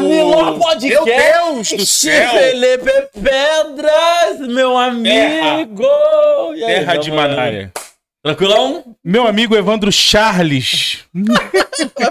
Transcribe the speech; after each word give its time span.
Miló 0.00 0.58
Podcast. 0.58 1.04
Meu 1.04 1.04
Deus 1.04 1.72
do 1.72 1.86
céu! 1.86 2.30
Felipe 2.30 2.92
Pedras, 3.12 4.48
meu 4.48 4.76
amigo. 4.76 5.84
E 6.54 6.64
aí, 6.64 6.74
Terra 6.74 6.96
de? 6.96 7.10
Manária. 7.10 7.72
Tranquilão? 8.26 8.84
Meu 9.04 9.26
amigo 9.26 9.54
Evandro 9.56 9.92
Charles. 9.92 10.98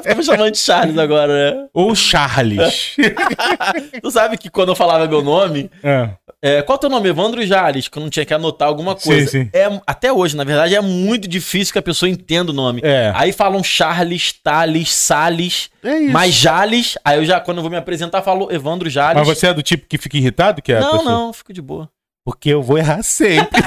Vai 0.04 0.16
me 0.16 0.24
chamando 0.24 0.52
de 0.52 0.57
Charles 0.57 0.98
agora, 0.98 1.52
né? 1.52 1.68
Ou 1.74 1.94
Charles. 1.96 2.96
Tu 4.02 4.12
sabe 4.12 4.38
que 4.38 4.50
quando 4.50 4.70
eu 4.70 4.75
falava 4.75 5.07
meu 5.07 5.21
nome, 5.21 5.70
É. 5.84 6.10
é, 6.42 6.62
qual 6.62 6.75
é 6.75 6.78
o 6.78 6.80
teu 6.80 6.89
nome? 6.89 7.10
Evandro 7.10 7.46
Jales, 7.46 7.88
que 7.88 7.98
eu 7.98 8.02
não 8.02 8.10
tinha 8.10 8.25
que 8.25 8.34
anotar 8.34 8.68
alguma 8.68 8.98
Sim, 8.98 9.10
coisa. 9.10 9.28
sim. 9.32 9.50
É, 9.52 9.68
até 9.86 10.12
hoje, 10.14 10.36
na 10.38 10.43
verdade, 10.43 10.75
é 10.75 10.82
muito 10.82 11.28
difícil 11.28 11.74
que 11.74 11.80
a 11.80 11.82
pessoa 11.82 12.10
entenda 12.10 12.52
o 12.52 12.56
nome. 12.56 12.82
É. 12.84 13.11
Aí 13.16 13.32
falam 13.34 13.64
Charles, 13.64 14.32
Thales, 14.32 14.93
Salles, 14.93 15.70
É 15.84 15.97
isso. 16.00 16.14
mas 16.14 16.34
Jales. 16.34 16.97
Aí 17.04 17.18
eu 17.18 17.25
já, 17.25 17.39
quando 17.39 17.57
eu 17.57 17.61
vou 17.64 17.71
me 17.71 17.78
apresentar, 17.78 18.21
falo 18.21 18.52
Evandro 18.52 18.89
Jales. 18.89 19.18
Mas 19.18 19.38
você 19.38 19.47
é 19.47 19.54
do 19.54 19.64
tipo 19.64 19.86
que 19.88 19.97
fica 19.97 20.18
irritado? 20.18 20.61
Que 20.61 20.71
é 20.74 20.79
Não, 20.79 21.04
não, 21.04 21.34
fico 21.34 21.52
de 21.52 21.61
boa. 21.61 21.89
Porque 22.25 22.50
eu 22.50 22.64
vou 22.64 22.78
errar 22.78 23.04
sempre. 23.04 23.61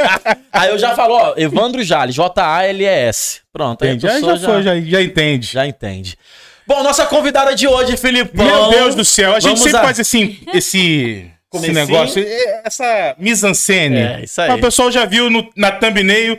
Aí 0.50 0.70
eu 0.70 0.78
já 0.78 0.94
falo, 0.96 1.12
ó, 1.14 1.34
Evandro 1.36 1.82
Jales, 1.84 2.14
J-A-L-E-S. 2.14 3.40
Pronto, 3.52 3.84
aí? 3.84 3.98
Já, 3.98 4.18
já, 4.18 4.38
foi, 4.38 4.62
já, 4.62 4.80
já 4.80 5.02
entende. 5.02 5.46
já 5.52 5.66
entende. 5.66 6.16
Bom, 6.66 6.82
nossa 6.82 7.04
convidada 7.06 7.54
de 7.54 7.68
hoje, 7.68 7.96
Filipão. 7.98 8.44
Meu 8.46 8.70
Deus 8.70 8.94
do 8.94 9.04
céu, 9.04 9.34
a 9.34 9.40
gente 9.40 9.60
sempre 9.60 9.78
a- 9.78 9.82
faz 9.82 10.00
assim, 10.00 10.38
esse, 10.54 11.30
esse 11.54 11.70
negócio, 11.72 12.24
essa 12.64 13.14
mise-en-scène. 13.18 13.96
É, 13.98 14.20
isso 14.24 14.40
aí. 14.40 14.50
O 14.52 14.58
pessoal 14.60 14.90
já 14.90 15.04
viu 15.04 15.28
no- 15.28 15.48
na 15.54 15.70
thumbnail, 15.70 16.38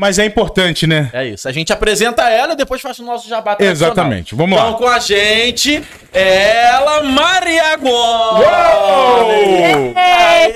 mas 0.00 0.18
é 0.18 0.24
importante, 0.24 0.86
né? 0.86 1.10
É 1.12 1.26
isso. 1.26 1.46
A 1.46 1.52
gente 1.52 1.70
apresenta 1.74 2.22
ela 2.30 2.54
e 2.54 2.56
depois 2.56 2.80
faz 2.80 2.98
o 2.98 3.04
nosso 3.04 3.28
jabá. 3.28 3.54
Exatamente. 3.60 4.34
Vamos 4.34 4.58
Então 4.58 4.70
lá. 4.72 4.78
com 4.78 4.88
a 4.88 4.98
gente, 4.98 5.82
ela, 6.10 7.02
Maria 7.02 7.76
Gomes. 7.76 8.46
Uou! 8.46 9.92
Aê, 9.94 10.52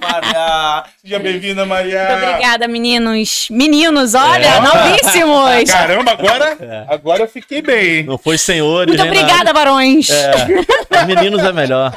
Maria. 0.00 0.84
Seja 1.02 1.18
bem-vinda, 1.18 1.66
Maria. 1.66 2.08
Muito 2.08 2.24
obrigada, 2.30 2.68
meninos. 2.68 3.48
Meninos, 3.50 4.14
olha, 4.14 4.46
É. 4.46 4.60
novíssimos. 4.60 5.70
Caramba, 5.72 6.12
agora, 6.12 6.86
agora 6.88 7.22
eu 7.24 7.28
fiquei 7.28 7.60
bem. 7.60 8.04
Não 8.04 8.16
foi 8.16 8.38
senhores, 8.38 8.94
Muito 8.96 9.10
nem 9.12 9.20
obrigada, 9.22 9.52
varões. 9.52 10.08
nada. 10.08 10.52
É, 10.90 11.00
os 11.00 11.06
meninos 11.06 11.42
é 11.42 11.52
melhor. 11.52 11.92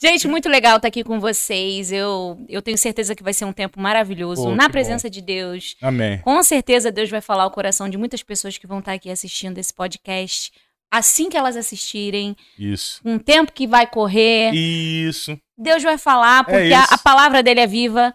Gente, 0.00 0.26
muito 0.28 0.48
legal 0.48 0.76
estar 0.76 0.88
aqui 0.88 1.02
com 1.04 1.20
vocês. 1.20 1.92
Eu, 1.92 2.38
eu 2.48 2.62
tenho 2.62 2.78
certeza 2.78 3.14
que 3.14 3.22
vai 3.22 3.32
ser 3.32 3.44
um 3.44 3.52
tempo 3.52 3.80
maravilhoso 3.80 4.44
Pô, 4.44 4.54
na 4.54 4.68
presença 4.68 5.08
de 5.10 5.20
Deus. 5.20 5.76
Amém. 5.82 6.18
Com 6.18 6.42
certeza 6.42 6.90
Deus 6.92 7.10
vai 7.10 7.20
falar 7.20 7.44
ao 7.44 7.50
coração 7.50 7.88
de 7.88 7.96
muitas 7.98 8.22
pessoas 8.22 8.56
que 8.58 8.66
vão 8.66 8.78
estar 8.78 8.92
aqui 8.92 9.10
assistindo 9.10 9.58
esse 9.58 9.72
podcast. 9.72 10.52
Assim 10.90 11.28
que 11.28 11.36
elas 11.36 11.56
assistirem, 11.56 12.36
Isso. 12.58 13.00
um 13.04 13.18
tempo 13.18 13.50
que 13.52 13.66
vai 13.66 13.84
correr, 13.86 14.52
Isso. 14.54 15.36
Deus 15.58 15.82
vai 15.82 15.98
falar, 15.98 16.44
porque 16.44 16.56
É 16.72 16.74
a, 16.76 16.84
a 16.84 16.98
palavra 16.98 17.42
dele 17.42 17.60
é 17.60 17.66
viva. 17.66 18.14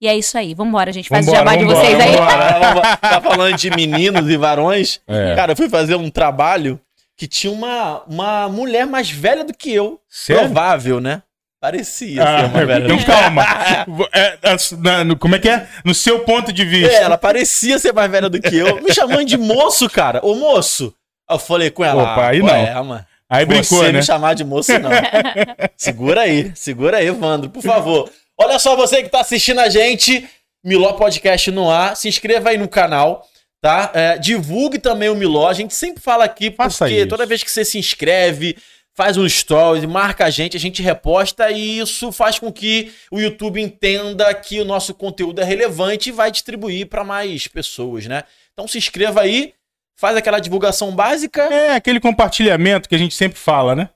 E 0.00 0.08
é 0.08 0.16
isso 0.16 0.36
aí. 0.36 0.54
Vambora, 0.54 0.92
gente. 0.92 1.08
Faz 1.08 1.24
Vambora, 1.24 1.42
o 1.42 1.46
jabá 1.46 1.56
de 1.56 1.64
vambora, 1.64 1.86
vocês 1.86 2.00
aí. 2.00 2.16
vambora. 2.16 2.96
tá 2.96 3.20
falando 3.20 3.56
de 3.56 3.70
meninos 3.70 4.28
e 4.28 4.36
varões. 4.36 5.00
É. 5.06 5.34
Cara, 5.34 5.52
eu 5.52 5.56
fui 5.56 5.68
fazer 5.68 5.94
um 5.94 6.10
trabalho 6.10 6.78
que 7.16 7.26
tinha 7.28 7.52
uma, 7.52 8.02
uma 8.08 8.48
mulher 8.48 8.86
mais 8.86 9.10
velha 9.10 9.44
do 9.44 9.54
que 9.54 9.72
eu. 9.72 10.00
Sério? 10.08 10.44
Provável, 10.44 11.00
né? 11.00 11.22
Parecia 11.60 12.22
Ah, 12.22 12.40
ser 12.40 12.44
uma 12.46 12.66
velha. 12.66 12.84
então 12.84 12.98
calma. 13.04 13.42
É, 14.12 14.38
é, 14.42 15.04
no- 15.04 15.16
como 15.16 15.34
é 15.36 15.38
que 15.38 15.48
é? 15.48 15.66
No 15.84 15.94
seu 15.94 16.20
ponto 16.20 16.52
de 16.52 16.64
vista. 16.64 16.92
É, 16.92 17.02
ela 17.02 17.16
parecia 17.16 17.78
ser 17.78 17.92
mais 17.92 18.10
velha 18.10 18.28
do 18.28 18.40
que 18.40 18.54
eu. 18.56 18.82
Me 18.82 18.92
chamando 18.92 19.24
de 19.24 19.38
moço, 19.38 19.88
cara. 19.88 20.20
Ô, 20.22 20.34
moço. 20.34 20.94
Eu 21.30 21.38
falei 21.38 21.70
com 21.70 21.82
ela. 21.82 22.02
Opa, 22.02 22.28
aí 22.28 22.40
"Qual 22.40 22.52
não. 22.52 22.58
É, 22.60 22.74
mano. 22.82 23.06
Aí 23.30 23.46
brincou, 23.46 23.78
você 23.78 23.92
né? 23.92 23.98
me 24.00 24.04
chamar 24.04 24.34
de 24.34 24.44
moço, 24.44 24.70
não. 24.78 24.90
segura 25.76 26.20
aí, 26.20 26.52
segura 26.54 26.98
aí, 26.98 27.06
Evandro, 27.06 27.48
por 27.48 27.62
favor. 27.62 28.10
Olha 28.38 28.58
só, 28.58 28.76
você 28.76 29.02
que 29.02 29.08
tá 29.08 29.20
assistindo 29.20 29.60
a 29.60 29.68
gente, 29.70 30.28
Miló 30.62 30.92
Podcast 30.92 31.50
no 31.50 31.70
ar, 31.70 31.96
se 31.96 32.06
inscreva 32.08 32.50
aí 32.50 32.58
no 32.58 32.68
canal, 32.68 33.26
tá? 33.64 33.90
É, 33.94 34.18
divulgue 34.18 34.78
também 34.78 35.08
o 35.08 35.14
Miló, 35.14 35.48
a 35.48 35.54
gente 35.54 35.74
sempre 35.74 36.02
fala 36.02 36.22
aqui, 36.26 36.50
Faça 36.50 36.84
porque 36.84 36.98
isso. 36.98 37.08
toda 37.08 37.24
vez 37.24 37.42
que 37.42 37.50
você 37.50 37.64
se 37.64 37.78
inscreve, 37.78 38.58
faz 38.94 39.16
um 39.16 39.26
stories, 39.26 39.86
marca 39.86 40.26
a 40.26 40.30
gente, 40.30 40.54
a 40.54 40.60
gente 40.60 40.82
reposta 40.82 41.50
e 41.50 41.78
isso 41.78 42.12
faz 42.12 42.38
com 42.38 42.52
que 42.52 42.92
o 43.10 43.18
YouTube 43.18 43.58
entenda 43.62 44.32
que 44.34 44.60
o 44.60 44.66
nosso 44.66 44.92
conteúdo 44.92 45.40
é 45.40 45.44
relevante 45.44 46.10
e 46.10 46.12
vai 46.12 46.30
distribuir 46.30 46.88
para 46.88 47.02
mais 47.02 47.46
pessoas, 47.48 48.04
né? 48.06 48.24
Então 48.52 48.68
se 48.68 48.76
inscreva 48.76 49.22
aí, 49.22 49.54
faz 49.98 50.14
aquela 50.14 50.40
divulgação 50.40 50.94
básica, 50.94 51.40
É 51.44 51.74
aquele 51.74 52.00
compartilhamento 52.00 52.86
que 52.86 52.94
a 52.94 52.98
gente 52.98 53.14
sempre 53.14 53.38
fala, 53.38 53.74
né? 53.74 53.88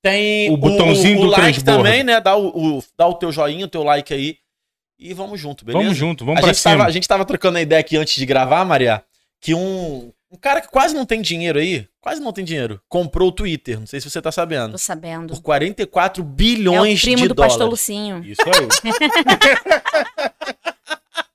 tem 0.00 0.48
O 0.52 0.56
botãozinho 0.56 1.18
o, 1.18 1.22
do 1.22 1.26
like 1.30 1.60
transbordo. 1.60 1.82
também, 1.82 2.04
né? 2.04 2.20
Dá 2.20 2.36
o, 2.36 2.76
o- 2.78 2.84
dá 2.96 3.08
o 3.08 3.14
teu 3.14 3.32
joinha, 3.32 3.64
o 3.64 3.68
teu 3.68 3.82
like 3.82 4.14
aí. 4.14 4.36
E 5.00 5.12
vamos 5.12 5.40
junto, 5.40 5.64
beleza? 5.64 5.82
Vamos 5.84 5.98
junto, 5.98 6.24
vamos 6.24 6.38
a 6.38 6.42
pra 6.42 6.52
gente 6.52 6.60
cima. 6.62 6.76
Tava, 6.76 6.88
a 6.88 6.90
gente 6.92 7.06
tava 7.08 7.24
trocando 7.24 7.58
a 7.58 7.60
ideia 7.60 7.80
aqui 7.80 7.96
antes 7.96 8.14
de 8.16 8.24
gravar, 8.24 8.64
Maria, 8.64 9.02
que 9.40 9.54
um, 9.54 10.12
um 10.30 10.36
cara 10.40 10.60
que 10.60 10.68
quase 10.68 10.94
não 10.94 11.06
tem 11.06 11.20
dinheiro 11.22 11.58
aí, 11.58 11.86
quase 12.00 12.20
não 12.20 12.32
tem 12.32 12.44
dinheiro, 12.44 12.80
comprou 12.88 13.28
o 13.28 13.32
Twitter. 13.32 13.78
Não 13.78 13.86
sei 13.86 14.00
se 14.00 14.10
você 14.10 14.20
tá 14.20 14.30
sabendo. 14.32 14.72
Tô 14.72 14.78
sabendo. 14.78 15.34
Por 15.34 15.42
44 15.42 16.22
É 16.22 16.24
o 16.24 16.28
bilhões 16.28 17.00
primo 17.00 17.22
de 17.22 17.28
do 17.28 17.34
dólares. 17.34 17.54
pastor 17.54 17.70
Lucinho. 17.70 18.24
Isso 18.24 18.42
aí. 18.42 18.68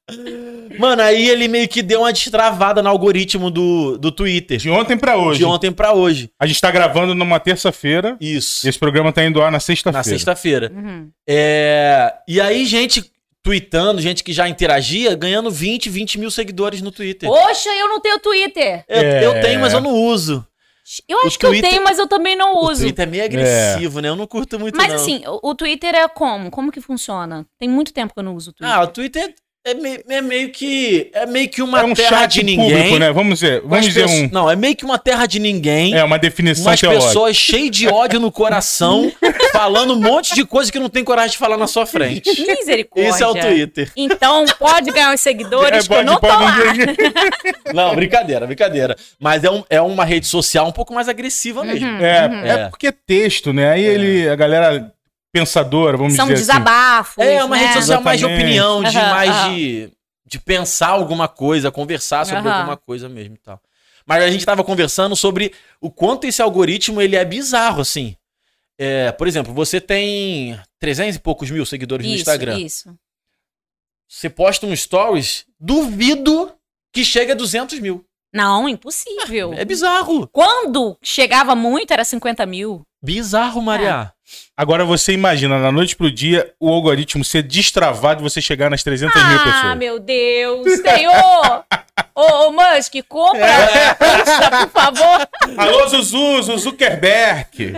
Mano, 0.77 1.01
aí 1.01 1.29
ele 1.29 1.47
meio 1.47 1.67
que 1.67 1.81
deu 1.81 2.01
uma 2.01 2.11
destravada 2.11 2.81
no 2.83 2.89
algoritmo 2.89 3.49
do, 3.49 3.97
do 3.97 4.11
Twitter. 4.11 4.57
De 4.57 4.69
ontem 4.69 4.97
pra 4.97 5.17
hoje. 5.17 5.39
De 5.39 5.45
ontem 5.45 5.71
pra 5.71 5.93
hoje. 5.93 6.29
A 6.39 6.45
gente 6.45 6.59
tá 6.61 6.69
gravando 6.69 7.15
numa 7.15 7.39
terça-feira. 7.39 8.17
Isso. 8.19 8.67
Esse 8.67 8.77
programa 8.77 9.11
tá 9.11 9.23
indo 9.23 9.39
ao 9.39 9.45
ar 9.45 9.51
na 9.51 9.59
sexta-feira. 9.59 9.97
Na 9.97 10.03
sexta-feira. 10.03 10.71
Uhum. 10.75 11.09
É, 11.27 12.13
e 12.27 12.39
aí, 12.41 12.65
gente 12.65 13.11
tweetando, 13.43 14.01
gente 14.01 14.23
que 14.23 14.31
já 14.31 14.47
interagia, 14.47 15.13
ganhando 15.15 15.51
20, 15.51 15.89
20 15.89 16.17
mil 16.17 16.31
seguidores 16.31 16.81
no 16.81 16.91
Twitter. 16.91 17.29
Poxa, 17.29 17.69
eu 17.75 17.89
não 17.89 17.99
tenho 17.99 18.17
Twitter. 18.19 18.85
Eu, 18.87 19.01
É. 19.01 19.25
eu 19.25 19.41
tenho, 19.41 19.59
mas 19.59 19.73
eu 19.73 19.81
não 19.81 19.91
uso. 19.91 20.47
Eu 21.07 21.17
O 21.19 21.27
acho 21.27 21.37
que 21.39 21.45
eu 21.45 21.61
tenho, 21.61 21.83
mas 21.83 21.97
eu 21.99 22.07
também 22.07 22.35
não 22.35 22.55
O 22.55 22.69
uso. 22.69 22.81
Twitter 22.81 23.03
é 23.07 23.09
meio 23.09 23.23
agressivo, 23.23 23.99
né? 24.01 24.09
Eu 24.09 24.15
não 24.15 24.27
curto 24.27 24.59
muito, 24.59 24.75
Mas 24.77 24.87
não. 24.89 24.95
assim, 24.95 25.21
o, 25.27 25.49
o 25.49 25.55
Twitter 25.55 25.93
é 25.95 26.07
como? 26.07 26.49
Como 26.51 26.71
que 26.71 26.81
funciona? 26.81 27.45
Tem 27.59 27.69
muito 27.69 27.93
tempo 27.93 28.13
que 28.13 28.19
eu 28.19 28.23
não 28.23 28.35
uso 28.35 28.51
o 28.51 28.53
Twitter. 28.53 28.75
Ah, 28.77 28.81
o 28.83 28.87
Twitter 28.87 29.33
é, 29.65 29.73
me- 29.73 30.03
é 30.09 30.21
meio 30.21 30.49
que. 30.49 31.09
É 31.13 31.25
meio 31.25 31.47
que 31.49 31.61
uma 31.61 31.79
É 31.79 31.83
um 31.83 31.93
terra 31.93 32.25
de 32.25 32.43
ninguém. 32.43 32.69
público, 32.69 32.99
né? 32.99 33.11
Vamos 33.11 33.41
com 33.41 33.67
vamos 33.69 33.85
dizer 33.85 34.05
um. 34.05 34.29
Não, 34.31 34.49
é 34.49 34.55
meio 34.55 34.75
que 34.75 34.83
uma 34.83 34.97
terra 34.99 35.25
de 35.25 35.39
ninguém. 35.39 35.93
É 35.95 36.03
uma 36.03 36.19
definição 36.19 36.65
Umas 36.65 36.79
teológica. 36.79 37.07
pessoas 37.07 37.35
cheias 37.37 37.71
de 37.71 37.87
ódio 37.87 38.19
no 38.19 38.31
coração, 38.31 39.11
falando 39.53 39.93
um 39.93 39.99
monte 40.01 40.35
de 40.35 40.43
coisa 40.45 40.71
que 40.71 40.79
não 40.79 40.89
tem 40.89 41.03
coragem 41.03 41.31
de 41.31 41.37
falar 41.37 41.57
na 41.57 41.67
sua 41.67 41.85
frente. 41.85 42.29
Misericórdia. 42.45 43.09
Esse 43.09 43.23
é 43.23 43.27
o 43.27 43.33
Twitter. 43.33 43.91
Então, 43.95 44.45
pode 44.59 44.91
ganhar 44.91 45.13
os 45.13 45.21
seguidores, 45.21 45.85
É, 45.85 45.87
que 45.87 45.93
eu 45.93 46.03
não 46.03 46.19
tô 46.19 46.27
lá. 46.27 46.55
Não, 47.73 47.95
brincadeira, 47.95 48.45
brincadeira. 48.45 48.95
Mas 49.19 49.43
é, 49.43 49.49
um- 49.49 49.63
é 49.69 49.81
uma 49.81 50.05
rede 50.05 50.27
social 50.27 50.67
um 50.67 50.71
pouco 50.71 50.93
mais 50.93 51.07
agressiva 51.09 51.63
mesmo. 51.63 51.87
Uhum, 51.87 51.99
É, 52.05 52.27
uhum. 52.27 52.45
é 52.45 52.49
É. 52.49 52.69
porque 52.69 52.87
é 52.87 52.91
texto, 52.91 53.51
né? 53.53 53.71
Aí 53.71 53.83
ele, 53.83 54.27
a 54.29 54.35
galera 54.35 54.91
pensadora, 55.33 55.97
vamos 55.97 56.13
São 56.13 56.27
dizer 56.27 56.35
assim. 56.35 56.43
desabafos. 56.59 57.25
É 57.25 57.43
uma 57.43 57.57
né? 57.57 57.65
rede 57.65 57.73
social 57.79 58.01
mais 58.01 58.19
de 58.19 58.25
opinião, 58.25 58.83
de 58.83 58.97
Aham, 58.97 59.09
mais 59.09 59.55
de, 59.55 59.89
de 60.25 60.39
pensar 60.39 60.89
alguma 60.89 61.27
coisa, 61.27 61.71
conversar 61.71 62.25
sobre 62.25 62.47
Aham. 62.47 62.53
alguma 62.59 62.77
coisa 62.77 63.09
mesmo 63.09 63.33
e 63.33 63.39
tal. 63.39 63.59
Mas 64.05 64.23
a 64.23 64.29
gente 64.29 64.45
tava 64.45 64.63
conversando 64.63 65.15
sobre 65.15 65.51
o 65.81 65.89
quanto 65.89 66.25
esse 66.25 66.41
algoritmo 66.41 67.01
ele 67.01 67.15
é 67.15 67.25
bizarro, 67.25 67.81
assim. 67.81 68.15
É, 68.77 69.11
por 69.11 69.27
exemplo, 69.27 69.53
você 69.53 69.81
tem 69.81 70.59
300 70.79 71.15
e 71.15 71.19
poucos 71.19 71.49
mil 71.49 71.65
seguidores 71.65 72.05
no 72.05 72.11
Isso, 72.13 72.21
Instagram. 72.21 72.59
isso. 72.59 72.95
Você 74.07 74.29
posta 74.29 74.67
um 74.67 74.75
stories, 74.75 75.45
duvido 75.59 76.53
que 76.91 77.03
chegue 77.03 77.31
a 77.31 77.35
200 77.35 77.79
mil. 77.79 78.05
Não, 78.31 78.69
impossível. 78.69 79.53
É 79.53 79.65
bizarro. 79.65 80.27
Quando 80.27 80.97
chegava 81.01 81.55
muito, 81.55 81.91
era 81.91 82.03
50 82.03 82.45
mil. 82.45 82.85
Bizarro, 83.01 83.61
Maria. 83.61 84.12
Agora 84.55 84.85
você 84.85 85.11
imagina, 85.13 85.59
da 85.59 85.71
noite 85.71 85.95
pro 85.95 86.11
dia, 86.11 86.53
o 86.59 86.69
algoritmo 86.71 87.23
ser 87.25 87.41
destravado 87.43 88.21
e 88.21 88.23
você 88.23 88.41
chegar 88.41 88.69
nas 88.69 88.83
300 88.83 89.15
mil 89.15 89.37
Ah, 89.39 89.43
pessoas. 89.43 89.77
meu 89.77 89.99
Deus, 89.99 90.67
senhor! 90.81 91.65
ô, 92.15 92.21
ô, 92.47 92.51
Musk, 92.51 92.93
compra 93.07 93.45
É. 93.45 93.97
Insta, 94.21 94.67
por 94.67 94.69
favor. 94.69 95.27
Alô, 95.57 95.87
Zuzu, 95.87 96.41
Zuzu 96.43 96.57
Zuckerberg. 96.59 97.73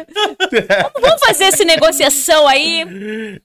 Vamos 1.01 1.19
fazer 1.25 1.45
essa 1.45 1.63
negociação 1.63 2.47
aí. 2.47 2.85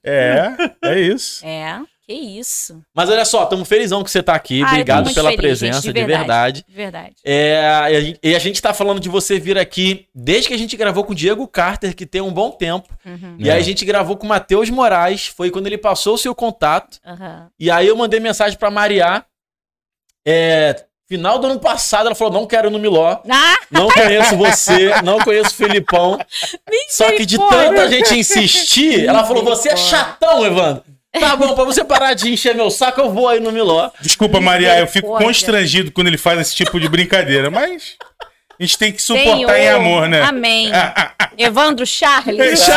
É, 0.05 0.53
é 0.85 1.00
isso. 1.00 1.44
É, 1.46 1.81
que 2.15 2.39
isso. 2.39 2.83
Mas 2.95 3.09
olha 3.09 3.25
só, 3.25 3.45
estamos 3.45 3.69
felizão 3.69 4.03
que 4.03 4.11
você 4.11 4.23
tá 4.23 4.35
aqui. 4.35 4.62
Ah, 4.62 4.69
Obrigado 4.69 5.12
pela 5.15 5.31
feliz, 5.31 5.41
presença, 5.41 5.81
gente, 5.83 5.95
de 5.95 6.05
verdade. 6.05 6.65
De 6.69 6.75
verdade. 6.75 7.15
É, 7.25 7.61
e 7.91 7.97
a 7.97 8.01
gente- 8.01 8.19
e 8.23 8.35
a 8.35 8.39
gente 8.39 8.61
tá 8.62 8.75
falando 8.75 8.99
de 9.01 9.09
você 9.09 9.39
vir 9.39 9.57
aqui 9.59 10.07
desde 10.15 10.49
que 10.49 10.55
a 10.55 10.59
gente 10.59 10.77
gravou 10.77 11.05
com 11.05 11.12
o 11.12 11.15
Diego 11.15 11.47
Carter, 11.47 11.95
que 11.95 12.05
tem 12.07 12.21
um 12.21 12.33
bom 12.33 12.51
tempo. 12.51 12.89
Uhum, 13.07 13.37
E 13.39 13.49
É. 13.49 13.53
aí 13.53 13.61
a 13.61 13.65
gente 13.65 13.85
gravou 13.85 14.17
com 14.17 14.27
o 14.27 14.29
Matheus 14.29 14.69
Moraes, 14.71 15.27
foi 15.29 15.51
quando 15.51 15.67
ele 15.67 15.79
passou 15.79 16.15
o 16.15 16.19
seu 16.19 16.35
contato. 16.35 16.99
aham. 17.07 17.49
E 17.59 17.71
aí 17.71 17.87
eu 17.87 17.97
mandei 17.97 18.19
mensagem 18.21 18.59
pra 18.59 18.71
Mariá, 18.71 19.25
é, 20.27 20.85
Final 21.09 21.41
do 21.41 21.49
ano 21.49 21.59
passado, 21.59 22.06
ela 22.06 22.15
falou: 22.15 22.33
não 22.33 22.47
quero 22.47 22.71
no 22.71 22.79
Miló. 22.79 23.19
Ah, 23.29 23.59
Não 23.69 23.89
conheço 23.89 24.37
você, 24.37 25.03
não 25.03 25.19
conheço 25.19 25.51
o 25.51 25.55
Felipão. 25.55 26.17
Só 26.89 27.11
que 27.11 27.27
de 27.27 27.37
tanta 27.37 27.89
gente 27.89 28.15
insistir, 28.17 29.06
ela 29.09 29.25
falou: 29.25 29.43
você 29.43 29.71
é 29.71 29.77
chatão, 29.77 30.47
Evandro. 30.47 30.85
Tá 31.12 31.35
bom, 31.37 31.55
pra 31.55 31.65
você 31.65 31.83
parar 31.85 32.15
de 32.15 32.33
encher 32.33 32.55
meu 32.55 32.71
saco, 32.71 33.01
eu 33.01 33.11
vou 33.11 33.29
aí 33.29 33.41
no 33.41 33.51
Miló. 33.51 33.91
Desculpa, 34.01 34.41
Maria, 34.41 34.79
eu 34.79 34.87
fico 34.87 35.17
constrangido 35.19 35.91
quando 35.91 36.07
ele 36.07 36.19
faz 36.19 36.39
esse 36.41 36.55
tipo 36.55 36.79
de 36.79 36.89
brincadeira, 36.89 37.51
mas 37.51 37.97
a 38.59 38.62
gente 38.62 38.79
tem 38.79 38.93
que 38.93 39.03
suportar 39.03 39.33
Senhor, 39.37 39.55
em 39.57 39.69
amor, 39.69 40.09
né? 40.09 40.23
Amém. 40.23 40.71
Evandro 41.37 41.87
Charles. 41.87 42.61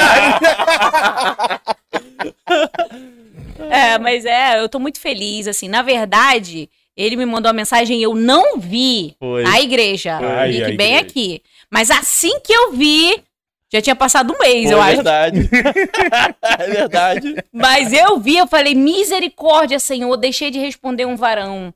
É, 3.70 3.98
mas 3.98 4.26
é, 4.26 4.60
eu 4.60 4.68
tô 4.68 4.78
muito 4.80 5.00
feliz, 5.00 5.48
assim. 5.48 5.68
Na 5.68 5.82
verdade, 5.82 6.70
ele 6.98 7.16
me 7.16 7.26
mandou 7.26 7.50
uma 7.50 7.56
mensagem 7.56 8.00
e 8.00 8.04
eu 8.04 8.14
não 8.14 8.60
vi 8.60 9.16
Foi. 9.20 9.46
a 9.46 9.62
igreja. 9.62 10.18
Ai, 10.22 10.52
Fique 10.54 10.64
a 10.64 10.68
bem 10.68 10.96
igreja. 10.96 11.00
aqui. 11.02 11.42
Mas 11.72 11.90
assim 11.90 12.40
que 12.42 12.54
eu 12.54 12.74
vi, 12.74 13.24
já 13.74 13.82
tinha 13.82 13.96
passado 13.96 14.34
um 14.34 14.38
mês, 14.40 14.66
Pô, 14.66 14.72
eu 14.74 14.78
é 14.78 14.82
acho. 14.82 14.96
verdade. 14.96 15.50
é 16.60 16.68
verdade. 16.70 17.36
Mas 17.52 17.92
eu 17.92 18.20
vi, 18.20 18.38
eu 18.38 18.48
falei, 18.48 18.76
misericórdia, 18.76 19.80
Senhor, 19.80 20.16
deixei 20.18 20.52
de 20.52 20.60
responder 20.60 21.06
um 21.06 21.16
varão. 21.16 21.74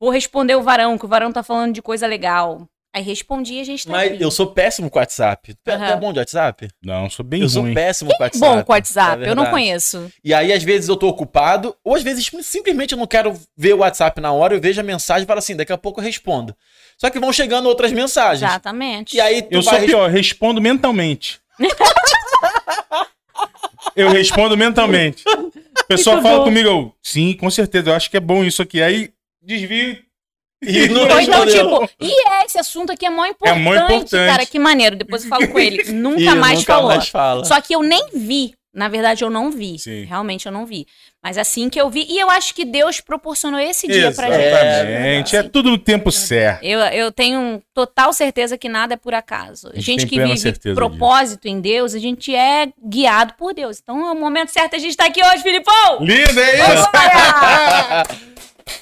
Vou 0.00 0.10
responder 0.10 0.54
o 0.56 0.62
varão, 0.62 0.98
que 0.98 1.04
o 1.04 1.08
varão 1.08 1.32
tá 1.32 1.42
falando 1.42 1.72
de 1.72 1.80
coisa 1.82 2.06
legal. 2.06 2.66
Aí 2.94 3.02
respondi 3.02 3.54
e 3.54 3.60
a 3.60 3.64
gente 3.64 3.86
tá 3.86 3.92
Mas 3.92 4.12
aqui. 4.12 4.22
eu 4.22 4.30
sou 4.30 4.48
péssimo 4.48 4.90
com 4.90 4.98
WhatsApp. 4.98 5.54
Tu 5.64 5.70
é- 5.70 5.76
tu 5.78 5.82
é 5.82 5.86
Aham. 5.92 5.96
bom 6.00 6.12
de 6.12 6.18
WhatsApp? 6.18 6.68
Não, 6.84 7.08
sou 7.08 7.24
bem 7.24 7.40
eu 7.40 7.48
sou 7.48 7.62
ruim. 7.62 7.72
péssimo 7.72 8.10
com 8.14 8.22
WhatsApp. 8.22 8.54
Bom 8.56 8.62
com 8.64 8.72
o 8.72 8.74
WhatsApp, 8.74 9.24
É 9.24 9.30
eu 9.30 9.34
não 9.34 9.46
conheço. 9.46 10.12
E 10.22 10.34
aí, 10.34 10.52
às 10.52 10.62
vezes, 10.62 10.90
eu 10.90 10.96
tô 10.96 11.08
ocupado, 11.08 11.74
ou 11.82 11.94
às 11.94 12.02
vezes 12.02 12.30
simplesmente 12.42 12.92
eu 12.92 12.98
não 12.98 13.06
quero 13.06 13.32
ver 13.56 13.72
o 13.72 13.78
WhatsApp 13.78 14.20
na 14.20 14.30
hora, 14.32 14.54
eu 14.54 14.60
vejo 14.60 14.78
a 14.78 14.84
mensagem 14.84 15.22
e 15.24 15.26
falo 15.26 15.38
assim, 15.38 15.56
daqui 15.56 15.72
a 15.72 15.78
pouco 15.78 16.00
eu 16.00 16.04
respondo. 16.04 16.54
Só 17.02 17.10
que 17.10 17.18
vão 17.18 17.32
chegando 17.32 17.68
outras 17.68 17.90
mensagens. 17.90 18.48
Exatamente. 18.48 19.16
E 19.16 19.20
aí 19.20 19.42
tu 19.42 19.54
Eu 19.54 19.62
vai 19.62 19.78
sou 19.78 19.86
pior, 19.88 20.08
respondo 20.08 20.60
mentalmente. 20.60 21.40
eu 23.96 24.08
respondo 24.10 24.56
mentalmente. 24.56 25.24
O 25.26 25.84
pessoal 25.88 26.14
Muito 26.16 26.28
fala 26.28 26.38
bom. 26.38 26.44
comigo, 26.44 26.68
eu, 26.68 26.94
sim, 27.02 27.34
com 27.34 27.50
certeza, 27.50 27.90
eu 27.90 27.94
acho 27.96 28.08
que 28.08 28.16
é 28.16 28.20
bom 28.20 28.44
isso 28.44 28.62
aqui. 28.62 28.80
Aí 28.80 29.10
desvio. 29.42 29.98
E 30.62 30.86
não 30.90 31.00
Ou 31.00 31.06
então, 31.20 31.44
respondeu. 31.44 31.88
tipo, 31.88 31.90
e 32.00 32.28
é, 32.28 32.44
esse 32.46 32.58
assunto 32.60 32.92
aqui 32.92 33.04
é 33.04 33.10
mó 33.10 33.26
importante, 33.26 33.58
mó 33.60 33.74
importante. 33.74 34.10
cara, 34.10 34.46
que 34.46 34.60
maneiro. 34.60 34.94
Depois 34.94 35.24
eu 35.24 35.28
falo 35.28 35.48
com 35.48 35.58
ele. 35.58 35.82
Nunca 35.92 36.20
Ih, 36.20 36.34
mais 36.36 36.60
nunca 36.60 36.74
falou. 36.74 36.88
mais 36.90 37.08
fala. 37.08 37.44
Só 37.44 37.60
que 37.60 37.74
eu 37.74 37.82
nem 37.82 38.10
vi. 38.14 38.54
Na 38.72 38.88
verdade, 38.88 39.24
eu 39.24 39.28
não 39.28 39.50
vi. 39.50 39.76
Sim. 39.78 40.04
Realmente 40.04 40.46
eu 40.46 40.52
não 40.52 40.64
vi. 40.64 40.86
Mas 41.22 41.38
assim 41.38 41.70
que 41.70 41.80
eu 41.80 41.88
vi. 41.88 42.04
E 42.08 42.18
eu 42.18 42.28
acho 42.28 42.52
que 42.52 42.64
Deus 42.64 43.00
proporcionou 43.00 43.60
esse 43.60 43.86
dia 43.86 44.10
pra 44.10 44.28
gente. 44.28 44.42
Exatamente. 44.42 45.36
É, 45.36 45.42
tudo 45.44 45.70
no 45.70 45.78
tempo 45.78 46.10
certo. 46.10 46.64
Eu, 46.64 46.80
eu 46.80 47.12
tenho 47.12 47.62
total 47.72 48.12
certeza 48.12 48.58
que 48.58 48.68
nada 48.68 48.94
é 48.94 48.96
por 48.96 49.14
acaso. 49.14 49.68
A 49.68 49.76
gente 49.76 49.84
gente 49.84 50.06
tem 50.08 50.08
que 50.08 50.50
vive 50.50 50.74
propósito 50.74 51.46
em 51.46 51.60
Deus, 51.60 51.94
a 51.94 51.98
gente 52.00 52.34
é 52.34 52.68
guiado 52.84 53.34
por 53.34 53.54
Deus. 53.54 53.78
Então 53.80 54.04
é 54.08 54.10
o 54.10 54.16
momento 54.16 54.48
certo 54.48 54.74
a 54.74 54.78
gente 54.78 54.90
estar 54.90 55.06
aqui 55.06 55.24
hoje, 55.24 55.42
Filipão! 55.42 56.00
Lindo, 56.00 56.40
é 56.40 56.74
isso? 56.74 56.88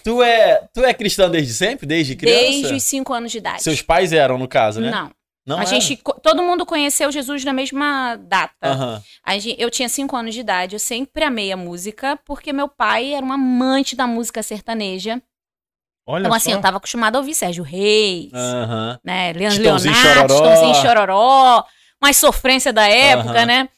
Tu, 0.04 0.22
é, 0.22 0.62
tu 0.72 0.84
é 0.84 0.92
cristã 0.94 1.28
desde 1.28 1.52
sempre? 1.52 1.86
Desde 1.86 2.14
criança? 2.14 2.40
Desde 2.40 2.74
os 2.74 2.82
5 2.82 3.12
anos 3.12 3.32
de 3.32 3.38
idade. 3.38 3.62
Seus 3.62 3.82
pais 3.82 4.12
eram, 4.12 4.38
no 4.38 4.46
caso, 4.46 4.80
né? 4.80 4.90
Não. 4.90 5.10
Não 5.46 5.56
a 5.56 5.60
era? 5.62 5.68
gente, 5.70 5.96
co- 5.96 6.12
todo 6.20 6.42
mundo 6.42 6.64
conheceu 6.66 7.10
Jesus 7.10 7.44
na 7.44 7.52
mesma 7.52 8.16
data. 8.16 8.54
Aham. 8.62 9.02
A 9.24 9.38
gen- 9.38 9.56
eu 9.58 9.70
tinha 9.70 9.88
5 9.88 10.16
anos 10.16 10.34
de 10.34 10.40
idade, 10.40 10.74
eu 10.76 10.80
sempre 10.80 11.24
amei 11.24 11.50
a 11.50 11.56
música, 11.56 12.18
porque 12.24 12.52
meu 12.52 12.68
pai 12.68 13.14
era 13.14 13.24
um 13.24 13.32
amante 13.32 13.96
da 13.96 14.06
música 14.06 14.42
sertaneja. 14.42 15.20
Olha 16.06 16.22
Então, 16.22 16.34
assim, 16.34 16.50
só. 16.50 16.56
eu 16.56 16.60
tava 16.60 16.76
acostumada 16.78 17.16
a 17.18 17.20
ouvir 17.20 17.34
Sérgio 17.34 17.62
Reis, 17.64 18.32
Aham. 18.34 18.98
né? 19.04 19.32
Leandro 19.32 19.62
Leonardo, 19.62 20.34
Chororó. 20.34 20.74
Chororó, 20.74 21.64
umas 22.02 22.16
sofrência 22.16 22.72
da 22.72 22.86
época, 22.88 23.30
Aham. 23.38 23.46
né? 23.46 23.68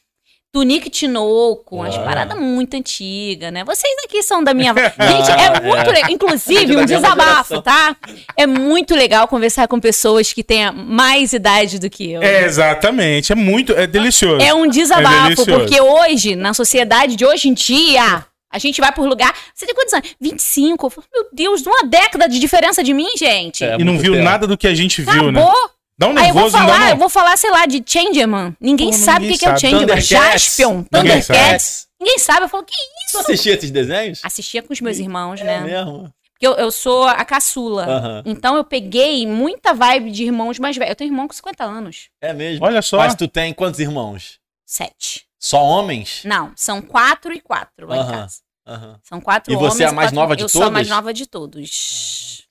Tunique 0.53 0.87
Tinoco, 0.87 1.77
umas 1.77 1.95
Uau. 1.95 2.05
paradas 2.05 2.37
muito 2.37 2.77
antigas, 2.77 3.51
né? 3.51 3.63
Vocês 3.63 3.91
aqui 4.05 4.21
são 4.21 4.43
da 4.43 4.53
minha. 4.53 4.71
Gente, 4.77 5.31
é 5.31 5.59
muito 5.61 5.89
legal. 5.89 6.11
Inclusive, 6.11 6.75
Da 6.75 6.81
um 6.81 6.85
desabafo, 6.85 7.59
tá? 7.59 7.95
É 8.37 8.45
muito 8.45 8.93
legal 8.93 9.27
conversar 9.27 9.67
com 9.67 9.79
pessoas 9.79 10.31
que 10.31 10.43
têm 10.43 10.71
mais 10.71 11.33
idade 11.33 11.79
do 11.79 11.89
que 11.89 12.11
eu. 12.11 12.21
É, 12.21 12.43
exatamente. 12.43 13.31
É 13.31 13.35
muito. 13.35 13.73
É 13.73 13.87
delicioso. 13.87 14.45
É 14.45 14.53
um 14.53 14.65
É 14.65 14.69
desabafo, 14.69 15.23
delicioso. 15.23 15.59
porque 15.59 15.81
hoje, 15.81 16.35
na 16.35 16.53
sociedade 16.53 17.15
de 17.15 17.25
hoje 17.25 17.49
em 17.49 17.53
dia, 17.55 18.23
a 18.51 18.59
gente 18.59 18.79
vai 18.79 18.91
por 18.91 19.07
lugar. 19.07 19.33
Você 19.55 19.65
tem 19.65 19.73
quantos 19.73 19.91
anos? 19.95 20.07
25. 20.21 20.85
Eu 20.85 20.89
falo, 20.91 21.07
Meu 21.11 21.25
Deus, 21.33 21.65
uma 21.65 21.83
década 21.87 22.29
de 22.29 22.37
diferença 22.37 22.83
de 22.83 22.93
mim, 22.93 23.09
gente. 23.17 23.63
É. 23.63 23.77
E 23.79 23.83
não 23.83 23.97
viu 23.97 24.13
tempo. 24.13 24.23
nada 24.23 24.45
do 24.45 24.55
que 24.55 24.67
a 24.67 24.75
gente 24.75 25.01
viu, 25.01 25.31
né? 25.31 25.41
Acabou. 25.41 25.72
Dá 25.97 26.07
um 26.07 26.17
Aí 26.17 26.29
eu 26.29 26.33
vou 26.33 26.43
nervoso, 26.43 26.57
falar, 26.57 26.79
não. 26.79 26.89
eu 26.89 26.97
vou 26.97 27.09
falar, 27.09 27.37
sei 27.37 27.51
lá, 27.51 27.65
de 27.65 27.83
Changeman. 27.85 28.55
Ninguém 28.59 28.89
Pô, 28.91 28.97
sabe 28.97 29.27
o 29.27 29.31
que, 29.31 29.37
que 29.37 29.45
é 29.45 29.53
o. 29.53 29.57
Changeman. 29.57 30.01
Jaspion, 30.01 30.83
Thundercats. 30.83 31.87
Ninguém 31.99 32.17
sabe. 32.19 32.45
Eu 32.45 32.49
falo, 32.49 32.63
que 32.63 32.73
Tu 32.75 33.07
isso? 33.09 33.19
assistia 33.19 33.53
esses 33.53 33.69
desenhos? 33.71 34.19
Assistia 34.23 34.63
com 34.63 34.73
os 34.73 34.81
meus 34.81 34.97
irmãos, 34.97 35.39
É 35.39 35.43
né? 35.43 35.59
mesmo? 35.61 36.11
Porque 36.33 36.47
eu, 36.47 36.53
eu 36.55 36.71
sou 36.71 37.03
a 37.07 37.23
caçula. 37.23 38.23
Então 38.25 38.55
eu 38.57 38.63
peguei 38.63 39.25
muita 39.27 39.73
vibe 39.73 40.09
de 40.11 40.23
irmãos 40.23 40.57
mais 40.59 40.75
velhos. 40.75 40.89
Eu 40.89 40.95
tenho 40.95 41.09
irmão 41.09 41.27
com 41.27 41.33
50 41.33 41.63
anos. 41.63 42.09
É 42.19 42.33
mesmo. 42.33 42.65
Olha 42.65 42.81
só. 42.81 42.97
Mas 42.97 43.13
tu 43.15 43.27
tem 43.27 43.53
quantos 43.53 43.79
irmãos? 43.79 44.39
Sete. 44.65 45.25
Só 45.39 45.61
homens? 45.63 46.21
Não, 46.25 46.51
são 46.55 46.81
quatro 46.81 47.31
e 47.33 47.39
quatro 47.39 47.85
lá 47.87 47.97
em 47.97 47.99
Aham. 47.99 48.11
casa. 48.11 48.99
São 49.03 49.21
quatro 49.21 49.53
E 49.53 49.55
você 49.55 49.83
é 49.83 49.85
a 49.85 49.89
homens 49.89 49.95
mais 49.95 50.05
quatro- 50.07 50.15
nova 50.15 50.35
de 50.35 50.41
Eu 50.43 50.49
sou 50.49 50.63
a 50.63 50.71
mais 50.71 50.89
nova 50.89 51.13
de 51.13 51.27
todos. 51.27 52.47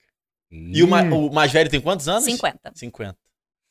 E 0.51 0.83
o, 0.83 0.87
ma- 0.87 1.01
o 1.01 1.33
mais 1.33 1.51
velho 1.51 1.69
tem 1.69 1.81
quantos 1.81 2.07
anos? 2.07 2.23
50. 2.23 2.71
50. 2.75 3.17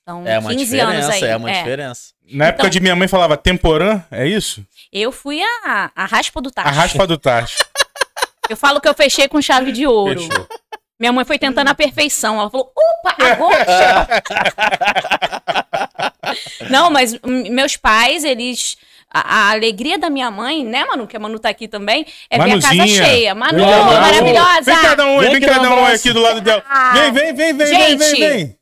Então, 0.02 0.26
É 0.26 0.38
uma 0.38 0.50
15 0.50 0.81
anos 0.81 0.94
diferença, 0.96 1.25
aí. 1.26 1.31
é 1.32 1.37
uma 1.37 1.50
É. 1.50 1.58
diferença. 1.58 2.02
Na 2.32 2.46
época 2.46 2.62
Então- 2.62 2.70
de 2.70 2.81
minha 2.81 2.96
mãe 2.96 3.06
falava 3.06 3.37
temporã, 3.37 4.02
é 4.10 4.26
isso? 4.26 4.64
Eu 4.93 5.12
fui 5.12 5.40
a, 5.43 5.90
a 5.94 6.04
raspa 6.06 6.40
do 6.40 6.50
tacho. 6.50 6.69
A 6.69 6.72
raspa 6.72 7.06
do 7.06 7.16
tacho. 7.19 7.58
Eu 8.50 8.56
falo 8.56 8.81
que 8.81 8.88
eu 8.88 8.93
fechei 8.94 9.28
com 9.28 9.40
chave 9.40 9.70
de 9.72 9.87
ouro. 9.87 10.20
Fechou. 10.20 10.46
Minha 11.00 11.12
mãe 11.12 11.25
foi 11.25 11.38
tentando 11.38 11.69
a 11.69 11.75
perfeição. 11.75 12.38
Ela 12.38 12.50
falou, 12.50 12.70
opa, 12.76 13.16
agora. 13.25 14.22
Não, 16.69 16.90
mas 16.90 17.19
meus 17.50 17.76
pais, 17.76 18.25
eles... 18.25 18.76
A, 19.14 19.20
a 19.20 19.50
alegria 19.52 19.98
da 19.98 20.08
minha 20.10 20.31
mãe, 20.31 20.64
né, 20.64 20.84
Manu? 20.87 21.06
Que 21.06 21.16
a 21.16 21.20
Manu 21.20 21.38
tá 21.38 21.50
aqui 21.50 21.69
também, 21.69 22.06
é 22.31 22.38
ver 22.38 22.50
a 22.50 22.55
casa 22.55 22.75
Manuzinha. 22.75 23.05
cheia. 23.05 23.34
Manu, 23.34 23.58
Vem 23.58 23.66
Manu. 23.66 24.00
maravilhosa! 24.00 24.62
Vem 24.62 24.81
cá 24.81 24.94
dar 24.94 25.05
um 25.06 25.16
oi, 25.16 25.25
Vem 25.25 25.32
vem 25.40 25.40
dar 25.48 25.60
um 25.70 25.84
aqui 25.84 26.12
do 26.14 26.20
lado 26.20 26.40
dela. 26.40 26.64
Vem, 26.94 27.12
vem, 27.12 27.34
vem, 27.34 27.55
vem, 27.55 27.67
vem, 27.69 27.96
vem, 27.98 28.08
Gente. 28.08 28.20
vem. 28.20 28.56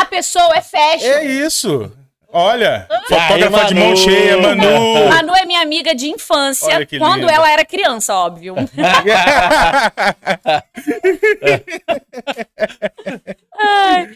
A 0.00 0.04
pessoa 0.06 0.56
é 0.56 0.62
fashion. 0.62 1.06
É 1.06 1.24
isso. 1.24 1.92
Olha, 2.32 2.86
fotógrafa 3.08 3.66
de 3.66 3.74
mão 3.74 3.88
Manu. 3.88 3.96
cheia, 3.96 4.36
Manu. 4.36 5.08
Manu 5.08 5.34
é 5.36 5.44
minha 5.44 5.60
amiga 5.62 5.92
de 5.94 6.08
infância, 6.08 6.86
quando 6.96 7.28
ela 7.28 7.50
era 7.50 7.64
criança, 7.64 8.14
óbvio. 8.14 8.54
Ai. 13.58 14.10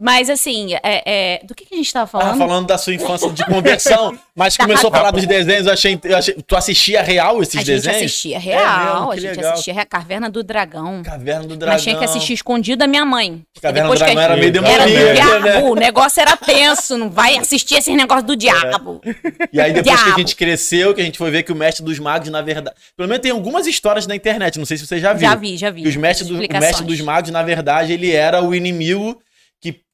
Mas 0.00 0.30
assim, 0.30 0.74
é, 0.74 0.80
é, 0.84 1.40
do 1.44 1.54
que, 1.56 1.64
que 1.64 1.74
a 1.74 1.76
gente 1.78 1.92
tava 1.92 2.06
Tava 2.08 2.22
falando? 2.24 2.38
falando 2.38 2.66
da 2.68 2.78
sua 2.78 2.94
infância 2.94 3.30
de 3.32 3.44
conversão, 3.44 4.16
mas 4.34 4.56
Da 4.56 4.64
começou 4.64 4.88
a 4.88 4.92
falar 4.92 5.10
dos 5.10 5.26
desenhos, 5.26 5.66
eu 5.66 5.72
achei, 5.72 5.98
eu 6.04 6.16
achei- 6.16 6.34
Tu 6.46 6.54
assistia 6.56 7.02
real 7.02 7.42
esses 7.42 7.56
a 7.56 7.58
gente 7.58 7.66
desenhos? 7.66 7.96
assistia 7.96 8.38
real, 8.38 8.94
mesmo? 8.94 9.10
a 9.10 9.14
Que 9.16 9.20
gente 9.22 9.36
legal. 9.36 9.52
assistia 9.54 9.80
a 9.82 9.84
Caverna 9.84 10.30
do 10.30 10.44
Dragão. 10.44 11.02
Caverna 11.02 11.48
do 11.48 11.56
Dragão. 11.56 11.74
Mas 11.74 11.82
tinha 11.82 11.96
que 11.98 12.04
assistir 12.04 12.34
escondido 12.34 12.78
da 12.78 12.86
minha 12.86 13.04
mãe. 13.04 13.42
Caverna 13.60 13.88
do 13.88 13.92
que 13.94 13.98
Dragão 13.98 14.18
a- 14.18 14.22
era 14.24 14.36
meio 14.36 14.56
Era 14.64 14.84
do 14.86 15.14
diabo, 15.14 15.44
né? 15.44 15.58
o 15.64 15.74
negócio 15.74 16.20
era 16.20 16.36
tenso, 16.36 16.96
não 16.96 17.10
vai 17.10 17.36
assistir 17.36 17.74
esses 17.74 17.96
negócios 17.96 18.24
do 18.26 18.36
diabo. 18.36 19.00
E 19.52 19.60
aí 19.60 19.72
depois 19.72 19.96
que 19.96 20.00
a 20.00 20.04
Diabo. 20.04 20.18
gente 20.20 20.36
cresceu, 20.36 20.94
que 20.94 21.00
a 21.00 21.04
gente 21.04 21.18
foi 21.18 21.30
ver 21.32 21.42
que 21.42 21.50
o 21.50 21.56
Mestre 21.56 21.84
dos 21.84 21.98
Magos, 21.98 22.28
na 22.28 22.40
verdade... 22.40 22.76
Pelo 22.96 23.08
menos 23.08 23.20
tem 23.20 23.32
algumas 23.32 23.66
histórias 23.66 24.06
na 24.06 24.14
internet, 24.14 24.58
não 24.58 24.64
sei 24.66 24.76
se 24.76 24.86
você 24.86 25.00
já 25.00 25.12
viu. 25.12 25.28
Já 25.28 25.34
vi, 25.34 25.56
já 25.56 25.70
vi. 25.70 25.82
Que 25.82 25.88
os 25.88 25.96
mestres 25.96 26.28
do, 26.28 26.36
o. 26.36 26.60
Mestre 26.60 26.84
dos 26.86 27.00
Magos, 27.00 27.30
na 27.32 27.42
verdade, 27.42 27.92
ele 27.92 28.12
era 28.12 28.40
o 28.44 28.54
inimigo 28.54 29.20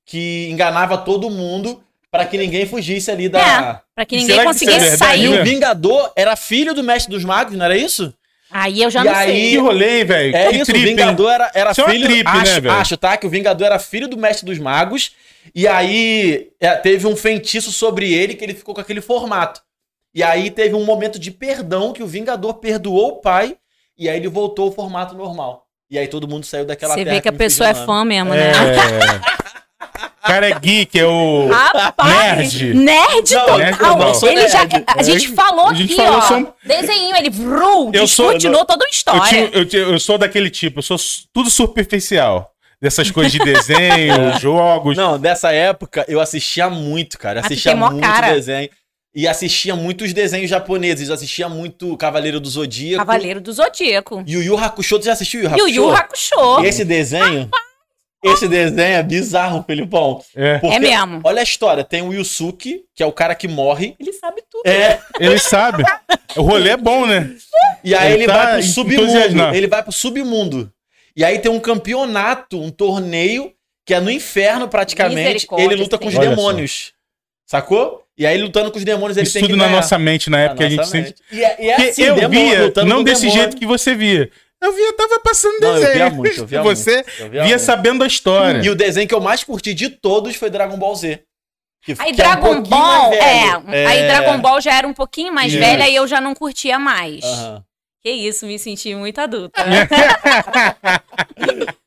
que, 0.04 0.46
que 0.46 0.48
enganava 0.50 0.98
todo 0.98 1.30
mundo 1.30 1.82
pra 2.10 2.24
que 2.26 2.38
ninguém 2.38 2.64
fugisse 2.66 3.10
ali 3.10 3.28
da... 3.28 3.40
É, 3.40 3.80
pra 3.94 4.04
que 4.06 4.14
E 4.16 4.18
ninguém 4.20 4.36
que 4.36 4.40
é 4.40 4.44
conseguisse 4.44 4.78
verdade, 4.78 4.94
E 5.20 5.26
sair. 5.26 5.30
né? 5.30 5.40
o 5.40 5.44
Vingador 5.44 6.12
era 6.14 6.36
filho 6.36 6.72
do 6.74 6.82
Mestre 6.84 7.10
dos 7.12 7.24
Magos, 7.24 7.54
não 7.56 7.64
era 7.64 7.76
isso? 7.76 8.14
Aí 8.50 8.82
eu 8.82 8.90
já 8.90 9.00
E 9.00 9.04
não 9.04 9.12
aí- 9.14 9.26
sei. 9.30 9.50
Que 9.50 9.56
rolê, 9.58 10.04
velho. 10.04 10.36
É 10.36 10.48
que 10.50 10.56
isso, 10.56 10.66
trip, 10.66 10.78
o 10.78 10.88
hein? 10.88 10.94
Vingador 10.94 11.32
era, 11.32 11.50
era 11.54 11.70
Isso 11.72 11.80
é 11.80 11.84
uma 11.84 11.90
filho. 11.92 12.06
trip, 12.06 12.24
né, 12.24 12.30
acho, 12.40 12.52
velho? 12.60 12.70
acho, 12.70 12.96
tá? 12.96 13.16
Que 13.16 13.26
o 13.26 13.30
Vingador 13.30 13.66
era 13.66 13.78
filho 13.80 14.06
do 14.06 14.16
Mestre 14.16 14.46
dos 14.46 14.58
Magos. 14.60 15.10
E 15.52 15.66
aí 15.66 16.50
é, 16.60 16.76
teve 16.76 17.04
um 17.06 17.16
feitiço 17.16 17.72
sobre 17.72 18.12
ele 18.14 18.34
que 18.34 18.44
ele 18.44 18.54
ficou 18.54 18.72
com 18.74 18.80
aquele 18.80 19.00
formato. 19.00 19.60
E 20.14 20.22
aí 20.22 20.50
teve 20.52 20.76
um 20.76 20.84
momento 20.84 21.18
de 21.18 21.32
perdão 21.32 21.92
que 21.92 22.02
o 22.02 22.06
Vingador 22.06 22.54
perdoou 22.54 23.08
o 23.08 23.16
pai. 23.20 23.56
E 23.98 24.08
aí 24.08 24.16
ele 24.18 24.28
voltou 24.28 24.66
ao 24.66 24.72
formato 24.72 25.16
normal. 25.16 25.66
E 25.90 25.98
aí 25.98 26.06
todo 26.06 26.28
mundo 26.28 26.46
saiu 26.46 26.64
daquela 26.64 26.94
Você 26.94 27.02
terra 27.04 27.16
vê 27.16 27.20
que 27.22 27.28
a 27.28 27.32
pessoa 27.32 27.68
é 27.70 27.74
fã 27.74 28.04
mesmo, 28.04 28.30
né? 28.32 28.52
É. 28.52 29.33
O 30.24 30.26
cara 30.26 30.48
é 30.48 30.58
geek, 30.58 30.98
é 30.98 31.04
o. 31.06 31.48
Rapaz! 31.50 32.54
Nerd. 32.54 32.74
Nerd 32.74 33.30
total. 33.34 33.58
nerd 33.58 33.78
total. 33.78 34.12
Eu 34.32 34.48
já, 34.48 34.58
nerd. 34.64 34.84
a 34.86 35.02
gente 35.02 35.28
falou 35.28 35.68
A 35.68 35.74
gente 35.74 35.92
aqui, 35.92 35.96
falou 36.02 36.18
ó. 36.18 36.22
só- 36.22 36.54
Desenho, 36.64 37.14
ele 37.16 37.28
vru, 37.30 37.90
Eu 37.92 38.06
sou- 38.06 38.26
descortinou 38.32 38.64
toda 38.64 38.84
uma 38.84 38.88
Eu, 38.88 38.90
história. 38.90 39.22
tinha- 39.28 39.50
eu 39.52 39.64
tinha- 39.66 39.82
eu 39.82 40.00
sou 40.00 40.16
daquele 40.16 40.48
tipo, 40.48 40.78
eu 40.78 40.82
sou 40.82 40.96
tudo 41.32 41.50
superficial. 41.50 42.50
Dessas 42.80 43.10
coisas 43.10 43.32
de 43.32 43.38
desenho, 43.38 44.38
jogos. 44.40 44.96
Não, 44.96 45.18
dessa 45.18 45.52
época 45.52 46.04
eu 46.08 46.20
assistia 46.20 46.68
muito, 46.70 47.18
cara. 47.18 47.40
Ah, 47.40 47.46
Assistia 47.46 47.76
muito 47.76 48.00
cara. 48.00 48.32
desenho. 48.34 48.68
E 49.14 49.28
assistia 49.28 49.76
muitos 49.76 50.12
desenhos 50.12 50.50
japoneses. 50.50 51.08
Eu 51.08 51.14
assistia 51.14 51.48
muito 51.48 51.96
Cavaleiro 51.96 52.40
do 52.40 52.48
Zodíaco. 52.48 53.04
Cavaleiro 53.06 53.40
do 53.40 53.52
Zodíaco. 53.52 54.24
Yu 54.26 54.42
Yu 54.42 54.56
Hakusho. 54.58 54.98
Tu 54.98 55.04
já 55.04 55.12
assistiu 55.12 55.42
Yu 55.44 55.50
Yu 55.50 55.68
E 55.68 55.78
o 55.80 55.90
Hakusho? 55.94 56.34
Yu 56.34 56.40
Hakusho. 56.42 56.64
Esse 56.66 56.84
desenho... 56.84 57.48
Esse 58.24 58.48
desenho 58.48 58.96
é 58.96 59.02
bizarro, 59.02 59.62
Felipão. 59.66 60.20
É. 60.34 60.58
Porque, 60.58 60.74
É 60.76 60.78
mesmo. 60.78 61.20
Olha 61.22 61.40
a 61.40 61.42
história. 61.42 61.84
Tem 61.84 62.02
o 62.02 62.12
Yusuke, 62.12 62.84
que 62.94 63.02
é 63.02 63.06
o 63.06 63.12
cara 63.12 63.34
que 63.34 63.46
morre. 63.46 63.94
Ele 64.00 64.12
sabe 64.12 64.42
tudo. 64.50 64.66
É. 64.66 64.98
Ele 65.20 65.38
sabe. 65.38 65.84
O 66.36 66.42
rolê 66.42 66.70
é 66.70 66.76
bom, 66.76 67.06
né? 67.06 67.30
E 67.84 67.94
aí 67.94 68.12
Ele 68.12 68.24
ele, 68.24 68.26
tá 68.32 68.44
vai 68.44 68.52
pro 68.54 68.62
submundo. 68.62 69.54
Ele 69.54 69.66
vai 69.66 69.82
pro 69.82 69.92
submundo. 69.92 70.72
E 71.16 71.24
aí 71.24 71.38
tem 71.38 71.50
um 71.52 71.60
campeonato, 71.60 72.60
um 72.60 72.70
torneio, 72.70 73.52
que 73.86 73.94
é 73.94 74.00
no 74.00 74.10
inferno 74.10 74.66
praticamente. 74.68 75.46
Ele 75.58 75.76
luta 75.76 75.98
com 75.98 76.08
os 76.08 76.14
só. 76.14 76.20
demônios. 76.20 76.92
Sacou? 77.46 78.02
E 78.16 78.24
aí 78.26 78.38
lutando 78.40 78.70
com 78.70 78.78
os 78.78 78.84
demônios, 78.84 79.16
ele 79.16 79.24
Isso 79.26 79.32
tem 79.34 79.42
tudo 79.42 79.52
que 79.52 79.56
na 79.58 79.64
ganhar. 79.64 79.76
nossa 79.76 79.98
mente 79.98 80.30
na 80.30 80.38
época 80.40 80.60
Na 80.60 80.66
a 80.66 80.68
gente 80.70 80.78
nossa 80.78 80.90
sempre. 80.92 81.10
mente. 81.10 81.22
E 81.32 81.44
é, 81.44 81.56
e 81.64 81.68
é 81.68 81.88
assim, 81.90 82.02
eu 82.02 82.14
demônio, 82.14 82.72
via, 82.72 82.84
não 82.84 83.02
desse 83.02 83.22
demônio. 83.22 83.42
jeito 83.42 83.56
que 83.56 83.66
você 83.66 83.94
via. 83.94 84.30
Eu 84.62 84.72
via, 84.72 84.96
tava 84.96 85.20
passando 85.20 85.60
Não, 85.60 85.68
eu 85.68 85.74
desenho. 85.74 85.94
via 85.94 86.10
muito, 86.10 86.40
eu 86.40 86.46
via 86.46 86.62
você 86.74 86.94
muito, 86.94 87.10
eu 87.10 87.30
via 87.30 87.42
via 87.42 87.56
muito. 87.56 87.60
sabendo 87.60 88.04
a 88.04 88.06
história. 88.06 88.62
E 88.62 88.70
o 88.70 88.74
desenho 88.74 89.06
que 89.06 89.14
eu 89.14 89.20
mais 89.20 89.44
curti 89.44 89.74
de 89.74 89.90
todos 89.90 90.36
foi 90.36 90.50
Dragon 90.50 90.76
Ball 90.76 90.94
Z. 90.94 91.22
Que, 91.84 91.92
Aí 91.98 92.14
que 92.14 92.22
é 92.22 92.24
um 92.24 92.26
Dragon 92.30 92.62
Ball, 92.62 93.12
é, 93.12 93.60
velho. 93.60 93.88
Aí 93.88 94.02
Dragon 94.08 94.38
Ball 94.40 94.60
já 94.60 94.74
era 94.74 94.88
um 94.88 94.94
pouquinho 94.94 95.32
mais 95.32 95.52
velha 95.52 95.86
e 95.86 95.94
eu 95.94 96.06
já 96.06 96.20
não 96.20 96.34
curtia 96.34 96.78
mais. 96.78 97.22
Que 98.02 98.10
isso, 98.10 98.46
me 98.46 98.58
senti 98.58 98.94
muito 98.94 99.18
adulta. 99.18 99.62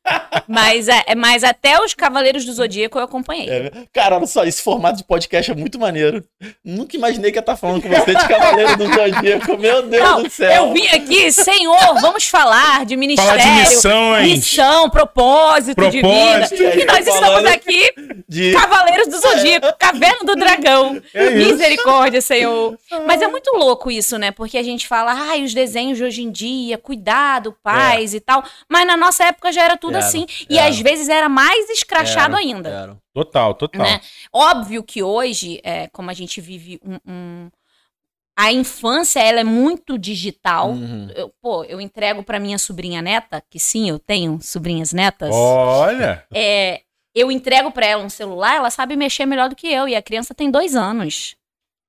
mas, 0.48 0.88
é, 0.88 1.16
mas 1.16 1.44
até 1.44 1.80
os 1.82 1.94
Cavaleiros 1.94 2.46
do 2.46 2.54
Zodíaco 2.54 2.98
eu 2.98 3.04
acompanhei. 3.04 3.50
É, 3.50 3.72
cara, 3.94 4.18
olha 4.18 4.28
só, 4.28 4.44
esse 4.46 4.62
formato 4.62 4.98
de 4.98 5.04
podcast 5.04 5.52
é 5.52 5.56
muito 5.56 5.80
maneiro. 5.80 6.24
Nunca 6.64 6.96
imaginei 6.96 7.32
que 7.32 7.38
ia 7.38 7.42
estar 7.42 7.56
falando 7.56 7.82
com 7.82 7.90
você 7.90 8.14
de 8.16 8.28
Cavaleiro 8.28 8.78
do 8.78 8.86
Zodíaco. 8.86 9.58
Meu 9.58 9.82
Deus 9.84 10.04
Não, 10.04 10.24
do 10.24 10.30
céu. 10.30 10.52
eu 10.68 10.74
vim 10.74 10.88
aqui, 10.88 11.32
Senhor, 11.32 12.00
vamos 12.02 12.26
falar 12.28 12.86
de 12.86 12.96
ministério, 12.96 13.40
Falar 13.42 13.44
de 13.56 13.60
missões. 13.70 14.32
missão, 14.32 14.90
propósito, 14.90 15.90
de 15.90 16.00
Propósito. 16.02 16.58
vida. 16.58 16.64
E 16.64 16.68
aí, 16.68 16.82
E 16.82 16.86
nós 16.86 17.08
estamos 17.08 17.46
aqui, 17.46 17.94
De... 18.28 18.54
Cavaleiros 18.54 19.08
do 19.08 19.20
Zodíaco, 19.20 19.74
Caverna 19.78 20.20
do 20.24 20.36
Dragão. 20.36 21.02
É. 21.14 21.30
Misericórdia, 21.32 22.22
Senhor. 22.22 22.78
Mas 23.06 23.22
é 23.22 23.28
muito 23.28 23.52
louco 23.56 23.90
isso, 23.92 24.18
né? 24.18 24.32
Porque 24.32 24.58
a 24.58 24.64
gente 24.64 24.88
fala, 24.88 25.14
ai, 25.14 25.44
os 25.44 25.54
desenhos 25.54 25.98
de 25.98 26.04
hoje 26.04 26.22
em 26.24 26.32
dia, 26.32 26.78
cuidado, 26.78 27.56
paz 27.64 28.14
e 28.14 28.20
tal. 28.20 28.44
Mas 28.70 28.86
na 28.88 28.96
nossa 28.98 29.26
época 29.26 29.52
já 29.52 29.64
era 29.64 29.78
tudo 29.78 29.97
Era, 29.98 30.06
assim. 30.08 30.26
E 30.50 30.58
era. 30.58 30.70
às 30.70 30.80
vezes 30.80 31.10
era 31.10 31.28
mais 31.30 31.70
escrachado 31.70 32.36
Era, 32.36 32.44
ainda. 32.46 32.70
era. 32.70 32.98
Total, 33.14 33.54
total. 33.54 33.82
Né? 33.82 34.00
Óbvio 34.34 34.84
que 34.84 35.02
hoje, 35.04 35.60
é, 35.64 35.88
como 35.88 36.10
a 36.10 36.14
gente 36.14 36.40
vive 36.42 36.80
um, 36.86 36.96
um- 37.12 37.50
A 38.40 38.52
infância, 38.52 39.20
ela 39.20 39.40
é 39.40 39.44
muito 39.44 39.98
digital. 39.98 40.70
Uhum. 40.70 41.10
Eu, 41.16 41.34
pô, 41.42 41.64
eu 41.64 41.82
entrego 41.82 42.22
pra 42.24 42.40
minha 42.40 42.60
sobrinha 42.60 43.02
neta, 43.02 43.42
que 43.50 43.60
sim, 43.60 43.90
eu 43.90 43.98
tenho 43.98 44.40
sobrinhas 44.42 44.94
netas. 44.94 45.32
Olha. 45.34 46.24
É, 46.32 46.82
eu 47.16 47.32
entrego 47.32 47.72
pra 47.72 47.88
ela 47.88 48.04
um 48.04 48.10
celular, 48.10 48.56
ela 48.58 48.70
sabe 48.70 48.96
mexer 48.96 49.26
melhor 49.26 49.50
do 49.50 49.56
que 49.56 49.68
eu. 49.68 49.88
E 49.88 49.96
a 49.96 50.02
criança 50.04 50.36
tem 50.36 50.52
dois 50.52 50.76
anos. 50.76 51.36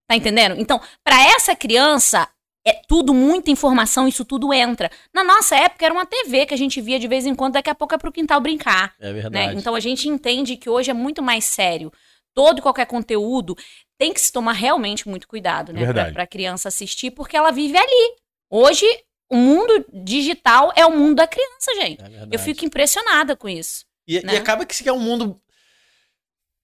Tá 0.09 0.17
entendendo? 0.17 0.55
Então, 0.59 0.81
pra 1.05 1.23
essa 1.23 1.55
criança, 1.55 2.27
é 2.69 2.81
tudo, 2.87 3.15
muita 3.15 3.51
informação, 3.51 4.07
isso 4.07 4.25
tudo 4.25 4.53
entra. 4.53 4.91
Na 5.13 5.25
nossa 5.25 5.57
época, 5.57 5.85
era 5.85 5.95
uma 5.95 6.07
TV 6.07 6.47
que 6.47 6.55
a 6.55 6.57
gente 6.57 6.81
via 6.81 6.99
de 6.99 7.09
vez 7.09 7.27
em 7.27 7.35
quando, 7.35 7.55
daqui 7.55 7.71
a 7.71 7.75
pouco 7.75 7.95
é 7.95 7.99
pro 7.99 8.13
quintal 8.13 8.41
brincar. 8.41 8.95
É 9.01 9.07
né? 9.07 9.13
verdade. 9.13 9.57
Então 9.57 9.75
a 9.75 9.81
gente 9.81 10.09
entende 10.09 10.57
que 10.57 10.69
hoje 10.69 10.91
é 10.91 10.95
muito 10.95 11.23
mais 11.23 11.45
sério. 11.45 11.93
Todo 12.35 12.59
e 12.59 12.63
qualquer 12.63 12.87
conteúdo 12.87 13.57
tem 13.99 14.13
que 14.13 14.21
se 14.21 14.33
tomar 14.33 14.53
realmente 14.53 15.09
muito 15.09 15.27
cuidado, 15.27 15.73
né? 15.73 15.81
Verdade. 15.81 16.13
Pra, 16.13 16.23
pra 16.23 16.27
criança 16.27 16.69
assistir, 16.69 17.11
porque 17.11 17.37
ela 17.37 17.51
vive 17.51 17.77
ali. 17.77 18.17
Hoje, 18.51 18.87
o 19.31 19.37
mundo 19.37 19.85
digital 19.93 20.73
é 20.77 20.87
o 20.87 20.97
mundo 20.97 21.17
da 21.17 21.27
criança, 21.27 21.75
gente. 21.81 22.03
É. 22.03 22.29
Eu 22.31 22.39
fico 22.39 22.65
impressionada 22.65 23.37
com 23.37 23.49
isso. 23.49 23.85
E, 24.07 24.21
né? 24.23 24.35
e 24.35 24.37
acaba 24.37 24.65
que 24.65 24.73
isso 24.73 24.89
é 24.89 24.93
um 24.93 25.01
mundo 25.01 25.41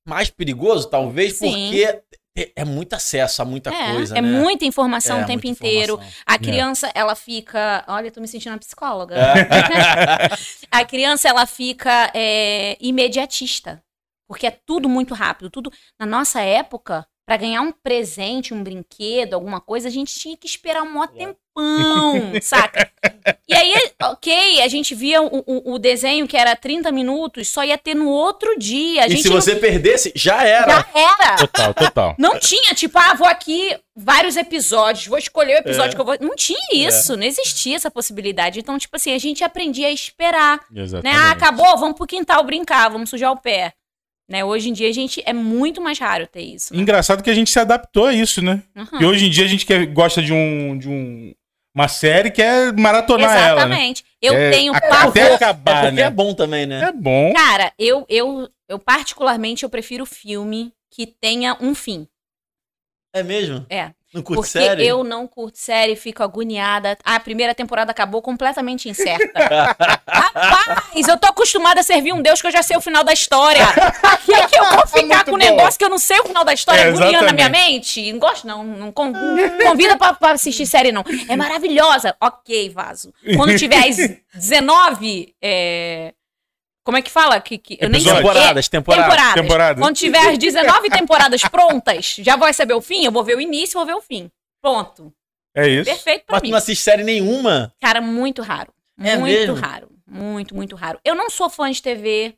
mais 0.06 0.30
perigoso, 0.30 0.88
talvez, 0.88 1.38
Sim. 1.38 1.50
porque 1.50 2.02
é, 2.36 2.52
é 2.56 2.64
muito 2.64 2.94
acesso 2.94 3.42
a 3.42 3.44
muita 3.44 3.70
é, 3.72 3.92
coisa, 3.92 4.18
é 4.18 4.20
né? 4.20 4.28
muita 4.28 4.64
informação 4.64 5.20
É, 5.20 5.22
o 5.22 5.26
tempo 5.26 5.46
inteiro. 5.46 5.94
informação. 5.94 6.22
A 6.26 6.38
criança, 6.38 6.90
ela 6.94 7.14
fica. 7.14 7.84
Olha, 7.86 8.08
eu 8.08 8.12
tô 8.12 8.20
me 8.20 8.28
sentindo 8.28 8.52
uma 8.52 8.58
psicóloga. 8.58 9.14
É. 9.16 10.28
a 10.70 10.84
criança, 10.84 11.28
ela 11.28 11.46
fica 11.46 12.10
é, 12.14 12.76
imediatista. 12.80 13.82
Porque 14.26 14.46
é 14.46 14.50
tudo 14.50 14.88
muito 14.88 15.14
rápido. 15.14 15.50
Tudo. 15.50 15.70
Na 15.98 16.06
nossa 16.06 16.40
época, 16.40 17.06
pra 17.26 17.36
ganhar 17.36 17.62
um 17.62 17.72
presente, 17.72 18.52
um 18.52 18.62
brinquedo, 18.62 19.34
alguma 19.34 19.60
coisa, 19.60 19.88
a 19.88 19.90
gente 19.90 20.14
tinha 20.18 20.36
que 20.36 20.46
esperar 20.46 20.82
um 20.82 20.92
maior 20.92 21.08
tempão, 21.08 21.34
saca? 22.42 22.90
E 23.48 23.54
aí, 23.54 23.74
ok, 24.02 24.60
a 24.62 24.68
gente 24.68 24.94
via 24.94 25.22
o, 25.22 25.42
o- 25.46 25.74
o 25.74 25.78
desenho 25.78 26.26
que 26.28 26.36
era 26.36 26.54
30 26.56 26.90
minutos, 26.92 27.48
só 27.48 27.64
ia 27.64 27.78
ter 27.78 27.94
no 27.94 28.08
outro 28.08 28.58
dia. 28.58 29.04
A 29.04 29.06
e 29.06 29.16
se 29.22 29.28
não- 29.28 29.40
você 29.40 29.56
perdesse, 29.56 30.12
já 30.14 30.44
era. 30.44 30.70
já 30.70 30.86
era. 30.94 31.36
Total, 31.36 31.74
total. 31.74 32.14
Não 32.18 32.38
tinha, 32.38 32.74
tipo, 32.74 32.98
ah, 32.98 33.14
vou 33.14 33.26
aqui 33.26 33.74
vários 33.96 34.36
episódios, 34.36 35.06
vou 35.06 35.18
escolher 35.18 35.54
o 35.54 35.58
episódio 35.58 35.92
É. 35.92 35.94
que 35.94 36.00
eu 36.00 36.04
vou. 36.04 36.16
Não 36.20 36.34
tinha 36.36 36.58
isso, 36.72 37.16
não 37.16 37.24
existia 37.24 37.76
essa 37.76 37.90
possibilidade. 37.90 38.58
Então, 38.60 38.76
tipo 38.78 38.96
assim, 38.96 39.14
a 39.14 39.18
gente 39.18 39.42
aprendia 39.44 39.86
a 39.88 39.92
esperar. 39.92 40.60
Né? 40.70 40.82
Exatamente. 40.82 41.16
Ah, 41.16 41.30
acabou, 41.30 41.78
vamos 41.78 41.96
pro 41.96 42.06
quintal 42.06 42.42
brincar, 42.44 42.88
vamos 42.90 43.08
sujar 43.08 43.32
o 43.32 43.36
pé. 43.40 43.72
Né? 44.28 44.44
Hoje 44.44 44.70
em 44.70 44.72
dia, 44.72 44.88
a 44.88 44.92
gente 44.92 45.22
é 45.26 45.32
muito 45.32 45.80
mais 45.80 45.98
raro 45.98 46.26
ter 46.26 46.40
isso. 46.42 46.74
né? 46.74 46.80
Engraçado 46.80 47.22
que 47.22 47.28
a 47.30 47.34
gente 47.34 47.50
se 47.50 47.58
adaptou 47.58 48.06
a 48.06 48.14
isso, 48.14 48.40
né? 48.40 48.62
Uhum. 48.74 49.00
E 49.02 49.04
hoje 49.04 49.26
em 49.26 49.30
dia 49.30 49.44
a 49.44 49.48
gente 49.48 49.66
quer, 49.66 49.84
gosta 49.86 50.22
de 50.22 50.32
um. 50.32 50.78
De 50.78 50.88
um 50.88 51.34
uma 51.76 51.88
série 51.88 52.30
que 52.30 52.40
é 52.40 52.70
maratonar 52.70 53.36
ela, 53.36 53.66
né? 53.66 53.74
Exatamente. 53.74 54.04
Eu 54.22 54.32
É, 54.34 54.50
tenho 54.52 54.72
até 54.72 54.88
pavor. 54.88 55.16
É 55.18 55.34
acabar, 55.34 55.86
é 55.86 55.90
né? 55.90 56.08
bom 56.08 56.32
também, 56.32 56.66
né? 56.66 56.84
É 56.84 56.92
bom. 56.92 57.32
Cara, 57.34 57.72
eu, 57.76 58.06
eu, 58.08 58.48
eu 58.68 58.78
particularmente 58.78 59.64
eu 59.64 59.68
prefiro 59.68 60.06
filme 60.06 60.72
que 60.88 61.04
tenha 61.04 61.56
um 61.60 61.74
fim. 61.74 62.06
É 63.12 63.24
mesmo? 63.24 63.66
É. 63.68 63.90
Não 64.14 64.22
curte 64.22 64.42
Porque 64.42 64.58
série? 64.58 64.86
eu 64.86 65.02
não 65.02 65.26
curto 65.26 65.58
série, 65.58 65.96
fico 65.96 66.22
agoniada. 66.22 66.96
A 67.04 67.18
primeira 67.18 67.52
temporada 67.54 67.90
acabou 67.90 68.22
completamente 68.22 68.88
incerta. 68.88 69.26
Rapaz, 70.06 71.08
eu 71.08 71.18
tô 71.18 71.26
acostumada 71.26 71.80
a 71.80 71.82
servir 71.82 72.12
um 72.12 72.22
Deus 72.22 72.40
que 72.40 72.46
eu 72.46 72.52
já 72.52 72.62
sei 72.62 72.76
o 72.76 72.80
final 72.80 73.02
da 73.02 73.12
história. 73.12 73.60
E 74.26 74.32
é 74.32 74.46
que 74.46 74.58
eu 74.58 74.64
vou 74.64 74.86
ficar 74.86 75.02
Muito 75.02 75.24
com 75.26 75.32
um 75.32 75.36
negócio 75.36 75.78
que 75.78 75.84
eu 75.84 75.88
não 75.90 75.98
sei 75.98 76.18
o 76.20 76.24
final 76.24 76.44
da 76.44 76.54
história, 76.54 76.80
É, 76.80 76.88
agoniando 76.88 77.26
na 77.26 77.32
minha 77.32 77.48
mente. 77.48 78.10
Não 78.12 78.18
gosto, 78.18 78.46
não. 78.46 78.64
Não 78.64 78.90
con- 78.92 79.12
convida 79.62 79.96
pra, 79.98 80.14
pra 80.14 80.30
assistir 80.32 80.64
série, 80.64 80.92
não. 80.92 81.04
É 81.28 81.36
maravilhosa. 81.36 82.16
Ok, 82.20 82.70
vaso. 82.70 83.12
Quando 83.36 83.56
tiver 83.58 83.86
as 83.86 83.96
19. 84.34 85.34
é, 85.42 86.14
Como 86.84 86.98
é 86.98 87.02
que 87.02 87.10
fala? 87.10 87.40
Que, 87.40 87.56
que... 87.56 87.78
Eu 87.80 87.88
nem 87.88 88.00
sei. 88.00 88.14
Temporadas, 88.14 88.68
temporadas. 88.68 89.06
Temporadas. 89.08 89.42
Temporada. 89.42 89.80
Quando 89.80 89.96
tiver 89.96 90.28
as 90.30 90.38
19 90.38 90.90
temporadas 90.90 91.42
prontas, 91.42 92.16
já 92.18 92.36
vou 92.36 92.46
receber 92.46 92.74
o 92.74 92.80
fim, 92.82 93.04
eu 93.04 93.10
vou 93.10 93.24
ver 93.24 93.36
o 93.36 93.40
início 93.40 93.74
e 93.74 93.78
vou 93.78 93.86
ver 93.86 93.94
o 93.94 94.02
fim. 94.02 94.30
Pronto. 94.60 95.12
É 95.56 95.66
isso. 95.66 95.84
Perfeito 95.84 96.26
pra 96.26 96.34
Mas 96.34 96.42
tu 96.42 96.44
mim. 96.44 96.50
não 96.50 96.58
assiste 96.58 96.82
série 96.82 97.02
nenhuma? 97.04 97.72
Cara, 97.80 98.00
muito 98.00 98.42
raro. 98.42 98.72
É 99.00 99.16
muito 99.16 99.32
mesmo? 99.38 99.54
raro. 99.54 99.88
Muito, 100.06 100.54
muito 100.54 100.76
raro. 100.76 101.00
Eu 101.04 101.14
não 101.14 101.30
sou 101.30 101.48
fã 101.48 101.70
de 101.70 101.80
TV. 101.80 102.34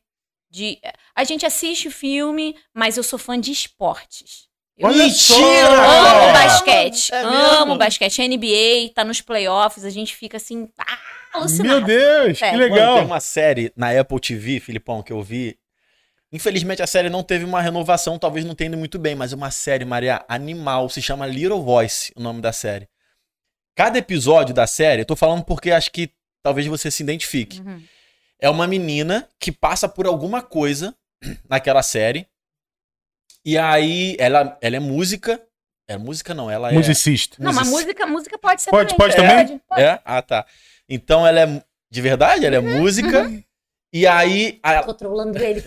De... 0.51 0.79
A 1.15 1.25
gente 1.25 1.45
assiste 1.45 1.91
filme, 1.91 2.57
mas 2.73 2.97
eu 2.97 3.03
sou 3.03 3.19
fã 3.19 3.39
de 3.39 3.51
esportes. 3.51 4.47
Eu 4.79 4.89
Olha 4.89 4.99
Mentira! 4.99 5.69
amo 5.69 6.33
basquete. 6.33 7.13
é 7.13 7.21
amo 7.23 7.67
mesmo? 7.67 7.79
basquete. 7.79 8.23
A 8.23 8.29
NBA 8.29 8.93
tá 8.95 9.05
nos 9.05 9.21
playoffs, 9.21 9.85
a 9.85 9.91
gente 9.91 10.15
fica 10.15 10.37
assim, 10.37 10.69
ah, 10.79 10.99
alucinado. 11.37 11.69
Meu 11.69 11.81
Deus, 11.87 12.43
É. 12.43 12.51
que 12.51 12.57
Mano, 12.57 12.59
legal. 12.75 12.97
tem 12.97 13.05
uma 13.07 13.21
série 13.21 13.73
na 13.77 13.99
Apple 13.99 14.21
TV, 14.21 14.61
Filipão, 14.61 15.03
que 15.03 15.13
eu 15.13 15.23
vi. 15.23 15.59
Infelizmente 16.33 16.83
a 16.83 16.87
série 16.87 17.09
não 17.09 17.23
teve 17.23 17.45
uma 17.45 17.63
renovação, 17.63 18.19
talvez 18.19 18.45
não 18.45 18.55
tenha 18.55 18.69
ido 18.69 18.77
muito 18.77 18.99
bem, 18.99 19.15
mas 19.15 19.33
é 19.33 19.37
uma 19.37 19.51
série, 19.51 19.85
Maria, 19.85 20.25
animal, 20.29 20.89
se 20.89 21.01
chama 21.01 21.27
Little 21.27 21.63
Voice, 21.63 22.13
o 22.17 22.21
nome 22.21 22.41
da 22.41 22.53
série. 22.53 22.89
Cada 23.77 23.99
episódio 23.99 24.55
da 24.55 24.67
série, 24.67 25.03
eu 25.03 25.07
tô 25.07 25.15
falando 25.15 25.45
porque 25.45 25.71
acho 25.71 25.91
que 25.93 26.11
talvez 26.43 26.67
você 26.67 26.91
se 26.91 27.03
identifique. 27.03 27.61
Uhum. 27.61 27.83
É 28.41 28.51
uma 28.51 28.67
menina 28.67 29.29
que 29.39 29.53
passa 29.53 29.89
por 29.89 30.07
alguma 30.07 30.43
coisa 30.43 30.95
naquela 31.49 31.83
série. 31.83 32.27
E 33.45 33.57
aí 33.57 34.17
ela, 34.19 34.59
ela 34.61 34.77
é 34.77 34.81
música. 34.81 35.41
É 35.89 35.97
música 35.97 36.35
não, 36.35 36.51
ela 36.51 36.71
é. 36.71 36.75
Musicista. 36.75 37.37
Não, 37.39 37.53
mas 37.53 37.69
música, 37.69 38.05
música 38.07 38.37
pode 38.39 38.61
ser 38.63 38.71
Pode- 38.71 38.97
também. 38.97 39.15
pode 39.15 39.17
também? 39.47 39.59
Pode. 39.69 39.81
É? 39.83 40.01
Ah, 40.05 40.21
tá. 40.21 40.45
Então 40.89 41.27
ela 41.27 41.41
é. 41.41 41.63
De 41.91 42.01
verdade? 42.01 42.45
Ela 42.47 42.57
é 42.57 42.59
Uhum, 42.61 42.81
música. 42.81 43.31
E 43.93 44.07
aí. 44.07 44.59
a- 44.63 44.83
Tô 44.83 44.95
trolando 44.95 45.39
ele. 45.39 45.63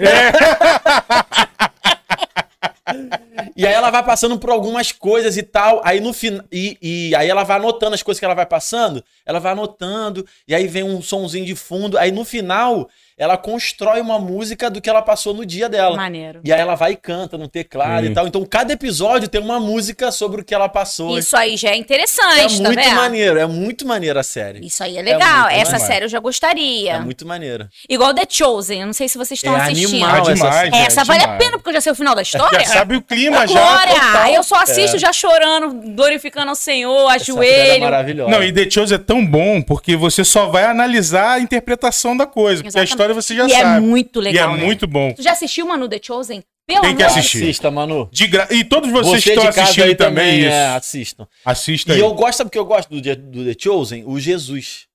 E 3.56 3.66
aí 3.68 3.74
ela 3.74 3.90
vai 3.92 4.04
passando 4.04 4.38
por 4.40 4.50
algumas 4.50 4.92
coisas 4.92 5.38
e 5.38 5.44
tal. 5.44 5.82
Aí 5.84 6.00
no 6.00 6.14
final. 6.14 6.44
E, 6.52 6.78
e 6.82 7.16
aí 7.16 7.30
ela 7.30 7.44
vai 7.44 7.58
anotando 7.58 7.94
as 7.94 8.02
coisas 8.04 8.20
que 8.20 8.26
ela 8.26 8.34
vai 8.34 8.46
passando. 8.46 9.04
Ela 9.26 9.40
vai 9.40 9.52
anotando. 9.52 10.26
E 10.48 10.56
aí 10.56 10.68
vem 10.68 10.84
um 10.84 11.02
sonzinho 11.02 11.46
de 11.46 11.56
fundo. 11.56 11.98
Aí 11.98 12.12
no 12.12 12.26
final, 12.26 12.90
ela 13.20 13.36
constrói 13.38 14.00
uma 14.02 14.18
música 14.18 14.70
do 14.70 14.80
que 14.82 14.90
ela 14.90 15.02
passou 15.02 15.34
no 15.34 15.46
dia 15.46 15.68
dela. 15.68 15.96
Maneiro. 15.98 16.40
E 16.44 16.54
aí 16.54 16.60
ela 16.62 16.76
vai 16.76 16.94
e 16.94 16.96
canta 16.96 17.38
no 17.38 17.48
teclado 17.48 18.06
Sim. 18.06 18.12
e 18.12 18.14
tal. 18.16 18.26
Então 18.28 18.46
cada 18.46 18.72
episódio 18.74 19.28
tem 19.28 19.42
uma 19.42 19.60
música 19.60 20.12
sobre 20.12 20.42
o 20.42 20.44
que 20.46 20.56
ela 20.56 20.70
passou. 20.70 21.20
Isso 21.20 21.36
aí 21.36 21.58
já 21.58 21.70
é 21.70 21.74
é 21.74 21.78
interessante, 21.78 22.58
tá 22.62 22.64
muito 22.70 22.82
vendo? 22.84 22.96
maneiro, 22.96 23.40
é 23.40 23.46
muito 23.46 23.86
maneiro 23.86 24.18
a 24.20 24.24
série. 24.24 24.66
Isso 24.66 24.84
aí 24.84 24.98
é 24.98 25.02
legal. 25.02 25.42
muito 25.44 25.54
Essa 25.56 25.72
maneiro. 25.74 25.94
série 25.94 26.06
eu 26.06 26.10
já 26.10 26.20
gostaria. 26.20 26.94
É 26.94 27.00
muito 27.00 27.26
maneiro. 27.28 27.68
Igual 27.90 28.14
The 28.14 28.24
Chosen. 28.30 28.80
Eu 28.82 28.86
não 28.88 28.94
sei 28.94 29.08
se 29.10 29.18
vocês 29.18 29.38
estão 29.40 29.56
É 29.58 29.62
assistindo. 29.62 30.04
animal. 30.04 30.22
Essa 30.22 30.34
demais. 30.34 30.56
série. 30.56 30.76
é, 30.76 30.80
Essa 30.86 31.04
vale 31.04 31.24
a 31.24 31.38
pena, 31.38 31.52
porque 31.58 31.70
eu 31.70 31.74
já 31.74 31.82
sei 31.82 31.92
o 31.92 31.96
final 31.96 32.16
da 32.16 32.22
história. 32.22 32.60
Já 32.62 32.66
sabe 32.66 32.96
o 32.96 33.02
clima 33.02 33.46
já. 33.48 34.24
Aí 34.24 34.36
eu 34.36 34.44
só 34.44 34.56
assisto 34.62 34.98
já 34.98 35.12
chorando, 35.12 35.94
glorificando 35.96 36.50
ao 36.50 36.56
Senhor, 36.56 37.12
Essa 37.12 37.26
série 37.26 37.38
é 37.48 37.62
ajoelho. 37.64 37.84
maravilhosa. 37.84 38.32
Não, 38.32 38.44
e 38.44 38.52
The 38.54 38.70
Chose 38.70 38.94
é 38.94 38.98
tão 38.98 39.26
bom 39.26 39.62
porque 39.62 39.96
você 39.96 40.24
só 40.24 40.48
vai 40.48 40.64
analisar 40.66 41.32
a 41.34 41.40
interpretação 41.40 42.16
da 42.16 42.26
coisa. 42.26 42.64
Porque 42.64 42.78
a 42.78 42.84
Exatamente. 42.84 42.90
História 43.12 43.22
você 43.22 43.36
já 43.36 43.48
e 43.48 43.52
é 43.52 43.62
sabe. 43.62 43.86
muito 43.86 44.20
legal. 44.20 44.52
e 44.52 44.54
é 44.54 44.58
né? 44.60 44.66
muito 44.66 44.88
bom. 44.88 45.12
Tu 45.14 45.22
já 45.22 45.32
assistiu, 45.32 45.68
Manu, 45.68 45.88
The 45.90 46.00
Chosen? 46.02 46.44
Pelo 46.68 46.82
Tem 46.82 46.96
que 46.96 47.02
amor 47.04 47.14
de 47.14 47.20
assistir. 47.20 47.44
Assista, 47.44 47.72
Manu. 47.72 48.10
De 48.12 48.28
gra... 48.28 48.48
E 48.52 48.64
todos 48.64 48.92
vocês 48.92 49.24
Você 49.24 49.32
que 49.34 49.40
estão 49.40 49.48
assistindo 49.64 49.86
aí 49.86 49.96
também, 49.96 50.26
também, 50.26 50.40
isso. 50.42 50.50
é, 50.52 50.68
assistam. 50.68 51.28
Assista 51.44 51.92
E 51.94 51.96
aí. 51.96 52.00
eu 52.02 52.14
gosto, 52.14 52.38
sabe 52.38 52.48
o 52.50 52.52
que 52.52 52.60
eu 52.60 52.66
gosto 52.66 52.90
do, 52.90 53.02
The- 53.02 53.16
do 53.16 53.44
The 53.44 53.56
Chosen? 53.60 54.04
O 54.06 54.20
Jesus. 54.20 54.88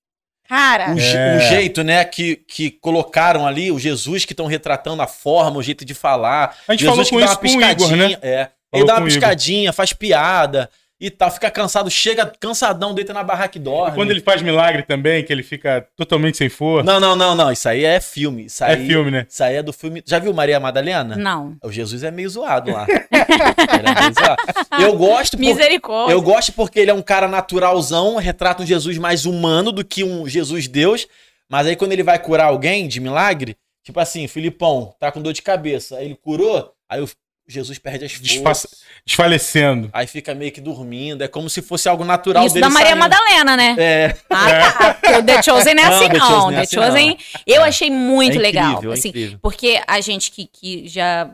Cara, 0.48 0.94
O, 0.94 1.00
É. 1.00 1.36
o 1.36 1.40
jeito, 1.48 1.82
né, 1.82 2.04
que, 2.04 2.36
que 2.36 2.70
colocaram 2.70 3.46
ali, 3.46 3.72
o 3.72 3.78
Jesus 3.78 4.24
que 4.24 4.32
estão 4.32 4.46
retratando 4.46 5.02
a 5.02 5.06
forma, 5.06 5.56
o 5.58 5.62
jeito 5.62 5.84
de 5.84 5.94
falar. 5.94 6.56
A 6.68 6.72
gente 6.72 6.80
Jesus 6.84 6.94
falou 6.96 7.04
que 7.04 7.10
com 7.10 7.18
dá 7.18 7.24
isso 7.24 7.34
uma 7.34 7.40
com 7.40 7.46
o 7.46 7.70
Igor, 7.70 7.88
piscadinha. 7.88 8.08
né? 8.08 8.18
É. 8.22 8.36
Falou 8.36 8.50
Ele 8.74 8.84
dá 8.84 8.92
com 8.94 9.00
uma 9.00 9.04
o 9.06 9.08
Igor. 9.08 9.20
piscadinha, 9.20 9.72
faz 9.72 9.92
piada 9.92 10.70
e 11.00 11.10
tal, 11.10 11.30
fica 11.30 11.50
cansado, 11.50 11.90
chega 11.90 12.24
cansadão, 12.38 12.94
deita 12.94 13.12
na 13.12 13.22
barraca 13.22 13.58
e 13.58 13.60
dorme. 13.60 13.96
Quando 13.96 14.10
ele 14.10 14.20
faz 14.20 14.40
milagre 14.40 14.82
também, 14.84 15.22
que 15.24 15.32
ele 15.32 15.42
fica 15.42 15.86
totalmente 15.96 16.36
sem 16.38 16.48
força. 16.48 16.84
Não, 16.84 16.98
não, 17.00 17.14
não, 17.16 17.34
não. 17.34 17.50
Isso 17.52 17.68
aí 17.68 17.84
é 17.84 18.00
filme. 18.00 18.46
Isso 18.46 18.62
É 18.64 18.74
aí, 18.74 18.86
filme, 18.86 19.10
né? 19.10 19.26
Isso 19.28 19.42
aí 19.42 19.56
é 19.56 19.62
do 19.62 19.72
filme. 19.72 20.02
Já 20.06 20.18
viu 20.18 20.32
Maria 20.32 20.58
Madalena? 20.60 21.16
não. 21.16 21.56
O 21.62 21.70
Jesus 21.70 22.02
é 22.04 22.10
meio 22.10 22.30
zoado 22.30 22.70
lá. 22.70 22.86
Ele 22.88 23.88
é 23.88 24.00
meio 24.00 24.14
zoado. 24.14 24.82
Eu 24.82 24.96
gosto 24.96 25.36
por- 25.36 25.40
Misericórdia. 25.44 26.12
Eu 26.14 26.22
gosto 26.22 26.52
porque 26.52 26.78
ele 26.80 26.90
é 26.90 26.94
um 26.94 27.02
cara 27.02 27.26
naturalzão, 27.28 28.16
retrata 28.16 28.62
um 28.62 28.66
Jesus 28.66 28.96
mais 28.98 29.24
humano 29.26 29.72
do 29.72 29.84
que 29.84 30.04
um 30.04 30.26
Jesus 30.28 30.66
Deus. 30.68 31.06
Mas 31.50 31.66
aí 31.66 31.76
quando 31.76 31.92
ele 31.92 32.02
vai 32.02 32.18
curar 32.18 32.46
alguém 32.46 32.88
de 32.88 33.00
milagre, 33.00 33.56
tipo 33.82 33.98
assim, 34.00 34.26
Filipão 34.26 34.94
tá 34.98 35.10
com 35.12 35.20
dor 35.20 35.32
de 35.32 35.42
cabeça, 35.42 35.96
aí 35.98 36.06
ele 36.06 36.16
curou, 36.16 36.72
aí 36.88 37.00
o 37.02 37.08
Jesus 37.46 37.78
perde 37.78 38.06
as 38.06 38.12
forças. 38.12 38.82
Desfalecendo. 39.06 39.90
Aí 39.92 40.06
fica 40.06 40.34
meio 40.34 40.50
que 40.50 40.60
dormindo, 40.62 41.22
é 41.22 41.28
como 41.28 41.50
se 41.50 41.60
fosse 41.60 41.88
algo 41.88 42.04
natural 42.04 42.46
Isso 42.46 42.54
dele 42.54 42.64
da 42.66 42.70
Maria 42.70 42.88
saindo. 42.96 43.00
Madalena, 43.00 43.56
né? 43.56 43.76
É, 43.78 44.16
Ah, 44.30 44.72
tá. 44.72 44.94
Porque 44.94 45.14
o 45.18 45.22
The 45.22 45.42
Chosen 45.42 45.74
não 45.74 45.82
é 45.82 45.86
Não, 45.90 45.96
assim, 45.98 46.08
The 46.08 46.18
não. 46.18 46.26
Chosen 46.26 46.40
não 46.40 46.50
é 46.50 46.54
The 46.54 46.60
assim, 46.62 46.76
Chosen, 46.76 47.18
eu 47.46 47.62
achei 47.62 47.90
muito 47.90 48.36
É 48.36 48.40
legal. 48.40 48.70
incrível, 48.72 48.90
é 48.92 48.94
assim, 48.94 49.08
incrível. 49.10 49.38
Porque 49.42 49.80
a 49.86 50.00
gente 50.00 50.30
que, 50.30 50.46
que 50.46 50.88
já 50.88 51.30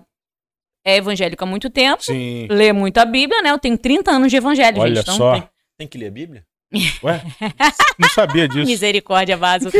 é 0.84 0.96
evangélico 0.96 1.44
há 1.44 1.46
muito 1.46 1.70
tempo, 1.70 2.02
Sim. 2.02 2.48
lê 2.50 2.72
muito 2.72 2.98
a 2.98 3.04
Bíblia, 3.04 3.40
né? 3.42 3.50
Eu 3.52 3.58
tenho 3.58 3.78
30 3.78 4.10
anos 4.10 4.30
de 4.30 4.36
evangelho, 4.36 4.80
Olha 4.80 4.94
gente. 4.96 5.02
Então, 5.04 5.16
só. 5.16 5.32
tem- 5.34 5.48
tem 5.78 5.86
que 5.88 5.96
ler 5.96 6.08
a 6.08 6.10
Bíblia? 6.10 6.44
Ué? 7.02 7.20
Não 7.98 8.08
sabia 8.10 8.46
disso. 8.46 8.66
Misericórdia, 8.66 9.36
vaso. 9.36 9.70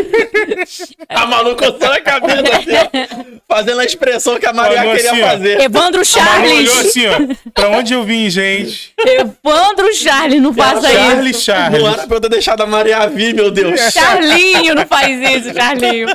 A 1.08 1.24
Manu 1.26 1.54
coçando 1.54 1.92
a 1.92 2.00
cabeça 2.00 2.56
assim, 2.56 2.70
ó, 2.74 3.54
fazendo 3.54 3.80
a 3.80 3.84
expressão 3.84 4.40
que 4.40 4.46
a 4.46 4.52
Maria 4.52 4.78
Falou 4.78 4.96
queria 4.96 5.10
assim, 5.12 5.20
fazer. 5.20 5.60
Evandro 5.60 6.00
A 6.00 6.04
Charles. 6.04 6.78
assim, 6.80 7.06
ó. 7.06 7.50
Pra 7.54 7.68
onde 7.68 7.94
eu 7.94 8.02
vim, 8.02 8.28
gente? 8.28 8.92
Evandro 8.98 9.94
Charles, 9.94 10.42
não 10.42 10.52
faça 10.52 10.88
isso. 10.92 10.98
Charles, 11.00 11.42
Charles. 11.42 11.82
Não 11.82 11.92
era 11.92 12.06
pra 12.08 12.16
eu 12.16 12.20
ter 12.20 12.28
deixado 12.28 12.60
a 12.62 12.66
Maria 12.66 13.06
vir, 13.08 13.34
meu 13.34 13.52
Deus. 13.52 13.78
Charlinho, 13.94 14.74
não 14.74 14.86
faz 14.86 15.08
isso, 15.30 15.54
Charlinho. 15.54 16.08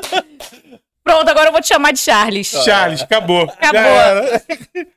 Pronto, 1.04 1.30
agora 1.30 1.48
eu 1.50 1.52
vou 1.54 1.62
te 1.62 1.68
chamar 1.70 1.94
de 1.94 2.00
Charles. 2.00 2.48
Charles, 2.66 3.02
acabou. 3.02 3.44
Acabou. 3.44 4.42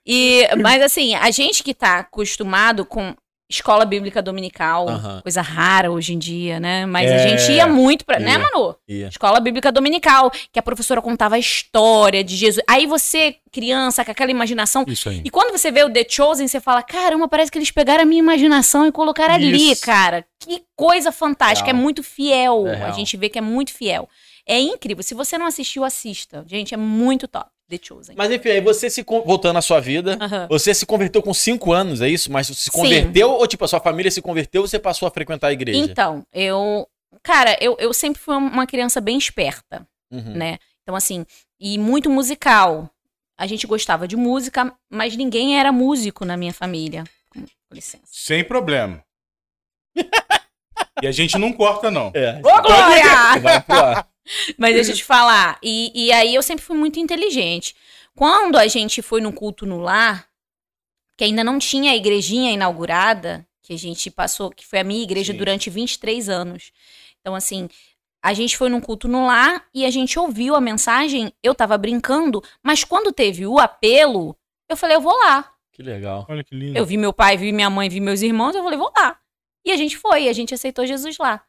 E, 0.04 0.48
mas 0.60 0.82
assim, 0.82 1.14
a 1.14 1.30
gente 1.30 1.62
que 1.62 1.74
tá 1.74 1.98
acostumado 1.98 2.84
com 2.84 3.14
escola 3.50 3.84
bíblica 3.84 4.20
dominical, 4.20 4.86
coisa 5.22 5.40
rara 5.40 5.90
hoje 5.90 6.14
em 6.14 6.18
dia, 6.18 6.60
né? 6.60 6.84
Mas 6.84 7.10
a 7.10 7.14
É. 7.14 7.28
gente 7.28 7.52
ia 7.52 7.66
muito 7.66 8.04
pra. 8.04 8.18
Né. 8.18 8.36
Manu? 8.38 8.76
Escola 8.86 9.40
bíblica 9.40 9.72
dominical, 9.72 10.30
que 10.52 10.58
a 10.58 10.62
professora 10.62 11.00
contava 11.00 11.36
a 11.36 11.38
história 11.38 12.22
de 12.22 12.36
Jesus. 12.36 12.62
Aí 12.68 12.86
você, 12.86 13.36
criança, 13.50 14.04
com 14.04 14.10
aquela 14.10 14.30
imaginação. 14.30 14.84
Isso 14.86 15.08
aí. 15.08 15.22
E 15.24 15.30
quando 15.30 15.50
você 15.56 15.70
vê 15.70 15.82
o 15.84 15.90
The 15.90 16.04
Chosen, 16.08 16.46
você 16.46 16.60
fala: 16.60 16.82
caramba, 16.82 17.26
parece 17.28 17.50
que 17.50 17.58
eles 17.58 17.70
pegaram 17.70 18.02
a 18.02 18.06
minha 18.06 18.20
imaginação 18.20 18.86
e 18.86 18.92
colocaram 18.92 19.34
ali, 19.34 19.72
Isso. 19.72 19.82
cara. 19.84 20.24
Que 20.40 20.62
coisa 20.76 21.10
fantástica. 21.10 21.70
Real. 21.70 21.78
É 21.78 21.82
muito 21.82 22.02
fiel. 22.02 22.66
É 22.68 22.82
a 22.84 22.90
gente 22.92 23.16
vê 23.16 23.28
que 23.28 23.38
é 23.38 23.42
muito 23.42 23.72
fiel. 23.72 24.08
É 24.46 24.58
incrível. 24.58 25.02
Se 25.02 25.14
você 25.14 25.36
não 25.36 25.46
assistiu, 25.46 25.84
assista. 25.84 26.44
Gente, 26.46 26.72
é 26.72 26.76
muito 26.76 27.26
top. 27.28 27.46
The 27.68 27.78
Chosen. 27.82 28.14
Mas 28.16 28.30
enfim, 28.30 28.48
aí 28.50 28.60
você 28.60 28.88
se. 28.88 29.02
Voltando 29.02 29.58
à 29.58 29.62
sua 29.62 29.80
vida, 29.80 30.16
Aham. 30.20 30.46
você 30.48 30.72
se 30.72 30.86
converteu 30.86 31.22
com 31.22 31.34
5 31.34 31.72
anos, 31.72 32.00
é 32.00 32.08
isso? 32.08 32.32
Mas 32.32 32.46
você 32.46 32.54
se 32.54 32.64
Sim. 32.64 32.70
converteu 32.70 33.30
ou, 33.30 33.46
tipo, 33.46 33.64
a 33.64 33.68
sua 33.68 33.80
família 33.80 34.10
se 34.10 34.22
converteu 34.22 34.62
ou 34.62 34.68
você 34.68 34.78
passou 34.78 35.06
a 35.06 35.10
frequentar 35.10 35.48
a 35.48 35.52
igreja? 35.52 35.78
Então, 35.78 36.24
eu. 36.32 36.88
Cara, 37.22 37.56
eu, 37.60 37.76
eu 37.78 37.92
sempre 37.92 38.20
fui 38.20 38.34
uma 38.36 38.66
criança 38.66 39.00
bem 39.00 39.18
esperta, 39.18 39.86
Uhum. 40.10 40.32
né? 40.34 40.58
Então, 40.82 40.94
assim, 40.96 41.26
e 41.60 41.76
muito 41.78 42.08
musical. 42.08 42.88
A 43.36 43.46
gente 43.46 43.66
gostava 43.66 44.08
de 44.08 44.16
música, 44.16 44.72
mas 44.90 45.14
ninguém 45.16 45.60
era 45.60 45.70
músico 45.70 46.24
na 46.24 46.36
minha 46.36 46.52
família. 46.52 47.04
Com 47.30 47.40
com 47.42 47.74
licença. 47.74 48.02
Sem 48.06 48.42
problema. 48.42 49.02
E 51.02 51.06
a 51.06 51.12
gente 51.12 51.38
não 51.38 51.52
corta, 51.52 51.92
não. 51.92 52.10
É. 52.12 52.38
Ô, 52.38 52.62
Glória! 52.62 53.38
Vai 53.40 53.60
pro 53.60 53.78
ar. 53.78 54.07
Mas 54.56 54.74
deixa 54.74 54.92
eu 54.92 54.96
te 54.96 55.04
falar. 55.04 55.58
E, 55.62 55.92
e 55.94 56.12
aí 56.12 56.34
eu 56.34 56.42
sempre 56.42 56.64
fui 56.64 56.76
muito 56.76 56.98
inteligente. 56.98 57.74
Quando 58.14 58.56
a 58.56 58.66
gente 58.66 59.00
foi 59.00 59.20
no 59.20 59.32
culto 59.32 59.64
no 59.64 59.78
lar, 59.78 60.28
que 61.16 61.24
ainda 61.24 61.42
não 61.42 61.58
tinha 61.58 61.92
a 61.92 61.96
igrejinha 61.96 62.52
inaugurada, 62.52 63.46
que 63.62 63.72
a 63.72 63.78
gente 63.78 64.10
passou, 64.10 64.50
que 64.50 64.66
foi 64.66 64.78
a 64.78 64.84
minha 64.84 65.02
igreja 65.02 65.32
Sim. 65.32 65.38
durante 65.38 65.68
23 65.68 66.28
anos. 66.28 66.72
Então, 67.20 67.34
assim, 67.34 67.68
a 68.22 68.32
gente 68.32 68.56
foi 68.56 68.68
num 68.68 68.80
culto 68.80 69.06
no 69.06 69.26
lar 69.26 69.66
e 69.74 69.84
a 69.84 69.90
gente 69.90 70.18
ouviu 70.18 70.54
a 70.54 70.60
mensagem, 70.60 71.32
eu 71.42 71.54
tava 71.54 71.76
brincando, 71.78 72.42
mas 72.62 72.82
quando 72.82 73.12
teve 73.12 73.46
o 73.46 73.58
apelo, 73.58 74.36
eu 74.68 74.76
falei, 74.76 74.96
eu 74.96 75.00
vou 75.00 75.16
lá. 75.16 75.52
Que 75.72 75.82
legal. 75.82 76.26
Olha 76.28 76.42
que 76.42 76.54
lindo. 76.54 76.76
Eu 76.76 76.84
vi 76.84 76.96
meu 76.96 77.12
pai, 77.12 77.36
vi 77.36 77.52
minha 77.52 77.70
mãe, 77.70 77.88
vi 77.88 78.00
meus 78.00 78.22
irmãos, 78.22 78.54
eu 78.54 78.62
falei, 78.62 78.78
vou 78.78 78.92
lá. 78.96 79.18
E 79.64 79.70
a 79.70 79.76
gente 79.76 79.96
foi, 79.96 80.24
e 80.24 80.28
a 80.28 80.32
gente 80.32 80.52
aceitou 80.54 80.86
Jesus 80.86 81.18
lá. 81.18 81.44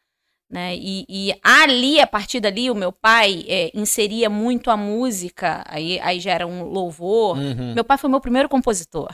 Né? 0.49 0.75
E, 0.75 1.05
e 1.07 1.33
ali, 1.43 1.99
a 1.99 2.07
partir 2.07 2.39
dali, 2.39 2.71
o 2.71 2.75
meu 2.75 2.91
pai 2.91 3.45
é, 3.47 3.71
inseria 3.73 4.29
muito 4.29 4.71
a 4.71 4.77
música, 4.77 5.63
aí, 5.67 5.99
aí 5.99 6.19
já 6.19 6.31
era 6.31 6.47
um 6.47 6.63
louvor. 6.63 7.37
Uhum. 7.37 7.75
Meu 7.75 7.83
pai 7.83 7.97
foi 7.97 8.09
meu 8.09 8.19
primeiro 8.19 8.49
compositor. 8.49 9.13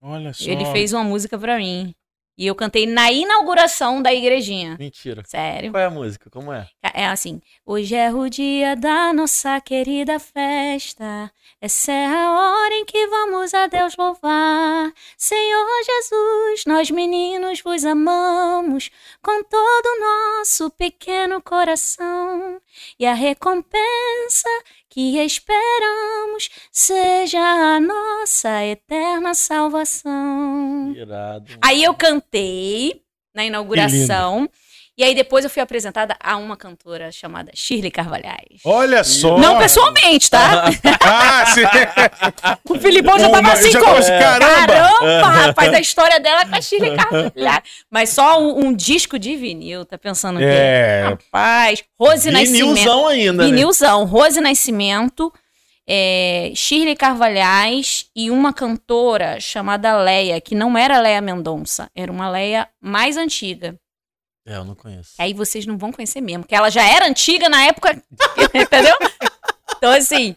Olha 0.00 0.32
só. 0.32 0.48
Ele 0.48 0.64
fez 0.66 0.92
uma 0.92 1.04
música 1.04 1.38
pra 1.38 1.58
mim. 1.58 1.94
E 2.38 2.46
eu 2.46 2.54
cantei 2.54 2.86
na 2.86 3.10
inauguração 3.10 4.00
da 4.00 4.14
igrejinha. 4.14 4.76
Mentira. 4.78 5.24
Sério. 5.26 5.72
Qual 5.72 5.82
é 5.82 5.86
a 5.86 5.90
música? 5.90 6.30
Como 6.30 6.52
é? 6.52 6.68
É 6.94 7.06
assim. 7.06 7.42
Hoje 7.66 7.96
é 7.96 8.14
o 8.14 8.28
dia 8.30 8.76
da 8.76 9.12
nossa 9.12 9.60
querida 9.60 10.20
festa. 10.20 11.32
Essa 11.60 11.90
é 11.90 12.06
a 12.06 12.30
hora 12.30 12.74
em 12.74 12.84
que 12.84 13.08
vamos 13.08 13.52
a 13.52 13.66
Deus 13.66 13.96
louvar. 13.96 14.92
Senhor 15.16 15.66
Jesus, 15.84 16.64
nós 16.64 16.92
meninos 16.92 17.60
vos 17.60 17.84
amamos 17.84 18.88
com 19.20 19.42
todo 19.42 19.86
o 19.86 20.38
nosso 20.38 20.70
pequeno 20.70 21.42
coração. 21.42 22.60
E 23.00 23.04
a 23.04 23.14
recompensa 23.14 24.48
que 24.98 25.22
esperamos 25.22 26.50
seja 26.72 27.38
a 27.38 27.78
nossa 27.78 28.64
eterna 28.64 29.32
salvação. 29.32 30.92
Irado. 30.92 31.56
Aí 31.62 31.84
eu 31.84 31.94
cantei 31.94 33.00
na 33.32 33.44
inauguração. 33.44 34.50
E 34.98 35.04
aí 35.04 35.14
depois 35.14 35.44
eu 35.44 35.50
fui 35.50 35.62
apresentada 35.62 36.16
a 36.20 36.36
uma 36.36 36.56
cantora 36.56 37.12
chamada 37.12 37.52
Shirley 37.54 37.88
Carvalhais. 37.88 38.60
Olha 38.64 39.04
só. 39.04 39.38
Não 39.38 39.56
pessoalmente, 39.56 40.28
tá? 40.28 40.64
Ah, 41.00 41.46
sim. 41.46 41.62
o 42.68 42.78
Filipão 42.78 43.18
já 43.18 43.30
tava 43.30 43.52
assim 43.52 43.70
já 43.70 43.78
com... 43.78 43.86
tava 43.86 43.98
assim, 44.00 44.18
caramba! 44.18 44.66
Caramba, 44.66 45.28
rapaz, 45.28 45.72
a 45.72 45.80
história 45.80 46.18
dela 46.18 46.44
com 46.46 46.54
a 46.54 46.60
Shirley 46.60 46.96
Carvalhais. 46.96 47.62
Mas 47.90 48.10
só 48.10 48.40
um, 48.42 48.66
um 48.66 48.74
disco 48.74 49.18
de 49.18 49.36
vinil, 49.36 49.84
tá 49.84 49.96
pensando 49.96 50.36
o 50.36 50.40
quê? 50.40 50.46
É. 50.46 51.08
Rapaz, 51.10 51.84
Rose 51.98 52.30
Nascimento. 52.30 52.74
Vinilzão 52.74 53.06
ainda, 53.06 53.32
né? 53.32 53.44
Vinilzão, 53.44 54.04
Rose 54.04 54.40
Nascimento, 54.40 55.32
é, 55.86 56.52
Shirley 56.54 56.96
Carvalhais 56.96 58.06
e 58.14 58.30
uma 58.30 58.52
cantora 58.52 59.38
chamada 59.38 59.96
Leia, 60.02 60.40
que 60.40 60.54
não 60.54 60.76
era 60.76 61.00
Leia 61.00 61.20
Mendonça, 61.20 61.88
era 61.94 62.10
uma 62.10 62.28
Leia 62.28 62.68
mais 62.80 63.16
antiga. 63.16 63.78
É, 64.48 64.56
eu 64.56 64.64
não 64.64 64.74
conheço. 64.74 65.10
Aí 65.18 65.34
vocês 65.34 65.66
não 65.66 65.76
vão 65.76 65.92
conhecer 65.92 66.22
mesmo, 66.22 66.42
porque 66.42 66.54
ela 66.54 66.70
já 66.70 66.82
era 66.82 67.06
antiga 67.06 67.48
na 67.50 67.64
época, 67.66 68.02
entendeu? 68.54 68.96
Então, 69.76 69.92
assim, 69.92 70.34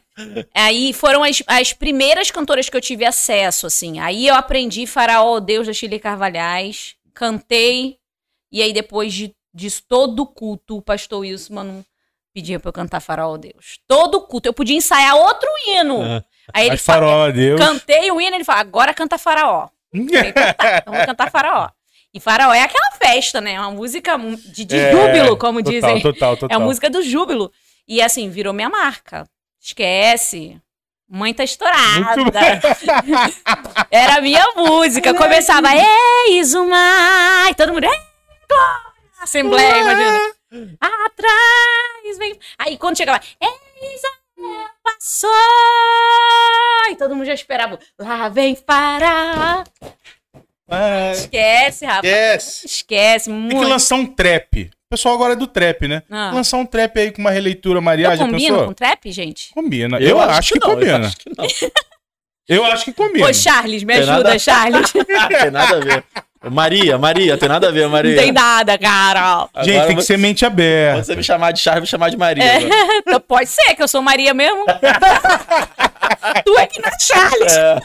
aí 0.53 0.91
foram 0.91 1.23
as, 1.23 1.41
as 1.47 1.71
primeiras 1.71 2.29
cantoras 2.29 2.67
que 2.67 2.75
eu 2.75 2.81
tive 2.81 3.05
acesso, 3.05 3.65
assim. 3.65 3.99
Aí 3.99 4.27
eu 4.27 4.35
aprendi 4.35 4.85
Faraó, 4.85 5.39
Deus 5.39 5.65
da 5.65 5.73
Shirley 5.73 5.99
Carvalhais, 5.99 6.95
cantei, 7.13 7.97
e 8.51 8.61
aí 8.61 8.73
depois 8.73 9.13
de, 9.13 9.33
disso 9.53 9.81
todo 9.87 10.19
o 10.23 10.27
culto, 10.27 10.77
o 10.77 10.81
pastor 10.81 11.19
Wilson 11.21 11.83
pedia 12.33 12.59
pra 12.59 12.69
eu 12.69 12.73
cantar 12.73 12.99
Faraó 12.99 13.37
Deus. 13.37 13.79
Todo 13.87 14.21
culto. 14.21 14.47
Eu 14.47 14.53
podia 14.53 14.75
ensaiar 14.75 15.15
outro 15.15 15.49
hino. 15.67 16.01
Ah. 16.01 16.23
Aí 16.53 16.63
ele 16.63 16.71
Mas 16.71 16.81
farol, 16.81 17.31
Deus. 17.31 17.59
cantei 17.59 18.11
o 18.11 18.19
hino, 18.19 18.35
ele 18.35 18.43
fala, 18.43 18.59
agora 18.59 18.93
canta 18.93 19.17
Faraó. 19.17 19.69
Falei, 19.93 20.29
"Então 20.29 20.53
tá, 20.53 20.77
Então 20.77 20.93
vou 20.93 21.05
cantar 21.05 21.31
Faraó. 21.31 21.69
E 22.13 22.19
Faraó 22.19 22.53
é 22.53 22.61
aquela 22.61 22.91
festa, 22.91 23.39
né? 23.39 23.59
Uma 23.59 23.71
música 23.71 24.17
de, 24.17 24.65
de 24.65 24.77
É, 24.77 24.91
júbilo, 24.91 25.37
como 25.37 25.59
total, 25.63 25.71
dizem. 25.73 26.01
Total, 26.01 26.33
É 26.33 26.37
total. 26.37 26.61
a 26.61 26.63
música 26.63 26.89
do 26.89 27.01
júbilo. 27.01 27.51
E 27.87 28.01
assim, 28.01 28.29
virou 28.29 28.53
minha 28.53 28.69
marca. 28.69 29.27
Esquece. 29.59 30.59
Mãe 31.09 31.33
tá 31.33 31.43
estourada. 31.43 32.15
Era 33.91 34.15
a 34.15 34.21
minha 34.21 34.45
música. 34.55 35.13
Começava, 35.13 35.69
eis 36.27 36.53
o 36.53 36.65
mar. 36.67 37.49
E 37.51 37.55
todo 37.55 37.73
mundo! 37.73 37.87
Assembleia, 39.21 39.77
imagina. 39.79 40.19
Atrás, 40.79 42.17
vem. 42.17 42.39
Aí 42.57 42.77
quando 42.77 42.97
chegava, 42.97 43.21
eis 43.41 44.01
a 44.03 44.21
passou. 44.83 45.31
E 46.91 46.95
todo 46.95 47.15
mundo 47.15 47.25
já 47.25 47.33
esperava, 47.33 47.79
lá 47.97 48.27
vem 48.29 48.55
Fará. 48.55 49.63
Ah, 50.71 51.11
Esquece, 51.11 51.85
rapaz. 51.85 52.05
Esquece. 52.05 52.65
Esquece, 52.65 53.29
Tem 53.29 53.47
que 53.49 53.55
muito. 53.55 53.67
lançar 53.69 53.95
um 53.95 54.05
trap. 54.05 54.71
O 54.87 54.89
pessoal 54.95 55.15
agora 55.15 55.33
é 55.33 55.35
do 55.35 55.47
trap, 55.47 55.87
né? 55.87 56.01
Ah. 56.09 56.31
Lançar 56.33 56.57
um 56.57 56.65
trap 56.65 56.97
aí 56.99 57.11
com 57.11 57.19
uma 57.21 57.31
releitura 57.31 57.79
Maria, 57.81 58.07
Eu 58.07 58.17
já 58.17 58.25
combino 58.25 58.53
pensou? 58.55 58.67
com 58.67 58.73
trap, 58.73 59.11
gente? 59.11 59.51
Combina. 59.53 59.97
Eu, 59.99 60.19
acho, 60.19 60.53
que, 60.53 60.59
não, 60.59 60.69
combina. 60.69 60.97
Eu 60.97 61.05
acho 61.05 61.17
que 61.17 61.29
não. 61.37 61.71
Eu 62.49 62.65
acho 62.65 62.85
que 62.85 62.91
combina. 62.93 63.27
Ô, 63.29 63.33
Charles, 63.33 63.83
me 63.83 63.93
Tem 63.93 64.01
ajuda, 64.03 64.23
nada- 64.23 64.39
Charles. 64.39 64.91
tem 65.41 65.51
nada 65.51 65.77
a 65.77 65.79
ver. 65.79 66.03
Maria, 66.49 66.97
Maria, 66.97 67.37
tem 67.37 67.47
nada 67.47 67.67
a 67.69 67.71
ver, 67.71 67.87
Maria. 67.87 68.15
Não 68.15 68.23
tem 68.23 68.31
nada, 68.31 68.77
cara. 68.77 69.47
Gente, 69.57 69.71
Agora 69.75 69.87
tem 69.87 69.95
que 69.95 70.01
ser 70.03 70.17
mente 70.17 70.39
Quando 70.43 70.53
aberta. 70.53 71.03
você 71.03 71.15
me 71.15 71.23
chamar 71.23 71.51
de 71.51 71.59
Charles, 71.59 71.81
me 71.83 71.87
chamar 71.87 72.09
de 72.09 72.17
Maria. 72.17 72.43
É. 72.43 72.59
Então, 73.07 73.19
Pode 73.21 73.47
ser 73.47 73.75
que 73.75 73.83
eu 73.83 73.87
sou 73.87 74.01
Maria 74.01 74.33
mesmo. 74.33 74.65
tu 76.45 76.57
é 76.57 76.65
que 76.67 76.81
não 76.81 76.89
é 76.89 76.99
Charles. 76.99 77.53
É. 77.53 77.79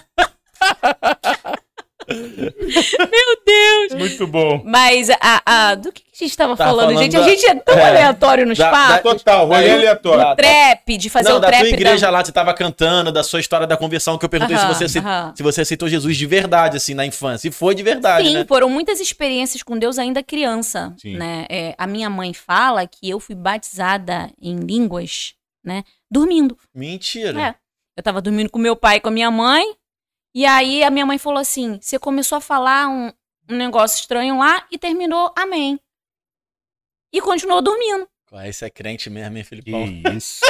Meu 2.08 3.36
Deus. 3.46 3.94
Muito 3.98 4.26
bom. 4.26 4.62
Mas 4.64 5.10
a, 5.10 5.42
a- 5.44 5.74
do 5.74 5.92
que 5.92 6.02
que 6.16 6.24
a 6.24 6.28
gente 6.28 6.36
tava 6.36 6.56
Tava 6.56 6.70
falando, 6.70 6.86
falando 6.94 7.02
gente? 7.02 7.16
A 7.16 7.20
da- 7.20 7.28
gente 7.28 7.46
é 7.46 7.54
tão 7.56 7.74
é. 7.78 7.88
aleatório 7.90 8.46
nos 8.46 8.56
Da- 8.56 8.70
papos. 8.70 9.02
Total, 9.22 9.46
rolê 9.46 9.58
Aí- 9.64 9.70
aleatório. 9.72 10.18
da- 10.18 10.34
Trap, 10.36 10.96
de 10.96 11.10
fazer 11.10 11.28
não, 11.28 11.36
o 11.36 11.40
da 11.40 11.48
trap 11.48 11.60
tua 11.60 11.68
igreja 11.68 12.06
da... 12.06 12.10
lá, 12.10 12.24
você 12.24 12.32
tava 12.32 12.54
cantando, 12.54 13.12
da 13.12 13.22
sua 13.22 13.38
história 13.40 13.66
da 13.66 13.76
conversão, 13.76 14.16
que 14.16 14.24
eu 14.24 14.28
perguntei 14.28 14.56
Aham, 14.56 14.72
se, 14.72 14.78
você, 14.78 14.84
ace- 14.86 14.98
aham. 14.98 15.32
se 15.36 15.42
você 15.42 15.60
aceitou 15.60 15.88
Jesus 15.88 16.16
de 16.16 16.26
verdade, 16.26 16.76
assim, 16.78 16.94
na 16.94 17.04
infância. 17.04 17.48
E 17.48 17.52
foi 17.52 17.74
de 17.74 17.82
verdade, 17.82 18.28
Sim, 18.28 18.34
né? 18.34 18.44
foram 18.48 18.70
muitas 18.70 18.98
experiências 19.00 19.62
com 19.62 19.78
Deus 19.78 19.98
ainda 19.98 20.22
criança, 20.22 20.94
Sim. 20.96 21.16
né? 21.16 21.44
É, 21.50 21.74
a 21.76 21.86
minha 21.86 22.08
mãe 22.08 22.32
fala 22.32 22.86
que 22.86 23.10
eu 23.10 23.20
fui 23.20 23.34
batizada 23.34 24.30
em 24.40 24.56
línguas, 24.56 25.34
né? 25.64 25.82
Dormindo. 26.10 26.56
Mentira. 26.74 27.40
É. 27.40 27.54
Eu 27.96 28.02
tava 28.02 28.22
dormindo 28.22 28.50
com 28.50 28.58
meu 28.58 28.76
pai 28.76 28.96
e 28.96 29.00
com 29.00 29.08
a 29.08 29.12
minha 29.12 29.30
mãe. 29.30 29.64
E 30.36 30.44
aí 30.44 30.84
a 30.84 30.90
minha 30.90 31.06
mãe 31.06 31.16
falou 31.16 31.38
assim: 31.40 31.78
você 31.80 31.98
começou 31.98 32.36
a 32.36 32.42
falar 32.42 32.88
um, 32.88 33.10
um 33.50 33.56
negócio 33.56 33.98
estranho 33.98 34.38
lá 34.38 34.66
e 34.70 34.76
terminou 34.76 35.32
amém. 35.34 35.80
E 37.10 37.22
continuou 37.22 37.62
dormindo. 37.62 38.06
Ah, 38.30 38.46
Esse 38.46 38.66
é 38.66 38.68
crente 38.68 39.08
mesmo, 39.08 39.34
hein, 39.38 39.42
Que 39.42 39.48
Filipão? 39.48 39.86
isso. 40.14 40.40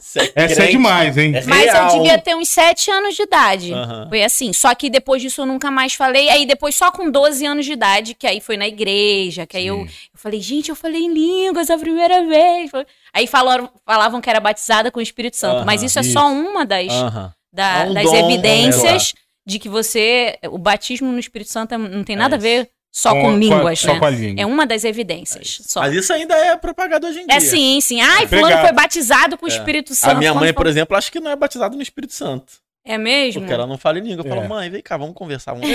Esse 0.00 0.18
é 0.20 0.32
Essa 0.34 0.62
é 0.64 0.66
demais, 0.68 1.18
hein? 1.18 1.36
É 1.36 1.44
Mas 1.44 1.64
real. 1.70 1.90
eu 1.90 1.96
devia 1.98 2.18
ter 2.18 2.34
uns 2.34 2.48
7 2.48 2.90
anos 2.90 3.14
de 3.16 3.22
idade. 3.22 3.74
Aham. 3.74 4.08
Foi 4.08 4.22
assim. 4.22 4.50
Só 4.54 4.74
que 4.74 4.88
depois 4.88 5.20
disso 5.20 5.42
eu 5.42 5.46
nunca 5.46 5.70
mais 5.70 5.92
falei. 5.92 6.30
Aí 6.30 6.46
depois 6.46 6.74
só 6.74 6.90
com 6.90 7.10
12 7.10 7.44
anos 7.44 7.66
de 7.66 7.72
idade, 7.72 8.14
que 8.14 8.26
aí 8.26 8.40
foi 8.40 8.56
na 8.56 8.66
igreja, 8.66 9.46
que 9.46 9.58
aí 9.58 9.66
eu, 9.66 9.80
eu 9.80 9.88
falei, 10.14 10.40
gente, 10.40 10.70
eu 10.70 10.76
falei 10.76 11.02
em 11.02 11.12
línguas 11.12 11.68
a 11.68 11.76
primeira 11.76 12.24
vez. 12.24 12.70
Aí 13.12 13.26
falaram, 13.26 13.70
falavam 13.84 14.22
que 14.22 14.30
era 14.30 14.40
batizada 14.40 14.90
com 14.90 15.00
o 15.00 15.02
Espírito 15.02 15.36
Santo. 15.36 15.56
Aham, 15.56 15.64
Mas 15.66 15.82
isso 15.82 15.98
é 15.98 16.02
isso. 16.02 16.12
só 16.12 16.28
uma 16.32 16.64
das, 16.64 16.90
Aham. 16.90 17.34
Da- 17.52 17.84
É 17.84 17.90
um 17.90 17.94
das 17.94 18.04
dom, 18.04 18.16
evidências 18.30 19.14
de 19.46 19.58
que 19.58 19.68
você. 19.68 20.38
O 20.50 20.58
batismo 20.58 21.10
no 21.10 21.18
Espírito 21.18 21.50
Santo 21.50 21.74
é- 21.74 21.78
não 21.78 22.04
tem 22.04 22.16
nada 22.16 22.36
a 22.36 22.38
É 22.38 22.40
ver 22.40 22.70
só 22.92 23.12
com, 23.12 23.30
a- 23.30 23.32
línguas, 23.36 23.78
Só 23.80 23.92
né? 23.94 23.98
com 23.98 24.04
a 24.04 24.10
língua. 24.10 24.42
É 24.42 24.46
uma 24.46 24.66
das 24.66 24.84
evidências. 24.84 25.60
Só. 25.66 25.80
Mas 25.80 25.94
isso 25.94 26.12
ainda 26.12 26.34
é 26.36 26.56
propagado 26.56 27.06
hoje 27.06 27.20
em 27.20 27.26
dia. 27.26 27.36
É 27.36 27.40
sim, 27.40 27.80
sim. 27.80 28.00
Ai, 28.00 28.24
É 28.24 28.26
fulano 28.26 28.46
pregado. 28.48 28.66
foi 28.66 28.72
batizado 28.74 29.38
com 29.38 29.46
o 29.46 29.48
É. 29.48 29.52
Espírito 29.52 29.94
Santo. 29.94 30.10
A 30.16 30.18
minha 30.18 30.34
mãe, 30.34 30.52
por 30.52 30.66
exemplo, 30.66 30.96
acho 30.96 31.10
que 31.12 31.20
não 31.20 31.30
é 31.30 31.36
batizada 31.36 31.74
no 31.76 31.82
Espírito 31.82 32.12
Santo. 32.12 32.54
É 32.84 32.96
mesmo? 32.96 33.42
Porque 33.42 33.52
ela 33.54 33.66
não 33.66 33.76
fala 33.78 33.98
em 33.98 34.02
língua. 34.02 34.24
Eu 34.24 34.28
falo, 34.28 34.42
É. 34.42 34.48
mãe, 34.48 34.70
vem 34.70 34.82
cá, 34.82 34.96
vamos 34.96 35.14
conversar. 35.14 35.52
Vamos 35.54 35.68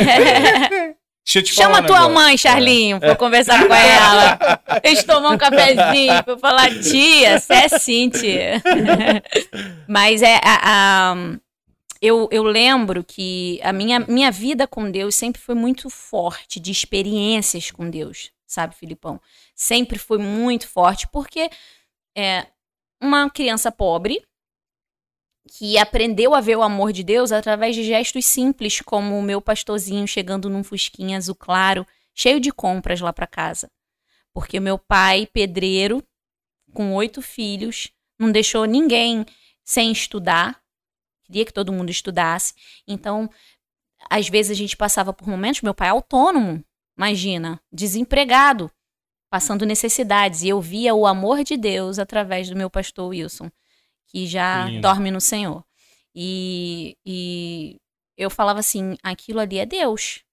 Deixa 1.27 1.39
eu 1.39 1.43
te 1.43 1.55
Chama 1.55 1.75
falar 1.77 1.83
um 1.83 1.87
tua 1.87 1.95
negócio. 2.01 2.13
mãe, 2.13 2.37
Charlinho, 2.37 2.99
pra 2.99 3.09
eu 3.09 3.15
conversar 3.15 3.67
com 3.67 3.73
ela. 3.73 4.61
Eles 4.83 5.03
tomam 5.03 5.33
um 5.33 5.37
cafezinho 5.39 6.23
pra 6.23 6.33
eu 6.33 6.37
falar, 6.37 6.69
tia, 6.81 7.39
você 7.39 7.53
é 7.53 7.69
sim, 7.69 8.09
tia. 8.09 8.61
Mas 9.87 10.21
é. 10.21 10.35
a- 10.43 10.61
a- 11.13 11.15
eu, 12.05 12.27
eu 12.31 12.43
lembro 12.43 13.03
que 13.03 13.59
a 13.63 13.73
minha, 13.73 13.99
minha 13.99 14.31
vida 14.31 14.67
com 14.67 14.89
Deus 14.89 15.15
sempre 15.15 15.41
foi 15.41 15.55
muito 15.55 15.89
forte, 15.89 16.59
de 16.59 16.71
experiências 16.71 17.71
com 17.71 17.89
Deus, 17.89 18.31
sabe, 18.45 18.75
Filipão? 18.75 19.19
Sempre 19.55 19.97
foi 19.97 20.17
muito 20.17 20.67
forte, 20.67 21.07
porque 21.07 21.49
é 22.15 22.47
uma 23.01 23.29
criança 23.29 23.71
pobre 23.71 24.23
que 25.51 25.77
aprendeu 25.77 26.33
a 26.33 26.41
ver 26.41 26.57
o 26.57 26.63
amor 26.63 26.91
de 26.91 27.03
Deus 27.03 27.31
através 27.31 27.75
de 27.75 27.83
gestos 27.83 28.25
simples, 28.25 28.81
como 28.81 29.17
o 29.17 29.21
meu 29.21 29.41
pastorzinho 29.41 30.07
chegando 30.07 30.49
num 30.49 30.63
fusquinha 30.63 31.17
azul 31.17 31.35
claro, 31.35 31.85
cheio 32.13 32.39
de 32.39 32.51
compras 32.51 32.99
lá 33.01 33.13
para 33.13 33.27
casa. 33.27 33.69
Porque 34.33 34.59
meu 34.59 34.77
pai, 34.77 35.27
pedreiro, 35.31 36.03
com 36.73 36.93
oito 36.93 37.21
filhos, 37.21 37.91
não 38.19 38.31
deixou 38.31 38.65
ninguém 38.65 39.25
sem 39.63 39.91
estudar. 39.91 40.61
Queria 41.25 41.45
que 41.45 41.53
todo 41.53 41.73
mundo 41.73 41.89
estudasse. 41.89 42.53
Então, 42.87 43.29
às 44.09 44.29
vezes 44.29 44.51
a 44.51 44.55
gente 44.55 44.77
passava 44.77 45.11
por 45.11 45.27
momentos, 45.27 45.61
meu 45.61 45.73
pai 45.73 45.87
é 45.87 45.91
autônomo, 45.91 46.63
imagina, 46.97 47.59
desempregado, 47.71 48.71
passando 49.29 49.65
necessidades. 49.65 50.43
E 50.43 50.49
eu 50.49 50.61
via 50.61 50.93
o 50.93 51.07
amor 51.07 51.43
de 51.43 51.57
Deus 51.57 51.99
através 51.99 52.49
do 52.49 52.55
meu 52.55 52.69
pastor 52.69 53.09
Wilson, 53.09 53.51
que 54.07 54.27
já 54.27 54.65
lindo. 54.65 54.81
dorme 54.81 55.09
no 55.11 55.19
Senhor. 55.19 55.63
E, 56.13 56.95
e 57.05 57.77
eu 58.17 58.29
falava 58.29 58.59
assim: 58.59 58.95
aquilo 59.03 59.39
ali 59.39 59.57
é 59.57 59.65
Deus, 59.65 60.23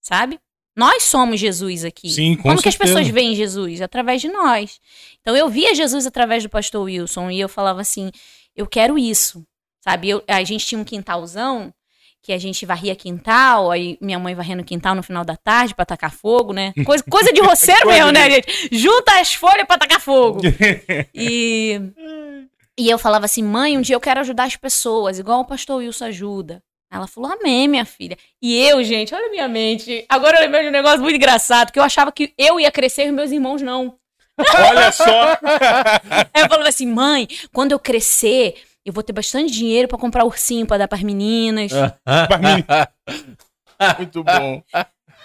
sabe? 0.00 0.38
Nós 0.76 1.02
somos 1.02 1.38
Jesus 1.38 1.84
aqui. 1.84 2.08
Sim, 2.10 2.36
com 2.36 2.44
Como 2.44 2.62
que 2.62 2.68
as 2.68 2.74
certeza. 2.74 2.94
pessoas 2.94 3.12
veem 3.12 3.34
Jesus? 3.34 3.82
Através 3.82 4.22
de 4.22 4.28
nós. 4.28 4.80
Então 5.20 5.36
eu 5.36 5.48
via 5.48 5.74
Jesus 5.74 6.06
através 6.06 6.42
do 6.42 6.48
pastor 6.48 6.84
Wilson 6.84 7.30
e 7.30 7.40
eu 7.40 7.48
falava 7.48 7.80
assim: 7.80 8.10
eu 8.54 8.66
quero 8.66 8.98
isso, 8.98 9.44
sabe? 9.82 10.08
Eu- 10.10 10.22
a 10.26 10.42
gente 10.44 10.64
tinha 10.66 10.80
um 10.80 10.84
quintalzão 10.84 11.72
que 12.22 12.32
a 12.32 12.38
gente 12.38 12.64
varria 12.64 12.94
quintal, 12.94 13.70
aí 13.72 13.98
minha 14.00 14.16
mãe 14.18 14.32
varrendo 14.32 14.62
o 14.62 14.64
quintal 14.64 14.94
no 14.94 15.02
final 15.02 15.24
da 15.24 15.36
tarde 15.36 15.74
pra 15.74 15.84
tacar 15.84 16.12
fogo, 16.12 16.52
né? 16.52 16.72
Coisa, 16.86 17.02
coisa 17.10 17.32
de 17.32 17.40
roceiro 17.40 17.88
mesmo, 17.88 18.12
né, 18.12 18.30
gente? 18.30 18.68
Junta 18.70 19.20
as 19.20 19.34
folhas 19.34 19.66
pra 19.66 19.76
tacar 19.76 20.00
fogo. 20.00 20.40
E, 21.14 21.80
e 22.78 22.88
eu 22.88 22.96
falava 22.96 23.24
assim, 23.24 23.42
mãe, 23.42 23.76
um 23.76 23.80
dia 23.80 23.96
eu 23.96 24.00
quero 24.00 24.20
ajudar 24.20 24.44
as 24.44 24.56
pessoas, 24.56 25.18
igual 25.18 25.40
o 25.40 25.44
pastor 25.44 25.78
Wilson 25.78 26.04
ajuda. 26.06 26.62
Ela 26.90 27.06
falou, 27.06 27.32
amém, 27.32 27.66
minha 27.66 27.84
filha. 27.86 28.16
E 28.40 28.56
eu, 28.68 28.82
gente, 28.84 29.14
olha 29.14 29.26
a 29.26 29.30
minha 29.30 29.48
mente. 29.48 30.04
Agora 30.08 30.36
eu 30.36 30.42
lembrei 30.42 30.62
de 30.62 30.68
um 30.68 30.72
negócio 30.72 31.00
muito 31.00 31.16
engraçado, 31.16 31.72
que 31.72 31.78
eu 31.78 31.82
achava 31.82 32.12
que 32.12 32.32
eu 32.38 32.60
ia 32.60 32.70
crescer 32.70 33.06
e 33.06 33.12
meus 33.12 33.30
irmãos 33.32 33.62
não. 33.62 33.96
Olha 34.38 34.92
só. 34.92 35.38
Aí 36.34 36.42
eu 36.42 36.48
falava 36.48 36.68
assim, 36.68 36.86
mãe, 36.86 37.26
quando 37.52 37.72
eu 37.72 37.78
crescer, 37.78 38.56
eu 38.84 38.92
vou 38.92 39.02
ter 39.02 39.12
bastante 39.12 39.52
dinheiro 39.52 39.88
pra 39.88 39.98
comprar 39.98 40.24
ursinho 40.24 40.66
pra 40.66 40.78
dar 40.78 40.88
pras 40.88 41.02
meninas. 41.02 41.70
Muito 43.98 44.22
bom. 44.24 44.62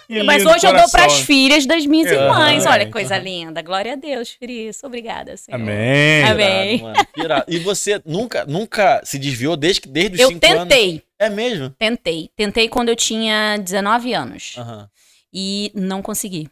Que 0.08 0.22
Mas 0.22 0.44
hoje 0.46 0.66
eu 0.66 0.72
dou 0.72 0.80
coração. 0.88 1.00
pras 1.00 1.20
filhas 1.20 1.66
das 1.66 1.84
minhas 1.84 2.10
irmãs. 2.10 2.64
Olha 2.64 2.86
que 2.86 2.92
coisa 2.92 3.18
linda. 3.18 3.60
Glória 3.60 3.92
a 3.92 3.96
Deus, 3.96 4.34
por 4.40 4.48
isso. 4.48 4.86
Obrigada, 4.86 5.36
Senhor. 5.36 5.60
Amém. 5.60 6.24
Amém. 6.24 6.82
Irado. 7.16 7.44
E 7.46 7.58
você 7.58 8.00
nunca, 8.06 8.46
nunca 8.46 9.02
se 9.04 9.18
desviou 9.18 9.54
desde, 9.54 9.82
que- 9.82 9.88
desde 9.88 10.14
os 10.14 10.20
Eu 10.20 10.28
cinco 10.28 10.46
anos? 10.46 10.58
tentei, 10.68 11.02
É 11.18 11.28
mesmo? 11.28 11.70
tentei. 11.78 12.30
Tentei 12.34 12.68
quando 12.70 12.88
eu 12.88 12.96
tinha 12.96 13.58
19 13.58 14.14
anos. 14.14 14.54
Aham. 14.56 14.88
E 15.32 15.70
não 15.74 16.00
consegui. 16.00 16.48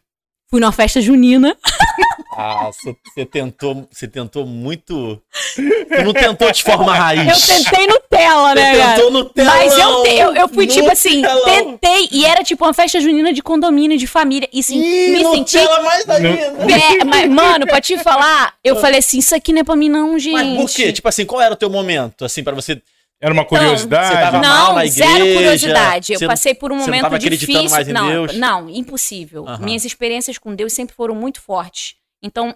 Fui 0.51 0.61
numa 0.61 0.71
festa 0.73 1.01
junina. 1.01 1.57
Ah, 2.39 2.67
você 2.71 2.95
você 3.15 3.25
tentou, 3.25 3.89
você 3.91 4.07
tentou 4.07 4.45
muito. 4.45 5.19
Tu 5.57 6.05
não 6.05 6.13
tentou 6.13 6.53
de 6.53 6.63
forma 6.63 6.95
raiz. 6.95 7.49
Eu 7.49 7.55
tentei 7.65 7.87
Nutella, 7.87 8.55
né, 8.55 8.73
Você 8.75 8.79
cara? 8.79 8.95
tentou 8.95 9.11
no 9.11 9.25
telão. 9.25 9.55
Mas 9.57 9.79
eu, 9.79 10.03
te- 10.03 10.15
eu, 10.17 10.35
eu 10.37 10.49
fui 10.51 10.67
tipo 10.67 10.91
assim, 10.93 11.23
telão. 11.23 11.45
tentei. 11.47 12.09
E 12.13 12.27
era 12.27 12.45
tipo 12.45 12.63
uma 12.63 12.75
festa 12.75 13.01
junina 13.01 13.33
de 13.33 13.43
condomínio, 13.43 13.97
de 13.97 14.07
família. 14.07 14.47
E 14.53 14.63
sim, 14.63 14.79
Ih, 14.83 15.11
me 15.13 15.25
senti. 15.31 15.57
Nutella 15.57 15.83
mais 15.83 16.11
ainda. 16.11 16.29
É, 16.29 17.05
mas, 17.05 17.31
mano, 17.31 17.67
pra 17.67 17.81
te 17.81 17.97
falar, 17.99 18.53
eu 18.63 18.77
falei 18.77 18.99
assim: 18.99 19.17
isso 19.19 19.35
aqui 19.35 19.55
não 19.55 19.63
é 19.63 19.65
pra 19.65 19.75
mim, 19.75 19.89
não, 19.89 20.19
gente. 20.19 20.35
Mas 20.35 20.57
por 20.59 20.71
quê? 20.77 20.93
Tipo 20.93 21.09
assim, 21.09 21.25
qual 21.25 21.41
era 21.41 21.55
o 21.55 21.57
teu 21.57 21.71
momento, 21.71 22.23
assim, 22.23 22.45
pra 22.45 22.53
você... 22.55 22.83
Era 23.21 23.33
uma 23.33 23.45
curiosidade. 23.45 24.09
você 24.09 24.21
tava- 24.21 24.39
mal 24.41 24.69
Não, 24.69 24.75
na 24.77 24.87
zero 24.87 25.11
igreja, 25.25 25.35
curiosidade. 25.37 26.13
Eu 26.13 26.19
você- 26.19 26.27
passei 26.27 26.55
por 26.55 26.71
um 26.71 26.77
não 26.77 26.85
momento 26.85 27.03
tava 27.03 27.17
acreditando 27.17 27.53
difícil. 27.53 27.71
mais 27.71 27.89
em 27.89 27.93
não, 27.93 28.09
Deus? 28.09 28.37
não, 28.37 28.69
impossível. 28.71 29.49
Aham. 29.49 29.65
Minhas 29.65 29.85
experiências 29.85 30.37
com 30.39 30.55
Deus 30.55 30.73
sempre 30.73 30.95
foram 30.95 31.15
muito 31.15 31.41
fortes. 31.41 31.97
Então, 32.23 32.55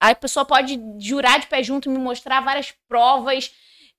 a 0.00 0.14
pessoa 0.14 0.44
pode 0.44 0.80
jurar 0.98 1.38
de 1.40 1.46
pé 1.46 1.62
junto, 1.62 1.88
me 1.90 1.98
mostrar 1.98 2.40
várias 2.40 2.72
provas 2.88 3.50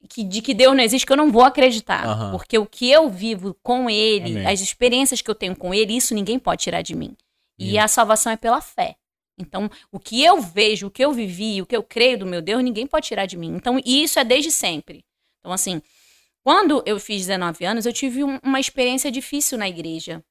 que, 0.10 0.24
de 0.24 0.42
que 0.42 0.54
Deus 0.54 0.76
não 0.76 0.84
existe, 0.84 1.06
que 1.06 1.12
eu 1.14 1.18
não 1.18 1.32
vou 1.32 1.44
acreditar. 1.44 2.06
Aham. 2.06 2.32
Porque 2.32 2.58
o 2.58 2.66
que 2.66 2.90
eu 2.90 3.10
vivo 3.10 3.56
com 3.64 3.90
ele, 3.90 4.38
Amém. 4.38 4.48
as 4.48 4.62
experiências 4.62 5.22
que 5.22 5.30
eu 5.30 5.36
tenho 5.36 5.56
com 5.56 5.74
ele, 5.74 5.94
isso 5.96 6.14
ninguém 6.14 6.38
pode 6.40 6.62
tirar 6.64 6.82
de 6.82 6.96
mim. 6.96 7.16
E 7.58 7.78
a 7.78 7.88
salvação 7.90 8.32
é 8.32 8.38
pela 8.38 8.62
fé. 8.62 8.96
Então, 9.38 9.70
o 9.92 10.00
que 10.00 10.24
eu 10.24 10.42
vejo, 10.42 10.88
o 10.88 10.92
que 10.92 11.04
eu 11.04 11.12
vivi, 11.12 11.62
o 11.62 11.66
que 11.66 11.76
eu 11.76 11.84
creio 11.84 12.18
do 12.20 12.26
meu 12.26 12.42
Deus, 12.42 12.64
ninguém 12.64 12.88
pode 12.88 13.08
tirar 13.08 13.26
de 13.26 13.36
mim. 13.38 13.54
Então, 13.56 13.78
e 13.86 14.04
isso 14.04 14.18
é 14.20 14.24
desde 14.24 14.50
sempre. 14.52 15.04
Então, 15.40 15.52
assim, 15.52 15.82
quando 16.44 16.82
eu 16.86 17.00
fiz 17.00 17.26
19 17.26 17.66
anos, 17.66 17.86
eu 17.86 17.94
tive 17.94 18.24
um- 18.24 18.40
uma 18.44 18.60
experiência 18.60 19.12
difícil 19.12 19.58
na 19.58 19.68
igreja. 19.68 20.24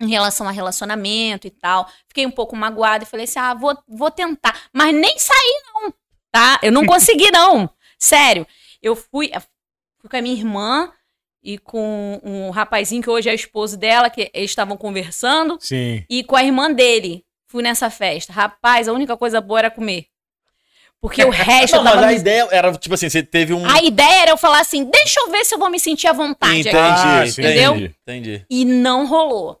Em 0.00 0.08
relação 0.08 0.46
a 0.46 0.52
relacionamento 0.52 1.46
e 1.48 1.50
tal. 1.50 1.90
Fiquei 2.06 2.24
um 2.24 2.30
pouco 2.30 2.54
magoada 2.54 3.02
e 3.02 3.06
falei 3.06 3.24
assim: 3.24 3.38
ah, 3.40 3.52
vou, 3.54 3.76
vou 3.88 4.10
tentar. 4.12 4.68
Mas 4.72 4.94
nem 4.94 5.18
saí, 5.18 5.62
não. 5.74 5.92
Tá? 6.30 6.60
Eu 6.62 6.70
não 6.70 6.86
consegui, 6.86 7.30
não. 7.32 7.68
Sério. 7.98 8.46
Eu 8.80 8.94
fui, 8.94 9.28
fui 10.00 10.08
com 10.08 10.16
a 10.16 10.22
minha 10.22 10.36
irmã 10.36 10.92
e 11.42 11.58
com 11.58 12.20
um 12.22 12.50
rapazinho 12.50 13.02
que 13.02 13.10
hoje 13.10 13.28
é 13.28 13.34
esposo 13.34 13.76
dela, 13.76 14.08
que 14.08 14.30
eles 14.32 14.50
estavam 14.50 14.76
conversando 14.76 15.58
Sim. 15.60 16.04
e 16.08 16.22
com 16.22 16.36
a 16.36 16.44
irmã 16.44 16.72
dele. 16.72 17.24
Fui 17.48 17.62
nessa 17.62 17.90
festa. 17.90 18.32
Rapaz, 18.32 18.86
a 18.86 18.92
única 18.92 19.16
coisa 19.16 19.40
boa 19.40 19.58
era 19.58 19.70
comer. 19.70 20.06
Porque 21.00 21.24
o 21.24 21.30
resto 21.30 21.76
Não, 21.76 21.84
mas 21.84 22.02
a 22.02 22.12
ideia 22.12 22.48
era, 22.50 22.72
tipo 22.72 22.94
assim, 22.94 23.08
você 23.08 23.22
teve 23.22 23.54
um. 23.54 23.64
A 23.68 23.80
ideia 23.82 24.22
era 24.22 24.30
eu 24.32 24.36
falar 24.36 24.60
assim: 24.60 24.84
deixa 24.84 25.20
eu 25.20 25.30
ver 25.30 25.44
se 25.44 25.54
eu 25.54 25.58
vou 25.58 25.70
me 25.70 25.78
sentir 25.78 26.08
à 26.08 26.12
vontade 26.12 26.60
entendi. 26.60 26.76
Ah, 26.76 27.24
entendi. 27.26 27.40
Entendeu? 27.40 27.76
Entendi. 27.76 28.46
E 28.50 28.64
não 28.64 29.06
rolou. 29.06 29.60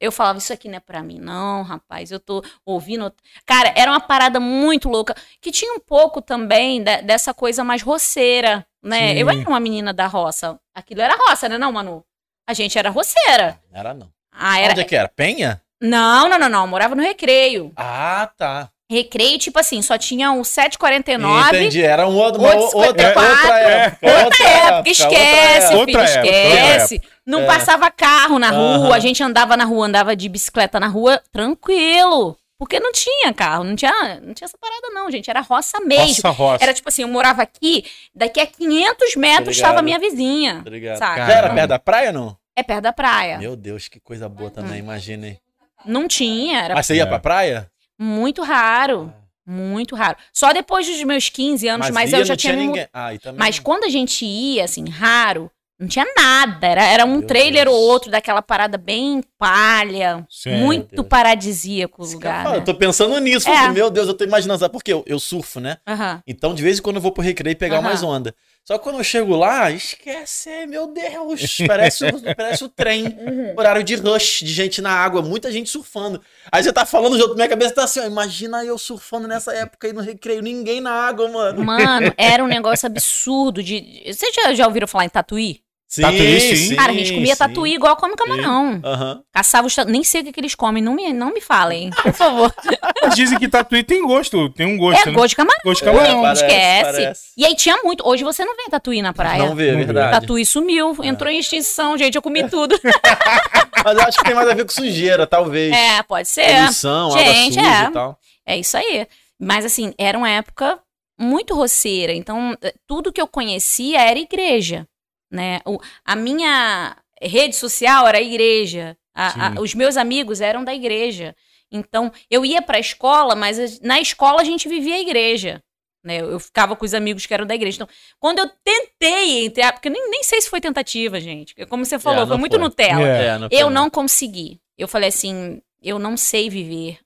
Eu 0.00 0.10
falava, 0.10 0.38
isso 0.38 0.50
aqui 0.50 0.66
não 0.66 0.76
é 0.76 0.80
pra 0.80 1.02
mim, 1.02 1.18
não, 1.18 1.62
rapaz. 1.62 2.10
Eu 2.10 2.18
tô 2.18 2.42
ouvindo. 2.64 3.12
Cara, 3.44 3.70
era 3.76 3.90
uma 3.90 4.00
parada 4.00 4.40
muito 4.40 4.88
louca. 4.88 5.14
Que 5.42 5.50
tinha 5.50 5.74
um 5.74 5.78
pouco 5.80 6.22
também 6.22 6.82
de- 6.82 7.02
dessa 7.02 7.34
coisa 7.34 7.62
mais 7.62 7.82
roceira, 7.82 8.66
né? 8.82 9.12
Sim. 9.12 9.18
Eu 9.18 9.28
era 9.28 9.40
uma 9.46 9.60
menina 9.60 9.92
da 9.92 10.06
roça. 10.06 10.58
Aquilo 10.74 11.02
era 11.02 11.16
roça, 11.16 11.50
né, 11.50 11.58
não, 11.58 11.70
Manu? 11.70 12.02
A 12.48 12.54
gente 12.54 12.78
era 12.78 12.88
roceira. 12.88 13.60
Não 13.70 13.78
era 13.78 13.92
não. 13.92 14.08
Ah, 14.32 14.58
era. 14.58 14.70
Onde 14.72 14.80
é 14.80 14.84
que 14.84 14.96
era? 14.96 15.08
Penha? 15.08 15.60
Não, 15.82 16.28
não, 16.30 16.38
não, 16.38 16.48
não. 16.48 16.60
Eu 16.62 16.66
morava 16.68 16.94
no 16.94 17.02
recreio. 17.02 17.70
Ah, 17.76 18.30
tá. 18.38 18.70
Recreio, 18.90 19.38
tipo 19.38 19.56
assim, 19.56 19.80
só 19.82 19.96
tinha 19.96 20.32
o 20.32 20.44
749. 20.44 21.56
Entendi. 21.58 21.80
Era 21.80 22.08
um 22.08 22.16
outro, 22.16 22.40
uma, 22.42 22.52
Outro 22.56 22.76
outra, 22.78 23.06
54. 23.08 23.30
outra 23.30 23.58
época. 23.60 24.24
Outra 24.24 24.48
época, 24.48 24.90
esquece, 24.90 25.74
Outra 25.76 26.06
filho, 26.06 26.18
época, 26.18 26.36
outra 26.36 26.64
esquece. 26.76 27.02
Não 27.24 27.42
É. 27.42 27.46
passava 27.46 27.88
carro 27.90 28.38
na 28.40 28.50
rua, 28.50 28.96
a 28.96 28.98
gente 28.98 29.22
andava 29.22 29.56
na 29.56 29.64
rua, 29.64 29.86
andava 29.86 30.16
de 30.16 30.28
bicicleta 30.28 30.80
na 30.80 30.88
rua, 30.88 31.22
tranquilo. 31.32 32.36
Porque 32.58 32.78
não 32.80 32.90
tinha 32.92 33.32
carro, 33.32 33.62
não 33.64 33.76
tinha, 33.76 34.20
não 34.20 34.34
tinha 34.34 34.44
essa 34.46 34.58
parada 34.60 34.88
não, 34.92 35.10
gente, 35.10 35.30
era 35.30 35.40
roça 35.40 35.78
mesmo. 35.80 36.06
Roça, 36.08 36.28
roça. 36.30 36.64
Era 36.64 36.74
tipo 36.74 36.88
assim, 36.88 37.02
eu 37.02 37.08
morava 37.08 37.40
aqui, 37.42 37.84
daqui 38.14 38.40
a 38.40 38.46
500 38.46 39.14
metros 39.16 39.56
estava 39.56 39.78
a 39.78 39.82
minha 39.82 39.98
vizinha. 40.00 40.58
Obrigado. 40.60 40.98
Saca? 40.98 41.16
Já 41.16 41.22
era 41.22 41.32
Caramba. 41.34 41.54
perto 41.54 41.68
da 41.68 41.78
praia 41.78 42.12
não? 42.12 42.36
É 42.56 42.62
perto 42.62 42.82
da 42.82 42.92
praia. 42.92 43.38
Meu 43.38 43.54
Deus, 43.56 43.86
que 43.88 43.98
coisa 44.00 44.28
boa 44.28 44.50
também, 44.50 44.78
imagina, 44.80 45.28
hein? 45.28 45.40
Não 45.86 46.06
tinha, 46.06 46.60
era 46.64 46.74
Mas 46.74 46.84
você 46.86 46.96
ia 46.96 47.04
É. 47.04 47.06
pra 47.06 47.18
praia? 47.18 47.70
Muito 48.00 48.42
raro, 48.42 49.12
muito 49.46 49.94
raro. 49.94 50.16
Só 50.32 50.52
depois 50.52 50.86
dos 50.86 51.02
meus 51.04 51.28
15 51.28 51.68
anos, 51.68 51.90
mas, 51.90 52.10
ia, 52.12 52.18
eu 52.18 52.24
já 52.24 52.32
não 52.32 52.36
tinha 52.36 52.56
me 52.56 52.66
ninguém. 52.66 52.88
Ah. 52.92 53.10
Mas 53.36 53.58
quando 53.58 53.84
a 53.84 53.88
gente 53.88 54.24
ia, 54.24 54.64
assim, 54.64 54.88
raro, 54.88 55.50
não 55.78 55.88
tinha 55.88 56.04
nada. 56.16 56.66
Era, 56.66 56.84
era 56.84 57.04
um 57.06 57.18
Meu 57.18 57.26
trailer 57.26 57.64
Deus. 57.64 57.74
ou 57.76 57.82
outro 57.82 58.10
daquela 58.10 58.42
parada 58.42 58.76
bem 58.76 59.22
palha. 59.38 60.26
Sim. 60.28 60.56
muito 60.56 61.02
paradisíaco 61.02 62.02
o 62.02 62.06
lugar. 62.06 62.44
né? 62.50 62.56
Eu 62.56 62.64
tô 62.64 62.74
pensando 62.74 63.18
nisso. 63.18 63.48
É. 63.48 63.70
Meu 63.70 63.90
Deus, 63.90 64.06
eu 64.06 64.14
tô 64.14 64.22
imaginando? 64.24 64.68
Porque 64.68 64.92
eu, 64.92 65.02
eu 65.06 65.18
surfo, 65.18 65.58
né? 65.58 65.78
Aham. 65.88 66.22
Então, 66.26 66.54
de 66.54 66.62
vez 66.62 66.78
em 66.78 66.82
quando 66.82 66.96
eu 66.96 67.02
vou 67.02 67.12
pro 67.12 67.22
recreio 67.22 67.56
pegar 67.56 67.78
Aham. 67.78 67.88
umas 67.88 68.02
ondas. 68.02 68.32
Só 68.64 68.78
que 68.78 68.84
quando 68.84 68.98
eu 68.98 69.04
chego 69.04 69.34
lá, 69.34 69.70
esquece, 69.70 70.64
meu 70.66 70.86
Deus, 70.86 71.58
parece, 71.66 72.04
o- 72.04 72.20
parece 72.36 72.62
o 72.62 72.68
trem. 72.68 73.06
Uhum. 73.06 73.54
Horário 73.56 73.82
de 73.82 73.96
rush, 73.96 74.40
de 74.44 74.52
gente 74.52 74.80
na 74.80 74.90
água, 74.92 75.22
muita 75.22 75.50
gente 75.50 75.68
surfando. 75.68 76.22
Aí 76.52 76.62
você 76.62 76.72
tá 76.72 76.86
falando, 76.86 77.18
já- 77.18 77.34
minha 77.34 77.48
cabeça 77.48 77.74
tá 77.74 77.84
assim, 77.84 77.98
ó, 78.00 78.04
imagina 78.06 78.64
eu 78.64 78.78
surfando 78.78 79.26
nessa 79.26 79.52
época 79.52 79.86
aí 79.88 79.92
no 79.92 80.00
recreio, 80.00 80.40
ninguém 80.42 80.80
na 80.80 80.92
água, 80.92 81.28
mano. 81.28 81.64
Mano, 81.64 82.12
era 82.16 82.44
um 82.44 82.46
negócio 82.48 82.86
absurdo 82.86 83.62
de. 83.62 83.80
de- 83.80 84.14
Vocês 84.14 84.32
já, 84.34 84.54
já 84.54 84.66
ouviram 84.66 84.86
falar 84.86 85.04
em 85.04 85.08
tatuí? 85.08 85.62
Sim, 85.90 86.02
Tatuí, 86.02 86.40
sim. 86.56 86.76
Cara, 86.76 86.92
a 86.92 86.94
gente 86.94 87.12
comia 87.12 87.34
tatuí 87.34 87.74
igual 87.74 87.96
come 87.96 88.14
camarão. 88.14 88.80
Aham. 88.84 89.22
Caçava 89.32 89.66
os 89.66 89.74
tatu... 89.74 89.90
Nem 89.90 90.04
sei 90.04 90.20
o 90.20 90.24
que, 90.24 90.32
que 90.32 90.38
eles 90.38 90.54
comem. 90.54 90.80
Não 90.80 90.94
me, 90.94 91.12
não 91.12 91.34
me 91.34 91.40
falem, 91.40 91.90
por 91.90 92.12
favor. 92.12 92.54
Dizem 93.16 93.36
que 93.36 93.48
tatuí 93.48 93.82
tem 93.82 94.00
gosto, 94.06 94.48
tem 94.50 94.66
um 94.66 94.76
gosto, 94.76 95.02
É 95.02 95.06
né? 95.06 95.12
gosto 95.12 95.30
de 95.30 95.36
camarão. 95.36 95.60
Gosto 95.64 95.84
de 95.84 95.90
camarão. 95.90 96.18
É, 96.20 96.22
parece, 96.22 96.44
esquece. 96.44 96.92
parece. 96.92 97.22
E 97.36 97.44
aí 97.44 97.56
tinha 97.56 97.76
muito. 97.82 98.06
Hoje 98.08 98.22
você 98.22 98.44
não 98.44 98.54
vê 98.56 98.70
tatuí 98.70 99.02
na 99.02 99.12
praia. 99.12 99.44
Não 99.44 99.56
vê, 99.56 99.70
é 99.70 99.74
verdade. 99.74 100.20
Tatuí 100.20 100.46
sumiu, 100.46 100.96
entrou 101.02 101.28
em 101.28 101.40
extinção, 101.40 101.98
gente. 101.98 102.14
Eu 102.14 102.22
comi 102.22 102.48
tudo. 102.48 102.78
Mas 103.84 103.96
eu 103.98 104.02
acho 104.02 104.18
que 104.18 104.24
tem 104.24 104.34
mais 104.34 104.48
a 104.48 104.54
ver 104.54 104.64
com 104.64 104.70
sujeira, 104.70 105.26
talvez. 105.26 105.74
É, 105.74 106.04
pode 106.04 106.28
ser. 106.28 106.54
Poluição, 106.54 107.10
Gente, 107.10 107.58
água 107.58 107.64
suja 107.64 107.84
é. 107.84 107.88
e 107.88 107.92
tal. 107.92 108.18
É 108.46 108.56
isso 108.56 108.76
aí. 108.76 109.08
Mas 109.40 109.64
assim, 109.64 109.92
era 109.98 110.16
uma 110.16 110.30
época 110.30 110.78
muito 111.18 111.54
roceira. 111.54 112.12
Então, 112.12 112.56
eh, 112.62 112.74
tudo 112.86 113.12
que 113.12 113.20
eu 113.20 113.26
conhecia 113.26 114.00
era 114.00 114.18
igreja, 114.18 114.86
né? 115.30 115.60
O- 115.64 115.78
a 116.04 116.16
minha 116.16 116.96
rede 117.20 117.54
social 117.56 118.06
era 118.06 118.18
a 118.18 118.22
igreja. 118.22 118.96
A- 119.14 119.48
a- 119.48 119.60
os 119.60 119.74
meus 119.74 119.96
amigos 119.96 120.40
eram 120.40 120.64
da 120.64 120.74
igreja. 120.74 121.34
Então, 121.70 122.10
eu 122.30 122.44
ia 122.44 122.60
pra 122.62 122.78
escola, 122.80 123.34
mas 123.36 123.58
a- 123.58 123.78
na 123.86 124.00
escola 124.00 124.40
a 124.40 124.44
gente 124.44 124.68
vivia 124.68 124.94
a 124.94 125.00
igreja. 125.00 125.62
Né? 126.02 126.20
Eu 126.20 126.30
eu 126.32 126.40
ficava 126.40 126.74
com 126.74 126.84
os 126.84 126.94
amigos 126.94 127.26
que 127.26 127.34
eram 127.34 127.46
da 127.46 127.54
igreja. 127.54 127.76
Então, 127.76 127.88
quando 128.18 128.38
eu 128.38 128.50
tentei 128.64 129.44
entrar, 129.44 129.72
porque 129.74 129.88
eu 129.88 129.92
nem, 129.92 130.10
nem 130.10 130.22
sei 130.24 130.40
se 130.40 130.48
foi 130.48 130.60
tentativa, 130.60 131.20
gente. 131.20 131.54
Como 131.66 131.84
você 131.84 131.98
falou, 131.98 132.22
É, 132.22 132.26
foi 132.26 132.34
não 132.34 132.38
muito 132.40 132.52
foi. 132.52 132.60
Nutella. 132.60 133.06
É. 133.06 133.26
É, 133.26 133.36
Eu 133.50 133.66
foi, 133.66 133.74
não 133.74 133.90
consegui. 133.90 134.58
Eu 134.78 134.88
falei 134.88 135.10
assim, 135.10 135.60
eu 135.82 135.98
não 135.98 136.16
sei 136.16 136.48
viver 136.48 136.98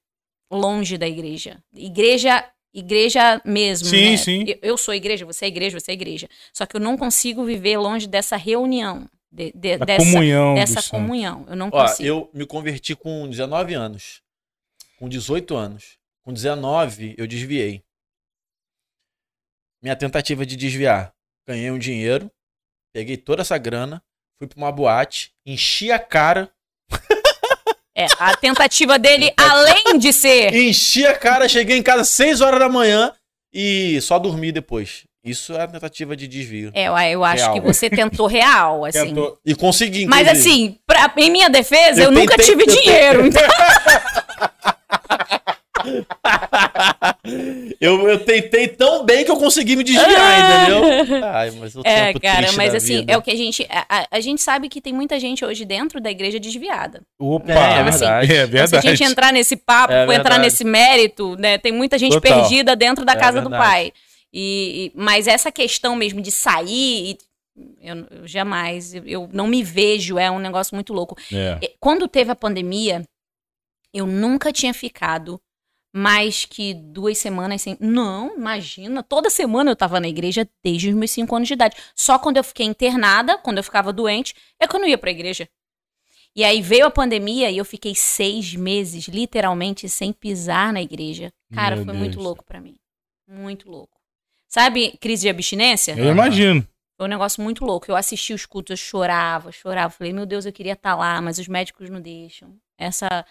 longe 0.50 0.96
da 0.96 1.08
igreja. 1.08 1.58
Igreja, 1.74 2.44
igreja 2.74 3.40
mesmo. 3.44 3.86
Sim, 3.88 4.10
né? 4.10 4.16
sim. 4.16 4.44
Eu, 4.48 4.58
eu 4.62 4.76
sou 4.76 4.92
igreja, 4.92 5.24
você 5.24 5.44
é 5.44 5.48
igreja, 5.48 5.78
você 5.80 5.92
é 5.92 5.94
igreja. 5.94 6.28
Só 6.52 6.66
que 6.66 6.76
eu 6.76 6.80
não 6.80 6.96
consigo 6.98 7.44
viver 7.44 7.78
longe 7.78 8.06
dessa 8.06 8.36
reunião, 8.36 9.08
de- 9.30 9.52
de- 9.54 9.78
Da 9.78 9.84
dessa 9.86 10.04
comunhão. 10.04 10.54
dessa 10.54 10.82
comunhão. 10.90 11.46
Eu 11.48 11.56
não 11.56 11.68
Ó, 11.72 11.82
consigo. 11.82 12.08
eu 12.08 12.30
me 12.34 12.44
converti 12.44 12.94
com 12.96 13.28
19 13.28 13.74
anos. 13.74 14.20
Com 14.98 15.08
18 15.08 15.56
anos. 15.56 15.96
Com 16.22 16.32
19, 16.32 17.14
eu 17.16 17.26
desviei. 17.26 17.82
Minha 19.82 19.94
tentativa 19.96 20.44
de 20.46 20.56
desviar. 20.56 21.12
Ganhei 21.46 21.70
um 21.70 21.78
dinheiro, 21.78 22.30
peguei 22.92 23.16
toda 23.18 23.42
essa 23.42 23.58
grana, 23.58 24.02
fui 24.38 24.46
pra 24.48 24.56
uma 24.56 24.72
boate, 24.72 25.34
enchi 25.44 25.92
a 25.92 25.98
cara. 25.98 26.50
É, 27.96 28.06
a 28.18 28.36
tentativa 28.36 28.98
dele, 28.98 29.32
além 29.36 29.98
de 29.98 30.12
ser. 30.12 30.52
Enchi 30.54 31.06
a 31.06 31.14
cara, 31.14 31.48
cheguei 31.48 31.76
em 31.78 31.82
casa 31.82 32.00
às 32.02 32.08
6 32.10 32.40
horas 32.40 32.58
da 32.58 32.68
manhã 32.68 33.12
e 33.52 34.00
só 34.00 34.18
dormi 34.18 34.50
depois. 34.50 35.02
Isso 35.24 35.54
é 35.54 35.62
a 35.62 35.66
tentativa 35.68 36.14
de 36.14 36.26
desvio. 36.28 36.70
É, 36.74 36.86
eu- 37.14 37.24
acho 37.24 37.44
Real. 37.44 37.54
que 37.54 37.60
você 37.60 37.88
tentou 37.88 38.26
real, 38.26 38.84
assim. 38.86 39.06
Tentou- 39.06 39.38
E 39.46 39.54
consegui, 39.54 40.06
Mas 40.06 40.26
inclusive. 40.26 40.50
assim, 40.50 40.76
pra- 40.86 41.10
em 41.16 41.30
minha 41.30 41.48
defesa, 41.48 42.00
eu, 42.02 42.06
Eu 42.06 42.10
nunca 42.12 42.36
tentei- 42.36 42.46
tive 42.46 42.62
eu 42.62 42.66
tentei- 42.66 42.82
dinheiro. 42.82 43.26
Então, 43.26 43.42
eu, 47.80 48.08
eu 48.08 48.24
tentei 48.24 48.68
tão 48.68 49.04
bem 49.04 49.24
que 49.24 49.30
eu 49.30 49.36
consegui 49.36 49.76
me 49.76 49.84
desviar, 49.84 50.06
entendeu? 50.68 51.24
Ai, 51.24 51.50
mas 51.52 51.74
o 51.74 51.82
É, 51.84 52.06
tempo 52.08 52.20
cara, 52.20 52.52
mas 52.52 52.72
da 52.72 52.78
assim, 52.78 52.98
vida. 52.98 53.12
é 53.12 53.16
o 53.16 53.22
que 53.22 53.30
a 53.30 53.36
gente. 53.36 53.66
A, 53.70 54.06
a- 54.10 54.20
gente 54.20 54.40
sabe 54.42 54.68
que 54.68 54.80
tem 54.80 54.92
muita 54.92 55.18
gente 55.20 55.44
hoje 55.44 55.64
dentro 55.64 56.00
da 56.00 56.10
igreja 56.10 56.38
desviada. 56.40 57.02
Opa, 57.18 57.52
É, 57.52 57.78
é 57.80 57.82
verdade. 57.82 58.32
É 58.32 58.44
Então, 58.44 58.66
se 58.66 58.76
a 58.76 58.80
verdade. 58.80 58.88
gente 58.96 59.04
entrar 59.10 59.32
nesse 59.32 59.56
papo, 59.56 59.92
É 59.92 60.02
entrar 60.04 60.14
verdade. 60.16 60.40
nesse 60.40 60.64
mérito, 60.64 61.36
né? 61.36 61.58
Tem 61.58 61.72
muita 61.72 61.98
gente 61.98 62.12
Total. 62.12 62.40
perdida 62.40 62.74
dentro 62.74 63.04
da 63.04 63.12
É 63.12 63.16
casa 63.16 63.40
do 63.40 63.50
verdade. 63.50 63.70
pai. 63.70 63.92
E, 64.32 64.86
e- 64.86 64.92
mas 64.94 65.26
essa 65.28 65.52
questão 65.52 65.94
mesmo 65.94 66.20
de 66.20 66.30
sair, 66.30 67.10
e- 67.12 67.18
eu, 67.82 67.96
eu 68.10 68.26
jamais, 68.26 68.94
eu, 68.94 69.04
eu 69.06 69.30
não 69.32 69.46
me 69.46 69.62
vejo, 69.62 70.18
é 70.18 70.30
um 70.30 70.38
negócio 70.40 70.74
muito 70.74 70.92
louco. 70.92 71.16
É. 71.32 71.58
Quando 71.78 72.08
teve 72.08 72.30
a 72.30 72.34
pandemia, 72.34 73.02
eu 73.92 74.06
nunca 74.06 74.52
tinha 74.52 74.74
ficado 74.74 75.40
mais 75.96 76.44
que 76.44 76.74
duas 76.74 77.18
semanas 77.18 77.62
sem. 77.62 77.76
Não, 77.78 78.34
imagina. 78.36 79.00
Toda 79.00 79.30
semana 79.30 79.70
eu 79.70 79.76
tava 79.76 80.00
na 80.00 80.08
igreja 80.08 80.48
desde 80.60 80.88
os 80.88 80.94
meus 80.94 81.12
cinco 81.12 81.36
anos 81.36 81.46
de 81.46 81.54
idade. 81.54 81.76
Só 81.94 82.18
quando 82.18 82.36
eu 82.36 82.42
fiquei 82.42 82.66
internada, 82.66 83.38
quando 83.38 83.58
eu 83.58 83.62
ficava 83.62 83.92
doente, 83.92 84.34
é 84.58 84.66
que 84.66 84.74
eu 84.74 84.80
não 84.80 84.88
ia 84.88 84.98
pra 84.98 85.12
igreja. 85.12 85.48
E 86.34 86.42
aí 86.42 86.60
veio 86.60 86.86
a 86.86 86.90
pandemia 86.90 87.48
e 87.48 87.56
eu 87.56 87.64
fiquei 87.64 87.94
seis 87.94 88.56
meses, 88.56 89.06
literalmente, 89.06 89.88
sem 89.88 90.12
pisar 90.12 90.72
na 90.72 90.82
igreja. 90.82 91.32
Cara, 91.54 91.76
Meu 91.76 91.84
foi 91.84 91.94
muito 91.94 92.14
Deus. 92.14 92.24
louco 92.24 92.44
pra 92.44 92.60
mim. 92.60 92.74
Muito 93.28 93.70
louco. 93.70 93.96
Sabe, 94.48 94.98
crise 95.00 95.22
de 95.22 95.28
abstinência? 95.28 95.94
Eu 95.96 96.10
imagino. 96.10 96.66
Foi 96.96 97.06
um 97.06 97.10
negócio 97.10 97.40
muito 97.40 97.64
louco. 97.64 97.88
Eu 97.88 97.94
assisti 97.94 98.34
os 98.34 98.44
cultos, 98.44 98.70
eu 98.70 98.76
chorava, 98.76 99.52
chorava. 99.52 99.90
Falei, 99.90 100.12
meu 100.12 100.26
Deus, 100.26 100.44
eu 100.44 100.52
queria 100.52 100.72
estar 100.72 100.96
lá, 100.96 101.20
mas 101.22 101.38
os 101.38 101.46
médicos 101.46 101.88
não 101.88 102.00
deixam. 102.00 102.56
Essa. 102.76 103.24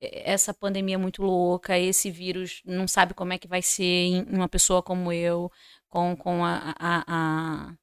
Essa 0.00 0.54
pandemia 0.54 0.94
é 0.94 0.98
muito 0.98 1.22
louca, 1.22 1.78
esse 1.78 2.10
vírus 2.10 2.62
não 2.64 2.88
sabe 2.88 3.12
como 3.14 3.32
é 3.32 3.38
que 3.38 3.46
vai 3.48 3.60
ser 3.62 3.84
em 3.84 4.22
uma 4.30 4.48
pessoa 4.48 4.82
como 4.82 5.12
eu, 5.12 5.50
com, 5.88 6.16
com 6.16 6.44
a, 6.44 6.74
a, 6.78 7.04
a 7.06 7.74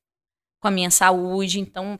com 0.59 0.67
a 0.67 0.71
minha 0.71 0.89
saúde, 0.89 1.59
então 1.59 1.99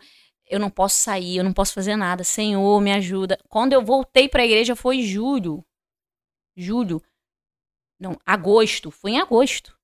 eu 0.50 0.60
não 0.60 0.70
posso 0.70 0.96
sair, 0.96 1.38
eu 1.38 1.44
não 1.44 1.54
posso 1.54 1.74
fazer 1.74 1.96
nada. 1.96 2.24
Senhor, 2.24 2.82
me 2.82 2.92
ajuda. 2.92 3.38
Quando 3.48 3.74
eu 3.74 3.84
voltei 3.84 4.28
para 4.28 4.42
a 4.42 4.46
igreja 4.46 4.76
foi 4.76 5.04
julho. 5.04 5.64
Julho. 6.56 7.04
Não, 8.00 8.18
agosto. 8.26 8.90
Foi 8.90 9.12
em 9.12 9.20
agosto. 9.20 9.78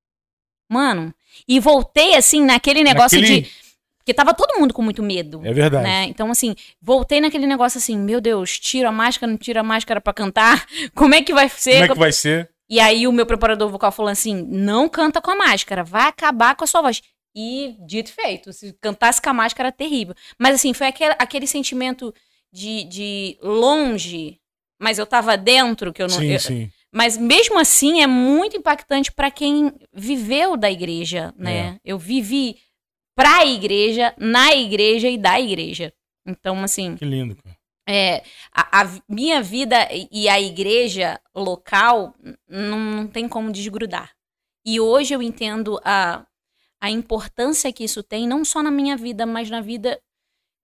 Mano, 0.69 1.13
e 1.47 1.59
voltei 1.59 2.15
assim 2.15 2.43
naquele 2.43 2.83
negócio 2.83 3.19
Naquele- 3.19 3.41
de 3.41 3.62
porque 4.03 4.13
tava 4.13 4.33
todo 4.33 4.59
mundo 4.59 4.73
com 4.73 4.81
muito 4.81 5.01
medo. 5.01 5.41
É 5.45 5.53
verdade. 5.53 5.83
Né? 5.85 6.03
Então, 6.05 6.29
assim, 6.29 6.53
voltei 6.81 7.21
naquele 7.21 7.47
negócio 7.47 7.77
assim, 7.77 7.97
meu 7.97 8.19
Deus, 8.19 8.59
tiro 8.59 8.87
a 8.89 8.91
máscara, 8.91 9.31
não 9.31 9.37
tiro 9.37 9.59
a 9.59 9.63
máscara 9.63 10.01
pra 10.01 10.11
cantar? 10.13 10.65
Como 10.93 11.15
é 11.15 11.21
que 11.21 11.33
vai 11.33 11.47
ser? 11.47 11.73
Como 11.73 11.83
é 11.85 11.87
que 11.89 11.99
vai 11.99 12.11
ser? 12.11 12.49
E 12.69 12.79
aí 12.79 13.07
o 13.07 13.11
meu 13.13 13.25
preparador 13.25 13.69
vocal 13.69 13.91
falou 13.91 14.11
assim: 14.11 14.45
não 14.49 14.89
canta 14.89 15.21
com 15.21 15.31
a 15.31 15.35
máscara, 15.35 15.83
vai 15.83 16.07
acabar 16.07 16.55
com 16.55 16.63
a 16.63 16.67
sua 16.67 16.81
voz. 16.81 17.01
E 17.35 17.75
dito 17.87 18.09
e 18.09 18.13
feito, 18.13 18.53
se 18.53 18.73
cantasse 18.81 19.21
com 19.21 19.29
a 19.29 19.33
máscara, 19.33 19.71
terrível. 19.71 20.13
Mas 20.37 20.55
assim, 20.55 20.73
foi 20.73 20.87
aquele, 20.87 21.15
aquele 21.17 21.47
sentimento 21.47 22.13
de, 22.51 22.83
de 22.83 23.37
longe, 23.41 24.37
mas 24.79 24.99
eu 24.99 25.05
tava 25.05 25.35
dentro, 25.37 25.91
que 25.93 26.01
eu 26.03 26.07
não. 26.07 26.19
sim, 26.19 26.31
eu- 26.31 26.39
sim. 26.39 26.69
mas 26.93 27.17
mesmo 27.17 27.57
assim 27.57 28.01
é 28.01 28.07
muito 28.07 28.55
impactante 28.57 29.11
para 29.11 29.31
quem 29.31 29.71
viveu 29.93 30.55
da 30.57 30.69
igreja, 30.69 31.33
É. 31.39 31.43
né? 31.43 31.77
Eu 31.83 31.97
vivi 31.97 32.57
pra 33.15 33.45
igreja, 33.45 34.13
na 34.17 34.53
igreja 34.53 35.09
e 35.09 35.17
da 35.17 35.39
igreja. 35.39 35.93
Então, 36.25 36.63
assim, 36.63 36.95
Que 36.95 37.05
lindo, 37.05 37.35
cara. 37.35 37.55
é, 37.87 38.23
a, 38.51 38.81
a 38.81 39.01
minha 39.09 39.41
vida 39.41 39.87
e- 39.91 40.27
a 40.29 40.39
igreja 40.39 41.19
local 41.35 42.15
não, 42.47 42.79
não 42.79 43.07
tem 43.07 43.27
como 43.27 43.51
desgrudar. 43.51 44.11
E 44.65 44.79
hoje 44.79 45.13
eu 45.13 45.21
entendo 45.21 45.79
a, 45.83 46.25
a 46.81 46.89
importância 46.89 47.71
que 47.73 47.83
isso 47.83 48.01
tem, 48.01 48.25
não 48.27 48.45
só 48.45 48.63
na 48.63 48.71
minha 48.71 48.95
vida, 48.95 49.25
mas 49.25 49.49
na 49.49 49.59
vida 49.61 49.99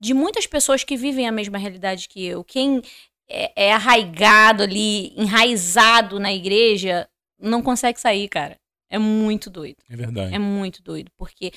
de 0.01 0.13
muitas 0.13 0.47
pessoas 0.47 0.83
que 0.85 0.95
vivem 0.95 1.27
a 1.27 1.31
mesma 1.31 1.57
realidade 1.57 2.07
que 2.07 2.25
eu. 2.25 2.41
Quem 2.43 2.81
é, 3.29 3.65
é 3.67 3.73
arraigado 3.73 4.63
ali, 4.63 5.13
enraizado 5.19 6.19
na 6.19 6.33
igreja, 6.33 7.07
não 7.37 7.61
consegue 7.61 7.99
sair, 7.99 8.29
cara. 8.29 8.57
É 8.89 8.97
muito 8.97 9.49
doido. 9.49 9.77
É 9.89 9.95
verdade. 9.97 10.33
É 10.33 10.39
muito 10.39 10.81
doido, 10.81 11.11
porque 11.17 11.51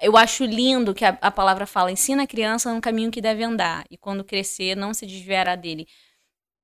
eu 0.00 0.16
acho 0.16 0.44
lindo 0.44 0.94
que 0.94 1.04
a, 1.04 1.16
a 1.20 1.30
palavra 1.30 1.66
fala: 1.66 1.90
ensina 1.92 2.22
a 2.24 2.26
criança 2.26 2.72
no 2.72 2.80
caminho 2.80 3.10
que 3.10 3.20
deve 3.20 3.42
andar, 3.42 3.84
e 3.90 3.96
quando 3.96 4.24
crescer, 4.24 4.76
não 4.76 4.92
se 4.94 5.06
desviará 5.06 5.56
dele. 5.56 5.86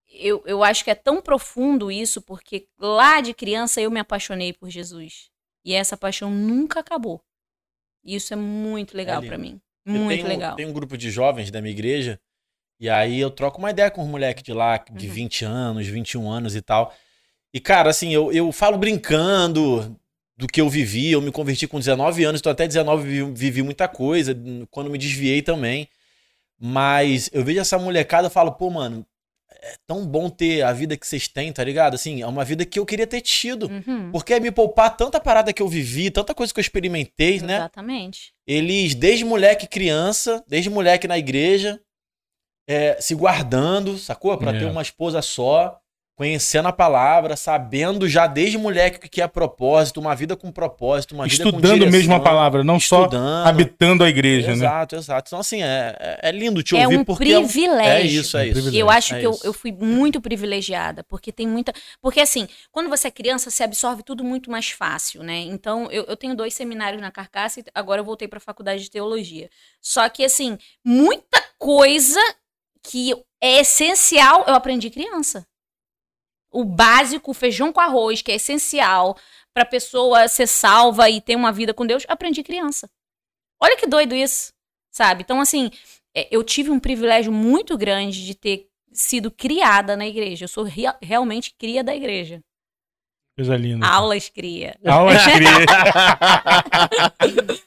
Eu, 0.08 0.42
eu 0.46 0.62
acho 0.62 0.84
que 0.84 0.90
é 0.90 0.94
tão 0.94 1.20
profundo 1.20 1.90
isso, 1.90 2.22
porque 2.22 2.68
lá 2.78 3.20
de 3.20 3.34
criança 3.34 3.80
eu 3.80 3.90
me 3.90 3.98
apaixonei 3.98 4.52
por 4.52 4.70
Jesus. 4.70 5.28
E 5.64 5.74
essa 5.74 5.96
paixão 5.96 6.30
nunca 6.30 6.80
acabou. 6.80 7.20
E 8.04 8.14
isso 8.14 8.32
é 8.32 8.36
muito 8.36 8.96
legal 8.96 9.20
lindo. 9.20 9.28
pra 9.28 9.38
mim. 9.38 9.60
Muito 9.84 10.08
tenho, 10.08 10.28
legal. 10.28 10.56
Tem 10.56 10.66
um 10.66 10.72
grupo 10.72 10.96
de 10.96 11.10
jovens 11.10 11.50
da 11.50 11.60
minha 11.60 11.72
igreja, 11.72 12.20
e 12.78 12.88
aí 12.88 13.18
eu 13.18 13.30
troco 13.30 13.58
uma 13.58 13.70
ideia 13.70 13.90
com 13.90 14.02
os 14.02 14.08
moleques 14.08 14.42
de 14.42 14.52
lá, 14.52 14.78
de 14.78 15.08
Uhum. 15.08 15.12
20 15.12 15.44
anos, 15.44 15.86
21 15.86 16.30
anos 16.30 16.54
e 16.54 16.62
tal. 16.62 16.94
E, 17.52 17.60
cara, 17.60 17.90
assim, 17.90 18.12
eu, 18.12 18.32
eu 18.32 18.50
falo 18.52 18.76
brincando 18.76 19.98
do 20.36 20.46
que 20.46 20.60
eu 20.60 20.68
vivi. 20.68 21.10
Eu 21.12 21.20
me 21.20 21.30
converti 21.30 21.66
com 21.66 21.78
19 21.78 22.24
anos, 22.24 22.40
então 22.40 22.52
até 22.52 22.66
19 22.66 23.02
vivi, 23.08 23.32
vivi 23.32 23.62
muita 23.62 23.86
coisa, 23.88 24.36
quando 24.70 24.90
me 24.90 24.98
desviei 24.98 25.42
também. 25.42 25.88
Mas 26.58 27.28
eu 27.32 27.44
vejo 27.44 27.60
essa 27.60 27.78
molecada 27.78 28.28
e 28.28 28.30
falo, 28.30 28.52
pô, 28.52 28.70
mano, 28.70 29.04
é 29.50 29.74
tão 29.86 30.06
bom 30.06 30.28
ter 30.28 30.62
a 30.62 30.72
vida 30.72 30.96
que 30.96 31.06
vocês 31.06 31.26
têm, 31.28 31.52
tá 31.52 31.62
ligado? 31.64 31.94
Assim, 31.94 32.22
é 32.22 32.26
uma 32.26 32.44
vida 32.44 32.64
que 32.64 32.78
eu 32.78 32.86
queria 32.86 33.06
ter 33.06 33.20
tido. 33.20 33.66
Uhum, 33.68 34.10
Porque 34.12 34.34
é 34.34 34.40
me 34.40 34.50
poupar 34.50 34.96
tanta 34.96 35.18
parada 35.20 35.52
que 35.52 35.62
eu 35.62 35.68
vivi, 35.68 36.10
tanta 36.10 36.34
coisa 36.34 36.52
que 36.52 36.58
eu 36.58 36.62
experimentei, 36.62 37.40
né? 37.40 37.56
Exatamente. 37.56 38.32
Eles, 38.46 38.94
desde 38.94 39.24
moleque 39.24 39.66
criança, 39.66 40.44
desde 40.48 40.70
moleque 40.70 41.08
na 41.08 41.18
igreja, 41.18 41.80
é, 42.68 42.98
se 43.00 43.14
guardando, 43.14 43.98
sacou? 43.98 44.36
Pra 44.38 44.54
É. 44.54 44.58
ter 44.58 44.64
uma 44.66 44.82
esposa 44.82 45.20
só, 45.22 45.78
conhecendo 46.16 46.68
a 46.68 46.72
palavra, 46.72 47.34
sabendo 47.36 48.08
já 48.08 48.26
desde 48.28 48.56
moleque 48.56 48.98
o 48.98 49.00
que 49.00 49.08
que 49.08 49.20
é 49.20 49.26
propósito, 49.26 49.98
uma 50.00 50.14
vida 50.14 50.36
com 50.36 50.52
propósito, 50.52 51.12
uma 51.14 51.24
vida 51.26 51.42
com 51.42 51.50
Estudando 51.50 51.74
direção, 51.80 51.90
mesmo 51.90 52.14
a 52.14 52.20
palavra, 52.20 52.62
não 52.62 52.78
só 52.78 53.02
estudando. 53.04 53.46
habitando 53.48 54.04
a 54.04 54.08
igreja, 54.08 54.48
né? 54.48 54.52
Exato, 54.52 54.94
exato. 54.96 55.28
Então, 55.28 55.40
assim, 55.40 55.62
é, 55.62 55.96
é, 55.98 56.28
é 56.28 56.32
lindo 56.32 56.62
te 56.62 56.76
É 56.76 56.84
ouvir 56.84 56.98
um 56.98 57.04
porque 57.04 57.32
é, 57.32 57.38
um- 57.38 57.42
privilégio. 57.42 57.90
é 57.92 58.02
isso, 58.02 58.36
É 58.36 58.40
é 58.40 58.42
um 58.42 58.46
isso. 58.46 58.52
privilégio. 58.54 58.80
Eu 58.80 58.90
acho 58.90 59.14
É 59.14 59.18
que 59.20 59.26
eu, 59.26 59.38
eu 59.42 59.52
fui 59.52 59.72
muito 59.72 60.20
privilegiada, 60.20 61.02
porque 61.02 61.32
tem 61.32 61.48
muita. 61.48 61.72
Porque 62.00 62.20
assim, 62.20 62.46
quando 62.70 62.88
você 62.88 63.08
é 63.08 63.10
criança, 63.10 63.50
você 63.50 63.64
absorve 63.64 64.02
tudo 64.04 64.22
muito 64.22 64.50
mais 64.50 64.70
fácil, 64.70 65.22
né? 65.24 65.38
Então, 65.40 65.90
eu, 65.90 66.04
eu 66.04 66.16
tenho 66.16 66.36
dois 66.36 66.54
seminários 66.54 67.02
na 67.02 67.10
carcaça 67.10 67.58
e 67.58 67.64
agora 67.74 68.00
eu 68.00 68.04
voltei 68.04 68.28
para 68.28 68.38
a 68.38 68.40
faculdade 68.40 68.82
de 68.84 68.90
teologia. 68.90 69.50
Só 69.80 70.08
que, 70.08 70.24
assim, 70.24 70.56
muita 70.84 71.42
coisa 71.58 72.20
que 72.82 73.12
é 73.42 73.60
essencial 73.60 74.44
eu 74.46 74.54
aprendi 74.54 74.90
criança. 74.90 75.44
O 76.54 76.64
básico, 76.64 77.30
o 77.32 77.34
feijão 77.34 77.72
com 77.72 77.80
arroz, 77.80 78.22
que 78.22 78.30
é 78.32 78.36
essencial 78.36 79.16
para 79.52 79.64
pessoa 79.64 80.26
ser 80.28 80.46
salva 80.46 81.08
e 81.10 81.20
ter 81.20 81.36
uma 81.36 81.52
vida 81.52 81.72
com 81.74 81.86
Deus, 81.86 82.04
aprendi 82.08 82.42
criança. 82.42 82.88
Olha 83.62 83.76
que 83.76 83.86
doido 83.86 84.14
isso, 84.14 84.52
sabe? 84.90 85.22
Então, 85.22 85.40
assim, 85.40 85.70
é, 86.16 86.28
eu 86.30 86.42
tive 86.42 86.70
um 86.70 86.78
privilégio 86.80 87.32
muito 87.32 87.76
grande 87.78 88.24
de 88.24 88.34
ter 88.34 88.66
sido 88.92 89.30
criada 89.30 89.96
na 89.96 90.06
igreja. 90.06 90.44
Eu 90.44 90.48
sou 90.48 90.64
rea- 90.64 90.96
realmente 91.02 91.54
cria 91.58 91.82
da 91.84 91.94
igreja. 91.94 92.40
Coisa 93.36 93.56
linda. 93.56 93.84
Aulas 93.86 94.28
cria. 94.28 94.76
Aulas 94.86 95.22
cria. 95.26 95.66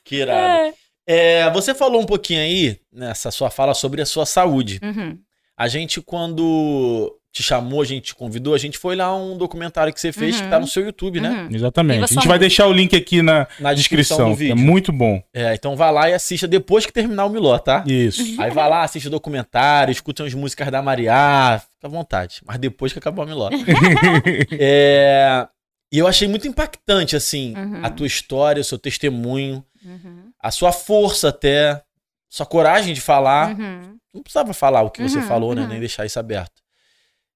Que 0.04 0.15
irado. 0.17 0.76
É, 1.06 1.50
você 1.52 1.73
falou 1.73 2.02
um 2.02 2.06
pouquinho 2.06 2.41
aí, 2.41 2.80
nessa 2.91 3.32
sua 3.32 3.50
fala, 3.50 3.73
sobre 3.73 4.02
a 4.02 4.06
sua 4.06 4.26
saúde. 4.26 4.80
Uhum. 4.84 5.17
A 5.58 5.67
gente, 5.67 6.02
quando 6.02 7.17
te 7.38 7.43
chamou, 7.43 7.82
a 7.82 7.86
gente 7.86 8.06
te 8.06 8.15
convidou, 8.15 8.54
a 8.54 8.58
gente 8.58 8.78
foi 8.78 8.95
lá 8.95 9.15
um 9.15 9.38
documentário 9.38 9.93
que 9.93 10.02
você 10.02 10.12
fez 10.12 10.36
que 10.38 10.43
Uhum. 10.43 10.50
tá 10.50 10.60
no 10.60 10.67
seu 10.67 10.84
YouTube, 10.84 11.21
né? 11.21 11.30
Uhum. 11.30 11.56
Exatamente. 11.56 12.04
A 12.04 12.08
gente 12.08 12.28
vai 12.28 12.38
deixar 12.39 12.67
o 12.67 12.73
link 12.73 12.95
aqui 12.95 13.21
na 13.21 13.47
Na 13.60 13.73
descrição, 13.73 14.30
descrição. 14.30 14.32
do 14.32 14.38
que 14.38 14.52
É 14.52 14.56
muito 14.56 14.91
bom. 14.91 15.21
É, 15.34 15.54
então 15.54 15.76
vá 15.76 15.89
lá 15.89 16.10
e 16.10 16.13
assista 16.13 16.47
depois 16.47 16.86
que 16.86 16.91
terminar 16.91 17.26
o 17.26 17.30
Miló, 17.30 17.58
tá? 17.60 17.84
Isso. 17.88 18.21
Aí 18.41 18.50
vai 18.52 18.69
lá, 18.69 18.84
assiste 18.84 19.08
o 19.08 19.12
documentário, 19.12 19.91
escuta 19.91 20.23
as 20.23 20.34
músicas 20.34 20.69
da 20.71 20.82
Mariá, 20.82 21.60
fica 21.76 21.88
à 21.88 21.89
vontade. 21.89 22.41
Mas 22.45 22.58
depois 22.58 22.91
que 22.91 23.00
acabar 23.00 23.23
o 23.23 23.28
Miló. 23.28 23.50
É, 24.60 25.47
E 25.91 26.00
eu 26.00 26.08
achei 26.08 26.28
muito 26.28 26.47
impactante, 26.47 27.15
assim, 27.15 27.54
Uhum. 27.56 27.80
a 27.82 27.89
tua 27.89 28.06
história, 28.08 28.60
o 28.60 28.63
seu 28.63 28.78
testemunho, 28.78 29.63
Uhum. 29.86 30.32
a 30.41 30.52
sua 30.52 30.71
força 30.73 31.30
até, 31.30 31.82
sua 32.30 32.45
coragem 32.45 32.93
de 32.93 33.00
falar. 33.00 33.52
Uhum. 33.58 33.95
Não 34.13 34.21
precisava 34.21 34.54
falar 34.54 34.82
o 34.82 34.89
que 34.89 35.02
você 35.02 35.19
Uhum, 35.19 35.23
falou, 35.28 35.56
né? 35.56 35.62
uhum. 35.62 35.67
Nem 35.69 35.80
deixar 35.80 36.06
isso 36.06 36.19
aberto. 36.19 36.62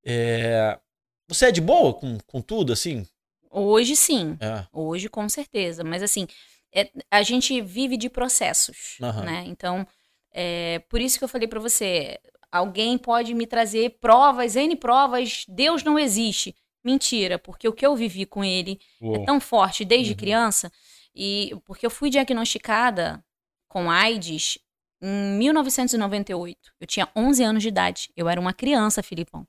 É, 0.06 0.80
Você 1.28 1.46
é 1.48 1.52
de 1.52 1.62
boa 1.62 1.94
com, 1.94 2.18
com 2.28 2.42
tudo, 2.42 2.74
assim? 2.74 3.08
Hoje 3.50 3.96
sim. 3.96 4.38
É. 4.40 4.66
Hoje, 4.74 5.08
com 5.10 5.28
certeza. 5.30 5.84
Mas 5.84 6.02
assim, 6.04 6.28
é- 6.74 6.90
a 7.10 7.22
gente 7.24 7.60
vive 7.62 7.98
de 7.98 8.10
processos, 8.10 8.98
Aham. 9.02 9.24
né? 9.24 9.44
Então, 9.48 9.86
é, 10.34 10.80
por 10.90 11.00
isso 11.02 11.18
que 11.18 11.24
eu 11.24 11.28
falei 11.30 11.48
pra 11.48 11.60
você, 11.60 12.20
alguém 12.52 12.98
pode 12.98 13.34
me 13.34 13.46
trazer 13.48 13.98
provas, 14.00 14.56
N 14.56 14.76
provas, 14.76 15.46
Deus 15.48 15.84
não 15.84 15.98
existe. 16.00 16.56
Mentira, 16.84 17.38
porque 17.38 17.68
o 17.68 17.74
que 17.74 17.86
eu 17.86 17.96
vivi 17.96 18.26
com 18.26 18.44
ele 18.44 18.80
Uou. 19.02 19.16
é 19.18 19.26
tão 19.26 19.40
forte 19.40 19.86
desde 19.86 20.14
Uhum. 20.14 20.18
criança, 20.18 20.72
e 21.16 21.54
porque 21.66 21.86
eu 21.86 21.92
fui 21.92 22.10
diagnosticada 22.10 23.24
com 23.68 23.90
AIDS 23.92 24.58
em 25.02 25.38
1998. 25.38 26.72
Eu 26.80 26.88
tinha 26.88 27.08
11 27.16 27.44
anos 27.44 27.62
de 27.62 27.70
idade. 27.70 28.10
Eu 28.16 28.28
era 28.28 28.40
uma 28.42 28.54
criança, 28.54 29.04
Filipão. 29.04 29.46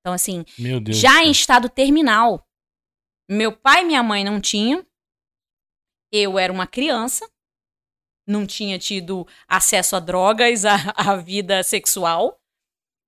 Então, 0.00 0.12
assim, 0.12 0.44
Meu 0.58 0.80
Deus. 0.80 0.96
já 0.98 1.20
do 1.20 1.28
em 1.28 1.30
estado 1.30 1.68
terminal. 1.68 2.46
Meu 3.28 3.52
pai 3.52 3.82
e 3.82 3.86
minha 3.86 4.02
mãe 4.02 4.24
não 4.24 4.40
tinham. 4.40 4.84
Eu 6.12 6.38
era 6.38 6.52
uma 6.52 6.66
criança. 6.66 7.28
Não 8.26 8.46
tinha 8.46 8.78
tido 8.78 9.26
acesso 9.46 9.96
a 9.96 10.00
drogas, 10.00 10.64
à, 10.66 10.74
à 10.96 11.16
vida 11.16 11.62
sexual. 11.62 12.40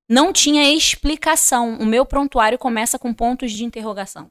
Não 0.09 0.33
tinha 0.33 0.75
explicação. 0.75 1.79
O 1.79 1.87
meu 1.87 2.05
prontuário 2.05 2.59
começa 2.59 2.99
com 2.99 3.15
pontos 3.15 3.53
de 3.53 3.65
interrogação. 3.65 4.31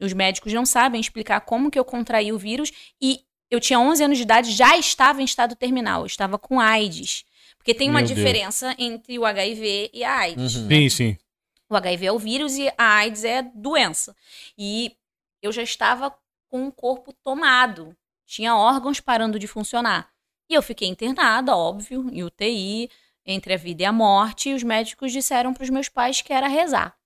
Os 0.00 0.12
médicos 0.12 0.52
não 0.52 0.66
sabem 0.66 1.00
explicar 1.00 1.40
como 1.40 1.70
que 1.70 1.78
eu 1.78 1.84
contraí 1.84 2.30
o 2.32 2.38
vírus 2.38 2.70
e 3.00 3.24
eu 3.50 3.60
tinha 3.60 3.78
11 3.80 4.04
anos 4.04 4.18
de 4.18 4.24
idade, 4.24 4.52
já 4.52 4.76
estava 4.76 5.22
em 5.22 5.24
estado 5.24 5.56
terminal. 5.56 6.02
Eu 6.02 6.06
estava 6.06 6.38
com 6.38 6.60
AIDS. 6.60 7.24
Porque 7.56 7.74
tem 7.74 7.88
uma 7.88 8.00
Meu 8.00 8.08
Deus. 8.08 8.18
diferença 8.18 8.74
entre 8.78 9.18
o 9.18 9.24
HIV 9.24 9.90
e 9.92 10.04
a 10.04 10.16
AIDS. 10.18 10.56
Uhum. 10.56 10.68
Sim, 10.68 10.88
sim. 10.88 11.18
O 11.68 11.76
HIV 11.76 12.06
é 12.06 12.12
o 12.12 12.18
vírus 12.18 12.56
e 12.56 12.68
a 12.78 12.96
AIDS 12.96 13.24
é 13.24 13.42
doença. 13.42 14.14
E 14.56 14.96
eu 15.42 15.50
já 15.52 15.62
estava 15.62 16.16
com 16.48 16.66
o 16.66 16.72
corpo 16.72 17.12
tomado. 17.12 17.96
Tinha 18.24 18.56
órgãos 18.56 19.00
parando 19.00 19.38
de 19.38 19.46
funcionar. 19.46 20.08
E 20.48 20.54
eu 20.54 20.62
fiquei 20.62 20.88
internada, 20.88 21.56
óbvio, 21.56 22.08
em 22.12 22.22
UTI. 22.22 22.90
entre 23.28 23.54
a 23.54 23.56
vida 23.56 23.82
e 23.82 23.84
a 23.84 23.92
morte, 23.92 24.50
e 24.50 24.54
os 24.54 24.62
médicos 24.62 25.10
disseram 25.10 25.52
para 25.52 25.64
os 25.64 25.70
meus 25.70 25.88
pais 25.88 26.22
que 26.22 26.32
era 26.32 26.46
rezar. 26.46 26.96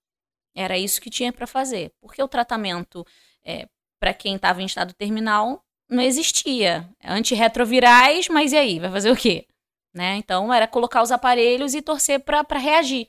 Era 0.54 0.76
isso 0.76 1.00
que 1.00 1.08
tinha 1.08 1.32
para 1.32 1.46
fazer. 1.46 1.94
Porque 1.98 2.22
o 2.22 2.28
tratamento 2.28 3.06
é, 3.42 3.66
para 3.98 4.12
quem 4.12 4.36
estava 4.36 4.60
em 4.60 4.66
estado 4.66 4.92
terminal 4.92 5.64
não 5.88 6.02
existia. 6.02 6.86
Antirretrovirais, 7.02 8.28
mas 8.28 8.52
e 8.52 8.56
aí? 8.58 8.78
Vai 8.78 8.90
fazer 8.90 9.10
o 9.10 9.16
quê? 9.16 9.46
Né? 9.94 10.16
Então 10.16 10.52
era 10.52 10.68
colocar 10.68 11.02
os 11.02 11.10
aparelhos 11.10 11.74
e 11.74 11.80
torcer 11.80 12.20
para 12.20 12.58
reagir. 12.58 13.08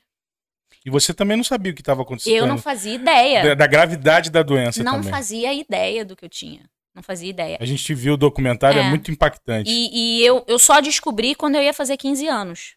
E 0.85 0.89
você 0.89 1.13
também 1.13 1.37
não 1.37 1.43
sabia 1.43 1.71
o 1.71 1.75
que 1.75 1.81
estava 1.81 2.01
acontecendo. 2.01 2.35
Eu 2.35 2.47
não 2.47 2.57
fazia 2.57 2.95
ideia. 2.95 3.43
Da, 3.43 3.53
da 3.53 3.67
gravidade 3.67 4.29
da 4.29 4.41
doença 4.41 4.83
não 4.83 4.93
também. 4.97 5.11
fazia 5.11 5.53
ideia 5.53 6.03
do 6.03 6.15
que 6.15 6.25
eu 6.25 6.29
tinha. 6.29 6.69
Não 6.93 7.03
fazia 7.03 7.29
ideia. 7.29 7.57
A 7.61 7.65
gente 7.65 7.93
viu 7.93 8.13
o 8.15 8.17
documentário, 8.17 8.79
é, 8.79 8.83
É. 8.83 8.89
muito 8.89 9.11
impactante. 9.11 9.69
E, 9.71 9.89
e 10.19 10.25
eu, 10.25 10.43
eu 10.47 10.59
só 10.59 10.81
descobri 10.81 11.35
quando 11.35 11.55
eu 11.55 11.61
ia 11.61 11.73
fazer 11.73 11.95
15 11.97 12.27
anos. 12.27 12.75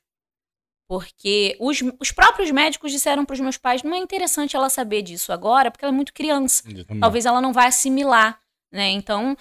Porque 0.86 1.56
os, 1.58 1.82
os 1.98 2.12
próprios 2.12 2.50
médicos 2.50 2.92
disseram 2.92 3.24
para 3.24 3.34
os 3.34 3.40
meus 3.40 3.56
pais: 3.56 3.82
não 3.82 3.94
é 3.94 3.98
interessante 3.98 4.54
ela 4.54 4.68
saber 4.68 5.02
disso 5.02 5.32
agora, 5.32 5.70
porque 5.70 5.84
ela 5.84 5.92
é 5.92 5.96
muito 5.96 6.12
criança. 6.12 6.62
Talvez 7.00 7.24
ela 7.26 7.40
não 7.40 7.52
vai 7.52 7.66
assimilar, 7.68 8.38
né? 8.70 8.90
Então, 8.90 9.34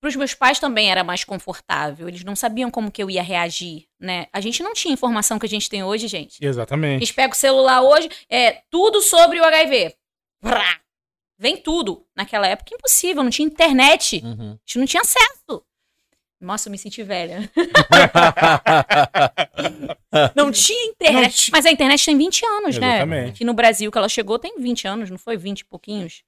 para 0.00 0.08
os 0.08 0.16
meus 0.16 0.34
pais 0.34 0.58
também 0.58 0.90
era 0.90 1.02
mais 1.02 1.24
confortável. 1.24 2.08
Eles 2.08 2.24
não 2.24 2.36
sabiam 2.36 2.70
como 2.70 2.90
que 2.90 3.02
eu 3.02 3.10
ia 3.10 3.22
reagir, 3.22 3.86
né? 3.98 4.26
A 4.32 4.40
gente 4.40 4.62
não 4.62 4.72
tinha 4.72 4.92
a 4.92 4.94
informação 4.94 5.38
que 5.38 5.46
a 5.46 5.48
gente 5.48 5.68
tem 5.68 5.82
hoje, 5.82 6.06
gente. 6.06 6.44
A 6.44 6.48
Exatamente. 6.48 7.00
gente 7.00 7.14
pega 7.14 7.32
o 7.32 7.36
celular 7.36 7.82
hoje, 7.82 8.08
é 8.30 8.62
tudo 8.70 9.00
sobre 9.00 9.40
o 9.40 9.44
HIV. 9.44 9.94
Vem 11.38 11.56
tudo. 11.56 12.04
Naquela 12.16 12.46
época, 12.46 12.74
impossível, 12.74 13.22
não 13.22 13.30
tinha 13.30 13.46
internet. 13.46 14.20
Uhum. 14.24 14.52
A 14.52 14.58
gente 14.66 14.78
não 14.78 14.86
tinha 14.86 15.02
acesso. 15.02 15.62
Nossa, 16.40 16.68
eu 16.68 16.70
me 16.70 16.78
senti 16.78 17.02
velha. 17.02 17.50
Não 20.36 20.52
tinha 20.52 20.84
internet. 20.84 21.50
Não 21.50 21.58
Mas 21.58 21.66
a 21.66 21.70
internet 21.70 22.04
tem 22.04 22.16
20 22.16 22.46
anos, 22.46 22.78
né? 22.78 22.96
Exatamente. 22.96 23.30
Aqui 23.30 23.44
no 23.44 23.52
Brasil 23.52 23.90
que 23.90 23.98
ela 23.98 24.08
chegou 24.08 24.38
tem 24.38 24.58
20 24.58 24.86
anos, 24.86 25.10
não 25.10 25.18
foi? 25.18 25.36
20 25.36 25.60
e 25.60 25.64
pouquinhos. 25.64 26.22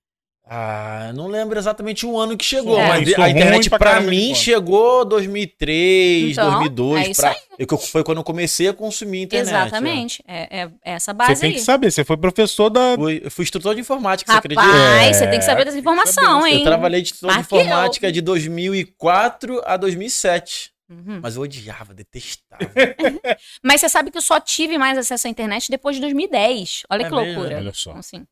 Ah, 0.52 1.12
não 1.14 1.28
lembro 1.28 1.56
exatamente 1.58 2.04
o 2.04 2.18
ano 2.18 2.36
que 2.36 2.44
chegou, 2.44 2.76
É. 2.78 2.88
mas 2.88 3.18
a 3.18 3.30
internet 3.30 3.70
de 3.70 4.06
mim 4.10 4.34
chegou 4.34 5.04
2003, 5.04 6.32
Então, 6.32 6.50
2002. 6.50 7.06
é 7.06 7.10
isso 7.10 7.20
pra- 7.20 7.36
eu 7.58 7.78
Foi 7.78 8.02
quando 8.02 8.18
eu 8.18 8.24
comecei 8.24 8.66
a 8.68 8.72
consumir 8.72 9.22
internet. 9.22 9.48
Exatamente. 9.68 10.24
É, 10.26 10.62
é 10.64 10.70
essa 10.82 11.12
Você 11.12 11.16
base 11.16 11.40
tem 11.40 11.50
aí. 11.50 11.54
que 11.56 11.62
saber, 11.62 11.90
você 11.92 12.04
foi 12.04 12.16
professor 12.16 12.68
da. 12.68 12.80
é. 12.92 12.96
Fui, 12.96 13.20
eu 13.24 13.30
fui 13.30 13.42
instrutor 13.44 13.74
de 13.74 13.80
informática, 13.80 14.32
você 14.32 14.38
acredita? 14.38 14.60
Rapaz, 14.66 15.08
É, 15.08 15.12
você 15.12 15.26
tem 15.28 15.38
que 15.38 15.44
saber 15.44 15.64
dessa 15.66 15.78
informação, 15.78 16.44
hein? 16.46 16.58
Eu 16.58 16.64
trabalhei 16.64 17.02
de 17.02 17.12
instrutor 17.12 17.36
de 17.38 17.46
que 17.48 17.54
eu. 17.54 17.60
informática 17.60 18.10
de 18.12 18.20
2004 18.20 19.62
a 19.64 19.76
2007. 19.76 20.70
Uhum. 20.90 21.20
Mas 21.22 21.36
eu 21.36 21.42
odiava, 21.42 21.94
detestava. 21.94 22.58
Mas 23.62 23.80
você 23.80 23.88
sabe 23.88 24.10
que 24.10 24.18
eu 24.18 24.22
só 24.22 24.40
tive 24.40 24.76
mais 24.76 24.98
acesso 24.98 25.28
à 25.28 25.30
internet 25.30 25.70
depois 25.70 25.94
de 25.94 26.00
2010. 26.02 26.82
Olha 26.90 27.02
É 27.02 27.08
que 27.08 27.14
mesmo? 27.14 27.34
loucura. 27.34 27.56
Olha 27.58 27.72
só. 27.72 27.90
Então, 27.90 28.00
assim, 28.00 28.24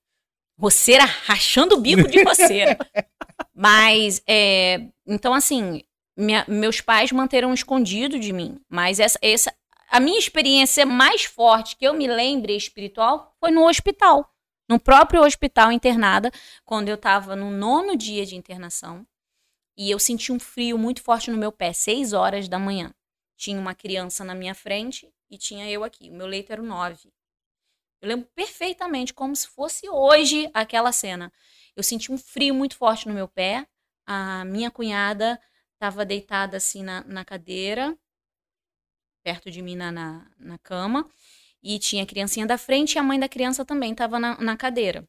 roceira 0.58 1.04
rachando 1.04 1.76
o 1.76 1.80
bico 1.80 2.08
de 2.08 2.22
roceira. 2.22 2.76
Mas, 3.54 4.22
é, 4.26 4.88
então, 5.06 5.32
assim, 5.34 5.82
minha- 6.16 6.44
meus 6.48 6.80
pais 6.80 7.12
manteram 7.12 7.52
escondido 7.54 8.18
de 8.18 8.32
mim. 8.32 8.60
Mas 8.68 9.00
essa, 9.00 9.18
essa, 9.22 9.54
a 9.90 10.00
minha 10.00 10.18
experiência 10.18 10.84
mais 10.84 11.24
forte 11.24 11.76
que 11.76 11.84
eu 11.86 11.94
me 11.94 12.06
lembre 12.06 12.56
espiritual 12.56 13.34
foi 13.40 13.50
no 13.50 13.66
hospital. 13.66 14.28
No 14.68 14.78
próprio 14.78 15.22
hospital 15.24 15.72
internada, 15.72 16.30
quando 16.64 16.88
eu 16.88 16.94
estava 16.96 17.34
no 17.34 17.50
nono 17.50 17.96
dia 17.96 18.26
de 18.26 18.36
internação. 18.36 19.06
E 19.76 19.90
eu 19.90 19.98
senti 19.98 20.32
um 20.32 20.40
frio 20.40 20.76
muito 20.76 21.00
forte 21.02 21.30
no 21.30 21.38
meu 21.38 21.52
pé, 21.52 21.72
seis 21.72 22.12
horas 22.12 22.48
da 22.48 22.58
manhã. 22.58 22.92
Tinha 23.36 23.58
uma 23.60 23.74
criança 23.74 24.24
na 24.24 24.34
minha 24.34 24.54
frente 24.54 25.08
e 25.30 25.38
tinha 25.38 25.70
eu 25.70 25.84
aqui. 25.84 26.10
O 26.10 26.14
meu 26.14 26.26
leito 26.26 26.52
era 26.52 26.60
o 26.60 26.66
nove. 26.66 27.12
Eu 28.00 28.08
lembro 28.08 28.28
perfeitamente, 28.34 29.12
como 29.12 29.34
se 29.34 29.48
fosse 29.48 29.88
hoje 29.88 30.48
aquela 30.54 30.92
cena. 30.92 31.32
Eu 31.74 31.82
senti 31.82 32.12
um 32.12 32.18
frio 32.18 32.54
muito 32.54 32.76
forte 32.76 33.08
no 33.08 33.14
meu 33.14 33.28
pé. 33.28 33.66
A 34.06 34.44
minha 34.44 34.70
cunhada 34.70 35.40
estava 35.74 36.04
deitada 36.04 36.56
assim 36.56 36.82
na, 36.82 37.02
na 37.04 37.24
cadeira, 37.24 37.96
perto 39.22 39.50
de 39.50 39.62
mim 39.62 39.76
na, 39.76 39.92
na, 39.92 40.30
na 40.38 40.58
cama. 40.58 41.08
E 41.62 41.78
tinha 41.78 42.04
a 42.04 42.06
criancinha 42.06 42.46
da 42.46 42.56
frente 42.56 42.94
e 42.94 42.98
a 42.98 43.02
mãe 43.02 43.18
da 43.18 43.28
criança 43.28 43.64
também 43.64 43.92
estava 43.92 44.18
na, 44.18 44.40
na 44.40 44.56
cadeira. 44.56 45.08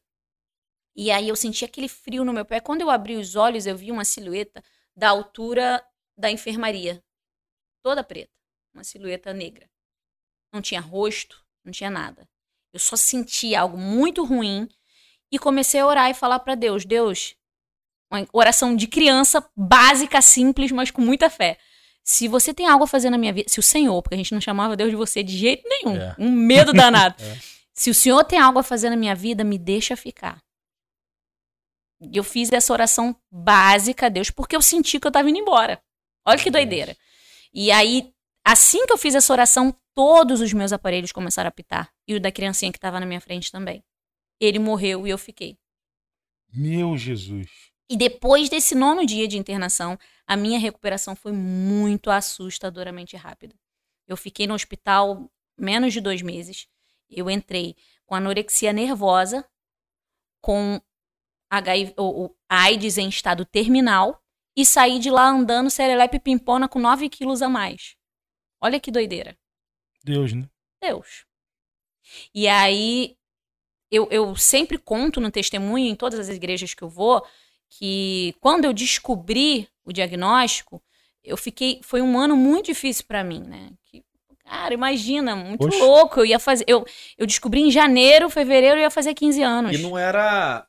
E 0.96 1.10
aí 1.10 1.28
eu 1.28 1.36
senti 1.36 1.64
aquele 1.64 1.88
frio 1.88 2.24
no 2.24 2.32
meu 2.32 2.44
pé. 2.44 2.60
Quando 2.60 2.82
eu 2.82 2.90
abri 2.90 3.16
os 3.16 3.36
olhos, 3.36 3.66
eu 3.66 3.76
vi 3.76 3.90
uma 3.90 4.04
silhueta 4.04 4.62
da 4.96 5.08
altura 5.08 5.84
da 6.16 6.30
enfermaria. 6.30 7.02
Toda 7.82 8.04
preta. 8.04 8.32
Uma 8.74 8.84
silhueta 8.84 9.32
negra. 9.32 9.70
Não 10.52 10.60
tinha 10.60 10.80
rosto, 10.80 11.44
não 11.64 11.72
tinha 11.72 11.90
nada. 11.90 12.28
Eu 12.72 12.80
só 12.80 12.96
senti 12.96 13.54
algo 13.54 13.76
muito 13.76 14.24
ruim 14.24 14.68
e 15.32 15.38
comecei 15.38 15.80
a 15.80 15.86
orar 15.86 16.10
e 16.10 16.14
falar 16.14 16.38
para 16.40 16.54
Deus: 16.54 16.84
Deus, 16.84 17.34
uma 18.10 18.26
oração 18.32 18.74
de 18.76 18.86
criança, 18.86 19.44
básica, 19.56 20.20
simples, 20.22 20.70
mas 20.72 20.90
com 20.90 21.00
muita 21.02 21.28
fé. 21.30 21.58
Se 22.02 22.26
você 22.28 22.54
tem 22.54 22.66
algo 22.66 22.84
a 22.84 22.86
fazer 22.86 23.10
na 23.10 23.18
minha 23.18 23.32
vida, 23.32 23.48
se 23.48 23.60
o 23.60 23.62
Senhor, 23.62 24.00
porque 24.02 24.14
a 24.14 24.18
gente 24.18 24.32
não 24.32 24.40
chamava 24.40 24.76
Deus 24.76 24.90
de 24.90 24.96
você 24.96 25.22
de 25.22 25.36
jeito 25.36 25.62
nenhum, 25.68 25.96
É. 25.96 26.14
um 26.18 26.30
medo 26.30 26.72
danado. 26.72 27.14
É. 27.22 27.38
Se 27.72 27.88
o 27.88 27.94
Senhor 27.94 28.22
tem 28.24 28.38
algo 28.38 28.58
a 28.58 28.62
fazer 28.62 28.90
na 28.90 28.96
minha 28.96 29.14
vida, 29.14 29.42
me 29.42 29.56
deixa 29.56 29.96
ficar. 29.96 30.42
E 32.00 32.16
eu 32.16 32.24
fiz 32.24 32.50
essa 32.52 32.72
oração 32.72 33.14
básica 33.30 34.06
a 34.06 34.08
Deus 34.08 34.30
porque 34.30 34.54
eu 34.56 34.60
senti 34.62 34.98
que 34.98 35.06
eu 35.06 35.12
tava 35.12 35.30
indo 35.30 35.38
embora. 35.38 35.82
Olha 36.26 36.38
que 36.38 36.50
doideira. 36.50 36.96
E 37.54 37.70
aí, 37.70 38.12
assim 38.44 38.84
que 38.86 38.92
eu 38.92 38.98
fiz 38.98 39.14
essa 39.14 39.32
oração, 39.32 39.74
todos 39.94 40.40
os 40.40 40.52
meus 40.52 40.72
aparelhos 40.72 41.12
começaram 41.12 41.48
a 41.48 41.50
apitar. 41.50 41.92
E 42.06 42.14
o 42.14 42.20
da 42.20 42.32
criancinha 42.32 42.72
que 42.72 42.78
tava 42.78 43.00
na 43.00 43.06
minha 43.06 43.20
frente 43.20 43.50
também. 43.50 43.84
Ele 44.40 44.58
morreu 44.58 45.06
e 45.06 45.10
eu 45.10 45.18
fiquei. 45.18 45.58
Meu 46.52 46.96
Jesus. 46.96 47.70
E 47.88 47.96
depois 47.96 48.48
desse 48.48 48.74
nono 48.74 49.04
dia 49.04 49.26
de 49.26 49.36
internação, 49.36 49.98
a 50.26 50.36
minha 50.36 50.58
recuperação 50.58 51.16
foi 51.16 51.32
muito 51.32 52.10
assustadoramente 52.10 53.16
rápida. 53.16 53.54
Eu 54.06 54.16
fiquei 54.16 54.46
no 54.46 54.54
hospital 54.54 55.30
menos 55.58 55.92
de 55.92 56.00
dois 56.00 56.22
meses. 56.22 56.68
Eu 57.08 57.28
entrei 57.28 57.76
com 58.06 58.14
anorexia 58.14 58.72
nervosa, 58.72 59.44
com 60.40 60.80
HIV, 61.50 61.94
o, 61.98 62.26
o 62.26 62.36
AIDS 62.48 62.96
em 62.96 63.08
estado 63.08 63.44
terminal 63.44 64.22
e 64.56 64.64
saí 64.64 64.98
de 64.98 65.10
lá 65.10 65.28
andando 65.28 65.70
serelepe 65.70 66.18
pimpona 66.20 66.68
com 66.68 66.78
9 66.78 67.08
quilos 67.08 67.42
a 67.42 67.48
mais. 67.48 67.96
Olha 68.60 68.78
que 68.78 68.90
doideira. 68.90 69.36
Deus, 70.04 70.32
né? 70.32 70.48
Deus. 70.82 71.24
E 72.34 72.48
aí, 72.48 73.16
eu, 73.90 74.08
eu 74.10 74.34
sempre 74.36 74.78
conto 74.78 75.20
no 75.20 75.30
testemunho, 75.30 75.86
em 75.86 75.94
todas 75.94 76.18
as 76.18 76.28
igrejas 76.28 76.74
que 76.74 76.82
eu 76.82 76.88
vou, 76.88 77.24
que 77.68 78.34
quando 78.40 78.64
eu 78.64 78.72
descobri 78.72 79.68
o 79.84 79.92
diagnóstico, 79.92 80.82
eu 81.22 81.36
fiquei. 81.36 81.80
Foi 81.82 82.00
um 82.00 82.18
ano 82.18 82.36
muito 82.36 82.66
difícil 82.66 83.04
pra 83.06 83.22
mim, 83.22 83.40
né? 83.40 83.70
Que, 83.84 84.02
cara, 84.44 84.74
imagina, 84.74 85.36
muito 85.36 85.68
Poxa. 85.68 85.78
louco. 85.78 86.20
Eu 86.20 86.26
ia 86.26 86.38
fazer. 86.38 86.64
Eu, 86.66 86.84
eu 87.16 87.26
descobri 87.26 87.60
em 87.60 87.70
janeiro, 87.70 88.30
fevereiro, 88.30 88.76
eu 88.76 88.82
ia 88.82 88.90
fazer 88.90 89.14
15 89.14 89.42
anos. 89.42 89.78
E 89.78 89.82
não 89.82 89.96
era. 89.96 90.66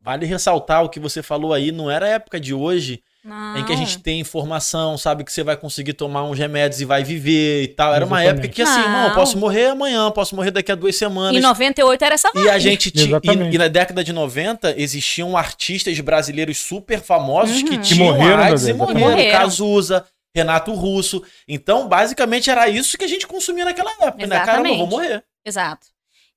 Vale 0.00 0.26
ressaltar 0.26 0.82
o 0.82 0.88
que 0.88 0.98
você 0.98 1.22
falou 1.22 1.52
aí, 1.52 1.70
não 1.70 1.88
era 1.88 2.06
a 2.06 2.10
época 2.10 2.40
de 2.40 2.52
hoje 2.52 3.02
em 3.24 3.64
que 3.64 3.72
a 3.72 3.76
Não. 3.76 3.84
gente 3.86 3.98
tem 4.00 4.18
informação, 4.18 4.98
sabe 4.98 5.22
que 5.22 5.32
você 5.32 5.44
vai 5.44 5.56
conseguir 5.56 5.92
tomar 5.92 6.24
uns 6.24 6.36
remédios 6.36 6.80
e 6.80 6.84
vai 6.84 7.04
viver 7.04 7.62
e 7.62 7.68
tal. 7.68 7.94
Era 7.94 8.04
uma 8.04 8.20
Exatamente. 8.20 8.44
época 8.46 8.54
que 8.56 8.62
assim, 8.62 8.80
Não. 8.80 8.90
não, 8.90 9.08
eu 9.10 9.14
posso 9.14 9.38
morrer 9.38 9.66
amanhã, 9.66 10.10
posso 10.10 10.34
morrer 10.34 10.50
daqui 10.50 10.72
a 10.72 10.74
duas 10.74 10.96
semanas. 10.96 11.36
Em 11.36 11.40
98 11.40 12.04
era 12.04 12.14
essa 12.14 12.30
E 12.34 12.48
a 12.48 12.58
gente 12.58 12.90
tinha. 12.90 13.06
Exatamente. 13.06 13.52
E, 13.52 13.54
e 13.54 13.58
na 13.58 13.68
década 13.68 14.02
de 14.02 14.12
90 14.12 14.74
existiam 14.76 15.36
artistas 15.36 15.98
brasileiros 16.00 16.58
super 16.58 17.00
famosos 17.00 17.58
Uhum. 17.58 17.64
que 17.68 17.78
Que 17.78 17.84
tinham 17.94 18.06
morreram, 18.12 18.42
AIDS 18.42 18.66
e 18.66 18.72
morreram. 18.72 19.00
exatamente. 19.00 19.30
Cazuza, 19.30 20.04
Renato 20.34 20.72
Russo. 20.74 21.22
Então, 21.46 21.86
basicamente, 21.88 22.50
era 22.50 22.68
isso 22.68 22.98
que 22.98 23.04
a 23.04 23.08
gente 23.08 23.26
consumia 23.26 23.64
naquela 23.66 23.90
época, 24.00 24.26
né? 24.26 24.40
Caramba, 24.40 24.68
eu 24.68 24.76
vou 24.78 24.86
Exatamente. 24.86 24.90
morrer. 24.90 25.24
Exato. 25.44 25.86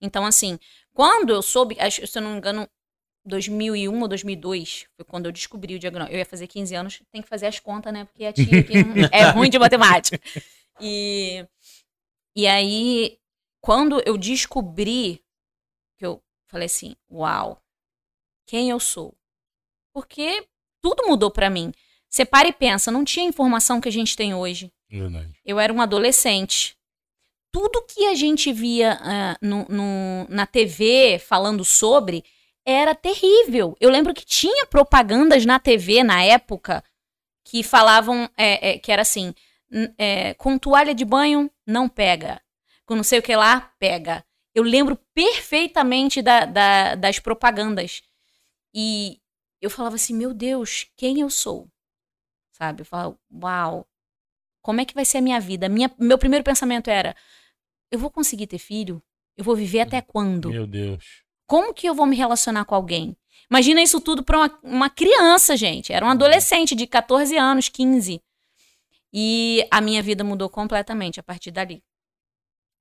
Então, 0.02 0.26
assim, 0.26 0.60
quando 0.94 1.32
eu 1.34 1.42
soube, 1.42 1.78
acho, 1.80 2.06
se 2.06 2.18
eu 2.18 2.22
não 2.22 2.32
me 2.32 2.38
engano, 2.38 2.68
2001 3.26 4.02
ou 4.02 4.08
2002, 4.08 4.86
foi 4.96 5.06
quando 5.06 5.26
eu 5.26 5.32
descobri 5.32 5.76
o 5.76 5.80
diagnóstico. 5.80 6.16
Eu 6.16 6.20
ia 6.20 6.26
fazer 6.26 6.48
15 6.48 6.76
anos, 6.76 7.02
tem 7.12 7.22
que 7.22 7.28
fazer 7.28 7.48
as 7.48 7.60
contas, 7.60 7.92
né? 7.94 8.06
Porque 8.06 8.26
a 8.26 8.34
tia 8.34 8.60
aqui 8.60 8.74
é 9.12 9.24
ruim 9.32 9.50
de 9.50 9.58
matemática. 9.60 10.20
E, 10.80 11.46
e 12.36 12.46
aí, 12.48 13.18
quando 13.62 14.02
eu 14.06 14.18
descobri, 14.18 15.24
que 15.98 16.06
eu 16.06 16.22
falei 16.48 16.66
assim, 16.68 16.96
uau, 17.10 17.62
quem 18.46 18.70
eu 18.70 18.80
sou? 18.80 19.14
Porque 19.94 20.46
tudo 20.82 21.08
mudou 21.08 21.32
pra 21.32 21.50
mim. 21.50 21.72
Você 22.10 22.24
para 22.26 22.48
e 22.48 22.54
pensa, 22.54 22.92
não 22.92 23.04
tinha 23.04 23.26
informação 23.28 23.82
que 23.82 23.90
a 23.90 23.92
gente 23.92 24.16
tem 24.16 24.34
hoje. 24.34 24.72
Verdade. 24.90 25.34
Eu 25.44 25.60
era 25.60 25.74
um 25.74 25.82
adolescente. 25.82 26.78
Tudo 27.52 27.82
que 27.86 28.06
a 28.06 28.14
gente 28.16 28.52
via 28.54 28.98
ah, 29.02 29.38
no, 29.42 29.66
no- 29.70 30.28
na 30.30 30.46
TV 30.46 31.18
falando 31.20 31.64
sobre 31.66 32.24
era 32.66 32.96
terrível. 32.96 33.76
Eu 33.80 33.90
lembro 33.90 34.14
que 34.14 34.26
tinha 34.26 34.66
propagandas 34.66 35.46
na 35.46 35.60
TV 35.60 36.04
na 36.04 36.24
época 36.24 36.84
que 37.44 37.62
falavam 37.64 38.30
é, 38.36 38.72
é, 38.72 38.80
que 38.80 38.92
era 38.92 39.02
assim: 39.04 39.34
é, 39.98 40.34
com 40.36 40.58
toalha 40.58 40.94
de 40.96 41.06
banho 41.06 41.50
não 41.66 41.88
pega, 41.88 42.42
com 42.86 42.96
não 42.96 43.04
sei 43.04 43.20
o 43.20 43.24
que 43.24 43.36
lá, 43.36 43.72
pega. 43.80 44.26
Eu 44.54 44.64
lembro 44.64 44.98
perfeitamente 45.14 46.22
da, 46.22 46.46
da- 46.46 46.96
das 46.96 47.20
propagandas. 47.20 48.02
E 48.74 49.20
eu 49.62 49.70
falava 49.70 49.96
assim, 49.96 50.14
meu 50.16 50.34
Deus, 50.34 50.88
quem 50.96 51.20
eu 51.20 51.30
sou? 51.30 51.68
Sabe? 52.52 52.82
Eu 52.82 52.86
falava, 52.86 53.18
uau, 53.32 53.86
como 54.62 54.80
é 54.82 54.86
que 54.86 54.94
vai 54.94 55.04
ser 55.06 55.18
a 55.18 55.22
minha 55.22 55.40
vida? 55.40 55.68
Minha, 55.68 55.92
meu 56.00 56.18
primeiro 56.18 56.44
pensamento 56.44 56.90
era, 56.90 57.16
eu 57.92 58.00
vou 58.00 58.10
conseguir 58.10 58.48
ter 58.48 58.58
filho? 58.58 59.04
Eu 59.38 59.44
vou 59.44 59.56
viver 59.56 59.82
até 59.82 60.02
quando? 60.02 60.50
Meu 60.50 60.66
Deus. 60.66 61.24
Como 61.48 61.74
que 61.74 61.88
eu 61.88 61.94
vou 61.94 62.06
me 62.06 62.16
relacionar 62.16 62.66
com 62.66 62.76
alguém? 62.76 63.16
Imagina 63.50 63.82
isso 63.82 64.02
tudo 64.02 64.24
para 64.24 64.38
uma, 64.38 64.60
uma 64.64 64.90
criança, 64.90 65.56
gente. 65.56 65.94
Era 65.94 66.06
um 66.06 66.10
adolescente 66.10 66.76
de 66.76 66.88
14 66.88 67.38
anos, 67.38 67.70
15. 67.70 68.22
E 69.14 69.66
a 69.72 69.80
minha 69.80 70.02
vida 70.02 70.24
mudou 70.24 70.50
completamente 70.50 71.20
a 71.20 71.24
partir 71.24 71.52
dali. 71.52 71.84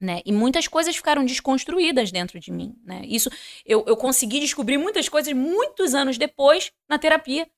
Né? 0.01 0.21
E 0.27 0.33
muitas 0.33 0.67
coisas 0.67 0.97
ficaram 0.97 1.25
desconstruídas 1.25 2.11
dentro 2.11 2.41
de 2.41 2.51
mim. 2.51 2.75
Né? 2.85 3.03
Isso 3.05 3.31
eu, 3.65 3.85
eu 3.87 3.97
consegui 3.97 4.41
descobrir 4.41 4.77
muitas 4.77 5.09
coisas 5.09 5.33
muitos 5.33 5.95
anos 5.95 6.19
depois 6.19 6.73
na 6.89 6.99
terapia, 6.99 7.49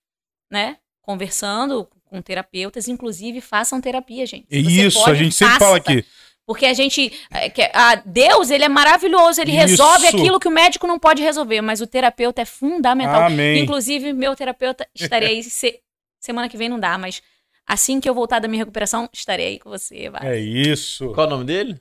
né? 0.51 0.77
Conversando 1.01 1.89
com 2.05 2.21
terapeutas, 2.21 2.89
inclusive 2.89 3.41
façam 3.41 3.81
terapia, 3.81 4.27
gente. 4.27 4.47
Você 4.49 4.59
Isso, 4.59 5.01
a 5.01 5.05
pode, 5.05 5.19
gente 5.19 5.35
sempre 5.35 5.55
faça. 5.55 5.65
fala 5.65 5.77
aqui. 5.79 6.05
Porque 6.47 6.65
a 6.67 6.73
gente. 6.73 7.13
é, 7.31 7.51
que- 7.51 7.71
a 7.75 7.97
Deus, 7.97 8.51
ele 8.51 8.65
é 8.65 8.69
maravilhoso, 8.69 9.41
ele 9.41 9.51
resolve 9.51 10.07
Isso. 10.07 10.17
aquilo 10.17 10.39
que 10.39 10.47
o 10.47 10.51
médico 10.51 10.87
não 10.87 10.99
pode 10.99 11.21
resolver, 11.23 11.61
mas 11.61 11.81
o 11.81 11.87
terapeuta 11.87 12.41
é 12.41 12.45
fundamental. 12.45 13.23
Amém. 13.25 13.63
Inclusive, 13.65 14.13
meu 14.13 14.37
terapeuta 14.37 14.87
estarei 14.95 15.29
aí. 15.29 15.43
se- 15.45 15.81
semana 16.21 16.49
que 16.49 16.57
vem 16.57 16.69
não 16.69 16.79
dá, 16.79 16.97
mas 16.97 17.21
assim 17.67 18.01
que 18.01 18.09
eu 18.09 18.15
voltar 18.15 18.39
da 18.39 18.47
minha 18.47 18.61
recuperação, 18.63 19.09
estarei 19.13 19.47
aí 19.47 19.59
com 19.59 19.69
você. 19.71 20.09
Vai. 20.09 20.37
É 20.37 20.39
isso. 20.39 21.13
Qual 21.13 21.25
é 21.25 21.27
o 21.27 21.31
nome 21.31 21.45
dele? 21.45 21.81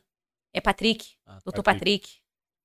É 0.53 0.59
Patrick, 0.59 1.05
Ah, 1.27 1.37
doutor 1.45 1.61
Patrick. 1.61 2.07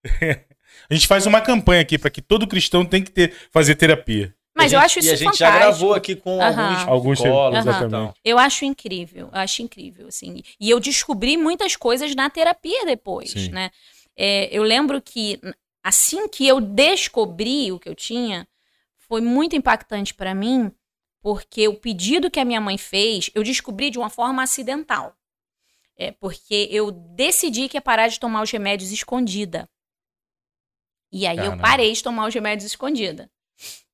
Patrick. 0.02 0.46
A 0.88 0.94
gente 0.94 1.06
faz 1.06 1.26
uma 1.26 1.40
campanha 1.40 1.82
aqui 1.82 1.98
pra 1.98 2.08
que 2.10 2.22
todo 2.22 2.46
cristão 2.46 2.84
tem 2.84 3.02
que 3.02 3.10
ter, 3.10 3.34
fazer 3.50 3.74
terapia. 3.74 4.34
Mas 4.62 4.72
a 4.72 4.76
eu 4.76 4.80
gente- 4.80 4.86
acho 4.86 4.98
isso 5.00 5.08
E 5.08 5.12
a 5.12 5.16
gente 5.16 5.24
fantástico. 5.24 5.50
já 5.52 5.58
gravou 5.58 5.94
aqui 5.94 6.16
com 6.16 6.42
alguns 6.42 6.88
Alguns 6.88 7.18
psicólogos. 7.20 7.58
Aham. 7.66 7.70
exatamente. 7.70 8.14
Eu 8.24 8.38
acho 8.38 8.64
incrível, 8.64 9.28
eu 9.32 9.38
acho 9.40 9.62
incrível, 9.62 10.08
assim. 10.08 10.42
E 10.60 10.68
eu 10.70 10.78
descobri 10.80 11.36
muitas 11.36 11.76
coisas 11.76 12.14
na 12.14 12.28
terapia 12.30 12.84
depois, 12.86 13.30
Sim. 13.30 13.48
né? 13.50 13.70
É, 14.16 14.48
eu 14.56 14.62
lembro 14.62 15.00
que 15.00 15.40
assim 15.82 16.28
que 16.28 16.46
eu 16.46 16.60
descobri 16.60 17.72
o 17.72 17.78
que 17.78 17.88
eu 17.88 17.94
tinha, 17.94 18.46
foi 18.98 19.20
muito 19.20 19.56
impactante 19.56 20.12
pra 20.14 20.34
mim, 20.34 20.70
porque 21.22 21.66
o 21.68 21.74
pedido 21.74 22.30
que 22.30 22.38
a 22.40 22.44
minha 22.44 22.60
mãe 22.60 22.76
fez, 22.78 23.30
eu 23.34 23.42
descobri 23.42 23.90
de 23.90 23.98
uma 23.98 24.08
forma 24.10 24.42
acidental. 24.42 25.14
É 25.96 26.12
porque 26.12 26.68
eu 26.70 26.90
decidi 26.90 27.68
que 27.68 27.76
ia 27.76 27.80
parar 27.80 28.08
de 28.08 28.18
tomar 28.18 28.42
os 28.42 28.50
remédios 28.50 28.90
escondida. 28.92 29.68
E 31.12 31.26
aí 31.26 31.36
eu 31.36 31.44
Caramba. 31.44 31.62
parei 31.62 31.92
de 31.92 32.02
tomar 32.02 32.26
os 32.26 32.34
remédios 32.34 32.64
escondida. 32.70 33.28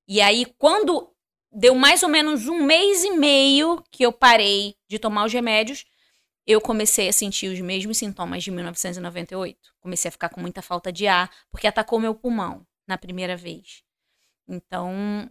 E 0.06 0.20
aí, 0.20 0.46
quando 0.58 1.12
deu 1.50 1.74
mais 1.74 2.02
ou 2.02 2.08
menos 2.08 2.48
um 2.48 2.62
mês 2.62 3.02
e 3.04 3.10
meio 3.12 3.82
que 3.90 4.04
eu 4.04 4.12
parei 4.12 4.76
de 4.88 4.98
tomar 4.98 5.24
os 5.24 5.32
remédios, 5.32 5.84
eu 6.46 6.60
comecei 6.60 7.08
a 7.08 7.12
sentir 7.12 7.48
os 7.48 7.60
mesmos 7.60 7.98
sintomas 7.98 8.44
de 8.44 8.50
1998. 8.50 9.58
Comecei 9.80 10.08
a 10.08 10.12
ficar 10.12 10.28
com 10.28 10.40
muita 10.40 10.62
falta 10.62 10.92
de 10.92 11.06
ar, 11.06 11.30
porque 11.50 11.66
atacou 11.66 11.98
meu 11.98 12.14
pulmão 12.14 12.64
na 12.86 12.96
primeira 12.96 13.36
vez. 13.36 13.82
Então, 14.48 15.28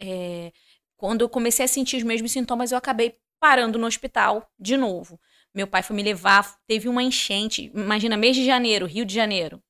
é, 0.00 0.52
quando 0.96 1.22
eu 1.22 1.28
comecei 1.28 1.64
a 1.64 1.68
sentir 1.68 1.96
os 1.96 2.02
mesmos 2.02 2.32
sintomas, 2.32 2.70
eu 2.70 2.78
acabei 2.78 3.18
parando 3.40 3.78
no 3.78 3.86
hospital 3.86 4.48
de 4.58 4.76
novo. 4.76 5.18
Meu 5.54 5.66
pai 5.66 5.82
foi 5.82 5.96
me 5.96 6.02
levar, 6.02 6.58
teve 6.66 6.88
uma 6.88 7.02
enchente. 7.02 7.70
Imagina, 7.74 8.16
mês 8.16 8.36
de 8.36 8.44
janeiro, 8.44 8.86
Rio 8.86 9.04
de 9.04 9.14
Janeiro. 9.14 9.62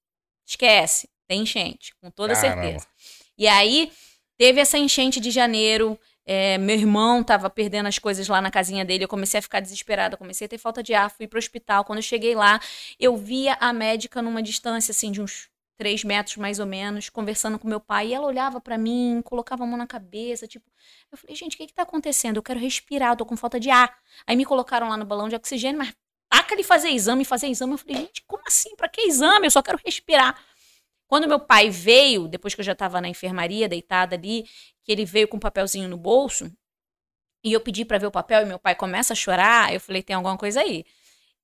Esquece, 0.46 1.08
tem 1.28 1.42
enchente, 1.42 1.94
com 2.00 2.10
toda 2.10 2.34
Caramba. 2.34 2.62
certeza. 2.62 2.86
E 3.38 3.46
aí, 3.46 3.90
teve 4.42 4.60
essa 4.60 4.76
enchente 4.76 5.20
de 5.20 5.30
janeiro. 5.30 5.96
é, 6.26 6.58
meu 6.58 6.74
irmão 6.74 7.22
tava 7.22 7.48
perdendo 7.48 7.86
as 7.86 7.96
coisas 7.96 8.26
lá 8.26 8.40
na 8.40 8.50
casinha 8.50 8.84
dele. 8.84 9.04
Eu 9.04 9.08
comecei 9.08 9.38
a 9.38 9.42
ficar 9.42 9.60
desesperada, 9.60 10.16
comecei 10.16 10.46
a 10.46 10.48
ter 10.48 10.58
falta 10.58 10.82
de 10.82 10.92
ar, 10.94 11.08
fui 11.12 11.28
pro 11.28 11.38
hospital. 11.38 11.84
Quando 11.84 11.98
eu 11.98 12.02
cheguei 12.02 12.34
lá, 12.34 12.60
eu 12.98 13.16
via 13.16 13.56
a 13.60 13.72
médica 13.72 14.20
numa 14.20 14.42
distância, 14.42 14.90
assim, 14.90 15.12
de 15.12 15.22
uns 15.22 15.48
três 15.78 16.02
metros 16.02 16.38
mais 16.38 16.58
ou 16.58 16.66
menos, 16.66 17.08
conversando 17.08 17.56
com 17.56 17.68
meu 17.68 17.78
pai. 17.78 18.08
E 18.08 18.14
ela 18.14 18.26
olhava 18.26 18.60
pra 18.60 18.76
mim, 18.76 19.20
colocava 19.24 19.62
a 19.62 19.66
mão 19.66 19.78
na 19.78 19.86
cabeça, 19.86 20.44
tipo. 20.48 20.68
Eu 21.12 21.16
falei, 21.18 21.36
gente, 21.36 21.54
o 21.54 21.56
que 21.56 21.68
que 21.68 21.74
tá 21.74 21.82
acontecendo? 21.82 22.38
Eu 22.38 22.42
quero 22.42 22.58
respirar, 22.58 23.12
eu 23.12 23.16
tô 23.16 23.24
com 23.24 23.36
falta 23.36 23.60
de 23.60 23.70
ar. 23.70 23.96
Aí 24.26 24.34
me 24.34 24.44
colocaram 24.44 24.88
lá 24.88 24.96
no 24.96 25.04
balão 25.04 25.28
de 25.28 25.36
oxigênio, 25.36 25.78
mas 25.78 25.94
taca 26.28 26.52
ele 26.54 26.64
fazer 26.64 26.88
exame, 26.88 27.24
fazer 27.24 27.46
exame. 27.46 27.74
Eu 27.74 27.78
falei, 27.78 27.96
gente, 27.96 28.24
como 28.26 28.42
assim? 28.44 28.74
Pra 28.74 28.88
que 28.88 29.02
exame? 29.02 29.46
Eu 29.46 29.52
só 29.52 29.62
quero 29.62 29.78
respirar. 29.84 30.36
Quando 31.12 31.28
meu 31.28 31.38
pai 31.38 31.68
veio, 31.68 32.26
depois 32.26 32.54
que 32.54 32.62
eu 32.62 32.64
já 32.64 32.72
estava 32.72 32.98
na 32.98 33.06
enfermaria, 33.06 33.68
deitada 33.68 34.16
ali, 34.16 34.48
que 34.82 34.90
ele 34.90 35.04
veio 35.04 35.28
com 35.28 35.36
um 35.36 35.40
papelzinho 35.40 35.86
no 35.86 35.98
bolso, 35.98 36.50
e 37.44 37.52
eu 37.52 37.60
pedi 37.60 37.84
para 37.84 37.98
ver 37.98 38.06
o 38.06 38.10
papel, 38.10 38.40
e 38.40 38.46
meu 38.46 38.58
pai 38.58 38.74
começa 38.74 39.12
a 39.12 39.14
chorar, 39.14 39.74
eu 39.74 39.78
falei, 39.78 40.02
tem 40.02 40.16
alguma 40.16 40.38
coisa 40.38 40.62
aí. 40.62 40.86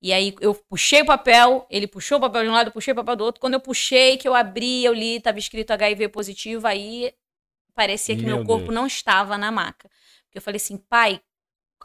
E 0.01 0.11
aí 0.11 0.35
eu 0.41 0.55
puxei 0.55 1.03
o 1.03 1.05
papel, 1.05 1.66
ele 1.69 1.87
puxou 1.87 2.16
o 2.16 2.21
papel 2.23 2.45
de 2.45 2.49
um 2.49 2.53
lado, 2.53 2.69
eu 2.69 2.73
puxei 2.73 2.93
o 2.93 2.97
papel 2.97 3.14
do 3.14 3.25
outro. 3.25 3.43
Quando 3.43 3.53
eu 3.53 3.61
puxei, 3.61 4.16
que 4.16 4.27
eu 4.27 4.35
abri, 4.35 4.87
eu 4.87 4.95
li, 4.95 5.16
estava 5.16 5.39
escrito 5.39 5.71
HIV 5.71 6.09
positivo, 6.09 6.66
aí 6.66 7.12
parecia 7.75 8.16
que 8.16 8.23
meu, 8.23 8.37
Meu 8.37 8.47
corpo 8.47 8.69
Deus. 8.69 8.75
não 8.75 8.87
estava 8.87 9.37
na 9.37 9.53
maca. 9.53 9.91
Porque 10.25 10.39
eu 10.39 10.43
falei 10.43 10.57
assim, 10.57 10.79
pai, 10.79 11.21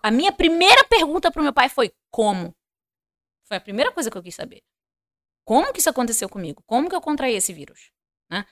a 0.02 0.10
minha 0.10 0.32
primeira 0.32 0.86
pergunta 0.86 1.30
pro 1.30 1.44
meu 1.44 1.52
pai 1.52 1.68
foi 1.68 1.92
como? 2.10 2.56
Foi 3.44 3.58
a 3.58 3.62
primeira 3.62 3.92
coisa 3.92 4.10
que 4.10 4.18
eu 4.18 4.24
quis 4.24 4.36
saber. 4.36 4.64
Como 5.46 5.72
que 5.74 5.80
isso 5.80 5.90
aconteceu 5.90 6.30
comigo? 6.30 6.64
Como 6.66 6.90
que 6.90 6.96
eu 6.96 7.02
contraí 7.02 7.36
esse 7.36 7.52
vírus? 7.54 7.92
Né? 8.30 8.46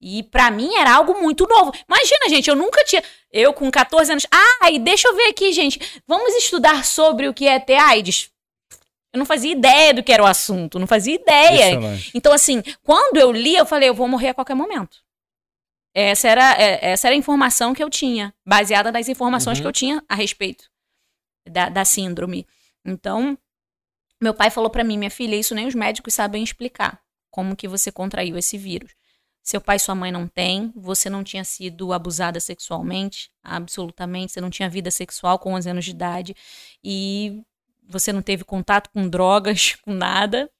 E 0.00 0.22
pra 0.24 0.50
mim 0.50 0.74
era 0.74 0.92
algo 0.94 1.20
muito 1.20 1.46
novo. 1.46 1.72
Imagina, 1.88 2.28
gente, 2.28 2.48
eu 2.50 2.56
nunca 2.56 2.84
tinha. 2.84 3.02
Eu 3.32 3.52
com 3.52 3.70
14 3.70 4.10
anos. 4.12 4.26
Ah, 4.30 4.70
e 4.70 4.78
deixa 4.78 5.08
eu 5.08 5.16
ver 5.16 5.28
aqui, 5.28 5.52
gente. 5.52 5.80
Vamos 6.06 6.34
estudar 6.34 6.84
sobre 6.84 7.28
o 7.28 7.32
que 7.34 7.46
é 7.46 7.58
ter 7.58 7.76
AIDS? 7.76 8.30
Eu 9.12 9.18
não 9.18 9.24
fazia 9.24 9.52
ideia 9.52 9.94
do 9.94 10.02
que 10.02 10.12
era 10.12 10.22
o 10.22 10.26
assunto, 10.26 10.78
não 10.78 10.88
fazia 10.88 11.14
ideia. 11.14 11.78
Então, 12.12 12.32
assim, 12.32 12.60
quando 12.82 13.16
eu 13.16 13.30
li, 13.30 13.54
eu 13.54 13.64
falei, 13.64 13.88
eu 13.88 13.94
vou 13.94 14.08
morrer 14.08 14.30
a 14.30 14.34
qualquer 14.34 14.54
momento. 14.56 14.98
Essa 15.94 16.28
era, 16.28 16.60
é, 16.60 16.90
essa 16.90 17.06
era 17.06 17.14
a 17.14 17.18
informação 17.18 17.72
que 17.72 17.82
eu 17.82 17.88
tinha, 17.88 18.34
baseada 18.44 18.90
nas 18.90 19.08
informações 19.08 19.58
Uhum. 19.58 19.62
que 19.62 19.68
eu 19.68 19.72
tinha 19.72 20.04
a 20.08 20.16
respeito 20.16 20.68
da, 21.48 21.68
da 21.68 21.84
síndrome. 21.84 22.44
Então, 22.84 23.38
meu 24.24 24.32
pai 24.32 24.50
falou 24.50 24.70
pra 24.70 24.82
mim, 24.82 24.96
minha 24.96 25.10
filha, 25.10 25.36
isso 25.36 25.54
nem 25.54 25.66
os 25.66 25.74
médicos 25.74 26.14
sabem 26.14 26.42
explicar. 26.42 26.98
Como 27.30 27.54
que 27.54 27.68
você 27.68 27.92
contraiu 27.92 28.38
esse 28.38 28.56
vírus? 28.56 28.94
Seu 29.42 29.60
pai 29.60 29.76
e 29.76 29.78
sua 29.78 29.94
mãe 29.94 30.10
não 30.10 30.26
têm, 30.26 30.72
você 30.74 31.10
não 31.10 31.22
tinha 31.22 31.44
sido 31.44 31.92
abusada 31.92 32.40
sexualmente, 32.40 33.30
absolutamente, 33.42 34.32
você 34.32 34.40
não 34.40 34.48
tinha 34.48 34.66
vida 34.70 34.90
sexual 34.90 35.38
com 35.38 35.52
11 35.52 35.68
anos 35.68 35.84
de 35.84 35.90
idade 35.90 36.34
e 36.82 37.42
você 37.86 38.14
não 38.14 38.22
teve 38.22 38.44
contato 38.44 38.88
com 38.88 39.06
drogas, 39.06 39.74
com 39.84 39.92
nada. 39.92 40.50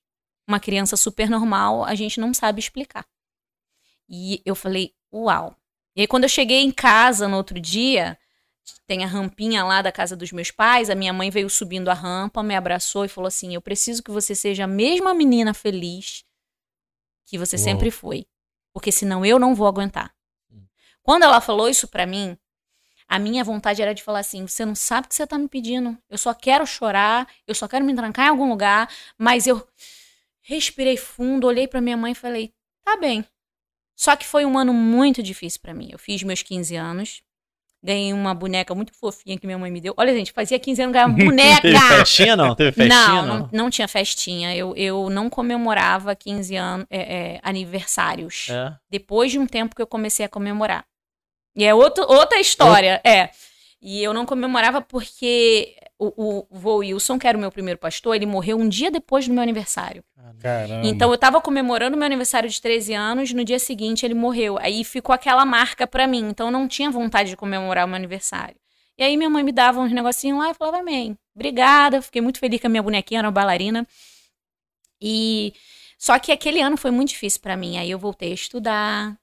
Uma 0.46 0.60
criança 0.60 0.94
super 0.94 1.30
normal, 1.30 1.84
a 1.84 1.94
gente 1.94 2.20
não 2.20 2.34
sabe 2.34 2.60
explicar. 2.60 3.06
E 4.06 4.42
eu 4.44 4.54
falei, 4.54 4.92
uau. 5.10 5.56
E 5.96 6.02
aí, 6.02 6.06
quando 6.06 6.24
eu 6.24 6.28
cheguei 6.28 6.60
em 6.60 6.70
casa 6.70 7.26
no 7.26 7.38
outro 7.38 7.58
dia, 7.58 8.18
tem 8.86 9.04
a 9.04 9.06
rampinha 9.06 9.64
lá 9.64 9.82
da 9.82 9.92
casa 9.92 10.16
dos 10.16 10.32
meus 10.32 10.50
pais, 10.50 10.90
a 10.90 10.94
minha 10.94 11.12
mãe 11.12 11.30
veio 11.30 11.48
subindo 11.50 11.88
a 11.88 11.94
rampa, 11.94 12.42
me 12.42 12.54
abraçou 12.54 13.04
e 13.04 13.08
falou 13.08 13.28
assim: 13.28 13.54
Eu 13.54 13.60
preciso 13.60 14.02
que 14.02 14.10
você 14.10 14.34
seja 14.34 14.64
a 14.64 14.68
mesma 14.68 15.14
menina 15.14 15.52
feliz 15.52 16.24
que 17.26 17.38
você 17.38 17.56
Uau. 17.56 17.64
sempre 17.64 17.90
foi. 17.90 18.26
Porque 18.72 18.90
senão 18.90 19.24
eu 19.24 19.38
não 19.38 19.54
vou 19.54 19.66
aguentar. 19.66 20.14
Quando 21.02 21.22
ela 21.22 21.40
falou 21.40 21.68
isso 21.68 21.86
pra 21.86 22.06
mim, 22.06 22.36
a 23.06 23.18
minha 23.18 23.44
vontade 23.44 23.82
era 23.82 23.94
de 23.94 24.02
falar 24.02 24.20
assim: 24.20 24.46
você 24.46 24.64
não 24.64 24.74
sabe 24.74 25.06
o 25.06 25.08
que 25.08 25.14
você 25.14 25.26
tá 25.26 25.38
me 25.38 25.48
pedindo. 25.48 25.96
Eu 26.08 26.18
só 26.18 26.32
quero 26.32 26.66
chorar, 26.66 27.28
eu 27.46 27.54
só 27.54 27.68
quero 27.68 27.84
me 27.84 27.94
trancar 27.94 28.26
em 28.26 28.30
algum 28.30 28.48
lugar, 28.48 28.88
mas 29.18 29.46
eu 29.46 29.66
respirei 30.40 30.96
fundo, 30.96 31.46
olhei 31.46 31.68
pra 31.68 31.80
minha 31.80 31.96
mãe 31.96 32.12
e 32.12 32.16
falei: 32.16 32.54
tá 32.82 32.96
bem. 32.96 33.24
Só 33.94 34.16
que 34.16 34.26
foi 34.26 34.44
um 34.44 34.58
ano 34.58 34.72
muito 34.72 35.22
difícil 35.22 35.60
pra 35.60 35.74
mim. 35.74 35.88
Eu 35.92 35.98
fiz 35.98 36.22
meus 36.22 36.42
15 36.42 36.74
anos, 36.74 37.22
ganhei 37.84 38.14
uma 38.14 38.32
boneca 38.34 38.74
muito 38.74 38.94
fofinha 38.94 39.38
que 39.38 39.46
minha 39.46 39.58
mãe 39.58 39.70
me 39.70 39.78
deu. 39.78 39.92
Olha, 39.98 40.14
gente, 40.14 40.32
fazia 40.32 40.58
15 40.58 40.80
anos 40.82 40.92
ganhar 40.94 41.06
uma 41.06 41.14
Teve 41.18 41.28
boneca. 41.28 41.80
festinha, 41.98 42.34
não? 42.34 42.54
Teve 42.54 42.72
festinha, 42.72 43.22
não, 43.22 43.26
não? 43.26 43.38
não, 43.40 43.48
não 43.52 43.70
tinha 43.70 43.86
festinha. 43.86 44.56
Eu, 44.56 44.74
eu 44.74 45.10
não 45.10 45.28
comemorava 45.28 46.16
15 46.16 46.56
anos, 46.56 46.86
é, 46.88 47.34
é, 47.34 47.40
aniversários 47.42 48.48
É. 48.50 48.72
depois 48.90 49.30
de 49.30 49.38
um 49.38 49.46
tempo 49.46 49.76
que 49.76 49.82
eu 49.82 49.86
comecei 49.86 50.24
a 50.24 50.28
comemorar. 50.30 50.84
E 51.54 51.62
é 51.64 51.74
outro, 51.74 52.04
outra 52.08 52.40
história, 52.40 53.00
é. 53.04 53.28
E 53.82 54.02
eu 54.02 54.14
não 54.14 54.24
comemorava 54.24 54.80
porque 54.80 55.76
o, 56.16 56.46
o 56.50 56.58
vô 56.58 56.76
Wilson, 56.76 57.18
que 57.18 57.26
era 57.26 57.36
o 57.36 57.40
meu 57.40 57.50
primeiro 57.50 57.78
pastor, 57.78 58.16
ele 58.16 58.26
morreu 58.26 58.58
um 58.58 58.68
dia 58.68 58.90
depois 58.90 59.26
do 59.26 59.34
meu 59.34 59.42
aniversário. 59.42 60.04
Caramba. 60.40 60.86
Então 60.86 61.10
eu 61.10 61.18
tava 61.18 61.40
comemorando 61.40 61.96
meu 61.96 62.06
aniversário 62.06 62.48
de 62.48 62.60
13 62.60 62.92
anos, 62.94 63.32
no 63.32 63.44
dia 63.44 63.58
seguinte 63.58 64.04
ele 64.04 64.14
morreu. 64.14 64.58
Aí 64.58 64.84
ficou 64.84 65.14
aquela 65.14 65.44
marca 65.44 65.86
pra 65.86 66.06
mim, 66.06 66.28
então 66.28 66.48
eu 66.48 66.52
não 66.52 66.68
tinha 66.68 66.90
vontade 66.90 67.30
de 67.30 67.36
comemorar 67.36 67.84
o 67.84 67.88
meu 67.88 67.96
aniversário. 67.96 68.56
E 68.98 69.02
aí 69.02 69.16
minha 69.16 69.30
mãe 69.30 69.42
me 69.42 69.52
dava 69.52 69.80
uns 69.80 69.92
negocinhos 69.92 70.38
lá 70.38 70.50
e 70.50 70.54
falava, 70.54 70.78
amém. 70.78 71.16
Obrigada, 71.34 72.00
fiquei 72.00 72.20
muito 72.20 72.38
feliz 72.38 72.60
com 72.60 72.66
a 72.66 72.70
minha 72.70 72.82
bonequinha, 72.82 73.20
era 73.20 73.28
uma 73.28 73.32
bailarina. 73.32 73.86
E 75.00 75.52
só 75.98 76.18
que 76.18 76.30
aquele 76.30 76.60
ano 76.60 76.76
foi 76.76 76.90
muito 76.90 77.08
difícil 77.08 77.40
pra 77.40 77.56
mim. 77.56 77.78
Aí 77.78 77.90
eu 77.90 77.98
voltei 77.98 78.30
a 78.30 78.34
estudar. 78.34 79.18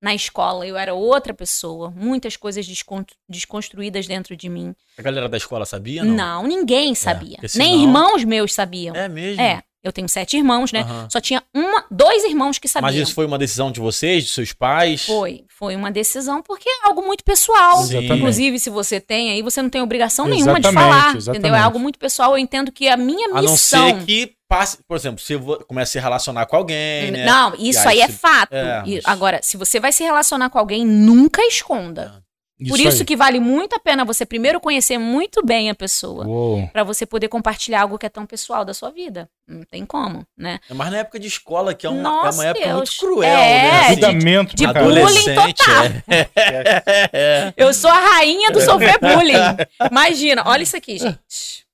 Na 0.00 0.14
escola 0.14 0.66
eu 0.66 0.76
era 0.76 0.92
outra 0.94 1.32
pessoa, 1.32 1.90
muitas 1.90 2.36
coisas 2.36 2.66
descon- 2.66 3.04
desconstruídas 3.28 4.06
dentro 4.06 4.36
de 4.36 4.48
mim. 4.48 4.74
A 4.98 5.02
galera 5.02 5.28
da 5.28 5.36
escola 5.36 5.64
sabia? 5.64 6.04
Não, 6.04 6.14
Não. 6.14 6.46
ninguém 6.46 6.94
sabia. 6.94 7.38
porque 7.40 7.58
Nem 7.58 7.68
senão- 7.72 7.82
irmãos 7.82 8.24
meus 8.24 8.52
sabiam. 8.52 8.94
É 8.94 9.08
mesmo? 9.08 9.40
É, 9.40 9.62
eu 9.82 9.90
tenho 9.92 10.08
sete 10.08 10.36
irmãos, 10.36 10.70
né? 10.70 10.80
Aham. 10.82 11.08
Só 11.10 11.18
tinha 11.20 11.42
uma, 11.54 11.84
dois 11.90 12.24
irmãos 12.24 12.58
que 12.58 12.68
sabiam. 12.68 12.90
Mas 12.92 12.96
isso 13.00 13.14
foi 13.14 13.24
uma 13.24 13.38
decisão 13.38 13.72
de 13.72 13.80
vocês, 13.80 14.24
de 14.24 14.30
seus 14.30 14.52
pais? 14.52 15.06
Foi, 15.06 15.44
foi 15.48 15.74
uma 15.74 15.90
decisão 15.90 16.42
porque 16.42 16.68
é 16.68 16.86
algo 16.88 17.02
muito 17.02 17.24
pessoal. 17.24 17.82
Sim. 17.84 18.06
Inclusive, 18.12 18.58
se 18.58 18.68
você 18.68 19.00
tem 19.00 19.30
aí, 19.30 19.40
você 19.42 19.62
não 19.62 19.70
tem 19.70 19.80
obrigação 19.80 20.26
nenhuma 20.26 20.60
de 20.60 20.72
falar, 20.72 21.16
exatamente. 21.16 21.28
entendeu? 21.30 21.54
É 21.54 21.60
algo 21.60 21.78
muito 21.78 21.98
pessoal. 21.98 22.32
Eu 22.32 22.38
entendo 22.38 22.70
que 22.70 22.86
a 22.88 22.96
minha 22.98 23.28
A 23.28 23.40
não 23.42 23.52
missão 23.52 23.88
ser 24.00 24.04
que 24.04 24.35
passe, 24.48 24.78
por 24.86 24.96
exemplo, 24.96 25.20
você 25.20 25.36
vo- 25.36 25.64
comece 25.66 25.90
a 25.98 26.00
se 26.00 26.04
relacionar 26.04 26.46
com 26.46 26.56
alguém, 26.56 27.10
né? 27.10 27.24
Não, 27.24 27.54
isso 27.58 27.80
E 27.80 27.88
aí 27.88 27.88
aí 27.88 28.00
é 28.02 28.06
se- 28.08 28.12
fato. 28.18 28.52
É, 28.54 28.82
E 28.86 28.94
mas- 28.96 29.04
Agora, 29.06 29.40
se 29.42 29.56
você 29.56 29.78
vai 29.80 29.92
se 29.92 30.02
relacionar 30.04 30.50
com 30.50 30.58
alguém, 30.58 30.84
nunca 30.86 31.42
esconda. 31.46 32.22
Por 32.70 32.80
isso 32.80 33.02
aí. 33.02 33.04
que 33.04 33.14
vale 33.14 33.38
muito 33.38 33.74
a 33.76 33.78
pena 33.78 34.02
você 34.02 34.24
primeiro 34.24 34.58
conhecer 34.58 34.96
muito 34.96 35.44
bem 35.44 35.68
a 35.68 35.74
pessoa. 35.74 36.24
Pra 36.72 36.82
você 36.84 37.04
poder 37.04 37.28
compartilhar 37.28 37.82
algo 37.82 37.98
que 37.98 38.06
é 38.06 38.08
tão 38.08 38.24
pessoal 38.24 38.64
da 38.64 38.72
sua 38.72 38.90
vida. 38.90 39.28
Não 39.46 39.62
tem 39.64 39.84
como, 39.84 40.24
né? 40.38 40.58
É 40.70 40.72
mais 40.72 40.90
na 40.90 40.96
época 41.00 41.20
de 41.20 41.26
escola, 41.28 41.74
que 41.74 41.86
é 41.86 41.90
uma, 41.90 42.28
é 42.28 42.30
uma 42.30 42.46
época 42.46 42.64
Deus. 42.66 42.76
muito 42.78 42.98
cruel, 42.98 43.28
É, 43.28 43.62
né? 43.62 43.80
Assim, 43.80 44.46
de 44.56 44.64
caralho. 44.64 44.86
bullying 44.86 45.02
adolescente, 45.04 45.54
total. 45.58 45.84
é. 45.84 46.28
É. 47.12 47.52
Eu 47.58 47.74
sou 47.74 47.90
a 47.90 47.98
rainha 48.00 48.50
do 48.50 48.60
sofrer 48.62 48.98
bullying. 49.00 49.90
Imagina, 49.90 50.42
olha 50.46 50.62
isso 50.62 50.76
aqui, 50.78 50.96
gente. 50.98 51.66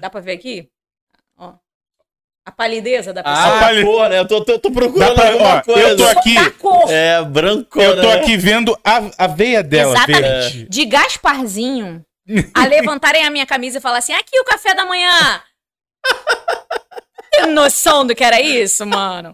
Dá 0.00 0.08
pra 0.08 0.20
ver 0.20 0.32
aqui? 0.34 0.68
A 2.44 2.50
palideza 2.50 3.12
da 3.12 3.22
pessoa. 3.22 3.38
Ah, 3.40 3.54
Rapaz, 3.54 3.84
pô, 3.84 4.08
né? 4.08 4.18
Eu 4.18 4.26
tô, 4.26 4.44
tô, 4.44 4.58
tô 4.58 4.70
procurando 4.72 5.14
pra- 5.14 5.28
alguma 5.32 5.56
ó, 5.58 5.62
coisa. 5.62 5.88
eu 5.88 5.96
tô 5.96 6.04
aqui- 6.06 6.50
cor. 6.58 6.90
É, 6.90 7.22
branco, 7.22 7.80
Eu 7.80 7.96
tô 7.96 8.08
né? 8.08 8.14
aqui 8.14 8.36
vendo 8.36 8.76
a, 8.84 9.00
a 9.16 9.26
veia 9.28 9.62
dela, 9.62 9.92
Exatamente. 9.94 10.22
verde. 10.22 10.66
De 10.68 10.84
Gasparzinho 10.84 12.04
a 12.52 12.64
levantarem 12.66 13.24
a 13.24 13.30
minha 13.30 13.46
camisa 13.46 13.78
e 13.78 13.80
falar 13.80 13.98
assim: 13.98 14.12
aqui 14.12 14.38
o 14.40 14.44
café 14.44 14.74
da 14.74 14.84
manhã. 14.84 15.40
Tem 17.30 17.46
noção 17.46 18.04
do 18.06 18.14
que 18.14 18.22
era 18.24 18.40
isso, 18.40 18.84
mano? 18.84 19.32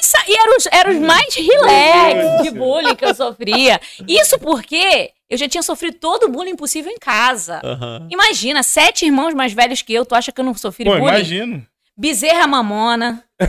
Isso 0.00 0.16
aí 0.16 0.34
eram 0.34 0.56
os, 0.56 0.66
era 0.72 0.90
os 0.90 0.96
mais 0.98 1.34
relax 1.34 2.42
de 2.42 2.50
bullying 2.50 2.96
que 2.96 3.04
eu 3.04 3.14
sofria. 3.14 3.80
Isso 4.08 4.38
porque 4.38 5.10
eu 5.30 5.36
já 5.38 5.48
tinha 5.48 5.62
sofrido 5.62 5.96
todo 5.98 6.24
o 6.24 6.28
bullying 6.28 6.56
possível 6.56 6.90
em 6.90 6.98
casa. 6.98 7.60
Aham. 7.62 8.08
Imagina, 8.10 8.62
sete 8.62 9.04
irmãos 9.06 9.32
mais 9.34 9.52
velhos 9.52 9.80
que 9.82 9.92
eu, 9.94 10.04
tu 10.04 10.14
acha 10.14 10.32
que 10.32 10.40
eu 10.40 10.44
não 10.44 10.54
sofri 10.54 10.84
Pô, 10.86 10.92
bullying? 10.92 11.06
imagino. 11.06 11.66
Bezerra 11.96 12.46
mamona. 12.46 13.24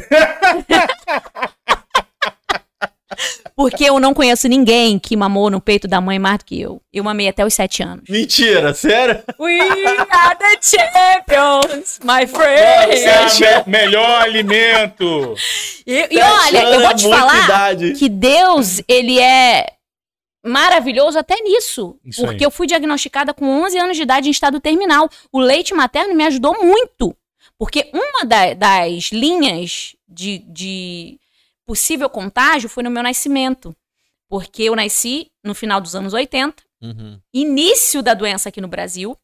Porque 3.56 3.86
eu 3.86 4.00
não 4.00 4.14
conheço 4.14 4.48
ninguém 4.48 5.00
que 5.00 5.16
mamou 5.18 5.50
no 5.50 5.60
peito 5.60 5.88
da 5.88 6.00
mãe 6.00 6.20
mais 6.20 6.38
do 6.38 6.46
que 6.46 6.62
eu. 6.62 6.80
Eu 6.94 7.04
mamei 7.04 7.28
até 7.28 7.44
os 7.44 7.54
sete 7.54 7.82
anos. 7.82 8.04
Mentira, 8.08 8.72
sério? 8.76 9.24
We 9.40 9.60
are 9.60 10.38
the 10.38 10.60
champions, 10.62 12.00
my 12.04 12.28
friend. 12.28 12.96
Sete 12.98 13.44
É, 13.46 13.64
me- 13.66 13.72
melhor 13.72 14.22
alimento. 14.22 15.34
E, 15.88 16.08
e 16.12 16.20
olha, 16.22 16.64
eu 16.76 16.82
vou 16.82 16.94
te 16.96 17.10
falar 17.10 17.46
idade. 17.46 17.94
que 17.94 18.08
Deus, 18.08 18.82
ele 18.88 19.20
é 19.20 19.66
maravilhoso 20.46 21.18
até 21.18 21.36
nisso. 21.42 21.98
Isso 22.06 22.22
porque 22.22 22.44
aí. 22.44 22.46
eu 22.46 22.52
fui 22.52 22.68
diagnosticada 22.68 23.34
com 23.34 23.46
11 23.64 23.78
anos 23.80 23.98
de 23.98 24.04
idade 24.04 24.28
em 24.28 24.32
estado 24.32 24.60
terminal. 24.60 25.10
O 25.32 25.40
leite 25.40 25.74
materno 25.74 26.14
me 26.14 26.24
ajudou 26.26 26.56
muito. 26.64 27.16
Porque 27.60 27.90
uma 27.94 28.26
da- 28.26 28.54
das 28.54 29.06
linhas 29.12 29.96
de, 30.08 30.40
de 30.40 31.20
possível 31.66 32.10
contágio 32.10 32.70
foi 32.70 32.84
no 32.84 32.92
meu 32.92 33.02
nascimento. 33.04 33.76
Porque 34.30 34.64
eu 34.64 34.76
nasci 34.76 35.32
no 35.44 35.56
final 35.56 35.80
dos 35.82 35.96
anos 35.96 36.14
80, 36.14 36.64
Uhum. 36.82 37.20
início 37.34 38.04
da 38.04 38.14
doença 38.14 38.50
aqui 38.50 38.62
no 38.62 38.68
Brasil. 38.68 39.18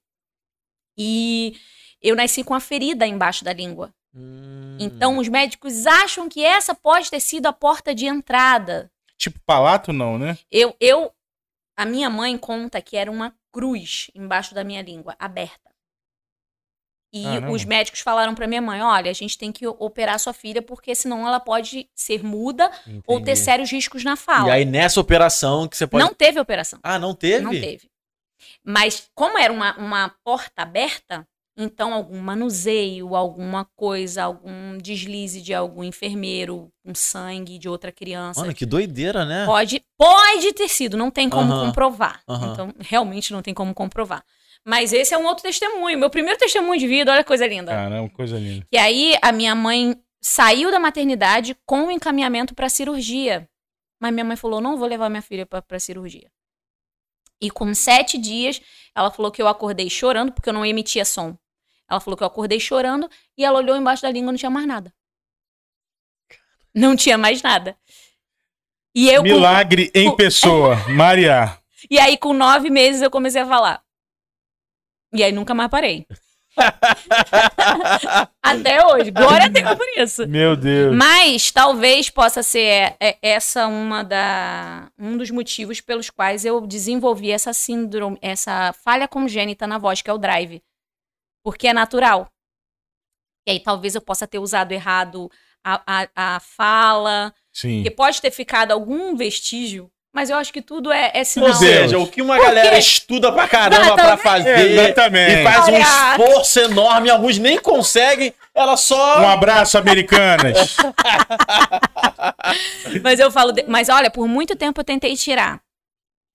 E 0.97 1.57
eu 2.01 2.15
nasci 2.15 2.43
com 2.43 2.53
a 2.53 2.59
ferida 2.59 3.05
embaixo 3.05 3.43
da 3.43 3.53
língua. 3.53 3.93
Hum. 4.15 4.77
Então 4.79 5.17
os 5.17 5.27
médicos 5.27 5.85
acham 5.87 6.29
que 6.29 6.43
essa 6.43 6.73
pode 6.75 7.09
ter 7.09 7.19
sido 7.19 7.47
a 7.47 7.53
porta 7.53 7.93
de 7.95 8.05
entrada. 8.05 8.91
Tipo, 9.17 9.39
palato 9.45 9.91
não, 9.93 10.17
né? 10.19 10.37
Eu, 10.51 10.75
eu, 10.79 11.11
a 11.75 11.85
minha 11.85 12.09
mãe 12.09 12.37
conta 12.37 12.81
que 12.81 12.95
era 12.97 13.09
uma 13.11 13.35
cruz 13.51 14.09
embaixo 14.13 14.53
da 14.53 14.63
minha 14.63 14.81
língua, 14.81 15.15
aberta. 15.17 15.72
E 17.13 17.21
Caramba. 17.21 17.51
os 17.51 17.63
médicos 17.63 17.99
falaram 17.99 18.33
pra 18.33 18.47
minha 18.47 18.61
mãe: 18.61 18.81
olha, 18.81 19.11
a 19.11 19.13
gente 19.13 19.37
tem 19.37 19.51
que 19.51 19.67
operar 19.67 20.19
sua 20.19 20.33
filha 20.33 20.63
porque 20.63 20.95
senão 20.95 21.27
ela 21.27 21.39
pode 21.39 21.87
ser 21.93 22.23
muda 22.23 22.71
ou 23.05 23.19
ter 23.19 23.31
Entendi. 23.31 23.39
sérios 23.39 23.71
riscos 23.71 24.03
na 24.03 24.13
E 24.13 24.17
fala. 24.17 24.53
aí 24.53 24.65
nessa 24.65 24.99
operação 24.99 25.67
que 25.67 25.77
você 25.77 25.85
pode. 25.85 26.03
Não 26.03 26.13
teve 26.13 26.39
operação. 26.39 26.79
Ah, 26.81 26.97
não 26.97 27.13
teve? 27.13 27.43
Não 27.43 27.51
teve. 27.51 27.87
Mas 28.65 29.09
como 29.13 29.37
era 29.37 29.53
uma, 29.53 29.77
uma 29.77 30.09
porta 30.23 30.63
aberta, 30.63 31.27
então 31.55 31.93
algum 31.93 32.19
manuseio, 32.19 33.15
alguma 33.15 33.65
coisa, 33.75 34.23
algum 34.23 34.77
deslize 34.79 35.39
de 35.39 35.53
algum 35.53 35.83
enfermeiro, 35.83 36.69
um 36.83 36.95
sangue 36.95 37.59
de 37.59 37.69
outra 37.69 37.91
criança. 37.91 38.41
Mano, 38.41 38.55
que 38.55 38.65
doideira, 38.65 39.23
né? 39.23 39.45
Pode, 39.45 39.83
pode 39.95 40.51
ter 40.53 40.67
sido, 40.67 40.97
não 40.97 41.11
tem 41.11 41.29
como 41.29 41.53
Aham. 41.53 41.67
comprovar. 41.67 42.21
Aham. 42.27 42.51
Então, 42.51 42.73
realmente 42.79 43.31
não 43.31 43.43
tem 43.43 43.53
como 43.53 43.71
comprovar. 43.73 44.23
Mas 44.65 44.93
esse 44.93 45.13
é 45.13 45.17
um 45.17 45.25
outro 45.25 45.43
testemunho. 45.43 45.97
Meu 45.97 46.09
primeiro 46.09 46.39
testemunho 46.39 46.79
de 46.79 46.87
vida, 46.87 47.11
olha 47.11 47.23
que 47.23 47.27
coisa 47.27 47.45
linda. 47.45 47.71
Caramba, 47.71 48.09
coisa 48.09 48.37
linda. 48.37 48.65
E 48.71 48.77
aí, 48.77 49.17
a 49.21 49.31
minha 49.31 49.53
mãe 49.53 50.01
saiu 50.21 50.71
da 50.71 50.79
maternidade 50.79 51.55
com 51.65 51.87
o 51.87 51.91
encaminhamento 51.91 52.55
para 52.55 52.69
cirurgia. 52.69 53.47
Mas 53.99 54.13
minha 54.13 54.23
mãe 54.23 54.37
falou: 54.37 54.61
não 54.61 54.77
vou 54.77 54.87
levar 54.87 55.09
minha 55.09 55.21
filha 55.21 55.45
para 55.45 55.79
cirurgia. 55.79 56.31
E 57.41 57.51
com 57.51 57.73
sete 57.73 58.17
dias, 58.17 58.61
ela 58.95 59.11
falou 59.11 59.29
que 59.29 59.41
eu 59.41 59.49
acordei 59.49 59.89
chorando, 59.89 60.31
porque 60.31 60.47
eu 60.47 60.53
não 60.53 60.65
emitia 60.65 61.03
som. 61.03 61.37
Ela 61.89 61.99
falou 61.99 62.15
que 62.17 62.23
eu 62.23 62.27
acordei 62.27 62.59
chorando 62.59 63.09
e 63.37 63.43
ela 63.43 63.59
olhou 63.59 63.75
embaixo 63.75 64.01
da 64.01 64.09
língua 64.09 64.29
e 64.29 64.31
não 64.31 64.37
tinha 64.37 64.49
mais 64.49 64.65
nada. 64.65 64.93
Não 66.73 66.95
tinha 66.95 67.17
mais 67.17 67.41
nada. 67.41 67.77
E 68.95 69.09
eu, 69.09 69.21
com, 69.21 69.27
Milagre 69.27 69.91
em 69.93 70.09
com- 70.09 70.15
pessoa. 70.15 70.75
Maria. 70.89 71.57
e 71.89 71.99
aí, 71.99 72.17
com 72.17 72.33
nove 72.33 72.69
meses, 72.69 73.01
eu 73.01 73.11
comecei 73.11 73.41
a 73.41 73.45
falar. 73.45 73.82
E 75.13 75.23
aí, 75.23 75.31
nunca 75.31 75.53
mais 75.53 75.69
parei. 75.69 76.05
Até 78.41 78.85
hoje. 78.85 79.11
Glória 79.11 79.45
a 79.45 79.49
Deus 79.49 79.75
por 79.75 79.87
isso. 79.97 80.27
Meu 80.27 80.55
Deus. 80.55 80.95
Mas 80.95 81.51
talvez 81.51 82.09
possa 82.09 82.43
ser 82.43 82.95
é, 82.99 83.17
essa 83.21 83.67
uma 83.67 84.03
da 84.03 84.91
um 84.97 85.17
dos 85.17 85.31
motivos 85.31 85.81
pelos 85.81 86.09
quais 86.09 86.45
eu 86.45 86.65
desenvolvi 86.65 87.31
essa 87.31 87.53
síndrome, 87.53 88.17
essa 88.21 88.73
falha 88.73 89.07
congênita 89.07 89.65
na 89.65 89.77
voz, 89.77 90.01
que 90.01 90.09
é 90.09 90.13
o 90.13 90.17
drive. 90.17 90.61
Porque 91.43 91.67
é 91.67 91.73
natural. 91.73 92.29
E 93.47 93.51
aí 93.51 93.59
talvez 93.59 93.95
eu 93.95 94.01
possa 94.01 94.27
ter 94.27 94.39
usado 94.39 94.71
errado 94.71 95.29
a, 95.63 95.81
a, 95.85 96.35
a 96.35 96.39
fala, 96.39 97.33
Sim. 97.51 97.83
que 97.83 97.91
pode 97.91 98.21
ter 98.21 98.31
ficado 98.31 98.71
algum 98.71 99.15
vestígio, 99.15 99.91
mas 100.13 100.29
eu 100.29 100.37
acho 100.37 100.53
que 100.53 100.61
tudo 100.61 100.91
é, 100.91 101.11
é 101.13 101.23
sinal. 101.23 101.49
Ou 101.49 101.55
seja, 101.55 101.97
o 101.97 102.07
que 102.07 102.21
uma 102.21 102.35
Por 102.35 102.45
galera 102.45 102.77
estuda 102.77 103.31
pra 103.31 103.47
caramba 103.47 103.95
pra 103.95 104.15
fazer 104.15 104.71
Exatamente. 104.71 105.39
e 105.39 105.43
faz 105.43 105.67
um 105.67 105.77
esforço 105.77 106.59
enorme, 106.59 107.09
alguns 107.09 107.37
nem 107.39 107.59
conseguem, 107.59 108.31
ela 108.53 108.77
só. 108.77 109.21
Um 109.21 109.27
abraço, 109.27 109.77
americanas. 109.77 110.77
Mas 113.01 113.19
eu 113.19 113.31
falo, 113.31 113.51
de- 113.51 113.65
mas 113.67 113.89
olha, 113.89 114.09
por 114.09 114.27
muito 114.27 114.55
tempo 114.55 114.79
eu 114.79 114.83
tentei 114.85 115.15
tirar. 115.15 115.61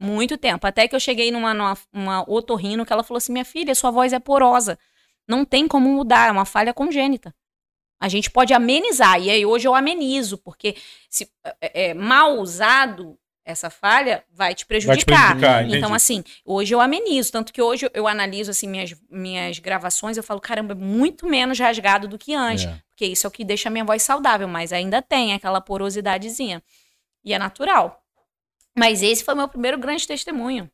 Muito 0.00 0.36
tempo. 0.36 0.66
Até 0.66 0.86
que 0.86 0.94
eu 0.94 1.00
cheguei 1.00 1.30
numa, 1.30 1.52
numa 1.54 1.76
uma 1.92 2.30
otorrino 2.30 2.86
que 2.86 2.92
ela 2.92 3.02
falou 3.02 3.18
assim: 3.18 3.32
minha 3.32 3.44
filha, 3.44 3.74
sua 3.74 3.90
voz 3.90 4.12
é 4.12 4.18
porosa. 4.18 4.78
Não 5.26 5.44
tem 5.44 5.66
como 5.68 5.88
mudar, 5.88 6.28
é 6.28 6.32
uma 6.32 6.44
falha 6.44 6.72
congênita. 6.72 7.34
A 8.00 8.08
gente 8.08 8.30
pode 8.30 8.54
amenizar. 8.54 9.20
E 9.20 9.28
aí 9.30 9.44
hoje 9.44 9.66
eu 9.66 9.74
amenizo, 9.74 10.38
porque 10.38 10.76
se 11.10 11.28
é, 11.60 11.90
é, 11.90 11.94
mal 11.94 12.38
usado, 12.38 13.18
essa 13.50 13.70
falha 13.70 14.22
vai 14.30 14.54
te 14.54 14.66
prejudicar. 14.66 15.28
prejudicar, 15.28 15.62
entendi. 15.62 15.78
então, 15.78 15.94
assim, 15.94 16.22
hoje 16.44 16.74
eu 16.74 16.80
amenizo. 16.82 17.32
Tanto 17.32 17.50
que 17.50 17.62
hoje 17.62 17.90
eu- 17.94 18.06
analiso 18.06 18.50
assim, 18.50 18.68
minhas, 18.68 18.94
minhas 19.10 19.58
gravações, 19.58 20.18
eu 20.18 20.22
falo, 20.22 20.38
caramba, 20.38 20.74
é 20.74 20.76
muito 20.76 21.26
menos 21.26 21.58
rasgado 21.58 22.06
do 22.06 22.18
que 22.18 22.34
antes. 22.34 22.66
É. 22.66 22.82
Porque 22.90 23.06
isso 23.06 23.26
é 23.26 23.28
o 23.28 23.30
que 23.30 23.44
deixa 23.44 23.70
a 23.70 23.72
minha 23.72 23.84
voz 23.86 24.02
saudável, 24.02 24.46
mas 24.46 24.70
ainda 24.70 25.00
tem 25.00 25.32
aquela 25.32 25.62
porosidadezinha. 25.62 26.62
E 27.24 27.32
é 27.32 27.38
natural. 27.38 28.04
Mas 28.76 29.02
esse 29.02 29.24
foi 29.24 29.34
meu 29.34 29.48
primeiro 29.48 29.78
grande 29.78 30.06
testemunho. 30.06 30.70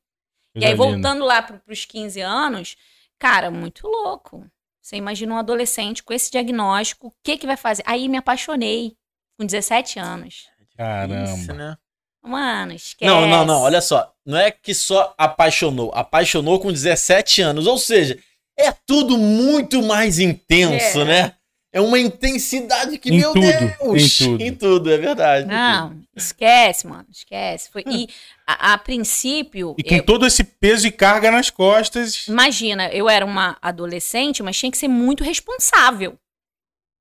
E 0.57 0.65
aí, 0.65 0.73
linda. 0.73 0.77
voltando 0.85 1.25
lá 1.25 1.43
pro, 1.43 1.59
pros 1.61 1.85
15 1.85 2.21
anos, 2.21 2.77
cara, 3.19 3.51
muito 3.51 3.87
louco. 3.87 4.45
Você 4.83 4.97
imagina 4.97 5.35
um 5.35 5.39
adolescente 5.39 6.03
com 6.03 6.13
esse 6.13 6.31
diagnóstico, 6.31 7.07
o 7.07 7.13
que 7.23 7.39
que 7.39 7.47
vai 7.47 7.57
fazer? 7.57 7.83
Aí 7.87 8.09
me 8.09 8.19
apaixonei, 8.19 8.97
com 9.39 9.47
17 9.47 9.99
anos. 9.99 10.49
Isso, 10.61 10.77
Caramba. 10.77 11.55
né? 11.55 11.77
Mano, 12.25 12.73
esquece. 12.73 13.11
Não, 13.13 13.27
não, 13.29 13.45
não, 13.45 13.61
olha 13.63 13.81
só. 13.81 14.11
Não 14.25 14.39
é 14.39 14.51
que 14.51 14.73
só 14.75 15.15
apaixonou, 15.19 15.91
apaixonou 15.95 16.59
com 16.59 16.73
17 16.73 17.43
anos. 17.43 17.67
Ou 17.67 17.77
seja, 17.79 18.19
é 18.59 18.73
tudo 18.87 19.19
muito 19.19 19.83
mais 19.83 20.19
intenso, 20.19 21.01
É. 21.01 21.05
né? 21.05 21.35
É 21.71 21.81
uma 21.81 21.99
intensidade 21.99 22.97
que, 22.99 23.11
Em 23.11 23.19
meu 23.19 23.33
tudo, 23.33 23.41
Deus! 23.45 24.21
em 24.21 24.25
tudo. 24.27 24.43
Em 24.45 24.55
tudo, 24.55 24.93
é 24.93 24.97
verdade. 24.97 25.45
Não, 25.49 26.01
esquece, 26.17 26.87
mano, 26.87 27.05
esquece. 27.11 27.69
Foi, 27.69 27.83
e 27.85 28.09
a, 28.47 28.75
a 28.75 28.79
princípio, 28.79 29.75
E 29.77 29.83
com 29.83 29.97
eu- 29.97 30.05
todo 30.07 30.25
esse 30.25 30.45
peso 30.45 30.87
e 30.87 30.93
carga 30.93 31.33
nas 31.33 31.51
costas. 31.51 32.29
imagina, 32.29 32.89
eu 32.91 33.11
era 33.11 33.27
uma 33.27 33.59
adolescente, 33.61 34.41
mas 34.41 34.57
tinha 34.57 34.71
que 34.71 34.79
ser 34.79 34.87
muito 34.87 35.25
responsável, 35.25 36.17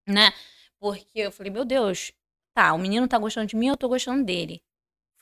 né? 0.07 0.33
Porque 0.79 1.19
eu 1.19 1.31
falei, 1.31 1.51
meu 1.51 1.63
Deus, 1.63 2.11
tá, 2.55 2.73
o 2.73 2.79
menino 2.79 3.07
tá 3.07 3.19
gostando 3.19 3.45
de 3.45 3.55
mim, 3.55 3.67
eu 3.67 3.77
tô 3.77 3.87
gostando 3.87 4.23
dele. 4.23 4.59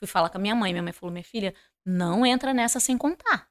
Fui 0.02 0.08
falar 0.08 0.30
com 0.30 0.36
a 0.36 0.40
minha 0.40 0.54
mãe, 0.56 0.72
minha 0.72 0.82
mãe 0.82 0.92
falou, 0.92 1.12
minha 1.12 1.22
filha, 1.22 1.54
não 1.86 2.26
entra 2.26 2.52
nessa 2.52 2.80
sem 2.80 2.98
contar. 2.98 3.46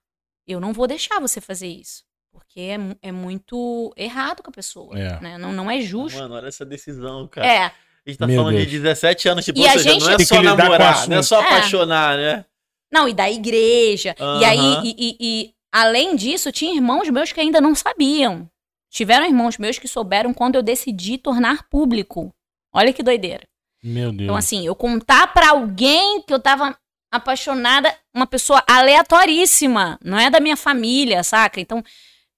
Eu 0.45 0.59
não 0.59 0.73
vou 0.73 0.85
deixar 0.85 1.17
você 1.21 1.39
fazer 1.39 1.67
isso. 1.69 2.03
Porque 2.29 2.59
é, 2.59 2.77
é 3.07 3.11
muito 3.13 3.93
errado 3.95 4.43
com 4.43 4.49
a 4.49 4.53
pessoa, 4.53 4.99
É. 4.99 5.17
né? 5.21 5.37
Não, 5.37 5.53
não 5.53 5.71
é 5.71 5.79
justo. 5.79 6.19
Mano, 6.19 6.35
olha 6.35 6.47
essa 6.49 6.65
decisão, 6.65 7.25
cara. 7.29 7.47
É, 7.47 7.57
A 7.65 7.73
gente 8.05 8.17
tá 8.19 8.27
Meu 8.27 8.35
falando 8.35 8.55
Deus. 8.57 8.69
de 8.69 8.79
17 8.79 9.29
anos, 9.29 9.45
tipo, 9.45 9.59
E 9.59 9.61
ou 9.61 9.67
a 9.69 9.71
seja, 9.71 9.91
gente- 9.93 10.03
não 10.03 10.11
é 10.11 10.19
só 10.25 10.41
namorar, 10.41 11.07
não 11.07 11.17
é 11.17 11.23
só 11.23 11.39
assunto. 11.39 11.53
apaixonar, 11.53 12.17
né? 12.17 12.45
Não, 12.91 13.07
e 13.07 13.13
da 13.13 13.31
igreja. 13.31 14.13
E 14.19 14.43
aí, 14.43 14.59
e, 14.83 14.95
e- 14.97 15.17
e, 15.21 15.53
além 15.71 16.17
disso, 16.17 16.51
tinha 16.51 16.75
irmãos 16.75 17.09
meus 17.09 17.31
que 17.31 17.39
ainda 17.39 17.61
não 17.61 17.73
sabiam. 17.73 18.49
Tiveram 18.89 19.25
irmãos 19.25 19.57
meus 19.57 19.79
que 19.79 19.87
souberam 19.87 20.33
quando 20.33 20.55
eu 20.55 20.61
decidi 20.61 21.17
tornar 21.17 21.69
público. 21.69 22.33
Olha 22.73 22.91
que 22.91 23.01
doideira. 23.01 23.47
Meu 23.83 24.11
Deus. 24.11 24.23
Então, 24.23 24.35
assim, 24.35 24.65
eu 24.65 24.75
contar 24.75 25.33
pra 25.33 25.49
alguém 25.49 26.21
que 26.21 26.33
eu 26.33 26.39
tava 26.39 26.77
apaixonada, 27.11 27.93
uma 28.13 28.27
pessoa 28.27 28.63
aleatoríssima, 28.67 29.99
não 30.03 30.17
é 30.17 30.29
da 30.29 30.39
minha 30.39 30.55
família, 30.55 31.23
saca? 31.23 31.59
Então, 31.59 31.83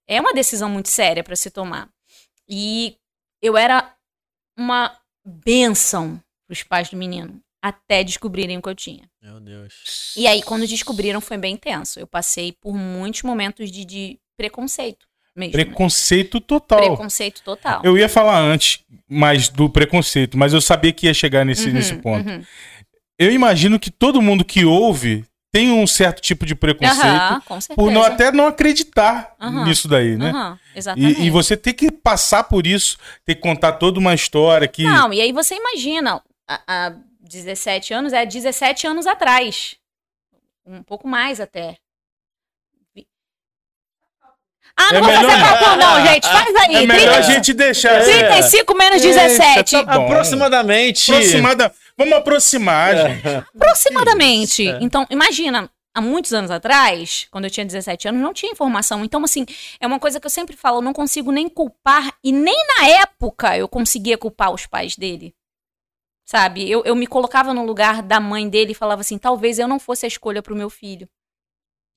é 0.07 0.19
uma 0.19 0.33
decisão 0.33 0.69
muito 0.69 0.89
séria 0.89 1.23
pra 1.23 1.35
se 1.35 1.51
tomar. 1.51 1.89
E 2.49 2.97
eu 3.41 3.55
era 3.55 3.95
uma 4.57 4.97
benção 5.25 6.21
pros 6.47 6.63
pais 6.63 6.89
do 6.89 6.97
menino, 6.97 7.39
até 7.61 8.03
descobrirem 8.03 8.57
o 8.57 8.61
que 8.61 8.69
eu 8.69 8.75
tinha. 8.75 9.09
Meu 9.21 9.39
Deus. 9.39 10.13
E 10.17 10.27
aí, 10.27 10.41
quando 10.41 10.67
descobriram, 10.67 11.21
foi 11.21 11.37
bem 11.37 11.55
tenso. 11.55 11.99
Eu 11.99 12.07
passei 12.07 12.51
por 12.53 12.73
muitos 12.73 13.21
momentos 13.21 13.71
de, 13.71 13.85
de 13.85 14.19
preconceito 14.35 15.07
mesmo. 15.35 15.57
né? 15.57 15.63
Preconceito 15.65 16.39
total. 16.39 16.79
Preconceito 16.79 17.41
total. 17.43 17.81
Eu 17.83 17.97
ia 17.97 18.07
falar 18.09 18.39
antes 18.39 18.79
mais 19.09 19.49
do 19.49 19.69
preconceito, 19.69 20.37
mas 20.37 20.53
eu 20.53 20.61
sabia 20.61 20.91
que 20.93 21.07
ia 21.07 21.13
chegar 21.13 21.45
nesse, 21.45 21.67
Uhum, 21.67 21.73
nesse 21.73 21.95
ponto. 21.95 22.29
uhum. 22.29 22.43
Eu 23.19 23.31
imagino 23.31 23.79
que 23.79 23.91
todo 23.91 24.21
mundo 24.21 24.43
que 24.43 24.65
ouve 24.65 25.23
tem 25.51 25.69
um 25.71 25.85
certo 25.85 26.19
tipo 26.19 26.47
de 26.47 26.55
preconceito 26.55 26.99
certeza. 27.61 27.75
por 27.75 27.91
não, 27.91 28.01
até 28.01 28.31
não 28.31 28.47
acreditar 28.47 29.35
nisso 29.65 29.87
daí, 29.87 30.17
né? 30.17 30.57
Exatamente. 30.75 31.21
E, 31.21 31.25
e 31.27 31.29
você 31.29 31.55
ter 31.55 31.73
que 31.73 31.91
passar 31.91 32.43
por 32.45 32.65
isso, 32.65 32.97
ter 33.23 33.35
que 33.35 33.41
contar 33.41 33.73
toda 33.73 33.99
uma 33.99 34.15
história 34.15 34.67
que. 34.67 34.83
Não, 34.83 35.13
e 35.13 35.21
aí 35.21 35.31
você 35.31 35.55
imagina, 35.55 36.19
há 36.49 36.93
17 37.21 37.93
anos, 37.93 38.13
é 38.13 38.25
17 38.25 38.87
anos 38.87 39.05
atrás. 39.05 39.75
Um 40.65 40.81
pouco 40.81 41.07
mais 41.07 41.39
até. 41.39 41.75
Ah, 44.75 44.91
não 44.91 44.97
É 44.97 45.01
vou 45.01 45.07
melhor- 45.09 45.29
fazer 45.31 45.43
cálculo 45.43 45.75
não, 45.77 46.05
gente. 46.07 46.27
Faz 46.27 46.55
aí. 46.55 46.75
é 46.75 46.85
melhor 46.87 47.09
a 47.09 47.21
30 47.21 47.21
gente 47.33 47.53
deixar. 47.53 47.97
assim. 47.99 48.11
35 48.11 48.75
menos 48.75 49.03
Eita, 49.03 49.19
17. 49.19 49.71
tá 49.71 49.83
bom. 49.97 50.05
Aproximadamente. 50.05 51.11
Aproximada. 51.13 51.73
Vamos 51.97 52.13
aproximar, 52.15 52.95
gente. 52.97 53.27
Aproximadamente. 53.55 54.67
É. 54.67 54.79
Então, 54.81 55.05
imagina, 55.11 55.69
há 55.93 56.01
muitos 56.01 56.33
anos 56.33 56.49
atrás, 56.49 57.27
quando 57.29 57.45
eu 57.45 57.51
tinha 57.51 57.65
17 57.65 58.07
anos, 58.07 58.19
não 58.19 58.33
tinha 58.33 58.51
informação. 58.51 59.05
Então, 59.05 59.23
assim, 59.23 59.45
é 59.79 59.85
uma 59.85 59.99
coisa 59.99 60.19
que 60.19 60.25
eu 60.25 60.31
sempre 60.31 60.55
falo, 60.57 60.77
eu 60.77 60.81
não 60.81 60.91
consigo 60.93 61.31
nem 61.31 61.47
culpar, 61.47 62.11
e 62.23 62.31
nem 62.31 62.55
na 62.79 62.87
época 62.87 63.55
eu 63.55 63.67
conseguia 63.67 64.17
culpar 64.17 64.51
os 64.51 64.65
pais 64.65 64.95
dele. 64.95 65.35
Sabe? 66.25 66.67
Eu, 66.69 66.83
eu 66.83 66.95
me 66.95 67.05
colocava 67.05 67.53
no 67.53 67.63
lugar 67.65 68.01
da 68.01 68.19
mãe 68.19 68.49
dele 68.49 68.71
e 68.71 68.75
falava 68.75 69.01
assim, 69.01 69.19
talvez 69.19 69.59
eu 69.59 69.67
não 69.67 69.77
fosse 69.79 70.05
a 70.05 70.07
escolha 70.07 70.41
pro 70.41 70.55
meu 70.55 70.69
filho. 70.69 71.07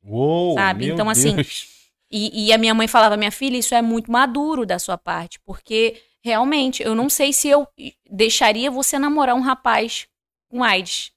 Uou, 0.04 0.54
Sabe? 0.54 0.86
meu 0.86 0.94
Então, 0.94 1.08
assim, 1.08 1.34
Deus. 1.36 1.68
E, 2.10 2.46
e 2.46 2.52
a 2.52 2.58
minha 2.58 2.74
mãe 2.74 2.86
falava, 2.86 3.16
minha 3.16 3.32
filha, 3.32 3.56
isso 3.56 3.74
é 3.74 3.82
muito 3.82 4.10
maduro 4.10 4.64
da 4.64 4.78
sua 4.78 4.96
parte, 4.96 5.40
porque 5.40 6.00
realmente 6.22 6.82
eu 6.82 6.94
não 6.94 7.08
sei 7.08 7.32
se 7.32 7.48
eu 7.48 7.66
deixaria 8.08 8.70
você 8.70 8.98
namorar 8.98 9.34
um 9.34 9.40
rapaz 9.40 10.06
com 10.48 10.62
AIDS, 10.62 11.12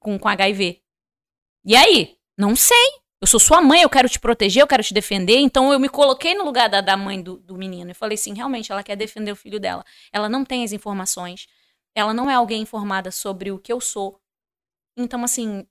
com, 0.00 0.18
com 0.18 0.28
HIV. 0.28 0.82
E 1.64 1.76
aí? 1.76 2.16
Não 2.36 2.56
sei. 2.56 3.04
Eu 3.20 3.26
sou 3.26 3.40
sua 3.40 3.62
mãe, 3.62 3.80
eu 3.80 3.88
quero 3.88 4.08
te 4.08 4.20
proteger, 4.20 4.62
eu 4.62 4.66
quero 4.66 4.82
te 4.82 4.92
defender. 4.92 5.38
Então 5.38 5.72
eu 5.72 5.80
me 5.80 5.88
coloquei 5.88 6.34
no 6.34 6.44
lugar 6.44 6.68
da, 6.68 6.80
da 6.80 6.96
mãe 6.96 7.22
do, 7.22 7.38
do 7.38 7.56
menino 7.56 7.90
e 7.90 7.94
falei 7.94 8.16
assim: 8.16 8.34
realmente, 8.34 8.70
ela 8.70 8.82
quer 8.82 8.96
defender 8.96 9.32
o 9.32 9.36
filho 9.36 9.58
dela. 9.58 9.84
Ela 10.12 10.28
não 10.28 10.44
tem 10.44 10.62
as 10.62 10.72
informações. 10.72 11.46
Ela 11.94 12.12
não 12.12 12.28
é 12.30 12.34
alguém 12.34 12.60
informada 12.60 13.10
sobre 13.10 13.50
o 13.50 13.58
que 13.58 13.72
eu 13.72 13.80
sou. 13.80 14.20
Então, 14.96 15.24
assim, 15.24 15.66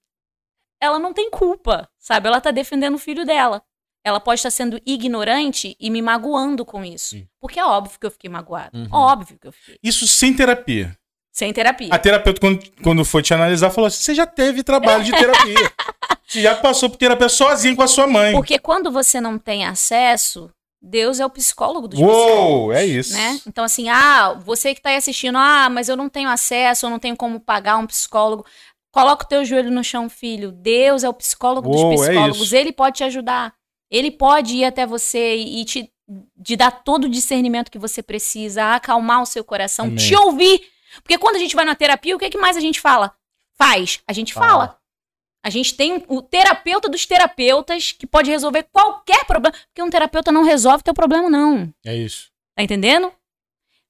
ela 0.81 0.97
não 0.97 1.13
tem 1.13 1.29
culpa, 1.29 1.89
sabe? 1.99 2.27
Ela 2.27 2.41
tá 2.41 2.51
defendendo 2.51 2.95
o 2.95 2.99
filho 2.99 3.25
dela. 3.25 3.63
Ela 4.03 4.19
pode 4.19 4.39
estar 4.39 4.51
sendo 4.51 4.81
ignorante 4.85 5.77
e 5.79 5.89
me 5.89 6.01
magoando 6.01 6.65
com 6.65 6.83
isso. 6.83 7.11
Sim. 7.11 7.27
Porque 7.39 7.59
é 7.59 7.65
óbvio 7.65 7.99
que 7.99 8.05
eu 8.05 8.11
fiquei 8.11 8.29
magoada. 8.29 8.77
Uhum. 8.77 8.87
Óbvio 8.91 9.37
que 9.39 9.47
eu 9.47 9.51
fiquei. 9.51 9.77
Isso 9.81 10.07
sem 10.07 10.33
terapia. 10.33 10.97
Sem 11.31 11.51
terapia. 11.51 11.89
A 11.91 11.97
terapeuta, 11.97 12.39
quando, 12.39 12.63
quando 12.83 13.03
foi 13.03 13.23
te 13.23 13.33
analisar, 13.33 13.71
falou 13.71 13.87
assim: 13.87 14.03
você 14.03 14.13
já 14.13 14.27
teve 14.27 14.61
trabalho 14.61 15.03
de 15.03 15.11
terapia. 15.11 15.71
você 16.27 16.41
já 16.41 16.55
passou 16.55 16.89
por 16.89 16.97
terapia 16.97 17.27
sozinho 17.27 17.75
com 17.75 17.81
a 17.81 17.87
sua 17.87 18.05
mãe. 18.05 18.33
Porque 18.33 18.59
quando 18.59 18.91
você 18.91 19.19
não 19.19 19.39
tem 19.39 19.65
acesso, 19.65 20.51
Deus 20.79 21.19
é 21.21 21.25
o 21.25 21.29
psicólogo 21.29 21.87
dos 21.87 21.97
psicólogos. 21.97 22.37
Uou, 22.37 22.73
é 22.73 22.85
isso. 22.85 23.13
Né? 23.13 23.39
Então, 23.47 23.63
assim, 23.63 23.87
ah, 23.89 24.33
você 24.45 24.75
que 24.75 24.81
tá 24.81 24.89
aí 24.89 24.97
assistindo, 24.97 25.37
ah, 25.37 25.69
mas 25.71 25.87
eu 25.87 25.95
não 25.95 26.09
tenho 26.09 26.29
acesso, 26.29 26.85
eu 26.85 26.89
não 26.89 26.99
tenho 26.99 27.15
como 27.15 27.39
pagar 27.39 27.77
um 27.77 27.87
psicólogo. 27.87 28.45
Coloca 28.91 29.25
o 29.25 29.27
teu 29.27 29.43
joelho 29.43 29.71
no 29.71 29.83
chão, 29.83 30.09
filho. 30.09 30.51
Deus 30.51 31.03
é 31.03 31.09
o 31.09 31.13
psicólogo 31.13 31.67
Uou, 31.67 31.93
é 31.93 31.95
dos 31.95 32.05
psicólogos. 32.05 32.41
isso. 32.41 32.55
Ele 32.55 32.71
pode 32.71 32.97
te 32.97 33.03
ajudar. 33.05 33.55
Ele 33.93 34.09
pode 34.09 34.55
ir 34.55 34.65
até 34.65 34.85
você 34.87 35.35
e 35.35 35.63
te, 35.63 35.93
te 36.43 36.55
dar 36.55 36.71
todo 36.71 37.03
o 37.05 37.09
discernimento 37.09 37.69
que 37.69 37.77
você 37.77 38.01
precisa, 38.01 38.73
acalmar 38.73 39.21
o 39.21 39.25
seu 39.25 39.43
coração, 39.43 39.85
Amém. 39.85 39.97
te 39.97 40.15
ouvir. 40.15 40.67
Porque 41.03 41.17
quando 41.17 41.35
a 41.35 41.39
gente 41.39 41.55
vai 41.55 41.63
na 41.63 41.75
terapia, 41.75 42.15
o 42.15 42.19
que, 42.19 42.29
que 42.31 42.37
mais 42.37 42.57
a 42.57 42.59
gente 42.59 42.81
fala? 42.81 43.15
Faz. 43.55 44.01
A 44.07 44.13
gente 44.13 44.33
Fala. 44.33 44.47
fala. 44.47 44.79
A 45.45 45.49
gente 45.49 45.75
tem 45.75 46.03
o 46.07 46.21
terapeuta 46.21 46.89
dos 46.89 47.05
terapeutas 47.05 47.91
que 47.91 48.07
pode 48.07 48.31
resolver 48.31 48.63
qualquer 48.71 49.25
problema. 49.25 49.55
Porque 49.67 49.81
um 49.83 49.89
terapeuta 49.89 50.31
não 50.31 50.43
resolve 50.43 50.83
teu 50.83 50.93
problema, 50.93 51.29
não. 51.29 51.71
É 51.85 51.95
isso. 51.95 52.31
Tá 52.55 52.63
entendendo? 52.63 53.13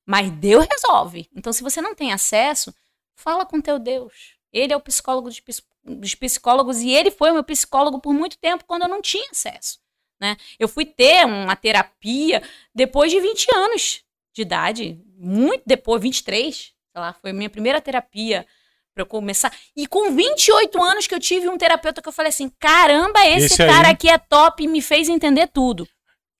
Mas 0.06 0.32
Deus 0.32 0.66
resolve. 0.70 1.30
Então, 1.36 1.54
se 1.54 1.64
você 1.64 1.80
não 1.82 1.93
tem 1.95 2.12
acesso, 2.12 2.74
fala 3.16 3.45
com 3.45 3.62
teu 3.62 3.78
Deus. 3.80 4.36
Ele 4.51 4.74
é 4.74 4.76
o 4.76 4.82
psicólogo 4.82 5.30
dos, 5.30 5.39
ps- 5.39 5.64
dos 5.84 6.16
psicólogos 6.16 6.80
e 6.82 6.89
ele 6.91 7.12
foi 7.12 7.30
o 7.32 7.36
meu 7.36 7.43
psicólogo 7.43 7.99
por 8.01 8.14
muito 8.14 8.38
tempo 8.38 8.66
quando 8.66 8.84
eu 8.84 8.89
não 8.89 9.01
tinha 9.01 9.30
acesso. 9.32 9.80
Né? 10.24 10.38
Eu 10.57 10.69
fui 10.69 10.86
ter 10.86 11.26
uma 11.26 11.53
terapia 11.53 12.41
depois 12.74 13.11
de 13.11 13.19
20 13.19 13.45
anos 13.53 14.01
de 14.34 14.41
idade, 14.41 14.97
muito 15.17 15.63
depois, 15.67 16.01
23, 16.01 16.55
sei 16.55 16.74
lá, 16.95 17.11
foi 17.11 17.32
a 17.32 17.34
minha 17.34 17.49
primeira 17.49 17.82
terapia 17.82 18.45
para 18.93 19.01
eu 19.01 19.05
começar. 19.05 19.53
E 19.76 19.86
com 19.86 20.15
28 20.15 20.82
anos 20.82 21.07
que 21.07 21.13
eu 21.13 21.19
tive 21.19 21.49
um 21.49 21.57
terapeuta 21.57 22.01
que 22.01 22.07
eu 22.07 22.13
falei 22.13 22.30
assim: 22.30 22.49
caramba, 22.57 23.19
esse, 23.26 23.47
Esse 23.55 23.63
aí- 23.63 23.69
cara 23.69 23.89
aqui 23.89 24.07
é 24.07 24.17
top 24.17 24.63
e 24.63 24.67
me 24.69 24.82
fez 24.82 25.09
entender 25.09 25.47
tudo. 25.47 25.86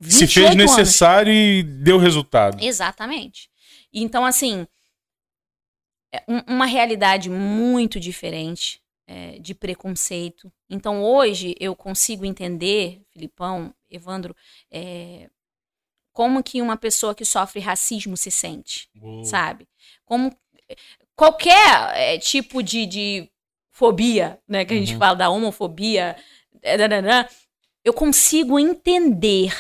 Se 0.02 0.20
28 0.26 0.34
fez 0.34 0.46
anos. 0.48 0.78
necessário 0.78 1.34
e 1.34 1.62
deu 1.62 1.98
resultado. 1.98 2.64
Exatamente. 2.64 3.50
Então, 3.94 4.24
assim, 4.26 4.66
é 6.14 6.24
um- 6.26 6.56
uma 6.56 6.66
realidade 6.66 7.30
muito 7.30 8.00
diferente 8.00 8.82
é, 9.08 9.40
de 9.40 9.54
preconceito. 9.54 10.52
Então, 10.70 11.04
hoje, 11.04 11.56
eu 11.60 11.76
consigo 11.76 12.26
entender, 12.26 13.02
Filipão, 13.10 13.74
Evandro, 13.90 14.36
é, 14.72 15.30
como 16.12 16.44
que 16.44 16.62
uma 16.62 16.78
pessoa 16.78 17.16
que 17.16 17.26
sofre 17.26 17.60
racismo 17.60 18.16
se 18.16 18.30
sente, 18.32 18.90
sabe? 19.24 19.68
Como 20.06 20.36
qualquer 21.16 21.92
é, 21.96 22.18
tipo 22.20 22.62
de, 22.62 22.86
de 22.86 23.30
fobia, 23.72 24.40
né, 24.48 24.64
que 24.66 24.74
a 24.74 24.78
gente 24.78 24.94
Uhum. 24.94 25.00
fala 25.00 25.16
da 25.16 25.30
homofobia, 25.30 26.16
é, 26.62 26.78
dananã, 26.78 27.28
eu 27.84 27.94
consigo 27.94 28.60
entender 28.60 29.54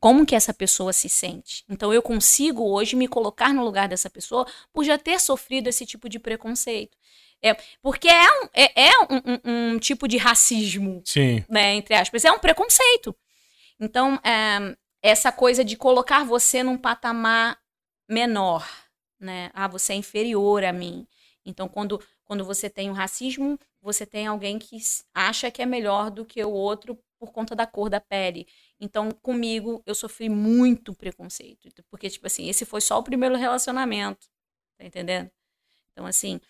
como 0.00 0.24
que 0.26 0.34
essa 0.36 0.54
pessoa 0.54 0.92
se 0.92 1.08
sente. 1.08 1.64
Então 1.68 1.92
eu 1.92 2.02
consigo 2.02 2.64
hoje 2.70 2.94
me 2.96 3.08
colocar 3.08 3.52
no 3.52 3.64
lugar 3.64 3.88
dessa 3.88 4.08
pessoa 4.10 4.46
por 4.72 4.84
já 4.84 4.96
ter 4.98 5.20
sofrido 5.20 5.68
esse 5.68 5.84
tipo 5.86 6.08
de 6.08 6.18
preconceito. 6.18 6.96
É, 7.42 7.54
porque 7.80 8.08
é, 8.08 8.24
um, 8.42 8.48
é, 8.52 8.82
é 8.88 8.90
um, 9.10 9.16
um- 9.16 9.72
um 9.74 9.78
tipo 9.78 10.08
de 10.08 10.16
racismo, 10.16 11.00
Sim. 11.04 11.44
né, 11.48 11.74
entre 11.74 11.94
aspas, 11.94 12.24
é 12.24 12.32
um 12.32 12.38
preconceito. 12.38 13.14
Então, 13.78 14.16
é, 14.24 14.76
essa 15.02 15.30
coisa 15.30 15.64
de 15.64 15.76
colocar 15.76 16.24
você 16.24 16.62
num 16.62 16.76
patamar 16.76 17.58
menor, 18.08 18.68
né? 19.20 19.50
Ah, 19.54 19.68
você 19.68 19.92
é 19.92 19.96
inferior 19.96 20.64
a 20.64 20.72
mim. 20.72 21.06
Então, 21.44 21.68
quando, 21.68 22.02
quando 22.24 22.44
você 22.44 22.68
tem 22.68 22.90
o 22.90 22.92
racismo, 22.92 23.58
você 23.80 24.04
tem 24.04 24.26
alguém 24.26 24.58
que 24.58 24.76
acha 25.14 25.50
que 25.50 25.62
é 25.62 25.66
melhor 25.66 26.10
do 26.10 26.24
que 26.24 26.42
o 26.44 26.50
outro 26.50 26.98
por 27.18 27.32
conta 27.32 27.54
da 27.54 27.66
cor 27.66 27.88
da 27.88 28.00
pele. 28.00 28.46
Então, 28.80 29.10
comigo, 29.10 29.82
eu 29.86 29.94
sofri 29.94 30.28
muito 30.28 30.94
preconceito. 30.94 31.68
Porque, 31.90 32.10
tipo 32.10 32.26
assim, 32.26 32.48
esse 32.48 32.64
foi 32.64 32.80
só 32.80 32.98
o 32.98 33.02
primeiro 33.02 33.36
relacionamento. 33.36 34.26
Tá 34.76 34.84
entendendo? 34.84 35.30
Então, 35.92 36.06
assim, 36.06 36.40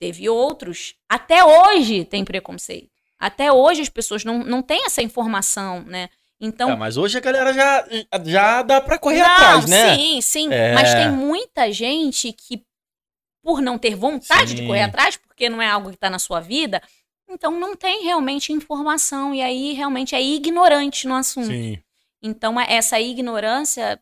teve 0.00 0.28
outros. 0.28 0.94
Até 1.08 1.44
hoje 1.44 2.04
tem 2.06 2.24
preconceito. 2.24 2.90
Até 3.18 3.52
hoje 3.52 3.82
as 3.82 3.88
pessoas 3.90 4.24
não, 4.24 4.38
não 4.38 4.62
têm 4.62 4.86
essa 4.86 5.02
informação, 5.02 5.82
né? 5.82 6.08
Então. 6.40 6.70
É, 6.70 6.76
mas 6.76 6.96
hoje 6.96 7.18
a 7.18 7.20
galera 7.20 7.52
já, 7.52 7.86
já 8.24 8.62
dá 8.62 8.80
pra 8.80 8.98
correr 8.98 9.18
não, 9.18 9.26
atrás, 9.26 9.66
né? 9.68 9.94
Sim, 9.94 10.20
sim. 10.22 10.48
É... 10.50 10.72
Mas 10.72 10.94
tem 10.94 11.12
muita 11.12 11.70
gente 11.70 12.32
que, 12.32 12.64
por 13.42 13.60
não 13.60 13.78
ter 13.78 13.94
vontade 13.94 14.48
sim. 14.48 14.54
de 14.56 14.66
correr 14.66 14.82
atrás, 14.82 15.18
porque 15.18 15.50
não 15.50 15.60
é 15.60 15.68
algo 15.68 15.90
que 15.90 15.98
tá 15.98 16.08
na 16.08 16.18
sua 16.18 16.40
vida, 16.40 16.82
então 17.28 17.60
não 17.60 17.76
tem 17.76 18.04
realmente 18.04 18.54
informação. 18.54 19.34
E 19.34 19.42
aí 19.42 19.74
realmente 19.74 20.14
é 20.14 20.22
ignorante 20.22 21.06
no 21.06 21.14
assunto. 21.14 21.48
Sim. 21.48 21.78
Então, 22.22 22.58
essa 22.58 22.98
ignorância, 22.98 24.00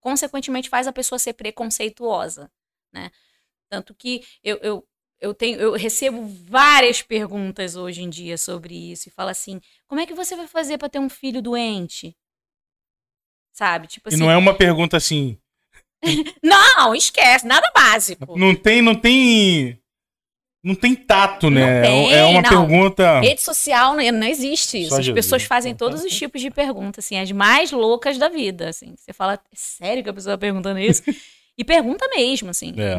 consequentemente, 0.00 0.68
faz 0.68 0.86
a 0.86 0.92
pessoa 0.92 1.18
ser 1.18 1.32
preconceituosa, 1.32 2.48
né? 2.92 3.10
Tanto 3.68 3.94
que 3.94 4.22
eu, 4.42 4.56
eu, 4.58 4.88
eu, 5.20 5.34
tenho, 5.34 5.60
eu 5.60 5.72
recebo 5.72 6.26
várias 6.26 7.02
perguntas 7.02 7.76
hoje 7.76 8.02
em 8.02 8.08
dia 8.08 8.38
sobre 8.38 8.74
isso. 8.92 9.08
E 9.08 9.12
fala 9.12 9.30
assim: 9.30 9.60
como 9.86 10.00
é 10.00 10.06
que 10.06 10.14
você 10.14 10.34
vai 10.36 10.46
fazer 10.46 10.78
para 10.78 10.88
ter 10.88 10.98
um 10.98 11.08
filho 11.08 11.42
doente? 11.42 12.16
Sabe? 13.52 13.86
Tipo 13.88 14.08
assim. 14.08 14.16
E 14.16 14.20
não 14.20 14.30
é 14.30 14.36
uma 14.36 14.54
pergunta 14.54 14.96
assim. 14.96 15.36
não, 16.42 16.94
esquece, 16.94 17.46
nada 17.46 17.70
básico. 17.74 18.38
Não 18.38 18.54
tem, 18.54 18.80
não 18.80 18.94
tem. 18.94 19.80
Não 20.62 20.74
tem 20.74 20.94
tato, 20.94 21.50
né? 21.50 21.82
Tem, 21.82 22.12
é 22.12 22.24
uma 22.24 22.42
não. 22.42 22.48
pergunta. 22.48 23.20
Rede 23.20 23.40
social 23.40 23.94
não, 23.94 24.12
não 24.12 24.26
existe 24.26 24.80
isso. 24.80 24.90
Só 24.90 24.98
As 24.98 25.04
Jesus. 25.04 25.24
pessoas 25.24 25.44
fazem 25.44 25.74
todos 25.74 26.02
os 26.02 26.14
tipos 26.14 26.40
de 26.40 26.50
perguntas, 26.50 27.04
assim, 27.04 27.18
as 27.18 27.30
mais 27.30 27.70
loucas 27.70 28.18
da 28.18 28.28
vida. 28.28 28.68
Assim. 28.68 28.94
Você 28.96 29.12
fala, 29.12 29.34
é 29.34 29.38
sério 29.54 30.02
que 30.02 30.10
a 30.10 30.12
pessoa 30.12 30.34
tá 30.34 30.38
perguntando 30.38 30.78
isso? 30.80 31.02
E 31.58 31.64
pergunta 31.64 32.06
mesmo, 32.14 32.50
assim. 32.50 32.72
É. 32.78 32.94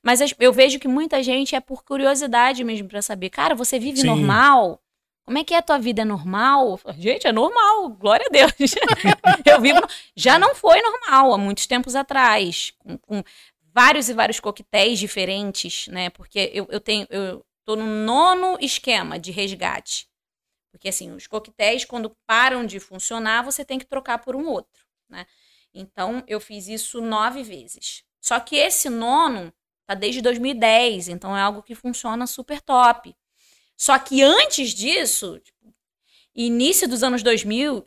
mas 0.00 0.20
eu 0.38 0.52
vejo 0.52 0.78
que 0.78 0.86
muita 0.86 1.20
gente 1.24 1.56
é 1.56 1.60
por 1.60 1.82
curiosidade 1.82 2.62
mesmo 2.62 2.88
para 2.88 3.02
saber. 3.02 3.30
Cara, 3.30 3.52
você 3.52 3.80
vive 3.80 4.02
Sim. 4.02 4.06
normal? 4.06 4.80
Como 5.24 5.36
é 5.38 5.44
que 5.44 5.52
é 5.52 5.58
a 5.58 5.62
tua 5.62 5.76
vida? 5.76 6.02
É 6.02 6.04
normal? 6.04 6.78
Gente, 6.96 7.26
é 7.26 7.32
normal, 7.32 7.88
glória 7.90 8.26
a 8.26 8.30
Deus. 8.30 8.52
eu 9.44 9.60
vivo. 9.60 9.80
Já 10.14 10.38
não 10.38 10.54
foi 10.54 10.80
normal 10.80 11.34
há 11.34 11.38
muitos 11.38 11.66
tempos 11.66 11.96
atrás. 11.96 12.72
Com, 12.78 12.96
com 12.96 13.24
vários 13.74 14.08
e 14.08 14.14
vários 14.14 14.38
coquetéis 14.38 14.98
diferentes, 14.98 15.88
né? 15.88 16.10
Porque 16.10 16.50
eu, 16.54 16.68
eu 16.70 16.80
tenho. 16.80 17.08
Eu 17.10 17.44
tô 17.64 17.74
no 17.74 17.86
nono 17.86 18.56
esquema 18.60 19.18
de 19.18 19.32
resgate. 19.32 20.08
Porque 20.70 20.88
assim, 20.88 21.10
os 21.10 21.26
coquetéis, 21.26 21.84
quando 21.84 22.16
param 22.24 22.64
de 22.64 22.78
funcionar, 22.78 23.42
você 23.42 23.64
tem 23.64 23.80
que 23.80 23.84
trocar 23.84 24.18
por 24.18 24.36
um 24.36 24.46
outro, 24.46 24.84
né? 25.08 25.26
Então, 25.72 26.22
eu 26.26 26.40
fiz 26.40 26.68
isso 26.68 27.00
nove 27.00 27.42
vezes. 27.42 28.04
Só 28.20 28.38
que 28.40 28.56
esse 28.56 28.88
nono 28.88 29.52
tá 29.86 29.94
desde 29.94 30.20
2010, 30.20 31.08
então 31.08 31.36
é 31.36 31.40
algo 31.40 31.62
que 31.62 31.74
funciona 31.74 32.26
super 32.26 32.60
top. 32.60 33.16
Só 33.76 33.98
que 33.98 34.22
antes 34.22 34.70
disso, 34.70 35.38
tipo, 35.40 35.74
início 36.34 36.88
dos 36.88 37.02
anos 37.02 37.22
2000, 37.22 37.86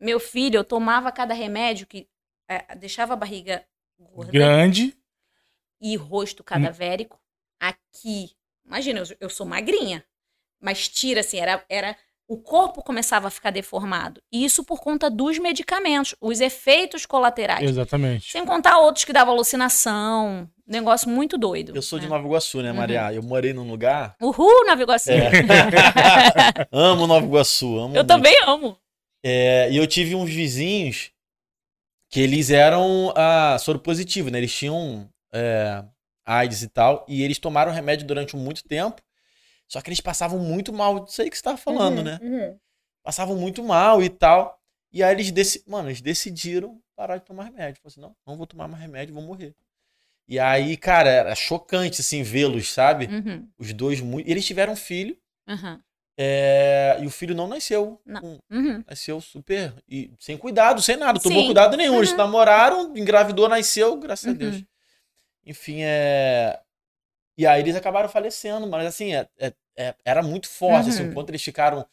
meu 0.00 0.20
filho, 0.20 0.58
eu 0.58 0.64
tomava 0.64 1.10
cada 1.10 1.34
remédio 1.34 1.86
que 1.86 2.08
é, 2.48 2.74
deixava 2.76 3.14
a 3.14 3.16
barriga 3.16 3.66
gorda. 3.98 4.30
Grande. 4.30 4.96
E 5.80 5.96
rosto 5.96 6.44
cadavérico. 6.44 7.20
Aqui. 7.58 8.36
Imagina, 8.64 9.00
eu, 9.00 9.16
eu 9.20 9.30
sou 9.30 9.46
magrinha. 9.46 10.04
Mas 10.60 10.88
tira, 10.88 11.20
assim, 11.20 11.38
era, 11.38 11.64
era 11.68 11.96
o 12.28 12.36
corpo 12.36 12.82
começava 12.82 13.28
a 13.28 13.30
ficar 13.30 13.50
deformado. 13.50 14.20
Isso 14.30 14.62
por 14.62 14.80
conta 14.80 15.08
dos 15.08 15.38
medicamentos, 15.38 16.14
os 16.20 16.40
efeitos 16.40 17.06
colaterais. 17.06 17.68
Exatamente. 17.68 18.30
Sem 18.30 18.44
contar 18.44 18.78
outros 18.78 19.06
que 19.06 19.14
davam 19.14 19.32
alucinação, 19.32 20.46
negócio 20.66 21.08
muito 21.08 21.38
doido. 21.38 21.74
Eu 21.74 21.80
sou 21.80 21.98
né? 21.98 22.04
de 22.04 22.10
Nova 22.10 22.26
Iguaçu, 22.26 22.60
né, 22.60 22.70
Maria? 22.70 23.04
Uhum. 23.04 23.10
Eu 23.12 23.22
morei 23.22 23.54
num 23.54 23.68
lugar. 23.68 24.14
Uhul, 24.20 24.66
Nova 24.66 24.82
Iguaçu. 24.82 25.10
É. 25.10 25.30
amo 26.70 27.06
Nova 27.06 27.24
Iguaçu, 27.24 27.66
amo. 27.66 27.78
Eu 27.78 27.88
muito. 27.88 28.06
também 28.06 28.36
amo. 28.46 28.76
É, 29.24 29.70
e 29.70 29.76
eu 29.78 29.86
tive 29.86 30.14
uns 30.14 30.30
vizinhos 30.30 31.10
que 32.10 32.20
eles 32.20 32.50
eram 32.50 33.12
ah, 33.16 33.56
soro 33.58 33.78
positivo, 33.78 34.30
né? 34.30 34.38
Eles 34.38 34.54
tinham 34.54 35.08
é, 35.32 35.82
AIDS 36.26 36.62
e 36.62 36.68
tal, 36.68 37.06
e 37.08 37.22
eles 37.22 37.38
tomaram 37.38 37.72
remédio 37.72 38.06
durante 38.06 38.36
muito 38.36 38.62
tempo. 38.64 39.00
Só 39.68 39.82
que 39.82 39.90
eles 39.90 40.00
passavam 40.00 40.38
muito 40.38 40.72
mal, 40.72 41.04
isso 41.04 41.20
aí 41.20 41.28
que 41.28 41.36
você 41.36 41.42
tava 41.42 41.58
falando, 41.58 41.98
uhum, 41.98 42.04
né? 42.04 42.18
Uhum. 42.22 42.58
Passavam 43.02 43.36
muito 43.36 43.62
mal 43.62 44.02
e 44.02 44.08
tal. 44.08 44.58
E 44.90 45.02
aí 45.02 45.14
eles, 45.14 45.30
dec... 45.30 45.62
Mano, 45.66 45.90
eles 45.90 46.00
decidiram 46.00 46.80
parar 46.96 47.18
de 47.18 47.24
tomar 47.24 47.44
remédio. 47.44 47.80
Falaram 47.82 47.86
assim, 47.86 48.00
não, 48.00 48.16
não 48.26 48.36
vou 48.38 48.46
tomar 48.46 48.66
mais 48.66 48.82
remédio, 48.82 49.14
vou 49.14 49.22
morrer. 49.22 49.54
E 50.26 50.38
aí, 50.38 50.76
cara, 50.76 51.10
era 51.10 51.34
chocante, 51.34 52.00
assim, 52.00 52.22
vê-los, 52.22 52.72
sabe? 52.72 53.06
Uhum. 53.06 53.46
Os 53.58 53.72
dois 53.74 54.00
muito... 54.00 54.28
Eles 54.28 54.46
tiveram 54.46 54.72
um 54.72 54.76
filho. 54.76 55.16
É... 56.16 56.98
E 57.00 57.06
o 57.06 57.10
filho 57.10 57.34
não 57.34 57.46
nasceu. 57.46 58.00
Não. 58.06 58.40
Uhum. 58.50 58.82
Nasceu 58.86 59.20
super... 59.20 59.74
E... 59.86 60.10
Sem 60.18 60.38
cuidado, 60.38 60.80
sem 60.80 60.96
nada. 60.96 61.20
Tomou 61.20 61.40
Sim. 61.40 61.46
cuidado 61.46 61.76
nenhum. 61.76 61.98
Eles 61.98 62.10
uhum. 62.10 62.16
namoraram, 62.16 62.96
engravidou, 62.96 63.48
nasceu, 63.48 63.98
graças 63.98 64.28
a 64.28 64.32
Deus. 64.32 64.56
Uhum. 64.56 64.66
Enfim, 65.44 65.82
é... 65.82 66.58
E 67.38 67.46
aí 67.46 67.60
eles 67.60 67.76
acabaram 67.76 68.08
falecendo, 68.08 68.66
mas 68.66 68.84
assim, 68.84 69.14
é, 69.14 69.28
é, 69.38 69.54
é 69.76 69.94
era 70.04 70.22
muito 70.24 70.48
forte, 70.48 70.88
assim, 70.88 70.88
uhum. 70.88 70.94
assim, 70.94 71.10
enquanto 71.12 71.28
eles 71.30 71.42
ficaram 71.42 71.86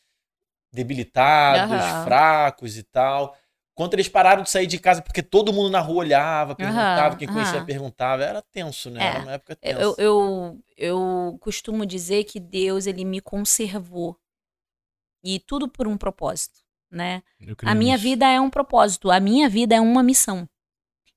debilitados, 0.74 1.72
uhum. 1.72 2.04
fracos 2.04 2.78
e 2.78 2.84
tal. 2.84 3.38
Quando 3.76 3.94
eles 3.94 4.08
pararam 4.08 4.42
de 4.42 4.50
sair 4.50 4.66
de 4.66 4.80
casa, 4.80 5.02
porque 5.02 5.22
todo 5.22 5.54
mundo 5.54 5.70
na 5.70 5.82
rua 5.82 5.98
olhava, 5.98 6.56
perguntava, 6.56 7.12
uhum. 7.12 7.18
quem 7.18 7.28
conhecia 7.28 7.64
perguntava, 7.64 8.24
era 8.24 8.42
tenso, 8.42 8.90
né? 8.90 9.04
É. 9.04 9.08
Era 9.08 9.20
uma 9.20 9.32
época 9.34 9.56
tensa. 9.56 9.80
Eu, 9.80 9.96
eu, 10.00 10.60
eu 10.76 11.38
costumo 11.40 11.86
dizer 11.86 12.24
que 12.24 12.40
Deus, 12.40 12.88
ele 12.88 13.06
me 13.06 13.22
conservou. 13.22 14.18
E 15.24 15.40
tudo 15.40 15.68
por 15.68 15.88
um 15.88 15.98
propósito, 15.98 16.60
né? 16.90 17.22
A 17.64 17.76
minha 17.76 17.98
vida 17.98 18.26
é 18.28 18.40
um 18.40 18.50
propósito, 18.50 19.12
a 19.12 19.20
minha 19.20 19.48
vida 19.48 19.76
é 19.76 19.82
uma 19.82 20.02
missão. 20.02 20.48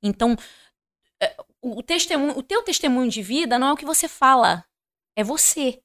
Então, 0.03 0.37
o, 1.61 1.83
testemunho, 1.83 2.39
o 2.39 2.43
teu 2.43 2.63
testemunho 2.63 3.11
de 3.11 3.23
vida 3.23 3.59
não 3.59 3.69
é 3.69 3.73
o 3.73 3.77
que 3.77 3.85
você 3.85 4.09
fala, 4.09 4.65
é 5.17 5.25
você. 5.25 5.81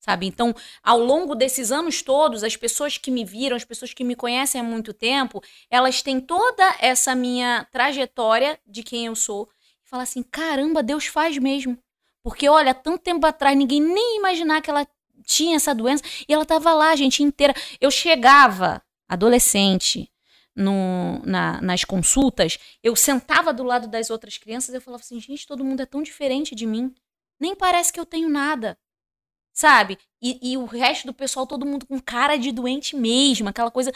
Sabe? 0.00 0.26
Então, 0.26 0.54
ao 0.82 0.98
longo 0.98 1.34
desses 1.34 1.72
anos 1.72 2.02
todos, 2.02 2.44
as 2.44 2.56
pessoas 2.56 2.98
que 2.98 3.10
me 3.10 3.24
viram, 3.24 3.56
as 3.56 3.64
pessoas 3.64 3.94
que 3.94 4.04
me 4.04 4.14
conhecem 4.14 4.60
há 4.60 4.64
muito 4.64 4.92
tempo, 4.92 5.42
elas 5.70 6.02
têm 6.02 6.20
toda 6.20 6.76
essa 6.78 7.14
minha 7.14 7.66
trajetória 7.72 8.60
de 8.66 8.82
quem 8.82 9.06
eu 9.06 9.16
sou. 9.16 9.48
E 9.82 9.88
falam 9.88 10.02
assim: 10.02 10.22
caramba, 10.22 10.82
Deus 10.82 11.06
faz 11.06 11.38
mesmo. 11.38 11.78
Porque, 12.22 12.46
olha, 12.50 12.74
tanto 12.74 12.98
tempo 12.98 13.26
atrás, 13.26 13.56
ninguém 13.56 13.80
nem 13.80 14.18
imaginar 14.18 14.60
que 14.60 14.68
ela 14.68 14.86
tinha 15.24 15.56
essa 15.56 15.74
doença. 15.74 16.04
E 16.28 16.34
ela 16.34 16.42
estava 16.42 16.74
lá, 16.74 16.94
gente, 16.94 17.22
inteira. 17.22 17.54
Eu 17.80 17.90
chegava, 17.90 18.82
adolescente, 19.08 20.10
no, 20.54 21.20
na, 21.24 21.60
nas 21.60 21.84
consultas, 21.84 22.58
eu 22.82 22.94
sentava 22.94 23.52
do 23.52 23.62
lado 23.62 23.88
das 23.88 24.10
outras 24.10 24.38
crianças 24.38 24.72
e 24.72 24.76
eu 24.76 24.80
falava 24.80 25.02
assim, 25.02 25.20
gente, 25.20 25.46
todo 25.46 25.64
mundo 25.64 25.80
é 25.80 25.86
tão 25.86 26.02
diferente 26.02 26.54
de 26.54 26.66
mim. 26.66 26.94
Nem 27.40 27.54
parece 27.54 27.92
que 27.92 27.98
eu 27.98 28.06
tenho 28.06 28.28
nada. 28.28 28.78
Sabe? 29.52 29.98
E, 30.20 30.52
e 30.52 30.56
o 30.56 30.64
resto 30.64 31.06
do 31.06 31.14
pessoal, 31.14 31.46
todo 31.46 31.66
mundo 31.66 31.86
com 31.86 32.00
cara 32.00 32.36
de 32.36 32.50
doente 32.50 32.96
mesmo, 32.96 33.48
aquela 33.48 33.70
coisa 33.70 33.92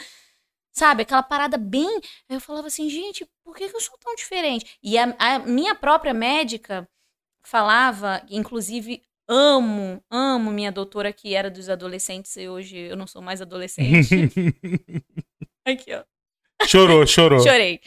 sabe? 0.71 1.03
Aquela 1.03 1.23
parada 1.23 1.57
bem. 1.57 1.99
Eu 2.29 2.39
falava 2.39 2.67
assim, 2.67 2.89
gente, 2.89 3.27
por 3.43 3.55
que, 3.55 3.69
que 3.69 3.75
eu 3.75 3.81
sou 3.81 3.97
tão 3.97 4.15
diferente? 4.15 4.77
E 4.81 4.97
a, 4.97 5.15
a, 5.19 5.39
minha 5.39 5.75
própria 5.75 6.13
médica 6.13 6.87
falava, 7.43 8.21
inclusive, 8.29 9.03
amo, 9.27 10.03
amo 10.09 10.51
minha 10.51 10.71
doutora 10.71 11.11
que 11.11 11.35
era 11.35 11.49
dos 11.49 11.69
adolescentes 11.69 12.35
e 12.37 12.47
hoje 12.47 12.77
eu 12.77 12.95
não 12.95 13.07
sou 13.07 13.21
mais 13.21 13.41
adolescente. 13.41 14.15
Aqui, 15.65 15.93
ó. 15.93 16.03
Chorou, 16.65 17.05
chorou. 17.05 17.39
Chorei. 17.39 17.79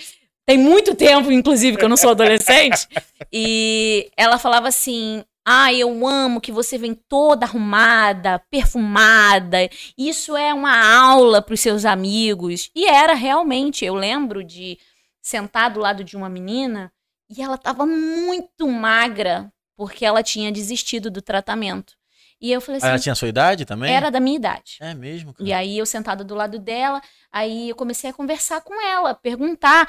Tem 0.47 0.59
muito 0.59 0.95
tempo, 0.95 1.31
inclusive, 1.31 1.77
que 1.77 1.85
eu 1.85 1.89
não 1.89 1.97
sou 1.97 2.11
adolescente. 2.11 2.89
e 3.33 4.11
ela 4.17 4.39
falava 4.39 4.69
assim: 4.69 5.25
ah, 5.45 5.73
eu 5.73 6.07
amo 6.07 6.41
que 6.41 6.53
você 6.53 6.79
vem 6.79 6.95
toda 6.95 7.47
arrumada, 7.47 8.39
perfumada. 8.51 9.69
Isso 9.99 10.37
é 10.37 10.55
uma 10.55 10.77
aula 10.97 11.43
para 11.43 11.55
os 11.55 11.61
seus 11.61 11.85
amigos. 11.85 12.71
E 12.75 12.87
era 12.87 13.15
realmente. 13.15 13.85
Eu 13.85 13.95
lembro 13.95 14.45
de 14.45 14.79
sentar 15.21 15.71
do 15.71 15.81
lado 15.81 16.05
de 16.05 16.17
uma 16.17 16.29
menina 16.29 16.93
e 17.31 17.41
ela 17.41 17.55
estava 17.55 17.87
muito 17.87 18.69
magra 18.69 19.53
porque 19.77 20.05
ela 20.05 20.23
tinha 20.23 20.53
desistido 20.53 21.11
do 21.11 21.23
tratamento. 21.23 21.95
E 22.43 22.51
eu 22.51 22.61
falei 22.61 22.79
assim. 22.79 22.89
Ela 22.89 22.99
tinha 22.99 23.13
a 23.13 23.17
sua 23.17 23.29
idade 23.29 23.65
também? 23.65 23.95
Era 23.95 24.11
da 24.11 24.19
minha 24.19 24.37
idade. 24.37 24.77
É 24.81 24.93
mesmo? 24.93 25.33
Cara. 25.33 25.49
E 25.49 25.53
aí 25.53 25.79
eu 25.79 25.87
sentada 25.87 26.25
do 26.25 26.35
lado 26.35 26.59
dela, 26.59 27.01
aí 27.31 27.69
eu 27.69 27.77
comecei 27.77 28.11
a 28.11 28.13
conversar 28.13 28.61
com 28.63 28.75
ela, 28.85 29.15
perguntar: 29.15 29.89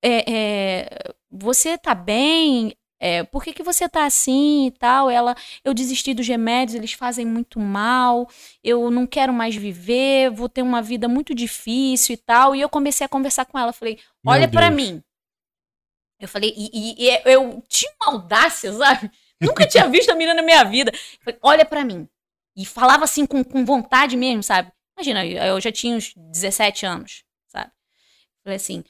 é, 0.00 0.32
é, 0.32 1.12
você 1.28 1.76
tá 1.76 1.94
bem? 1.96 2.74
é, 3.00 3.22
por 3.22 3.44
que, 3.44 3.52
que 3.52 3.62
você 3.62 3.88
tá 3.88 4.04
assim 4.06 4.66
e 4.66 4.70
tal? 4.72 5.08
Ela, 5.08 5.36
eu 5.64 5.72
desisti 5.72 6.12
dos 6.14 6.26
remédios, 6.26 6.74
eles 6.74 6.92
fazem 6.92 7.24
muito 7.24 7.60
mal, 7.60 8.28
eu 8.62 8.90
não 8.90 9.06
quero 9.06 9.32
mais 9.32 9.54
viver, 9.54 10.30
vou 10.30 10.48
ter 10.48 10.62
uma 10.62 10.82
vida 10.82 11.06
muito 11.08 11.32
difícil 11.34 12.14
e 12.14 12.16
tal. 12.16 12.56
E 12.56 12.60
eu 12.60 12.68
comecei 12.68 13.04
a 13.04 13.08
conversar 13.08 13.44
com 13.44 13.56
ela, 13.58 13.72
falei, 13.72 14.00
olha 14.26 14.48
pra 14.48 14.68
Deus. 14.68 14.82
mim. 14.82 15.02
Eu 16.20 16.26
falei, 16.28 16.52
e, 16.56 16.70
e- 16.72 17.06
e 17.08 17.22
eu 17.26 17.62
tinha 17.68 17.92
uma 18.02 18.12
audácia, 18.14 18.72
sabe? 18.72 19.10
Nunca 19.40 19.66
tinha 19.66 19.88
visto 19.88 20.10
a 20.10 20.14
menina 20.14 20.34
na 20.34 20.42
minha 20.42 20.64
vida. 20.64 20.92
Falei, 21.20 21.38
olha 21.42 21.64
pra 21.64 21.84
mim. 21.84 22.08
E 22.56 22.66
falava 22.66 23.04
assim 23.04 23.24
com, 23.24 23.44
com 23.44 23.64
vontade 23.64 24.16
mesmo, 24.16 24.42
sabe? 24.42 24.72
Imagina, 24.96 25.24
eu 25.24 25.60
já 25.60 25.70
tinha 25.70 25.96
uns 25.96 26.12
17 26.16 26.84
anos, 26.84 27.24
sabe? 27.46 27.70
Falei 28.42 28.56
assim, 28.56 28.82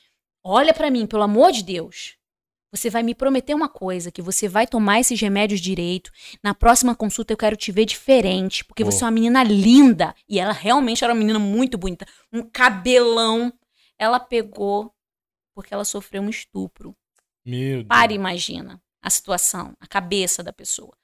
olha 0.42 0.72
pra 0.72 0.90
mim, 0.90 1.06
pelo 1.06 1.22
amor 1.22 1.52
de 1.52 1.62
Deus. 1.62 2.16
Você 2.70 2.90
vai 2.90 3.02
me 3.02 3.14
prometer 3.14 3.54
uma 3.54 3.68
coisa, 3.68 4.10
que 4.10 4.20
você 4.22 4.48
vai 4.48 4.66
tomar 4.66 5.00
esses 5.00 5.20
remédios 5.20 5.60
direito. 5.60 6.10
Na 6.42 6.54
próxima 6.54 6.94
consulta 6.94 7.32
eu 7.32 7.36
quero 7.36 7.56
te 7.56 7.72
ver 7.72 7.84
diferente, 7.84 8.64
porque 8.64 8.84
Pô. 8.84 8.90
você 8.90 9.04
é 9.04 9.06
uma 9.06 9.10
menina 9.10 9.42
linda. 9.42 10.14
E 10.26 10.38
ela 10.38 10.52
realmente 10.52 11.04
era 11.04 11.12
uma 11.12 11.18
menina 11.18 11.38
muito 11.38 11.76
bonita. 11.76 12.06
Um 12.32 12.42
cabelão. 12.42 13.52
Ela 13.98 14.20
pegou 14.20 14.94
porque 15.54 15.74
ela 15.74 15.84
sofreu 15.84 16.22
um 16.22 16.28
estupro. 16.28 16.94
Meu 17.44 17.78
Deus. 17.78 17.88
Para 17.88 18.12
imagina 18.12 18.80
a 19.02 19.10
situação, 19.10 19.74
a 19.80 19.86
cabeça 19.86 20.42
da 20.42 20.52
pessoa. 20.52 20.96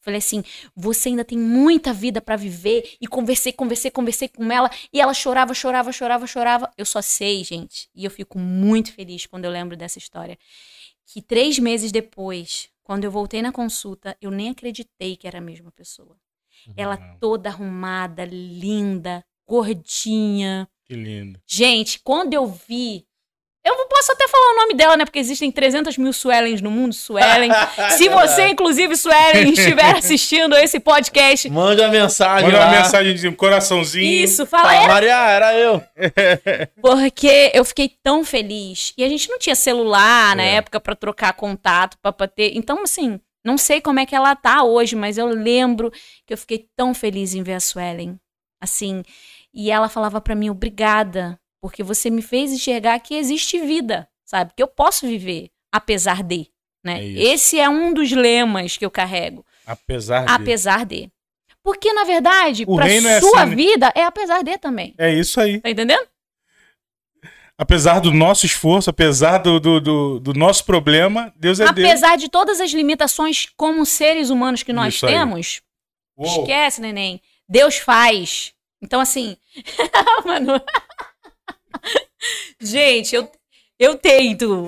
Falei 0.00 0.18
assim, 0.18 0.44
você 0.74 1.08
ainda 1.08 1.24
tem 1.24 1.36
muita 1.36 1.92
vida 1.92 2.20
pra 2.20 2.36
viver. 2.36 2.96
E 3.00 3.08
conversei, 3.08 3.52
conversei, 3.52 3.90
conversei 3.90 4.28
com 4.28 4.52
ela. 4.52 4.70
E 4.92 5.00
ela 5.00 5.12
chorava, 5.12 5.52
chorava, 5.52 5.90
chorava, 5.90 6.26
chorava. 6.28 6.70
Eu 6.78 6.86
só 6.86 7.02
sei, 7.02 7.42
gente, 7.42 7.88
e 7.92 8.04
eu 8.04 8.10
fico 8.10 8.38
muito 8.38 8.92
feliz 8.92 9.26
quando 9.26 9.46
eu 9.46 9.50
lembro 9.50 9.76
dessa 9.76 9.98
história, 9.98 10.38
que 11.06 11.20
três 11.20 11.58
meses 11.58 11.90
depois, 11.90 12.68
quando 12.84 13.02
eu 13.02 13.10
voltei 13.10 13.42
na 13.42 13.50
consulta, 13.50 14.16
eu 14.20 14.30
nem 14.30 14.50
acreditei 14.50 15.16
que 15.16 15.26
era 15.26 15.38
a 15.38 15.42
mesma 15.42 15.72
pessoa. 15.72 16.16
Ela 16.76 16.96
Não, 16.96 17.18
toda 17.18 17.48
arrumada, 17.48 18.24
linda, 18.24 19.24
gordinha. 19.46 20.68
Que 20.84 20.94
lindo. 20.94 21.40
Gente, 21.46 22.00
quando 22.00 22.32
eu 22.32 22.46
vi. 22.46 23.05
Posso 23.96 24.12
até 24.12 24.28
falar 24.28 24.52
o 24.52 24.56
nome 24.56 24.74
dela, 24.74 24.96
né? 24.96 25.04
Porque 25.06 25.18
existem 25.18 25.50
300 25.50 25.96
mil 25.96 26.12
Suellens 26.12 26.60
no 26.60 26.70
mundo, 26.70 26.92
Suellen. 26.94 27.50
Se 27.96 28.08
você, 28.10 28.48
inclusive, 28.48 28.94
Suellen, 28.96 29.50
estiver 29.52 29.96
assistindo 29.96 30.54
esse 30.56 30.78
podcast, 30.78 31.48
Mande 31.48 31.80
uma 31.80 31.88
mensagem 31.88 32.46
Manda 32.46 32.58
lá. 32.58 32.66
uma 32.70 32.76
mensagem 32.82 33.14
de 33.14 33.26
um 33.26 33.32
coraçãozinho. 33.32 34.04
isso, 34.24 34.44
fala, 34.44 34.74
é 34.74 34.86
Maria, 34.86 35.28
era 35.30 35.54
eu. 35.58 35.82
porque 36.80 37.50
eu 37.54 37.64
fiquei 37.64 37.90
tão 38.02 38.22
feliz. 38.24 38.92
E 38.98 39.04
a 39.04 39.08
gente 39.08 39.28
não 39.30 39.38
tinha 39.38 39.54
celular 39.56 40.36
na 40.36 40.42
É. 40.42 40.56
época 40.56 40.78
pra 40.78 40.94
trocar 40.94 41.32
contato, 41.32 41.96
pra 42.02 42.12
pra 42.12 42.28
ter. 42.28 42.52
Então, 42.54 42.82
assim, 42.82 43.18
não 43.44 43.56
sei 43.56 43.80
como 43.80 43.98
é 44.00 44.04
que 44.06 44.14
ela 44.14 44.36
tá 44.36 44.62
hoje, 44.62 44.94
mas 44.94 45.16
eu 45.18 45.26
lembro 45.28 45.90
que 46.26 46.34
eu 46.34 46.38
fiquei 46.38 46.66
tão 46.76 46.92
feliz 46.92 47.34
em 47.34 47.42
ver 47.42 47.54
a 47.54 47.60
Suelen. 47.60 48.18
Assim, 48.62 49.02
e 49.54 49.70
ela 49.70 49.88
falava 49.88 50.20
pra 50.20 50.34
mim, 50.34 50.50
obrigada, 50.50 51.38
porque 51.66 51.82
você 51.82 52.10
me 52.10 52.22
fez 52.22 52.52
enxergar 52.52 52.96
que 53.00 53.16
existe 53.16 53.58
vida, 53.58 54.08
sabe? 54.24 54.52
Que 54.56 54.62
eu 54.62 54.68
posso 54.68 55.04
viver, 55.04 55.50
apesar 55.72 56.22
de. 56.22 56.48
Né? 56.84 57.00
É. 57.00 57.32
Esse 57.32 57.58
é 57.58 57.68
um 57.68 57.92
dos 57.92 58.12
lemas 58.12 58.76
que 58.76 58.86
eu 58.86 58.90
carrego. 58.90 59.44
Apesar 59.66 60.26
de... 60.26 60.32
Apesar 60.32 60.86
de. 60.86 61.10
Porque, 61.64 61.92
na 61.92 62.04
verdade, 62.04 62.64
reino 62.64 63.08
é 63.08 63.18
sua 63.18 63.40
assim, 63.40 63.50
né? 63.50 63.56
vida, 63.56 63.92
é 63.96 64.04
apesar 64.04 64.44
de 64.44 64.56
também. 64.58 64.94
É 64.96 65.12
isso 65.12 65.40
aí. 65.40 65.60
Tá 65.60 65.68
entendendo? 65.68 66.06
Apesar 67.58 67.98
do 67.98 68.12
nosso 68.12 68.46
esforço, 68.46 68.88
apesar 68.88 69.38
do, 69.38 69.58
do, 69.58 69.80
do, 69.80 70.20
do 70.20 70.34
nosso 70.34 70.64
problema, 70.64 71.34
Deus 71.34 71.58
é 71.58 71.64
Deus. 71.72 71.88
Apesar 71.88 72.16
de 72.16 72.28
todas 72.28 72.60
as 72.60 72.70
limitações 72.70 73.48
como 73.56 73.84
seres 73.84 74.30
humanos 74.30 74.62
que 74.62 74.72
nós 74.72 74.94
Isso 74.94 75.04
temos, 75.04 75.62
esquece, 76.16 76.80
neném. 76.80 77.20
Deus 77.48 77.76
faz. 77.76 78.54
Então, 78.80 79.00
assim. 79.00 79.36
Mano. 80.24 80.62
Gente, 82.60 83.14
eu, 83.14 83.30
eu 83.78 83.94
tento. 83.96 84.66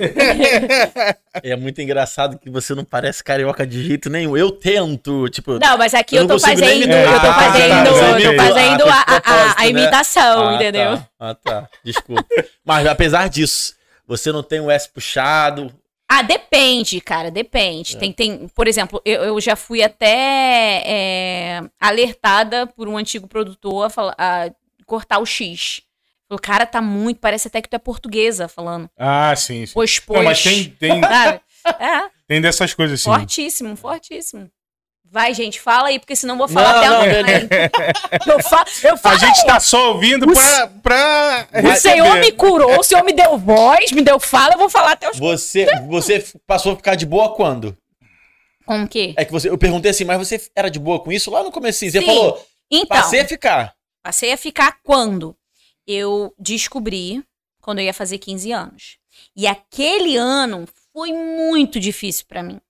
É 1.42 1.56
muito 1.56 1.80
engraçado 1.80 2.38
que 2.38 2.50
você 2.50 2.74
não 2.74 2.84
parece 2.84 3.22
carioca 3.24 3.66
de 3.66 3.82
jeito 3.82 4.10
nenhum. 4.10 4.36
Eu 4.36 4.50
tento, 4.52 5.28
tipo. 5.28 5.58
Não, 5.58 5.78
mas 5.78 5.94
aqui 5.94 6.16
Eu 6.16 6.22
eu, 6.22 6.28
tô 6.28 6.38
fazendo, 6.38 6.92
eu 6.92 7.20
tô 7.20 7.26
Ah, 7.26 7.34
fazendo, 7.34 7.84
tá, 7.84 7.88
eu 7.88 7.94
você 7.94 8.36
tô 8.36 8.42
fazendo 8.42 8.84
Ah, 8.88 9.04
a, 9.06 9.14
a- 9.16 9.22
a- 9.24 9.52
a 9.52 9.62
né? 9.62 9.68
imitação, 9.70 10.48
Ah, 10.48 10.54
entendeu? 10.54 10.96
Tá. 10.96 11.08
Ah, 11.18 11.34
tá. 11.34 11.68
Desculpa. 11.84 12.26
Mas 12.64 12.86
apesar 12.86 13.28
disso, 13.28 13.74
você 14.06 14.30
não 14.32 14.42
tem 14.42 14.60
o 14.60 14.70
S 14.70 14.88
puxado. 14.88 15.72
Ah, 16.10 16.22
depende, 16.22 17.00
cara, 17.02 17.30
depende. 17.30 17.94
É. 17.96 17.98
Tem, 17.98 18.12
tem, 18.12 18.48
por 18.48 18.66
exemplo, 18.66 19.00
eu, 19.04 19.24
eu 19.24 19.40
já 19.42 19.54
fui 19.54 19.82
até 19.82 20.82
é, 20.86 21.60
alertada 21.78 22.66
por 22.66 22.88
um 22.88 22.96
antigo 22.96 23.28
produtor 23.28 23.86
a, 23.86 23.90
falar- 23.90 24.14
a 24.18 24.50
cortar 24.86 25.18
o 25.18 25.26
X. 25.26 25.82
O 26.30 26.38
cara 26.38 26.66
tá 26.66 26.82
muito, 26.82 27.20
parece 27.20 27.48
até 27.48 27.62
que 27.62 27.68
tu 27.68 27.74
é 27.74 27.78
portuguesa 27.78 28.48
falando. 28.48 28.90
Ah, 28.98 29.34
sim, 29.34 29.64
sim. 29.64 29.72
Pois, 29.72 29.98
pois. 29.98 30.18
Não, 30.18 30.24
mas 30.24 30.42
tem, 30.42 30.70
tem? 30.70 31.00
É, 31.78 32.08
tem 32.26 32.40
dessas 32.40 32.72
coisas 32.72 32.98
assim. 33.00 33.10
fortíssimo, 33.10 33.76
fortíssimo. 33.76 34.48
Vai, 35.10 35.34
gente, 35.34 35.60
fala 35.60 35.88
aí, 35.88 35.98
porque 35.98 36.14
senão 36.14 36.34
eu 36.34 36.38
vou 36.38 36.48
falar 36.48 36.72
Não, 36.72 36.78
até 36.78 36.88
não, 36.88 36.96
amanhã. 36.96 37.48
Eu 38.26 38.42
falo, 38.42 38.66
eu 38.84 38.94
A 38.94 38.96
falo 38.96 39.18
gente 39.18 39.44
tá 39.44 39.58
só 39.60 39.92
ouvindo 39.92 40.24
O 40.30 40.32
pra. 40.32 40.66
pra 40.82 41.48
o 41.64 41.76
Senhor 41.76 42.18
me 42.20 42.32
curou, 42.32 42.78
o 42.78 42.82
Senhor 42.82 43.02
me 43.04 43.12
deu 43.12 43.36
voz, 43.38 43.90
me 43.92 44.02
deu 44.02 44.20
fala, 44.20 44.54
eu 44.54 44.58
vou 44.58 44.68
falar 44.70 44.92
até 44.92 45.10
os... 45.10 45.18
Você, 45.18 45.66
você 45.86 46.24
passou 46.46 46.72
a 46.72 46.76
ficar 46.76 46.94
de 46.94 47.04
boa 47.06 47.34
quando? 47.34 47.76
Com 48.66 48.82
o 48.84 48.88
quê? 48.88 49.14
É 49.16 49.24
que 49.24 49.32
você, 49.32 49.48
eu 49.48 49.56
perguntei 49.58 49.90
assim, 49.90 50.04
mas 50.04 50.18
você 50.18 50.40
era 50.54 50.70
de 50.70 50.78
boa 50.78 51.00
com 51.00 51.10
isso 51.10 51.30
lá 51.30 51.42
no 51.42 51.50
começo? 51.50 51.78
Você 51.80 51.90
Sim. 51.90 52.04
falou, 52.06 52.46
Então, 52.70 52.96
passei 52.96 53.20
a 53.20 53.26
ficar. 53.26 53.74
Passei 54.02 54.32
a 54.32 54.36
ficar 54.36 54.76
quando 54.82 55.34
eu 55.88 56.34
descobri 56.38 57.24
quando 57.62 57.78
eu 57.78 57.86
ia 57.86 57.94
fazer 57.94 58.18
15 58.18 58.52
anos. 58.52 58.98
E 59.34 59.46
aquele 59.46 60.16
ano 60.16 60.68
foi 60.92 61.12
muito 61.12 61.80
difícil 61.80 62.26
pra 62.28 62.42
mim. 62.42 62.60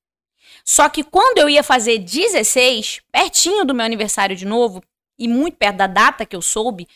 Só 0.65 0.89
que 0.89 1.03
quando 1.03 1.39
eu 1.39 1.49
ia 1.49 1.65
fazer 1.65 1.99
16, 1.99 3.01
pertinho 3.11 3.65
do 3.65 3.75
meu 3.75 3.85
aniversário 3.85 4.37
de 4.37 4.47
novo, 4.47 4.83
e 5.19 5.27
muito 5.27 5.57
perto 5.57 5.77
da 5.77 5.89
data 5.89 6.25
que 6.25 6.37
eu 6.37 6.41
soube, 6.41 6.87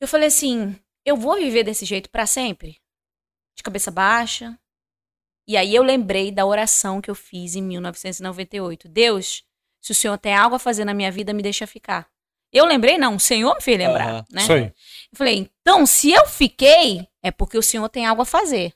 eu 0.00 0.06
falei 0.06 0.28
assim: 0.28 0.78
eu 1.04 1.16
vou 1.16 1.36
viver 1.36 1.64
desse 1.64 1.84
jeito 1.84 2.08
pra 2.08 2.26
sempre? 2.26 2.78
De 3.56 3.62
cabeça 3.62 3.90
baixa. 3.90 4.56
E 5.48 5.56
aí 5.56 5.74
eu 5.74 5.82
lembrei 5.82 6.30
da 6.30 6.46
oração 6.46 7.00
que 7.00 7.10
eu 7.10 7.14
fiz 7.14 7.56
em 7.56 7.62
1998. 7.62 8.86
Deus, 8.86 9.42
se 9.80 9.92
o 9.92 9.94
Senhor 9.94 10.18
tem 10.18 10.34
algo 10.34 10.56
a 10.56 10.58
fazer 10.58 10.84
na 10.84 10.94
minha 10.94 11.10
vida, 11.10 11.32
me 11.32 11.42
deixa 11.42 11.66
ficar. 11.66 12.08
Eu 12.52 12.64
lembrei, 12.64 12.96
não, 12.96 13.16
o 13.16 13.20
Senhor 13.20 13.54
me 13.54 13.60
fez 13.60 13.78
lembrar, 13.78 14.24
né? 14.30 14.42
Isso 14.42 14.52
aí. 14.52 14.64
Eu 14.64 15.16
falei, 15.16 15.50
então, 15.60 15.84
se 15.84 16.10
eu 16.10 16.26
fiquei, 16.26 17.06
é 17.22 17.30
porque 17.30 17.58
o 17.58 17.62
Senhor 17.62 17.88
tem 17.88 18.06
algo 18.06 18.22
a 18.22 18.26
fazer. 18.26 18.74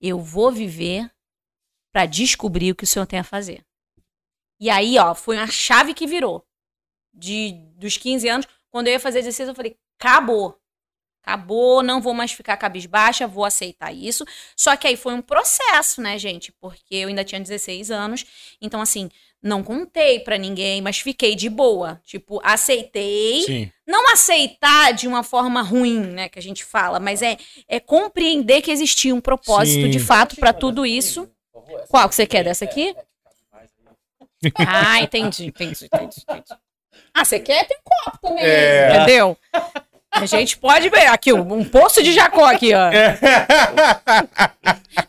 Eu 0.00 0.18
vou 0.18 0.50
viver 0.50 1.10
pra 1.92 2.06
descobrir 2.06 2.72
o 2.72 2.74
que 2.74 2.84
o 2.84 2.86
Senhor 2.86 3.06
tem 3.06 3.18
a 3.18 3.24
fazer. 3.24 3.64
E 4.58 4.70
aí, 4.70 4.98
ó, 4.98 5.14
foi 5.14 5.36
uma 5.36 5.46
chave 5.46 5.94
que 5.94 6.06
virou. 6.06 6.44
De, 7.14 7.52
dos 7.76 7.96
15 7.96 8.28
anos, 8.28 8.48
quando 8.70 8.86
eu 8.86 8.94
ia 8.94 9.00
fazer 9.00 9.20
16, 9.22 9.50
eu 9.50 9.54
falei, 9.54 9.76
acabou. 9.98 10.58
Acabou, 11.22 11.82
não 11.82 12.00
vou 12.00 12.14
mais 12.14 12.32
ficar 12.32 12.56
cabisbaixa, 12.56 13.28
vou 13.28 13.44
aceitar 13.44 13.92
isso. 13.92 14.24
Só 14.56 14.76
que 14.76 14.88
aí 14.88 14.96
foi 14.96 15.14
um 15.14 15.22
processo, 15.22 16.00
né, 16.00 16.18
gente? 16.18 16.50
Porque 16.52 16.96
eu 16.96 17.08
ainda 17.08 17.22
tinha 17.22 17.40
16 17.40 17.92
anos. 17.92 18.24
Então, 18.60 18.80
assim, 18.80 19.08
não 19.42 19.62
contei 19.62 20.20
pra 20.20 20.38
ninguém, 20.38 20.80
mas 20.80 20.98
fiquei 20.98 21.34
de 21.34 21.48
boa. 21.50 22.00
Tipo, 22.04 22.40
aceitei 22.44 23.42
Sim. 23.42 23.72
não 23.86 24.12
aceitar 24.12 24.92
de 24.92 25.08
uma 25.08 25.22
forma 25.22 25.62
ruim, 25.62 25.98
né, 25.98 26.28
que 26.28 26.38
a 26.38 26.42
gente 26.42 26.64
fala, 26.64 27.00
mas 27.00 27.22
é, 27.22 27.36
é 27.68 27.80
compreender 27.80 28.62
que 28.62 28.70
existia 28.70 29.14
um 29.14 29.20
propósito 29.20 29.84
Sim. 29.84 29.90
de 29.90 29.98
fato 29.98 30.36
pra 30.36 30.52
tudo 30.52 30.86
isso. 30.86 31.28
Qual 31.88 32.08
que 32.08 32.14
você 32.14 32.26
quer 32.26 32.44
dessa 32.44 32.64
aqui? 32.64 32.94
Ah, 34.58 35.00
entendi, 35.00 35.46
entendi, 35.46 35.84
entendi, 35.84 36.16
entendi. 36.28 36.60
Ah, 37.14 37.24
você 37.24 37.38
quer? 37.38 37.64
Tem 37.64 37.76
um 37.76 37.80
copo 37.84 38.18
também, 38.28 38.44
É. 38.44 38.96
entendeu? 38.96 39.38
A 40.12 40.26
gente 40.26 40.58
pode 40.58 40.88
ver 40.90 41.06
aqui, 41.06 41.32
um 41.32 41.64
poço 41.64 42.02
de 42.02 42.12
Jacó 42.12 42.44
aqui, 42.44 42.72
ó. 42.74 42.90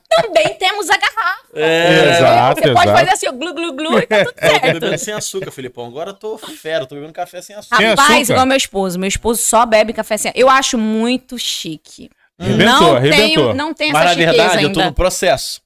Também 0.10 0.56
temos 0.58 0.90
a 0.90 0.98
garrafa. 0.98 1.44
É, 1.56 2.18
Exato, 2.18 2.62
Você 2.62 2.74
pode 2.74 2.88
exato. 2.90 2.98
fazer 3.00 3.10
assim, 3.12 3.28
ó, 3.28 3.32
glu, 3.32 3.54
glu, 3.54 3.74
glu, 3.74 4.00
e 4.00 4.06
tá 4.08 4.24
tudo 4.26 4.34
Eu 4.42 4.50
tô 4.52 4.60
bebendo 4.62 4.88
certo. 4.90 4.98
sem 5.04 5.14
açúcar, 5.14 5.52
Felipão. 5.52 5.86
Agora 5.88 6.12
eu 6.12 6.14
tô 6.14 6.38
fera, 6.38 6.86
tô 6.86 6.96
bebendo 6.96 7.14
café 7.14 7.42
sem 7.42 7.56
açúcar. 7.56 7.78
Sem 7.78 7.88
Rapaz, 7.88 8.10
açúcar? 8.12 8.34
igual 8.34 8.46
meu 8.46 8.58
esposo. 8.58 9.00
Meu 9.00 9.08
esposo 9.08 9.42
só 9.42 9.66
bebe 9.66 9.92
café 9.94 10.18
sem 10.18 10.32
Eu 10.36 10.50
acho 10.50 10.78
muito 10.78 11.38
chique. 11.38 12.10
Arrebentou, 12.40 12.66
não 12.66 12.96
arrebentou. 12.96 13.26
tenho, 13.28 13.54
não 13.54 13.68
Mas 13.78 13.80
essa 13.90 13.94
na 14.04 14.10
chiqueza 14.10 14.32
verdade, 14.32 14.54
eu 14.54 14.60
ainda. 14.68 14.74
tô 14.74 14.86
no 14.86 14.94
processo. 14.94 15.62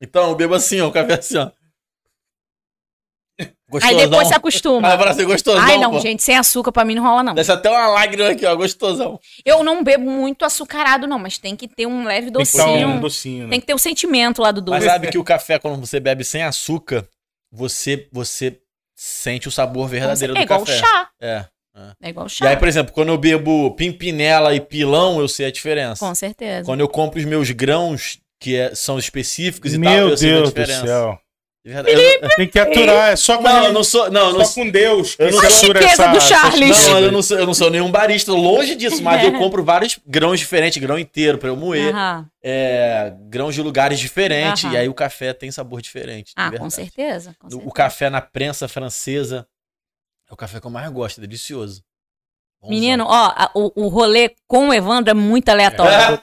Então, 0.00 0.28
eu 0.30 0.34
bebo 0.34 0.54
assim, 0.54 0.80
ó, 0.80 0.88
o 0.88 0.92
café 0.92 1.14
assim, 1.14 1.38
ó. 1.38 1.50
Aí 3.82 3.96
depois 3.96 4.28
se 4.28 4.34
acostuma. 4.34 4.92
Ah, 4.92 4.98
pra 4.98 5.14
ser 5.14 5.24
gostosão, 5.24 5.60
Ai, 5.62 5.78
não, 5.78 5.92
pô. 5.92 6.00
gente, 6.00 6.22
sem 6.22 6.36
açúcar 6.36 6.72
pra 6.72 6.84
mim 6.84 6.94
não 6.94 7.02
rola, 7.02 7.22
não. 7.22 7.34
Desce 7.34 7.52
até 7.52 7.70
uma 7.70 7.86
lágrima 7.88 8.28
aqui, 8.30 8.44
ó, 8.44 8.54
gostosão. 8.56 9.18
Eu 9.44 9.62
não 9.64 9.82
bebo 9.84 10.10
muito 10.10 10.44
açucarado, 10.44 11.06
não, 11.06 11.18
mas 11.18 11.38
tem 11.38 11.54
que 11.56 11.66
ter 11.68 11.86
um 11.86 12.04
leve 12.04 12.30
Tem 12.30 12.44
que 12.44 12.52
docinho. 12.52 12.88
um 12.88 13.00
docinho, 13.00 13.44
né? 13.44 13.50
Tem 13.50 13.60
que 13.60 13.66
ter 13.66 13.74
o 13.74 13.78
sentimento 13.78 14.42
lá 14.42 14.50
do 14.52 14.60
doce. 14.60 14.80
Mas 14.80 14.84
sabe 14.92 15.08
que 15.10 15.18
o 15.18 15.24
café, 15.24 15.58
quando 15.58 15.78
você 15.80 15.98
bebe 16.00 16.24
sem 16.24 16.42
açúcar, 16.42 17.06
você, 17.50 18.08
você 18.12 18.58
sente 18.94 19.48
o 19.48 19.50
sabor 19.50 19.88
verdadeiro 19.88 20.32
é 20.34 20.36
do 20.38 20.42
igual 20.42 20.60
café. 20.60 20.78
chá. 20.78 21.08
É. 21.20 21.44
É 22.02 22.08
igual 22.10 22.26
E 22.26 22.30
chá. 22.30 22.48
aí, 22.50 22.56
por 22.56 22.68
exemplo, 22.68 22.92
quando 22.92 23.08
eu 23.08 23.16
bebo 23.18 23.70
pimpinela 23.74 24.54
e 24.54 24.60
pilão, 24.60 25.18
eu 25.20 25.26
sei 25.26 25.46
a 25.46 25.50
diferença. 25.50 26.04
Com 26.06 26.14
certeza. 26.14 26.66
Quando 26.66 26.80
eu 26.80 26.88
compro 26.88 27.18
os 27.18 27.24
meus 27.24 27.50
grãos, 27.50 28.18
que 28.38 28.56
é- 28.56 28.74
são 28.74 28.98
específicos 28.98 29.72
e 29.72 29.80
tal, 29.80 29.92
Meu 29.92 30.08
eu 30.10 30.16
sei 30.16 30.30
a 30.30 30.34
Deus 30.34 30.52
do 30.52 30.60
diferença. 30.60 30.86
céu. 30.86 31.18
Eu- 31.64 32.28
Tem 32.36 32.48
que 32.48 32.58
aturar, 32.58 33.10
é 33.12 33.16
só 33.16 33.36
com, 33.36 33.44
Não, 33.44 33.64
eu 33.66 33.72
não 33.72 33.84
sou. 33.84 34.10
Não, 34.10 34.32
não 34.32 34.44
só 34.44 34.54
com 34.54 34.68
Deus. 34.68 35.14
eu 35.16 35.30
não 35.30 35.40
se 35.40 35.46
sou- 35.50 35.70
A 35.70 35.80
chiqueza 35.80 36.08
do 36.08 36.16
essa- 36.16 36.26
Charles. 36.26 36.70
essa- 36.70 36.90
Não, 36.90 36.98
eu 36.98 37.12
não, 37.12 37.22
sou, 37.22 37.38
eu 37.38 37.46
não 37.46 37.54
sou 37.54 37.70
nenhum 37.70 37.88
barista, 37.88 38.32
longe 38.32 38.74
disso, 38.74 39.00
mas 39.00 39.22
eu 39.22 39.38
compro 39.38 39.62
vários 39.64 39.96
grãos 40.04 40.40
diferentes, 40.40 40.82
grão 40.82 40.98
inteiro 40.98 41.38
pra 41.38 41.48
eu 41.48 41.54
moer, 41.56 41.94
é, 42.42 43.14
grãos 43.28 43.54
de 43.54 43.62
lugares 43.62 44.00
diferentes, 44.00 44.64
e 44.64 44.76
aí 44.76 44.88
o 44.88 44.94
café 44.94 45.32
tem 45.32 45.52
sabor 45.52 45.80
diferente. 45.80 46.32
Ah, 46.36 46.50
com 46.50 46.68
certeza. 46.68 47.36
com 47.38 47.46
O- 47.46 47.50
certeza. 47.50 47.68
O 47.68 47.72
café 47.72 48.10
na 48.10 48.20
prensa 48.20 48.66
francesa 48.66 49.46
é 50.28 50.34
o 50.34 50.36
café 50.36 50.58
que 50.60 50.66
eu 50.66 50.70
mais 50.70 50.90
gosto, 50.90 51.18
é 51.18 51.20
delicioso. 51.20 51.84
Bonzão. 52.60 52.74
Menino, 52.74 53.04
ó, 53.06 53.32
a- 53.36 53.50
o, 53.54 53.84
o 53.84 53.88
rolê 53.88 54.34
com 54.48 54.68
o 54.70 54.74
Evandro 54.74 55.10
é 55.12 55.14
muito 55.14 55.48
aleatório. 55.50 56.18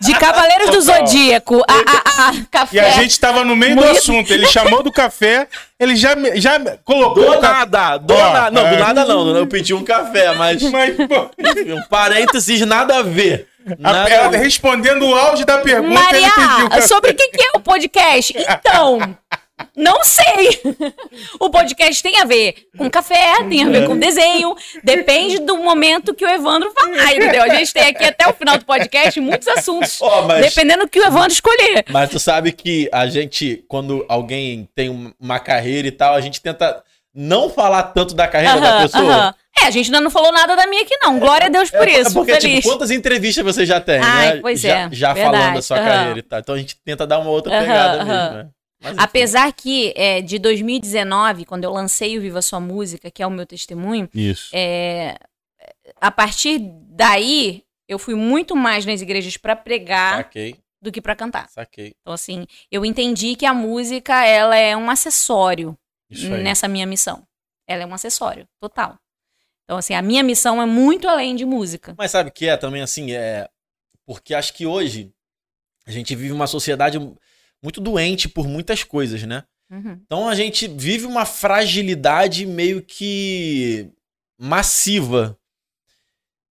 De 0.00 0.14
Cavaleiros 0.14 0.70
do. 0.70 0.80
Zodíaco 0.80 1.62
a, 1.68 1.72
a, 1.74 2.28
a 2.28 2.32
café. 2.50 2.76
E 2.76 2.80
a 2.80 2.90
gente 2.90 3.18
tava 3.18 3.44
no 3.44 3.54
meio 3.56 3.76
do 3.76 3.84
assunto. 3.84 4.32
Ele 4.32 4.46
chamou 4.46 4.82
do 4.82 4.92
café, 4.92 5.48
ele 5.78 5.96
já, 5.96 6.14
me- 6.14 6.40
já 6.40 6.58
colocou. 6.84 7.24
Do 7.36 7.40
nada, 7.40 7.96
do 7.98 8.14
nada. 8.16 8.50
Não, 8.50 8.68
do 8.68 8.74
é. 8.74 8.78
nada 8.78 9.04
não. 9.04 9.36
Eu 9.36 9.46
pedi 9.46 9.74
um 9.74 9.84
café, 9.84 10.32
mas. 10.34 10.62
Mas, 10.70 10.94
pô, 10.96 11.30
Um 11.74 11.82
parênteses, 11.88 12.60
nada 12.66 12.98
a 12.98 13.02
ver. 13.02 13.48
a- 13.66 13.74
Nada 13.78 14.04
a 14.04 14.10
ela 14.10 14.28
ver. 14.30 14.38
respondendo 14.38 15.04
o 15.06 15.14
auge 15.14 15.44
da 15.44 15.58
pergunta, 15.58 16.00
ele 16.14 16.26
pediu 16.26 16.36
Maria, 16.46 16.68
café. 16.70 16.80
sobre 16.86 17.10
o 17.10 17.14
que, 17.14 17.28
que 17.28 17.42
é 17.42 17.50
o 17.56 17.60
podcast? 17.60 18.34
Então, 18.48 19.16
não 19.76 20.02
sei. 20.04 20.60
O 21.40 21.50
podcast 21.50 22.02
tem 22.02 22.18
a 22.20 22.24
ver 22.24 22.54
com 22.76 22.88
café, 22.90 23.42
tem 23.48 23.64
a 23.64 23.68
ver 23.68 23.86
com 23.86 23.96
desenho. 23.98 24.54
Depende 24.82 25.38
do 25.40 25.56
momento 25.58 26.14
que 26.14 26.24
o 26.24 26.28
Evandro 26.28 26.70
falar, 26.72 27.12
entendeu? 27.14 27.42
A 27.42 27.48
gente 27.54 27.72
tem 27.72 27.84
aqui 27.84 28.04
até 28.04 28.26
o 28.28 28.32
final 28.34 28.58
do 28.58 28.64
podcast 28.64 29.18
muitos 29.20 29.48
assuntos. 29.48 30.00
Ó, 30.00 30.22
mas- 30.22 30.44
Dependendo 30.46 30.84
do 30.84 30.88
que 30.88 31.00
o 31.00 31.04
Evandro 31.04 31.32
escolher. 31.32 31.84
Mas 31.90 32.10
tu 32.10 32.18
sabe 32.18 32.52
que 32.52 32.88
a 32.92 33.06
gente, 33.06 33.64
quando 33.68 34.04
alguém 34.08 34.68
tem 34.74 34.88
um- 34.90 35.12
uma 35.20 35.38
carreira 35.40 35.88
e 35.88 35.92
tal, 35.92 36.14
a 36.14 36.20
gente 36.20 36.40
tenta 36.40 36.82
não 37.14 37.48
falar 37.50 37.82
tanto 37.84 38.14
da 38.14 38.28
carreira 38.28 38.60
da 38.60 38.68
Aham, 38.76 38.82
pessoa. 38.82 39.02
aham. 39.14 39.34
É, 39.60 39.66
a 39.66 39.70
gente 39.72 39.86
ainda 39.86 40.00
não 40.00 40.10
falou 40.10 40.30
nada 40.30 40.54
da 40.54 40.68
minha 40.68 40.82
aqui, 40.82 40.96
não. 41.02 41.18
Glória 41.18 41.46
a 41.46 41.50
Deus 41.50 41.68
por 41.68 41.88
É, 41.88 42.00
isso. 42.00 42.12
porque, 42.14 42.32
feliz. 42.40 42.56
tipo, 42.58 42.68
quantas 42.68 42.92
entrevistas 42.92 43.44
você 43.44 43.66
já 43.66 43.80
tem, 43.80 43.98
Ai, 44.00 44.34
né? 44.34 44.38
pois 44.40 44.60
já, 44.60 44.68
é, 44.68 44.88
Já 44.92 45.12
verdade, 45.12 45.36
falando 45.36 45.54
da 45.56 45.62
sua 45.62 45.78
carreira 45.78 46.18
e 46.18 46.22
tal. 46.22 46.38
Então 46.38 46.54
a 46.54 46.58
gente 46.58 46.76
tenta 46.84 47.04
dar 47.04 47.18
uma 47.18 47.30
outra 47.30 47.58
pegada 47.58 48.04
mesmo, 48.04 48.12
né? 48.36 48.46
Mas. 48.80 48.96
Apesar 48.98 49.52
que 49.52 49.92
é, 49.96 50.20
de 50.20 50.38
2019, 50.38 51.44
quando 51.44 51.64
eu 51.64 51.72
lancei 51.72 52.16
o 52.16 52.20
Viva 52.20 52.40
Sua 52.40 52.60
Música, 52.60 53.10
que 53.10 53.22
é 53.22 53.26
o 53.26 53.30
meu 53.30 53.44
testemunho, 53.44 54.08
Isso. 54.14 54.50
é, 54.54 55.18
a 56.00 56.10
partir 56.10 56.58
daí 56.60 57.64
eu 57.88 57.98
fui 57.98 58.14
muito 58.14 58.54
mais 58.54 58.84
nas 58.86 59.00
igrejas 59.00 59.36
pra 59.36 59.56
pregar 59.56 60.18
Saquei, 60.18 60.56
do 60.80 60.92
que 60.92 61.00
pra 61.00 61.16
cantar. 61.16 61.48
saquei. 61.48 61.94
Então 62.02 62.12
assim, 62.14 62.46
eu 62.70 62.84
entendi 62.84 63.34
que 63.34 63.46
a 63.46 63.54
música 63.54 64.24
ela 64.24 64.56
é 64.56 64.76
um 64.76 64.90
acessório 64.90 65.76
nessa 66.42 66.68
minha 66.68 66.86
missão. 66.86 67.26
Ela 67.66 67.82
é 67.82 67.86
um 67.86 67.94
acessório 67.94 68.46
total. 68.60 68.96
Então 69.64 69.76
assim, 69.76 69.94
a 69.94 70.02
minha 70.02 70.22
missão 70.22 70.62
é 70.62 70.66
muito 70.66 71.08
além 71.08 71.34
de 71.34 71.44
música. 71.44 71.94
Mas 71.98 72.10
sabe 72.10 72.30
o 72.30 72.32
que 72.32 72.46
é 72.46 72.56
também 72.56 72.82
assim? 72.82 73.12
É. 73.12 73.48
Porque 74.06 74.34
acho 74.34 74.54
que 74.54 74.66
hoje 74.66 75.10
a 75.86 75.90
gente 75.90 76.14
vive 76.14 76.32
uma 76.32 76.46
sociedade 76.46 76.98
muito 77.62 77.80
doente 77.80 78.28
por 78.28 78.46
muitas 78.46 78.82
coisas, 78.84 79.22
né? 79.24 79.44
Uhum. 79.70 80.00
Então 80.04 80.28
a 80.28 80.34
gente 80.34 80.66
vive 80.68 81.04
uma 81.06 81.24
fragilidade 81.26 82.46
meio 82.46 82.82
que 82.82 83.90
massiva. 84.38 85.36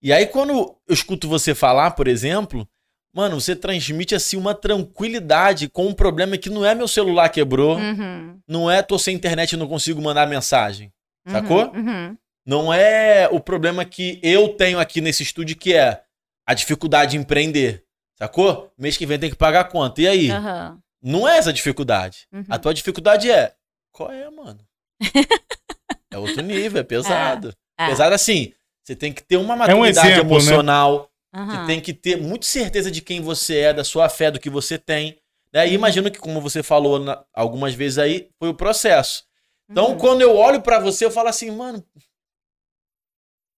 E 0.01 0.13
aí 0.13 0.25
quando 0.27 0.51
eu 0.51 0.93
escuto 0.93 1.27
você 1.27 1.55
falar, 1.55 1.91
por 1.91 2.07
exemplo, 2.07 2.67
mano, 3.13 3.39
você 3.41 3.55
transmite 3.55 4.13
assim 4.13 4.37
uma 4.37 4.53
tranquilidade 4.53 5.67
com 5.67 5.87
um 5.87 5.93
problema 5.93 6.37
que 6.37 6.49
não 6.49 6.63
é 6.65 6.75
meu 6.75 6.87
celular 6.87 7.29
quebrou, 7.29 7.77
Uhum. 7.77 8.39
não 8.47 8.69
é 8.69 8.81
tô 8.83 8.99
sem 8.99 9.15
internet 9.15 9.53
e 9.53 9.57
não 9.57 9.67
consigo 9.67 10.01
mandar 10.01 10.27
mensagem. 10.27 10.91
Uhum. 11.25 11.31
Sacou? 11.33 11.71
Uhum. 11.73 12.15
Não 12.45 12.71
é 12.73 13.27
o 13.31 13.39
problema 13.39 13.83
que 13.83 14.19
eu 14.23 14.49
tenho 14.49 14.79
aqui 14.79 15.01
nesse 15.01 15.23
estúdio 15.23 15.57
que 15.57 15.73
é 15.73 16.01
a 16.45 16.53
dificuldade 16.53 17.11
de 17.11 17.17
empreender. 17.17 17.83
Sacou? 18.17 18.71
Mês 18.77 18.95
que 18.95 19.05
vem 19.05 19.19
tem 19.19 19.29
que 19.29 19.35
pagar 19.35 19.61
a 19.61 19.65
conta. 19.65 20.01
E 20.01 20.07
aí? 20.07 20.31
Aham. 20.31 20.79
Não 21.07 21.27
é 21.27 21.37
essa 21.37 21.49
a 21.49 21.53
dificuldade. 21.53 22.27
Uhum. 22.33 22.43
A 22.49 22.59
tua 22.59 22.73
dificuldade 22.73 23.29
é. 23.31 23.53
Qual 23.91 24.11
é, 24.11 24.29
mano? 24.29 24.59
é 26.11 26.17
outro 26.17 26.41
nível, 26.41 26.81
é 26.81 26.83
pesado. 26.83 27.53
É. 27.79 27.87
Pesado 27.87 28.13
assim. 28.13 28.53
Você 28.83 28.95
tem 28.95 29.11
que 29.11 29.21
ter 29.23 29.37
uma 29.37 29.55
maturidade 29.55 30.07
exemplo, 30.07 30.23
né? 30.23 30.29
emocional. 30.35 31.09
Aham. 31.33 31.61
Você 31.61 31.67
tem 31.67 31.81
que 31.81 31.93
ter 31.93 32.15
muito 32.17 32.45
certeza 32.45 32.89
de 32.89 33.01
quem 33.01 33.21
você 33.21 33.57
é, 33.59 33.73
da 33.73 33.83
sua 33.83 34.07
fé, 34.09 34.31
do 34.31 34.39
que 34.39 34.49
você 34.49 34.77
tem. 34.77 35.17
Né? 35.53 35.67
E 35.69 35.73
imagino 35.73 36.09
que, 36.11 36.19
como 36.19 36.39
você 36.41 36.63
falou 36.63 36.99
na- 36.99 37.23
algumas 37.33 37.73
vezes 37.73 37.97
aí, 37.97 38.29
foi 38.39 38.49
o 38.49 38.53
processo. 38.53 39.23
Então, 39.69 39.89
Uhum. 39.91 39.97
quando 39.97 40.21
eu 40.21 40.35
olho 40.35 40.61
pra 40.61 40.79
você, 40.79 41.03
eu 41.05 41.11
falo 41.11 41.27
assim, 41.27 41.51
mano, 41.51 41.83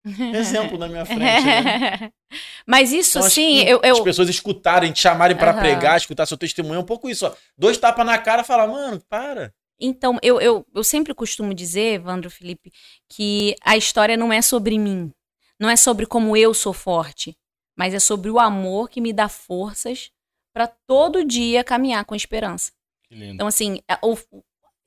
exemplo 0.05 0.77
na 0.77 0.87
minha 0.87 1.05
frente. 1.05 1.21
Né? 1.21 2.11
Mas 2.67 2.91
isso 2.91 3.17
Então, 3.17 3.25
acho 3.27 3.35
sim, 3.35 3.63
que 3.63 3.69
eu, 3.69 3.79
eu- 3.83 3.95
As 3.95 4.01
pessoas 4.01 4.29
escutarem, 4.29 4.91
te 4.91 4.99
chamarem 5.01 5.35
pra 5.37 5.51
Aham. 5.51 5.59
pregar, 5.59 5.97
escutar 5.97 6.25
seu 6.25 6.37
testemunho, 6.37 6.75
é 6.77 6.79
um 6.79 6.85
pouco 6.85 7.09
isso. 7.09 7.25
Ó. 7.25 7.33
Dois 7.57 7.77
tapas 7.77 8.05
na 8.05 8.17
cara 8.17 8.41
e 8.41 8.45
falar, 8.45 8.67
mano, 8.67 9.01
para. 9.09 9.53
Então, 9.79 10.17
eu, 10.23 10.41
eu, 10.41 10.65
eu 10.73 10.83
sempre 10.83 11.13
costumo 11.13 11.53
dizer, 11.53 11.93
Evandro 11.93 12.29
Felipe, 12.29 12.71
que 13.09 13.55
a 13.63 13.77
história 13.77 14.17
não 14.17 14.33
é 14.33 14.41
sobre 14.41 14.77
mim. 14.79 15.11
Não 15.59 15.69
é 15.69 15.75
sobre 15.75 16.05
como 16.05 16.35
eu 16.35 16.53
sou 16.53 16.73
forte. 16.73 17.37
Mas 17.77 17.93
é 17.93 17.99
sobre 17.99 18.29
o 18.31 18.39
amor 18.39 18.89
que 18.89 18.99
me 18.99 19.13
dá 19.13 19.29
forças 19.29 20.09
pra 20.53 20.65
todo 20.67 21.23
dia 21.23 21.63
caminhar 21.63 22.03
com 22.05 22.15
esperança. 22.15 22.71
Que 23.07 23.13
lindo. 23.15 23.35
Então, 23.35 23.45
assim, 23.47 23.79
o- 24.03 24.17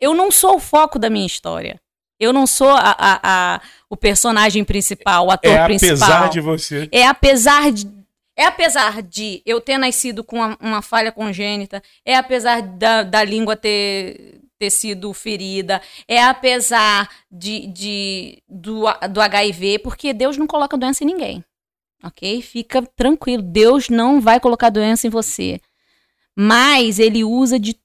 eu 0.00 0.12
não 0.12 0.30
sou 0.30 0.56
o 0.56 0.60
foco 0.60 0.98
da 0.98 1.08
minha 1.08 1.26
história. 1.26 1.80
Eu 2.20 2.32
não 2.32 2.46
sou 2.46 2.68
a, 2.68 2.94
a- 2.98 3.20
a- 3.22 3.60
o 3.88 3.96
personagem 3.96 4.62
principal, 4.62 5.26
o 5.26 5.30
ator 5.30 5.50
É 5.50 5.64
principal. 5.64 5.94
apesar 5.96 6.28
de 6.28 6.40
você. 6.40 6.88
É 6.92 7.06
apesar 7.06 7.72
de. 7.72 7.88
É 8.36 8.44
apesar 8.46 9.02
de 9.02 9.42
eu 9.44 9.60
ter 9.60 9.76
nascido 9.78 10.22
com 10.22 10.36
uma, 10.36 10.56
uma 10.60 10.82
falha 10.82 11.10
congênita, 11.10 11.82
é 12.04 12.14
apesar 12.16 12.62
da, 12.62 13.02
da 13.02 13.22
língua 13.24 13.54
ter, 13.56 14.40
ter 14.58 14.70
sido 14.70 15.12
ferida, 15.12 15.82
é 16.08 16.22
apesar 16.22 17.08
de, 17.30 17.66
de 17.66 18.42
do, 18.48 18.84
do 19.10 19.20
HIV, 19.20 19.80
porque 19.80 20.12
Deus 20.14 20.36
não 20.38 20.46
coloca 20.46 20.76
doença 20.78 21.04
em 21.04 21.06
ninguém. 21.08 21.44
Ok? 22.02 22.40
Fica 22.40 22.80
tranquilo, 22.96 23.42
Deus 23.42 23.90
não 23.90 24.22
vai 24.22 24.40
colocar 24.40 24.70
doença 24.70 25.06
em 25.06 25.10
você. 25.10 25.60
Mas 26.34 26.98
ele 26.98 27.22
usa 27.24 27.58
de 27.58 27.78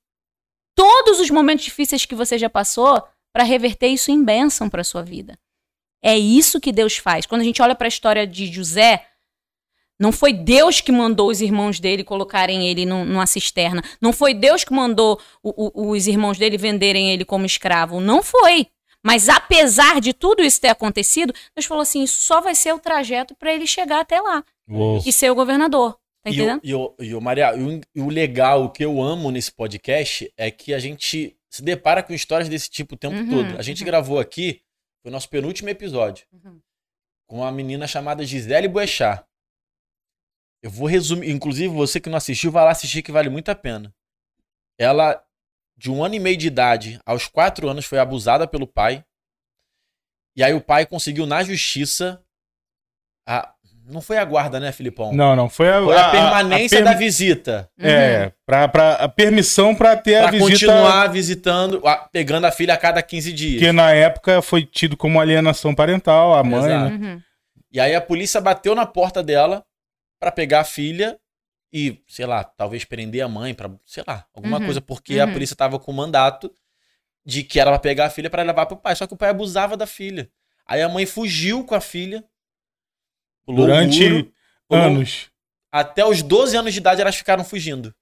todos 0.73 1.19
os 1.19 1.29
momentos 1.29 1.65
difíceis 1.65 2.05
que 2.05 2.15
você 2.15 2.37
já 2.37 2.49
passou 2.49 3.03
para 3.35 3.43
reverter 3.43 3.87
isso 3.89 4.09
em 4.11 4.23
bênção 4.23 4.69
para 4.69 4.81
sua 4.81 5.03
vida. 5.03 5.37
É 6.01 6.17
isso 6.17 6.61
que 6.61 6.71
Deus 6.71 6.95
faz. 6.95 7.25
Quando 7.25 7.41
a 7.41 7.43
gente 7.43 7.61
olha 7.61 7.75
para 7.75 7.85
a 7.85 7.89
história 7.89 8.25
de 8.25 8.47
José, 8.47 9.05
não 9.99 10.13
foi 10.13 10.31
Deus 10.31 10.79
que 10.79 10.89
mandou 10.89 11.29
os 11.29 11.41
irmãos 11.41 11.77
dele 11.77 12.01
colocarem 12.01 12.65
ele 12.65 12.85
num- 12.85 13.03
numa 13.03 13.27
cisterna. 13.27 13.83
Não 13.99 14.13
foi 14.13 14.33
Deus 14.33 14.63
que 14.63 14.71
mandou 14.73 15.19
o- 15.43 15.71
o- 15.83 15.89
os 15.91 16.07
irmãos 16.07 16.37
dele 16.37 16.57
venderem 16.57 17.11
ele 17.11 17.25
como 17.25 17.45
escravo. 17.45 17.99
Não 17.99 18.23
foi. 18.23 18.67
Mas 19.03 19.27
apesar 19.27 19.99
de 19.99 20.13
tudo 20.13 20.41
isso 20.41 20.61
ter 20.61 20.69
acontecido, 20.69 21.33
Deus 21.53 21.65
falou 21.65 21.81
assim: 21.81 22.03
isso 22.03 22.21
só 22.21 22.39
vai 22.39 22.55
ser 22.55 22.73
o 22.73 22.79
trajeto 22.79 23.35
para 23.35 23.53
ele 23.53 23.67
chegar 23.67 23.99
até 23.99 24.21
lá 24.21 24.45
Uou. 24.69 25.03
e 25.05 25.11
ser 25.11 25.29
o 25.29 25.35
governador. 25.35 25.91
Tá 26.23 26.29
E 26.31 26.33
entendendo? 26.35 26.61
o, 26.63 26.67
e, 26.67 26.73
o, 26.73 26.95
e 27.01 27.15
o 27.15 27.19
Maria, 27.21 27.53
e 27.53 27.61
o, 27.61 27.81
e 27.95 28.01
o 28.01 28.07
legal, 28.09 28.63
o 28.63 28.69
que 28.69 28.85
eu 28.85 29.01
amo 29.01 29.29
nesse 29.29 29.51
podcast 29.51 30.31
é 30.37 30.49
que 30.49 30.73
a 30.73 30.79
gente 30.79 31.34
se 31.55 31.63
depara 31.63 32.03
com 32.03 32.13
histórias 32.13 32.49
desse 32.49 32.69
tipo 32.69 32.95
o 32.95 32.97
tempo 32.97 33.15
Uhum, 33.15 33.29
todo. 33.29 33.57
A 33.57 33.61
gente 33.61 33.79
uhum. 33.79 33.85
gravou 33.85 34.19
aqui, 34.19 34.61
foi 35.01 35.09
o 35.09 35.13
nosso 35.13 35.29
penúltimo 35.29 35.69
episódio, 35.69 36.27
Uhum. 36.33 36.61
com 37.29 37.37
uma 37.37 37.51
menina 37.51 37.87
chamada 37.87 38.25
Gisele 38.25 38.67
Boechat. 38.67 39.25
Eu 40.61 40.69
vou 40.69 40.85
resumir, 40.85 41.29
inclusive 41.29 41.73
você 41.73 42.01
que 42.01 42.09
não 42.09 42.17
assistiu, 42.17 42.51
vai 42.51 42.65
lá 42.65 42.71
assistir 42.71 43.01
que 43.01 43.11
vale 43.11 43.29
muito 43.29 43.49
a 43.49 43.55
pena. 43.55 43.95
Ela, 44.77 45.25
de 45.77 45.89
um 45.89 46.03
ano 46.03 46.15
e 46.15 46.19
meio 46.19 46.35
de 46.35 46.47
idade, 46.47 46.99
aos 47.05 47.25
quatro 47.25 47.69
anos, 47.69 47.85
foi 47.85 47.99
abusada 47.99 48.45
pelo 48.45 48.67
pai. 48.67 49.05
E 50.35 50.43
aí 50.43 50.53
o 50.53 50.59
pai 50.61 50.85
conseguiu 50.85 51.25
na 51.25 51.41
justiça 51.41 52.21
a 53.25 53.54
Não 53.87 54.01
foi 54.01 54.17
a 54.17 54.25
guarda, 54.25 54.59
né, 54.59 54.71
Filipão? 54.71 55.13
Não, 55.13 55.35
não. 55.35 55.47
Foi 55.49 55.69
a, 55.69 55.81
Foi 55.83 55.95
a, 55.95 56.09
permanência 56.09 56.79
a 56.79 56.81
permi- 56.81 56.93
da 56.93 56.99
visita. 56.99 57.69
É, 57.79 58.31
pra, 58.45 58.67
pra, 58.67 58.93
a 58.95 59.07
permissão 59.07 59.75
pra 59.75 59.95
ter 59.95 60.17
Pra 60.19 60.27
a 60.27 60.31
visita. 60.31 60.49
continuar 60.51 61.07
visitando, 61.07 61.81
a- 61.87 61.97
pegando 62.11 62.45
a 62.45 62.51
filha 62.51 62.73
a 62.73 62.77
cada 62.77 63.01
15 63.03 63.31
dias. 63.31 63.61
Que 63.61 63.71
na 63.71 63.91
época 63.91 64.41
foi 64.41 64.65
tido 64.65 64.97
como 64.97 65.19
alienação 65.21 65.75
parental, 65.75 66.33
a 66.33 66.43
mãe, 66.43 66.65
Exato. 66.65 66.97
né? 66.97 67.07
Uhum. 67.13 67.21
E 67.71 67.79
aí 67.79 67.93
a 67.93 68.01
polícia 68.01 68.41
bateu 68.41 68.73
na 68.73 68.85
porta 68.85 69.21
dela 69.21 69.63
pra 70.19 70.31
pegar 70.31 70.61
a 70.61 70.65
filha 70.65 71.17
e, 71.71 72.01
sei 72.07 72.25
lá, 72.25 72.43
talvez 72.43 72.85
prender 72.85 73.21
a 73.21 73.27
mãe 73.27 73.53
pra, 73.53 73.69
sei 73.85 74.03
lá, 74.07 74.25
alguma 74.33 74.57
Uhum. 74.59 74.65
coisa, 74.65 74.81
porque 74.81 75.19
a 75.19 75.25
Uhum. 75.25 75.33
polícia 75.33 75.55
tava 75.55 75.77
com 75.77 75.91
mandato 75.91 76.51
de 77.25 77.43
que 77.43 77.59
era 77.59 77.69
pra 77.71 77.79
pegar 77.79 78.05
a 78.05 78.09
filha 78.09 78.29
pra 78.29 78.43
levar 78.43 78.65
pro 78.65 78.77
pai, 78.77 78.95
só 78.95 79.05
que 79.05 79.13
o 79.13 79.17
pai 79.17 79.29
abusava 79.29 79.75
da 79.75 79.85
filha. 79.85 80.29
Aí 80.65 80.81
a 80.81 80.89
mãe 80.89 81.05
fugiu 81.05 81.63
com 81.63 81.75
a 81.75 81.81
filha. 81.81 82.23
Durante 83.47 84.31
anos. 84.69 85.31
Até 85.71 86.05
os 86.05 86.21
12 86.21 86.55
anos 86.57 86.73
de 86.73 86.79
idade 86.79 87.01
elas 87.01 87.15
ficaram 87.15 87.43
fugindo. 87.43 87.93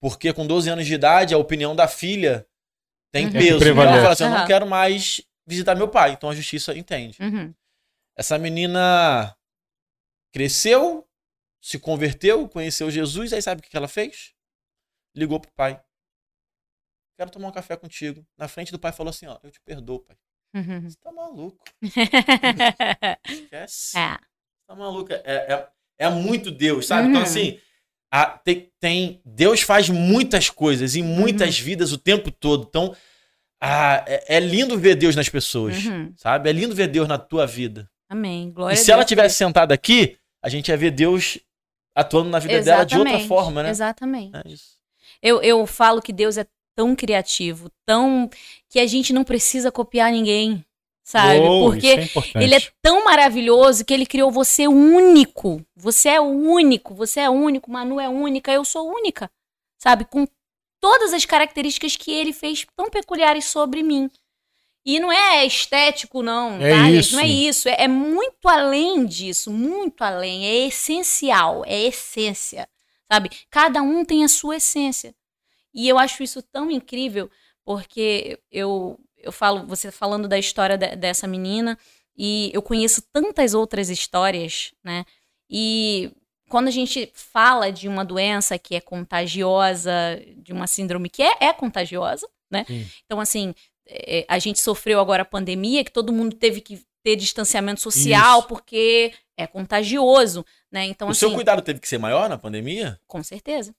Porque 0.00 0.32
com 0.32 0.46
12 0.46 0.68
anos 0.70 0.86
de 0.86 0.94
idade 0.94 1.34
a 1.34 1.38
opinião 1.38 1.76
da 1.76 1.86
filha 1.86 2.46
tem 3.12 3.26
Uhum. 3.26 3.32
peso. 3.32 3.56
Então 3.68 3.82
ela 3.82 3.96
fala 3.96 4.12
assim, 4.12 4.24
eu 4.24 4.30
não 4.30 4.46
quero 4.46 4.66
mais 4.66 5.20
visitar 5.46 5.74
meu 5.74 5.88
pai. 5.88 6.12
Então 6.12 6.30
a 6.30 6.34
justiça 6.34 6.76
entende. 6.76 7.18
Uhum. 7.22 7.54
Essa 8.16 8.38
menina 8.38 9.36
cresceu, 10.32 11.06
se 11.60 11.78
converteu, 11.78 12.48
conheceu 12.48 12.90
Jesus, 12.90 13.32
aí 13.32 13.40
sabe 13.42 13.60
o 13.60 13.62
que 13.62 13.70
que 13.70 13.76
ela 13.76 13.88
fez? 13.88 14.34
Ligou 15.14 15.38
pro 15.38 15.52
pai. 15.52 15.80
Quero 17.18 17.30
tomar 17.30 17.48
um 17.48 17.52
café 17.52 17.76
contigo. 17.76 18.26
Na 18.36 18.48
frente 18.48 18.72
do 18.72 18.78
pai 18.78 18.90
falou 18.92 19.10
assim, 19.10 19.26
ó, 19.26 19.38
eu 19.42 19.50
te 19.50 19.60
perdoo, 19.60 20.00
pai. 20.00 20.16
Uhum. 20.54 20.80
Você 20.88 20.96
tá 20.96 21.12
maluco. 21.12 21.62
Esquece. 23.28 23.98
é. 23.98 24.18
Tá 24.72 24.76
maluco. 24.76 25.12
É, 25.12 25.20
é, 25.24 25.66
é 25.98 26.08
muito 26.10 26.50
Deus, 26.50 26.86
sabe? 26.86 27.08
Então, 27.08 27.20
Uhum. 27.20 27.26
assim, 27.26 27.58
a- 28.10 28.26
tem, 28.26 28.70
tem- 28.80 29.20
Deus 29.24 29.60
faz 29.62 29.88
muitas 29.88 30.48
coisas 30.50 30.96
em 30.96 31.02
muitas 31.02 31.58
Uhum. 31.58 31.64
vidas 31.64 31.92
o 31.92 31.98
tempo 31.98 32.30
todo. 32.30 32.66
Então, 32.68 32.94
ah, 33.60 34.04
é, 34.06 34.36
é 34.36 34.40
lindo 34.40 34.78
ver 34.78 34.94
Deus 34.96 35.14
nas 35.14 35.28
pessoas, 35.28 35.84
Uhum. 35.84 36.12
sabe? 36.16 36.48
É 36.48 36.52
lindo 36.52 36.74
ver 36.74 36.88
Deus 36.88 37.06
na 37.06 37.18
tua 37.18 37.46
vida. 37.46 37.88
Amém. 38.08 38.50
Glória 38.50 38.74
e 38.74 38.78
a 38.78 38.82
se 38.82 38.90
ela 38.90 39.04
tivesse 39.04 39.36
sentada 39.36 39.72
aqui, 39.74 40.16
a 40.42 40.48
gente 40.48 40.68
ia 40.68 40.76
ver 40.76 40.90
Deus 40.90 41.38
atuando 41.94 42.30
na 42.30 42.38
vida 42.38 42.60
dela 42.62 42.84
de 42.84 42.94
outra 42.96 43.10
Exatamente, 43.10 43.28
forma, 43.28 43.62
né? 43.62 43.70
Exatamente. 43.70 44.36
É 44.36 44.42
isso. 44.48 44.76
Eu, 45.22 45.40
eu 45.42 45.66
falo 45.66 46.02
que 46.02 46.12
Deus 46.12 46.36
é 46.36 46.46
tão 46.74 46.96
criativo, 46.96 47.70
tão. 47.86 48.28
que 48.68 48.80
a 48.80 48.86
gente 48.86 49.12
não 49.12 49.22
precisa 49.24 49.70
copiar 49.70 50.10
ninguém, 50.10 50.64
sabe? 51.02 51.40
Uou, 51.40 51.70
Porque 51.70 51.88
é 51.88 52.08
ele 52.42 52.54
é 52.54 52.60
tão 52.80 53.04
maravilhoso 53.04 53.84
que 53.84 53.92
ele 53.92 54.06
criou 54.06 54.30
você 54.30 54.66
único. 54.68 55.64
Você 55.76 56.10
é 56.10 56.20
único, 56.20 56.94
você 56.94 57.20
é 57.20 57.30
único, 57.30 57.70
Manu 57.70 58.00
é 58.00 58.08
única, 58.08 58.52
eu 58.52 58.64
sou 58.64 58.88
única, 58.88 59.30
sabe? 59.78 60.04
Com 60.04 60.26
todas 60.80 61.12
as 61.12 61.24
características 61.24 61.96
que 61.96 62.10
ele 62.10 62.32
fez 62.32 62.66
tão 62.76 62.90
peculiares 62.90 63.44
sobre 63.46 63.82
mim. 63.82 64.10
E 64.84 64.98
não 64.98 65.12
é 65.12 65.46
estético, 65.46 66.22
não. 66.22 66.60
É 66.60 66.70
tá, 66.70 66.90
isso. 66.90 67.14
Não 67.14 67.22
é 67.22 67.26
isso. 67.26 67.68
É, 67.68 67.84
é 67.84 67.88
muito 67.88 68.48
além 68.48 69.06
disso, 69.06 69.50
muito 69.50 70.02
além. 70.02 70.44
É 70.44 70.66
essencial, 70.66 71.62
é 71.64 71.82
essência, 71.82 72.68
sabe? 73.10 73.30
Cada 73.48 73.80
um 73.80 74.04
tem 74.04 74.24
a 74.24 74.28
sua 74.28 74.56
essência. 74.56 75.14
E 75.72 75.88
eu 75.88 75.98
acho 75.98 76.22
isso 76.22 76.42
tão 76.42 76.70
incrível, 76.70 77.30
porque 77.64 78.38
eu, 78.50 78.98
eu 79.22 79.32
falo, 79.32 79.66
você 79.66 79.90
falando 79.90 80.28
da 80.28 80.38
história 80.38 80.76
de- 80.76 80.96
dessa 80.96 81.26
menina, 81.26 81.78
e 82.16 82.50
eu 82.52 82.60
conheço 82.62 83.02
tantas 83.12 83.54
outras 83.54 83.88
histórias, 83.88 84.72
né? 84.84 85.04
E 85.48 86.10
quando 86.48 86.68
a 86.68 86.70
gente 86.70 87.10
fala 87.14 87.72
de 87.72 87.88
uma 87.88 88.04
doença 88.04 88.58
que 88.58 88.74
é 88.74 88.80
contagiosa, 88.80 89.92
de 90.36 90.52
uma 90.52 90.66
síndrome 90.66 91.08
que 91.08 91.22
é, 91.22 91.32
é 91.40 91.52
contagiosa, 91.52 92.28
né? 92.50 92.64
Sim. 92.66 92.86
Então, 93.06 93.20
assim, 93.20 93.54
é, 93.86 94.24
a 94.28 94.38
gente 94.38 94.60
sofreu 94.60 95.00
agora 95.00 95.22
a 95.22 95.26
pandemia, 95.26 95.84
que 95.84 95.90
todo 95.90 96.12
mundo 96.12 96.36
teve 96.36 96.60
que 96.60 96.84
ter 97.02 97.16
distanciamento 97.16 97.80
social 97.80 98.40
Isso. 98.40 98.48
porque 98.48 99.12
é 99.36 99.46
contagioso, 99.46 100.44
né? 100.70 100.84
Então, 100.84 101.08
o 101.08 101.10
assim, 101.10 101.20
seu 101.20 101.32
cuidado 101.34 101.62
teve 101.62 101.80
que 101.80 101.88
ser 101.88 101.98
maior 101.98 102.28
na 102.28 102.38
pandemia? 102.38 103.00
com 103.06 103.22
certeza. 103.22 103.74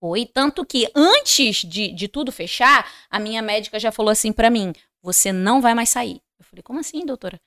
Foi 0.00 0.24
tanto 0.26 0.64
que 0.64 0.88
antes 0.94 1.56
de, 1.64 1.92
de 1.92 2.06
tudo 2.08 2.30
fechar, 2.30 2.88
a 3.10 3.18
minha 3.18 3.42
médica 3.42 3.78
já 3.80 3.90
falou 3.90 4.10
assim 4.10 4.32
pra 4.32 4.48
mim: 4.50 4.72
você 5.02 5.32
não 5.32 5.60
vai 5.60 5.74
mais 5.74 5.88
sair. 5.88 6.20
Eu 6.38 6.44
falei: 6.44 6.62
como 6.62 6.78
assim, 6.80 7.04
doutora? 7.04 7.40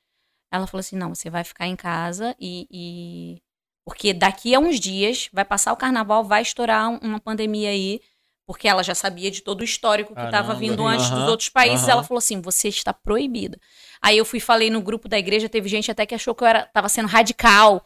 Ela 0.52 0.68
falou 0.68 0.82
assim: 0.82 0.95
não, 0.98 1.15
você 1.15 1.30
vai 1.30 1.44
ficar 1.44 1.68
em 1.68 1.76
casa 1.76 2.36
e, 2.40 2.68
e- 2.69 3.41
porque 3.86 4.14
daqui 4.14 4.53
a 4.53 4.60
uns 4.60 4.80
dias 4.80 5.30
vai 5.34 5.45
passar 5.45 5.72
o 5.73 5.78
carnaval, 5.78 6.23
vai 6.23 6.41
estourar 6.41 6.90
um- 6.90 6.98
uma 7.02 7.19
pandemia 7.19 7.69
aí. 7.69 8.02
Porque 8.45 8.68
ela 8.68 8.84
já 8.84 8.94
sabia 8.94 9.32
de 9.32 9.41
todo 9.41 9.61
o 9.61 9.64
histórico 9.64 10.14
que 10.14 10.19
estava 10.26 10.53
vindo 10.60 10.86
antes 10.86 11.10
dos 11.10 11.30
outros 11.30 11.48
países. 11.48 11.86
Ela 11.91 12.03
falou 12.03 12.18
assim: 12.18 12.41
você 12.41 12.68
está 12.68 12.91
proibida. 12.94 13.57
Aí 14.02 14.18
eu 14.18 14.26
fui 14.26 14.40
e 14.40 14.41
falei 14.41 14.69
no 14.69 14.82
grupo 14.82 15.07
da 15.07 15.18
igreja, 15.18 15.48
teve 15.48 15.69
gente 15.69 15.90
até 15.90 16.06
que 16.06 16.14
achou 16.15 16.36
que 16.36 16.44
eu 16.44 16.48
era, 16.48 16.65
tava 16.65 16.90
sendo 16.90 17.07
radical. 17.07 17.86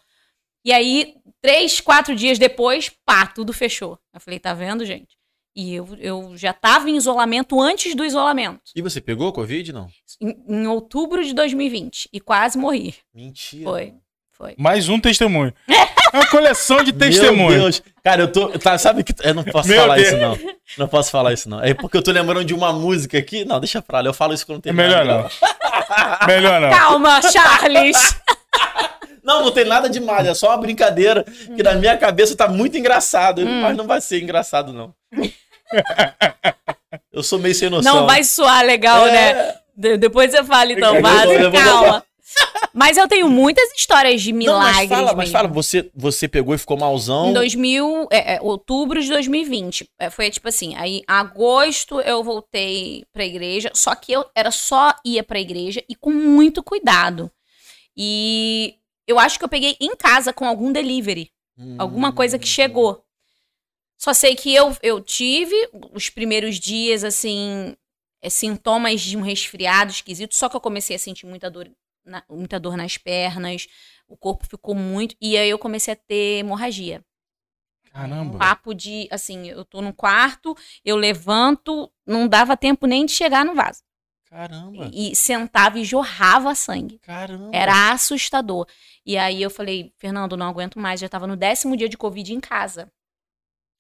E 0.66 0.74
aí, 0.74 1.14
três, 1.42 1.80
quatro 1.80 2.16
dias 2.16 2.40
depois, 2.40 2.92
pá, 3.06 3.28
tudo 3.28 3.54
fechou. 3.54 4.00
Eu 4.12 4.20
falei, 4.20 4.40
tá 4.40 4.52
vendo, 4.54 4.84
gente? 4.84 5.16
E 5.56 5.76
eu, 5.76 5.88
eu 6.00 6.34
já 6.36 6.52
tava 6.52 6.90
em 6.90 6.98
isolamento 6.98 7.62
antes 7.62 7.94
do 7.96 8.04
isolamento. 8.04 8.60
E 8.76 8.82
você 8.82 9.00
pegou 9.00 9.32
Covid, 9.32 9.72
não? 9.72 9.88
Em, 10.20 10.36
em 10.50 10.68
outubro 10.68 11.24
de 11.24 11.34
2020. 11.34 12.10
E 12.12 12.20
quase 12.20 12.58
morri. 12.58 12.96
Mentira. 13.14 13.64
Foi. 13.64 13.94
Foi. 14.32 14.56
Mais 14.58 14.90
um 14.90 15.00
testemunho. 15.00 15.54
É 16.14 16.20
uma 16.20 16.28
coleção 16.28 16.78
de 16.82 16.94
Meu 16.94 17.00
testemunhos. 17.00 17.62
Deus. 17.62 17.84
Cara, 18.02 18.22
eu 18.22 18.32
tô. 18.32 18.48
Tá, 18.58 18.78
sabe 18.78 19.04
que. 19.04 19.14
Eu 19.22 19.34
não 19.34 19.44
posso 19.44 19.68
Meu 19.68 19.82
falar 19.82 19.96
Deus. 19.96 20.08
isso, 20.08 20.18
não. 20.18 20.38
Não 20.78 20.88
posso 20.88 21.12
falar 21.12 21.34
isso, 21.34 21.50
não. 21.50 21.62
É 21.62 21.74
porque 21.74 21.98
eu 21.98 22.02
tô 22.02 22.12
lembrando 22.12 22.46
de 22.46 22.54
uma 22.54 22.72
música 22.72 23.18
aqui. 23.18 23.44
Não, 23.44 23.60
deixa 23.60 23.82
pra 23.82 24.00
lá. 24.00 24.08
Eu 24.08 24.14
falo 24.14 24.34
isso 24.34 24.46
quando 24.46 24.62
tem 24.62 24.70
É 24.70 24.74
melhor 24.74 25.04
não. 25.04 25.28
Melhor 26.26 26.62
não. 26.62 26.70
Calma, 26.70 27.22
Charles! 27.22 27.98
Não, 29.26 29.44
não 29.44 29.52
tem 29.52 29.66
nada 29.66 29.90
demais. 29.90 30.28
É 30.28 30.34
só 30.36 30.50
uma 30.50 30.58
brincadeira 30.58 31.24
que 31.56 31.64
na 31.64 31.74
minha 31.74 31.98
cabeça 31.98 32.36
tá 32.36 32.48
muito 32.48 32.78
engraçado. 32.78 33.42
Hum. 33.42 33.62
Mas 33.62 33.76
não 33.76 33.88
vai 33.88 34.00
ser 34.00 34.22
engraçado, 34.22 34.72
não. 34.72 34.94
Eu 37.12 37.24
sou 37.24 37.40
meio 37.40 37.56
sem 37.56 37.70
noção. 37.70 37.96
Não 37.96 38.06
vai 38.06 38.24
soar 38.24 38.64
legal, 38.66 39.08
É. 39.08 39.12
né? 39.34 39.56
De- 39.76 39.98
depois 39.98 40.32
você 40.32 40.44
fala, 40.44 40.72
então, 40.72 40.94
vou- 41.02 41.52
calma. 41.52 42.04
Mas 42.74 42.98
eu 42.98 43.08
tenho 43.08 43.30
muitas 43.30 43.72
histórias 43.72 44.22
de 44.22 44.32
Não, 44.34 44.40
milagres. 44.40 44.76
mas 44.76 44.90
fala, 44.90 45.14
mas 45.16 45.32
fala. 45.32 45.48
Você, 45.48 45.90
você 45.96 46.28
pegou 46.28 46.54
e 46.54 46.58
ficou 46.58 46.78
malzão. 46.78 47.30
Em 47.30 47.34
2000, 47.34 48.08
é, 48.12 48.36
é, 48.36 48.42
outubro 48.42 49.02
de 49.02 49.08
2020. 49.10 49.88
É, 50.00 50.10
foi 50.10 50.30
tipo 50.30 50.48
assim, 50.50 50.76
aí 50.76 51.02
agosto 51.08 52.02
eu 52.02 52.22
voltei 52.24 53.06
pra 53.14 53.24
igreja, 53.26 53.72
só 53.74 53.96
que 53.96 54.12
eu 54.12 54.26
era 54.36 54.52
só 54.52 54.94
ia 55.06 55.24
pra 55.24 55.40
igreja 55.40 55.82
e 55.90 55.96
com 55.96 56.12
muito 56.12 56.62
cuidado. 56.62 57.32
E 57.96 58.76
eu 59.08 59.20
acho 59.20 59.38
que 59.40 59.46
eu 59.46 59.50
peguei 59.50 59.76
em 59.80 59.96
casa 59.96 60.34
com 60.34 60.46
algum 60.46 60.72
delivery, 60.72 61.32
Hum. 61.58 61.78
alguma 61.80 62.12
coisa 62.12 62.38
que 62.38 62.48
chegou. 62.48 63.04
Só 63.98 64.14
sei 64.14 64.36
que 64.36 64.54
eu, 64.54 64.76
eu 64.84 65.02
tive 65.02 65.56
os 65.94 66.10
primeiros 66.10 66.60
dias, 66.60 67.04
assim, 67.04 67.76
é, 68.22 68.30
sintomas 68.30 69.02
de 69.02 69.18
um 69.18 69.22
resfriado 69.22 69.92
esquisito, 69.92 70.36
só 70.36 70.50
que 70.50 70.56
eu 70.56 70.62
comecei 70.62 70.96
a 70.96 71.00
sentir 71.00 71.26
muita 71.26 71.50
dor, 71.50 71.72
na- 72.06 72.24
muita 72.30 72.60
dor 72.60 72.76
nas 72.78 72.98
pernas, 72.98 73.68
o 74.08 74.18
corpo 74.18 74.46
ficou 74.48 74.76
muito. 74.76 75.16
E 75.22 75.38
aí 75.38 75.50
eu 75.50 75.58
comecei 75.58 75.94
a 75.94 75.98
ter 75.98 76.40
hemorragia 76.40 77.04
Caramba. 77.92 78.38
papo 78.38 78.74
de, 78.74 79.08
assim, 79.10 79.48
eu 79.48 79.64
tô 79.64 79.82
no 79.82 79.94
quarto, 79.94 80.56
eu 80.84 80.98
levanto, 80.98 81.90
não 82.06 82.28
dava 82.28 82.58
tempo 82.58 82.86
nem 82.86 83.06
de 83.06 83.14
chegar 83.14 83.46
no 83.46 83.56
vaso. 83.56 83.82
Caramba. 84.36 84.92
E 84.94 85.16
sentava 85.16 85.80
e 85.80 85.86
jorrava 85.86 86.54
sangue. 86.54 87.00
Caramba. 87.00 87.50
Era 87.56 87.92
assustador. 87.94 88.68
E 89.06 89.18
aí 89.18 89.42
eu 89.42 89.50
falei, 89.50 89.94
Fernando, 89.98 90.36
não 90.36 90.48
aguento 90.48 90.78
mais, 90.78 91.00
já 91.00 91.08
tava 91.08 91.26
no 91.26 91.38
décimo 91.38 91.78
dia 91.78 91.88
de 91.88 91.98
Covid 91.98 92.34
em 92.34 92.40
casa. 92.42 92.92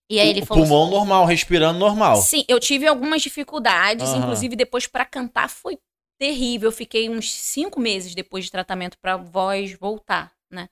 E 0.09 0.17
aí 0.19 0.29
ele 0.29 0.41
o 0.43 0.45
falou 0.45 0.65
pulmão 0.65 0.89
normal, 0.89 1.25
respirando 1.25 1.77
normal. 1.79 2.17
Sim, 2.17 2.45
eu 2.47 2.59
tive 2.59 2.87
algumas 2.87 3.21
dificuldades, 3.21 4.07
Aham. 4.09 4.19
inclusive 4.19 4.55
depois 4.55 4.87
pra 4.87 5.03
cantar 5.03 5.49
foi 5.49 5.77
terrível. 6.17 6.69
Eu 6.69 6.71
fiquei 6.73 7.09
uns 7.09 7.33
cinco 7.33 7.79
meses 7.79 8.15
depois 8.15 8.45
de 8.45 8.51
tratamento 8.51 8.97
pra 8.99 9.17
voz 9.17 9.73
voltar, 9.73 10.31
né? 10.49 10.69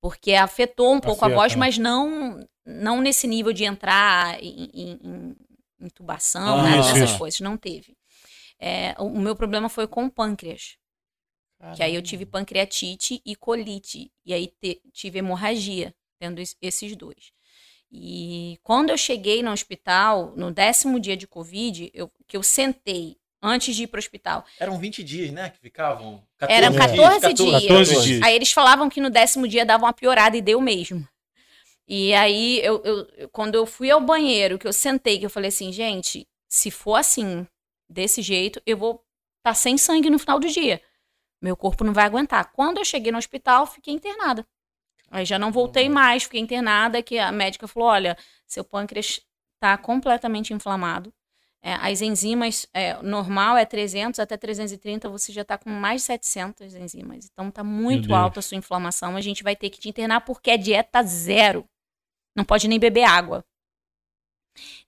Porque 0.00 0.32
afetou 0.34 0.92
um 0.94 0.98
pouco 0.98 1.24
a 1.24 1.28
Afeta, 1.28 1.40
voz, 1.40 1.52
né? 1.52 1.58
mas 1.58 1.78
não 1.78 2.44
não 2.66 3.00
nesse 3.00 3.26
nível 3.26 3.52
de 3.52 3.64
entrar 3.64 4.42
em, 4.42 4.70
em- 4.74 5.00
em 5.02 5.36
intubação, 5.86 6.58
Ah, 6.60 6.62
nada 6.62 6.82
dessas 6.92 7.10
isso. 7.10 7.18
coisas, 7.18 7.40
não 7.40 7.56
teve. 7.56 7.94
É, 8.60 8.94
o 8.98 9.06
o 9.06 9.18
meu 9.20 9.34
problema 9.34 9.68
foi 9.68 9.86
com 9.88 10.04
o 10.06 10.10
pâncreas, 10.10 10.76
que 11.74 11.82
aí 11.82 11.94
eu 11.94 12.02
tive 12.02 12.26
pancreatite 12.26 13.20
e 13.24 13.34
colite, 13.36 14.12
e 14.24 14.32
aí 14.34 14.48
te- 14.48 14.80
tive 14.92 15.18
hemorragia, 15.18 15.94
tendo 16.18 16.40
es- 16.40 16.56
esses 16.60 16.94
dois. 16.96 17.32
E 17.92 18.58
quando 18.62 18.90
eu 18.90 18.98
cheguei 18.98 19.42
no 19.42 19.50
hospital, 19.52 20.32
no 20.36 20.50
décimo 20.52 21.00
dia 21.00 21.16
de 21.16 21.26
Covid, 21.26 21.90
eu, 21.94 22.10
que 22.28 22.36
eu 22.36 22.42
sentei 22.42 23.16
antes 23.42 23.74
de 23.74 23.84
ir 23.84 23.86
pro 23.88 23.98
hospital. 23.98 24.44
Eram 24.58 24.78
20 24.78 25.02
dias, 25.02 25.30
né? 25.32 25.50
Que 25.50 25.58
ficavam. 25.58 26.22
Eram 26.40 26.72
14 26.76 27.20
14 27.20 27.34
dias. 27.34 27.62
14 27.62 27.94
dias. 28.04 28.22
Aí 28.22 28.34
eles 28.34 28.52
falavam 28.52 28.88
que 28.88 29.00
no 29.00 29.10
décimo 29.10 29.48
dia 29.48 29.64
dava 29.66 29.84
uma 29.86 29.92
piorada 29.92 30.36
e 30.36 30.42
deu 30.42 30.60
mesmo. 30.60 31.06
E 31.88 32.14
aí, 32.14 32.60
eu- 32.62 32.80
eu- 32.84 33.28
quando 33.30 33.56
eu 33.56 33.66
fui 33.66 33.90
ao 33.90 34.00
banheiro, 34.00 34.58
que 34.58 34.66
eu 34.68 34.72
sentei, 34.72 35.18
que 35.18 35.26
eu 35.26 35.30
falei 35.30 35.48
assim, 35.48 35.72
gente, 35.72 36.28
se 36.48 36.70
for 36.70 36.94
assim, 36.94 37.46
desse 37.90 38.22
jeito, 38.22 38.62
eu 38.64 38.76
vou 38.76 39.04
estar 39.38 39.54
sem 39.54 39.76
sangue 39.76 40.08
no 40.08 40.18
final 40.18 40.38
do 40.38 40.48
dia. 40.48 40.80
Meu 41.42 41.56
corpo 41.56 41.82
não 41.82 41.92
vai 41.92 42.04
aguentar. 42.04 42.52
Quando 42.52 42.78
eu 42.78 42.84
cheguei 42.84 43.10
no 43.10 43.18
hospital, 43.18 43.66
fiquei 43.66 43.92
internada. 43.92 44.46
Aí 45.10 45.24
já 45.24 45.38
não 45.38 45.50
voltei 45.50 45.88
mais, 45.88 46.22
fiquei 46.22 46.40
internada, 46.40 47.02
que 47.02 47.18
a 47.18 47.32
médica 47.32 47.66
falou, 47.66 47.88
olha, 47.88 48.16
seu 48.46 48.62
pâncreas 48.62 49.20
está 49.56 49.76
completamente 49.76 50.54
inflamado. 50.54 51.12
É, 51.62 51.74
as 51.74 52.00
enzimas, 52.00 52.66
é, 52.72 53.02
normal 53.02 53.56
é 53.56 53.66
300 53.66 54.18
até 54.18 54.36
330, 54.36 55.10
você 55.10 55.30
já 55.30 55.42
está 55.42 55.58
com 55.58 55.68
mais 55.68 56.02
de 56.02 56.06
700 56.06 56.74
enzimas. 56.74 57.28
Então 57.30 57.48
está 57.48 57.62
muito 57.62 58.14
alta 58.14 58.38
a 58.38 58.42
sua 58.42 58.56
inflamação. 58.56 59.16
A 59.16 59.20
gente 59.20 59.42
vai 59.42 59.56
ter 59.56 59.68
que 59.68 59.78
te 59.78 59.88
internar 59.88 60.22
porque 60.22 60.52
é 60.52 60.56
dieta 60.56 61.02
zero. 61.02 61.68
Não 62.34 62.44
pode 62.44 62.68
nem 62.68 62.78
beber 62.78 63.04
água. 63.04 63.44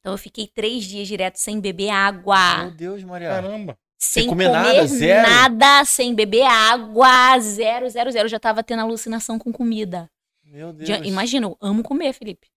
Então 0.01 0.13
eu 0.13 0.19
fiquei 0.19 0.47
três 0.47 0.85
dias 0.85 1.07
direto 1.09 1.37
sem 1.37 1.61
beber 1.61 1.91
água. 1.91 2.59
Meu 2.65 2.71
Deus, 2.73 3.03
Maria. 3.05 3.29
Caramba. 3.29 3.77
Sem, 3.99 4.27
comer 4.27 4.47
comer, 4.49 4.59
nada, 4.59 4.87
zero? 4.87 5.29
nada, 5.31 5.85
sem 5.85 6.13
beber 6.15 6.43
água. 6.43 7.39
Zero, 7.39 7.89
zero, 7.89 8.11
zero. 8.11 8.27
Eu 8.27 8.31
já 8.31 8.41
tava 8.41 8.63
tendo 8.63 8.81
alucinação 8.83 9.39
com 9.39 9.53
comida. 9.53 10.11
Meu 10.45 10.73
Deus. 10.73 10.89
Já- 10.89 10.99
imagina, 10.99 11.47
eu 11.47 11.57
amo 11.61 11.83
comer, 11.85 12.13
Felipe. 12.13 12.49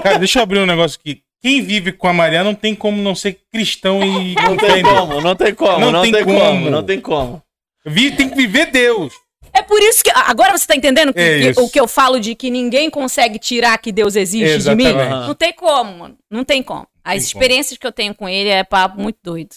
Cara, 0.00 0.18
deixa 0.18 0.38
eu 0.38 0.42
abrir 0.44 0.60
um 0.60 0.66
negócio 0.66 0.98
aqui. 1.00 1.22
Quem 1.42 1.62
vive 1.62 1.92
com 1.92 2.06
a 2.08 2.12
Maria 2.12 2.42
não 2.44 2.54
tem 2.54 2.74
como 2.74 3.02
não 3.02 3.14
ser 3.14 3.40
cristão 3.52 4.00
e. 4.04 4.34
Não 4.34 4.56
tem 4.56 4.82
como, 4.82 5.20
não 5.20 5.34
tem 5.36 5.54
como, 5.54 5.78
Não 5.80 5.92
não, 5.92 6.02
tem 6.02 6.12
tem, 6.12 6.24
como. 6.24 6.38
como. 6.38 6.70
não 6.70 6.82
tem 6.84 7.00
como. 7.00 7.42
Vi- 7.84 8.14
Tem 8.16 8.28
que 8.28 8.34
viver 8.36 8.66
Deus. 8.70 9.14
É 9.58 9.62
por 9.62 9.80
isso 9.80 10.02
que. 10.02 10.10
Agora 10.14 10.56
você 10.56 10.66
tá 10.66 10.74
entendendo 10.76 11.12
que- 11.12 11.20
É 11.20 11.52
que- 11.52 11.60
o 11.60 11.68
que 11.68 11.78
eu 11.80 11.88
falo 11.88 12.18
de 12.20 12.34
que 12.34 12.50
ninguém 12.50 12.88
consegue 12.90 13.38
tirar 13.38 13.76
que 13.78 13.90
Deus 13.92 14.16
existe 14.16 14.58
de 14.62 14.74
mim? 14.74 14.84
Exatamente. 14.86 15.26
Não 15.28 15.34
tem 15.34 15.52
como, 15.52 15.98
mano. 15.98 16.18
Não 16.30 16.44
tem 16.44 16.62
como. 16.62 16.86
As 17.04 17.14
Tem 17.14 17.22
experiências 17.22 17.78
que 17.78 17.86
eu 17.86 17.92
tenho 17.92 18.14
com 18.14 18.28
ele 18.28 18.48
é 18.50 18.62
papo 18.64 19.00
muito 19.00 19.18
doido. 19.22 19.56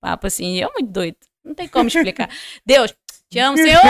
Papo 0.00 0.26
assim, 0.26 0.60
é 0.62 0.66
muito 0.66 0.90
doido. 0.90 1.16
Não 1.44 1.54
tem 1.54 1.66
como 1.68 1.88
explicar. 1.88 2.28
Deus, 2.66 2.94
te 3.30 3.38
amo, 3.38 3.56
Senhor! 3.56 3.80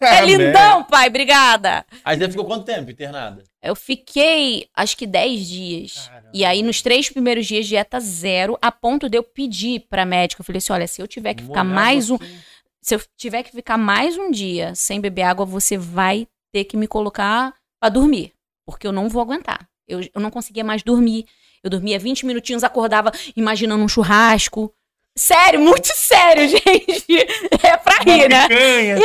É 0.00 0.24
lindão, 0.24 0.84
pai. 0.84 1.08
Obrigada. 1.08 1.84
Aí 2.04 2.16
você 2.18 2.28
ficou 2.30 2.44
quanto 2.44 2.64
tempo 2.64 2.90
internada? 2.90 3.42
Eu 3.62 3.74
fiquei, 3.74 4.68
acho 4.74 4.96
que 4.96 5.06
10 5.06 5.46
dias. 5.48 6.08
Caramba. 6.08 6.30
E 6.32 6.44
aí, 6.44 6.62
nos 6.62 6.82
três 6.82 7.08
primeiros 7.08 7.46
dias, 7.46 7.66
dieta 7.66 7.98
zero, 8.00 8.56
a 8.62 8.70
ponto 8.70 9.08
de 9.08 9.16
eu 9.18 9.22
pedir 9.22 9.80
pra 9.88 10.04
médica. 10.04 10.40
Eu 10.40 10.44
falei 10.44 10.58
assim: 10.58 10.72
olha, 10.72 10.86
se 10.86 11.00
eu 11.02 11.06
tiver 11.08 11.34
que 11.34 11.42
ficar 11.42 11.64
Molhava 11.64 11.74
mais 11.82 12.10
um. 12.10 12.16
assim. 12.16 12.38
Se 12.86 12.94
eu 12.94 13.00
tiver 13.16 13.42
que 13.42 13.50
ficar 13.50 13.76
mais 13.76 14.16
um 14.16 14.30
dia 14.30 14.72
sem 14.76 15.00
beber 15.00 15.22
água, 15.22 15.44
você 15.44 15.76
vai 15.76 16.28
ter 16.52 16.62
que 16.62 16.76
me 16.76 16.86
colocar 16.86 17.52
pra 17.80 17.88
dormir. 17.88 18.32
Porque 18.64 18.86
eu 18.86 18.92
não 18.92 19.08
vou 19.08 19.20
aguentar. 19.20 19.68
Eu, 19.88 20.02
eu 20.02 20.20
não 20.20 20.30
conseguia 20.30 20.62
mais 20.62 20.84
dormir. 20.84 21.26
Eu 21.64 21.68
dormia 21.68 21.98
20 21.98 22.24
minutinhos, 22.24 22.62
acordava 22.62 23.10
imaginando 23.36 23.82
um 23.82 23.88
churrasco. 23.88 24.72
Sério, 25.18 25.58
muito 25.60 25.88
sério, 25.98 26.48
gente. 26.48 27.26
É 27.60 27.76
pra 27.76 27.98
rir, 28.04 28.28
né? 28.28 28.46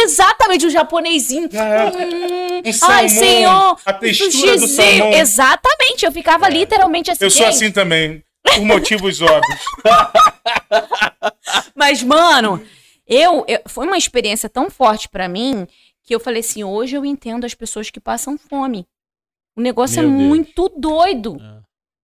Exatamente, 0.03 0.67
o 0.67 0.69
japonesinho. 0.69 1.49
Caraca. 1.49 1.97
Hum, 1.97 2.61
Um 2.63 2.73
salmão, 2.73 2.97
ai, 2.99 3.09
senhor. 3.09 3.77
a 3.83 3.93
textura 3.93 4.57
do 4.59 4.67
salmão. 4.67 5.13
Exatamente, 5.13 6.05
eu 6.05 6.11
ficava 6.11 6.47
literalmente 6.47 7.09
assim. 7.09 7.23
Eu 7.23 7.31
sou 7.31 7.45
gente, 7.47 7.55
assim 7.55 7.71
também. 7.71 8.23
Por 8.43 8.61
motivos 8.63 9.19
óbvios. 9.23 9.59
Mas, 11.73 12.03
mano, 12.03 12.61
eu, 13.13 13.45
eu- 13.47 13.61
foi 13.67 13.85
uma 13.85 13.97
experiência 13.97 14.49
tão 14.49 14.69
forte 14.69 15.09
pra 15.09 15.27
mim 15.27 15.67
que 16.03 16.15
eu 16.15 16.19
falei 16.19 16.39
assim: 16.39 16.63
hoje 16.63 16.95
eu 16.95 17.05
entendo 17.05 17.45
as 17.45 17.53
pessoas 17.53 17.89
que 17.89 17.99
passam 17.99 18.37
fome. 18.37 18.87
O 19.55 19.61
negócio 19.61 19.99
é 19.99 20.03
Meu 20.03 20.11
Deus. 20.17 20.27
muito 20.27 20.69
doido. 20.77 21.37
É. 21.41 21.61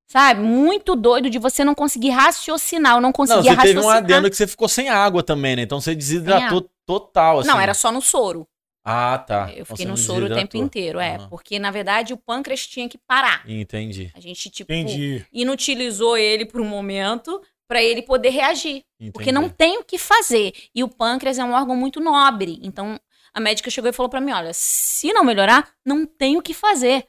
Sabe? 0.09 0.41
Muito 0.41 0.95
doido 0.95 1.29
de 1.29 1.37
você 1.37 1.63
não 1.65 1.75
conseguir 1.75 2.09
raciocinar. 2.11 2.93
Eu 2.95 3.01
não 3.01 3.09
Não, 3.09 3.13
conseguia 3.13 3.41
você 3.43 3.49
teve 3.61 3.73
raciocinar. 3.73 3.85
um 3.85 3.89
adendo 3.97 4.29
que 4.29 4.35
você 4.37 4.47
ficou 4.47 4.67
sem 4.69 4.87
água 4.89 5.21
também, 5.21 5.55
né? 5.57 5.63
Então 5.63 5.81
você 5.81 5.93
desidratou 5.95 6.69
total, 6.85 7.39
assim. 7.39 7.47
Não, 7.49 7.59
era 7.59 7.73
só 7.73 7.91
no 7.91 8.01
soro. 8.01 8.47
Ah, 8.85 9.17
tá. 9.17 9.49
Eu 9.49 9.63
Então 9.63 9.65
fiquei 9.65 9.75
você 9.75 9.83
no 9.83 9.89
não 9.89 9.97
soro 9.97 10.25
o 10.27 10.33
tempo 10.33 10.55
inteiro, 10.55 10.97
é. 10.97 11.17
Aham. 11.17 11.27
Porque, 11.29 11.59
na 11.59 11.71
verdade, 11.71 12.13
o 12.13 12.17
pâncreas 12.17 12.65
tinha 12.65 12.87
que 12.87 12.97
parar. 12.97 13.43
Entendi, 13.49 14.09
A 14.15 14.19
gente, 14.21 14.49
tipo, 14.49 14.71
Entendi. 14.71 15.25
inutilizou 15.33 16.17
ele 16.17 16.45
por 16.45 16.61
um 16.61 16.65
momento 16.65 17.41
pra 17.67 17.83
ele 17.83 18.01
poder 18.01 18.29
reagir. 18.29 18.83
entendi. 18.99 19.11
Porque 19.11 19.31
não 19.31 19.49
tem 19.49 19.77
o 19.77 19.83
que 19.83 19.97
fazer. 19.97 20.53
E 20.73 20.83
o 20.83 20.87
pâncreas 20.87 21.37
é 21.37 21.43
um 21.43 21.53
órgão 21.53 21.75
muito 21.75 21.99
nobre. 21.99 22.59
Então, 22.63 22.99
a 23.33 23.39
médica 23.39 23.69
chegou 23.69 23.89
e 23.89 23.93
falou 23.93 24.09
pra 24.09 24.21
mim: 24.21 24.31
olha, 24.31 24.51
se 24.53 25.11
não 25.13 25.23
melhorar, 25.23 25.71
não 25.85 26.05
tem 26.05 26.37
o 26.37 26.41
que 26.41 26.53
fazer. 26.53 27.07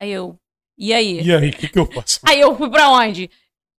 Aí 0.00 0.10
eu. 0.10 0.38
E 0.78 0.92
aí? 0.92 1.20
E 1.20 1.34
aí, 1.34 1.50
o 1.50 1.52
que, 1.52 1.68
que 1.68 1.78
eu 1.78 1.86
faço? 1.86 2.20
Aí 2.26 2.40
eu 2.40 2.56
fui 2.56 2.70
pra 2.70 2.88
onde? 2.90 3.30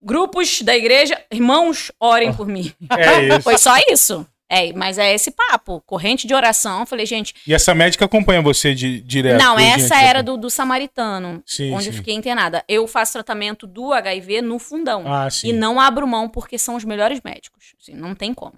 Grupos 0.02 0.62
da 0.62 0.76
igreja, 0.76 1.26
irmãos, 1.32 1.92
orem 2.00 2.34
por 2.36 2.48
mim. 2.48 2.74
É 2.90 3.28
isso. 3.36 3.42
Foi 3.42 3.58
só 3.58 3.74
isso. 3.90 4.28
É, 4.54 4.72
mas 4.74 4.98
é 5.00 5.14
esse 5.14 5.32
papo. 5.32 5.82
Corrente 5.86 6.28
de 6.28 6.34
oração. 6.34 6.86
Falei, 6.86 7.06
gente, 7.06 7.34
E 7.48 7.54
essa 7.54 7.74
médica 7.74 8.06
acompanha 8.06 8.42
você 8.42 8.76
de, 8.76 9.02
direto? 9.02 9.42
não, 9.42 9.58
essa 9.58 9.96
antes? 9.96 10.08
era 10.08 10.22
do, 10.22 10.38
do 10.38 10.50
samaritano, 10.50 11.42
Sim, 11.46 11.74
onde 11.74 11.86
sim. 11.86 11.90
eu 11.90 11.94
fiquei 11.96 12.14
internada. 12.14 12.64
Eu 12.68 12.88
faço 12.88 13.14
tratamento 13.14 13.66
do 13.66 13.92
HIV 13.94 14.42
no 14.44 14.60
fundão. 14.60 15.04
Ah, 15.12 15.30
sim. 15.30 15.50
E 15.50 15.54
não 15.54 15.80
abro 15.80 16.08
mão 16.08 16.30
porque 16.30 16.58
são 16.60 16.76
os 16.76 16.84
melhores 16.84 17.20
médicos. 17.24 17.74
Assim, 17.82 17.96
não 17.96 18.14
tem 18.14 18.34
como. 18.34 18.54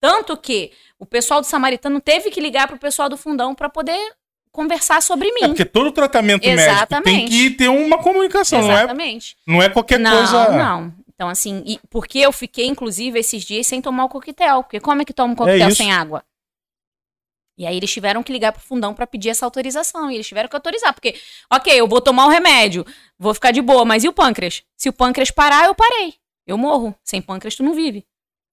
Tanto 0.00 0.36
que 0.36 0.70
o 0.98 1.06
pessoal 1.06 1.40
do 1.40 1.46
Samaritano 1.46 2.00
teve 2.00 2.30
que 2.30 2.40
ligar 2.40 2.68
pro 2.68 2.78
pessoal 2.78 3.08
do 3.08 3.16
fundão 3.16 3.54
para 3.54 3.68
poder 3.68 3.98
conversar 4.52 5.02
sobre 5.02 5.30
mim. 5.32 5.42
É 5.42 5.48
porque 5.48 5.64
todo 5.64 5.90
tratamento 5.90 6.42
médico 6.46 6.64
tem 6.64 6.74
Exatamente. 6.74 7.30
que 7.30 7.50
ter 7.50 7.68
uma 7.68 7.98
comunicação, 7.98 8.62
não 8.62 8.70
é, 8.70 8.74
Exatamente. 8.74 9.36
não 9.46 9.62
é 9.62 9.68
qualquer 9.68 9.98
não, 9.98 10.16
coisa. 10.16 10.48
não. 10.52 10.94
Então, 11.16 11.28
assim, 11.28 11.62
e- 11.66 11.80
porque 11.90 12.18
eu 12.18 12.30
fiquei, 12.30 12.66
inclusive, 12.66 13.18
esses 13.18 13.42
dias 13.42 13.66
sem 13.66 13.80
tomar 13.82 14.04
o 14.04 14.08
coquetel. 14.08 14.62
Porque 14.62 14.78
como 14.80 15.00
é 15.02 15.04
que 15.04 15.12
toma 15.14 15.32
um 15.32 15.36
coquetel 15.36 15.68
isso. 15.68 15.78
sem 15.78 15.90
água? 15.92 16.22
E 17.58 17.66
aí 17.66 17.74
eles 17.78 17.90
tiveram 17.90 18.22
que 18.22 18.30
ligar 18.32 18.52
pro 18.52 18.60
fundão 18.60 18.92
para 18.92 19.06
pedir 19.06 19.30
essa 19.30 19.46
autorização. 19.46 20.10
E 20.10 20.14
eles 20.16 20.26
tiveram 20.28 20.48
que 20.48 20.54
autorizar. 20.54 20.92
Porque, 20.92 21.18
ok, 21.50 21.72
eu 21.72 21.88
vou 21.88 22.02
tomar 22.02 22.26
o 22.26 22.28
remédio, 22.30 22.84
vou 23.18 23.32
ficar 23.32 23.50
de 23.50 23.62
boa, 23.62 23.82
mas 23.84 24.04
e 24.04 24.08
o 24.08 24.12
pâncreas? 24.12 24.62
Se 24.76 24.90
o 24.90 24.92
pâncreas 24.92 25.30
parar, 25.30 25.64
eu 25.64 25.74
parei. 25.74 26.14
Eu 26.46 26.58
morro. 26.58 26.94
Sem 27.02 27.22
pâncreas, 27.22 27.56
tu 27.56 27.62
não 27.62 27.72
vive. 27.72 28.02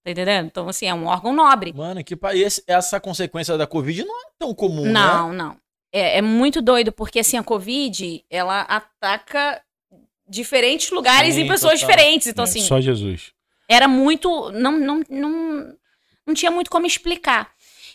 Tá 0.05 0.11
entendendo? 0.11 0.47
Então, 0.47 0.69
assim, 0.69 0.85
é 0.85 0.93
um 0.93 1.05
órgão 1.05 1.33
nobre. 1.33 1.73
Mano, 1.73 2.01
que 2.03 2.15
pa... 2.15 2.33
esse- 2.35 2.63
essa 2.65 2.97
consequência 2.99 3.57
da 3.57 3.67
Covid 3.67 4.05
não 4.05 4.21
é 4.21 4.29
tão 4.39 4.53
comum, 4.55 4.83
né? 4.83 4.91
Não, 4.91 5.33
não. 5.33 5.57
É, 5.93 6.17
é 6.17 6.21
muito 6.21 6.61
doido, 6.61 6.91
porque 6.91 7.19
assim, 7.19 7.37
a 7.37 7.43
Covid, 7.43 8.23
ela 8.29 8.61
ataca 8.61 9.61
diferentes 10.33 10.89
lugares 10.89 11.35
Sim, 11.35 11.41
em 11.41 11.47
pessoas 11.47 11.79
total. 11.79 11.95
diferentes. 11.95 12.27
Então, 12.27 12.43
É, 12.43 12.47
assim, 12.47 12.61
Só 12.61 12.81
Jesus. 12.81 13.31
era 13.69 13.87
muito. 13.87 14.51
Não, 14.51 14.71
não, 14.71 15.01
não, 15.09 15.77
não 16.25 16.33
tinha 16.33 16.51
muito 16.51 16.69
como 16.71 16.85
explicar. 16.87 17.53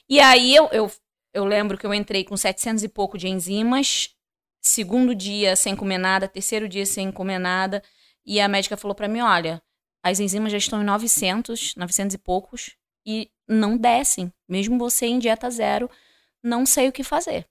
E 0.09 0.21
aí 0.21 0.55
eu, 0.55 0.69
eu, 0.73 0.91
eu 1.35 1.45
lembro 1.45 1.77
que 1.77 1.85
eu 1.85 1.93
entrei 1.93 2.25
com 2.25 2.37
700 2.37 2.83
e 2.85 2.89
pouco 2.89 3.19
de 3.19 3.29
enzimas, 3.29 4.11
segundo 4.61 5.15
dia 5.15 5.57
sem 5.57 5.75
comer 5.77 5.99
nada, 5.99 6.29
terceiro 6.29 6.69
dia 6.69 6.87
sem 6.87 7.11
comer 7.13 7.39
nada, 7.39 7.83
e 8.25 8.41
a 8.41 8.49
médica 8.49 8.77
falou 8.77 8.95
pra 8.95 9.09
mim: 9.09 9.21
olha, 9.21 9.61
as 10.03 10.21
enzimas 10.21 10.53
já 10.53 10.59
estão 10.59 10.81
em 10.81 10.85
900, 10.85 11.75
900 11.77 12.15
e 12.15 12.19
poucos, 12.19 12.77
e 13.05 13.31
não 13.47 13.77
descem. 13.77 14.33
Mesmo 14.49 14.79
você 14.79 15.07
em 15.07 15.19
dieta 15.19 15.51
zero, 15.51 15.91
não 16.43 16.65
sei 16.65 16.89
o 16.89 16.93
que 16.93 17.03
fazer. 17.03 17.47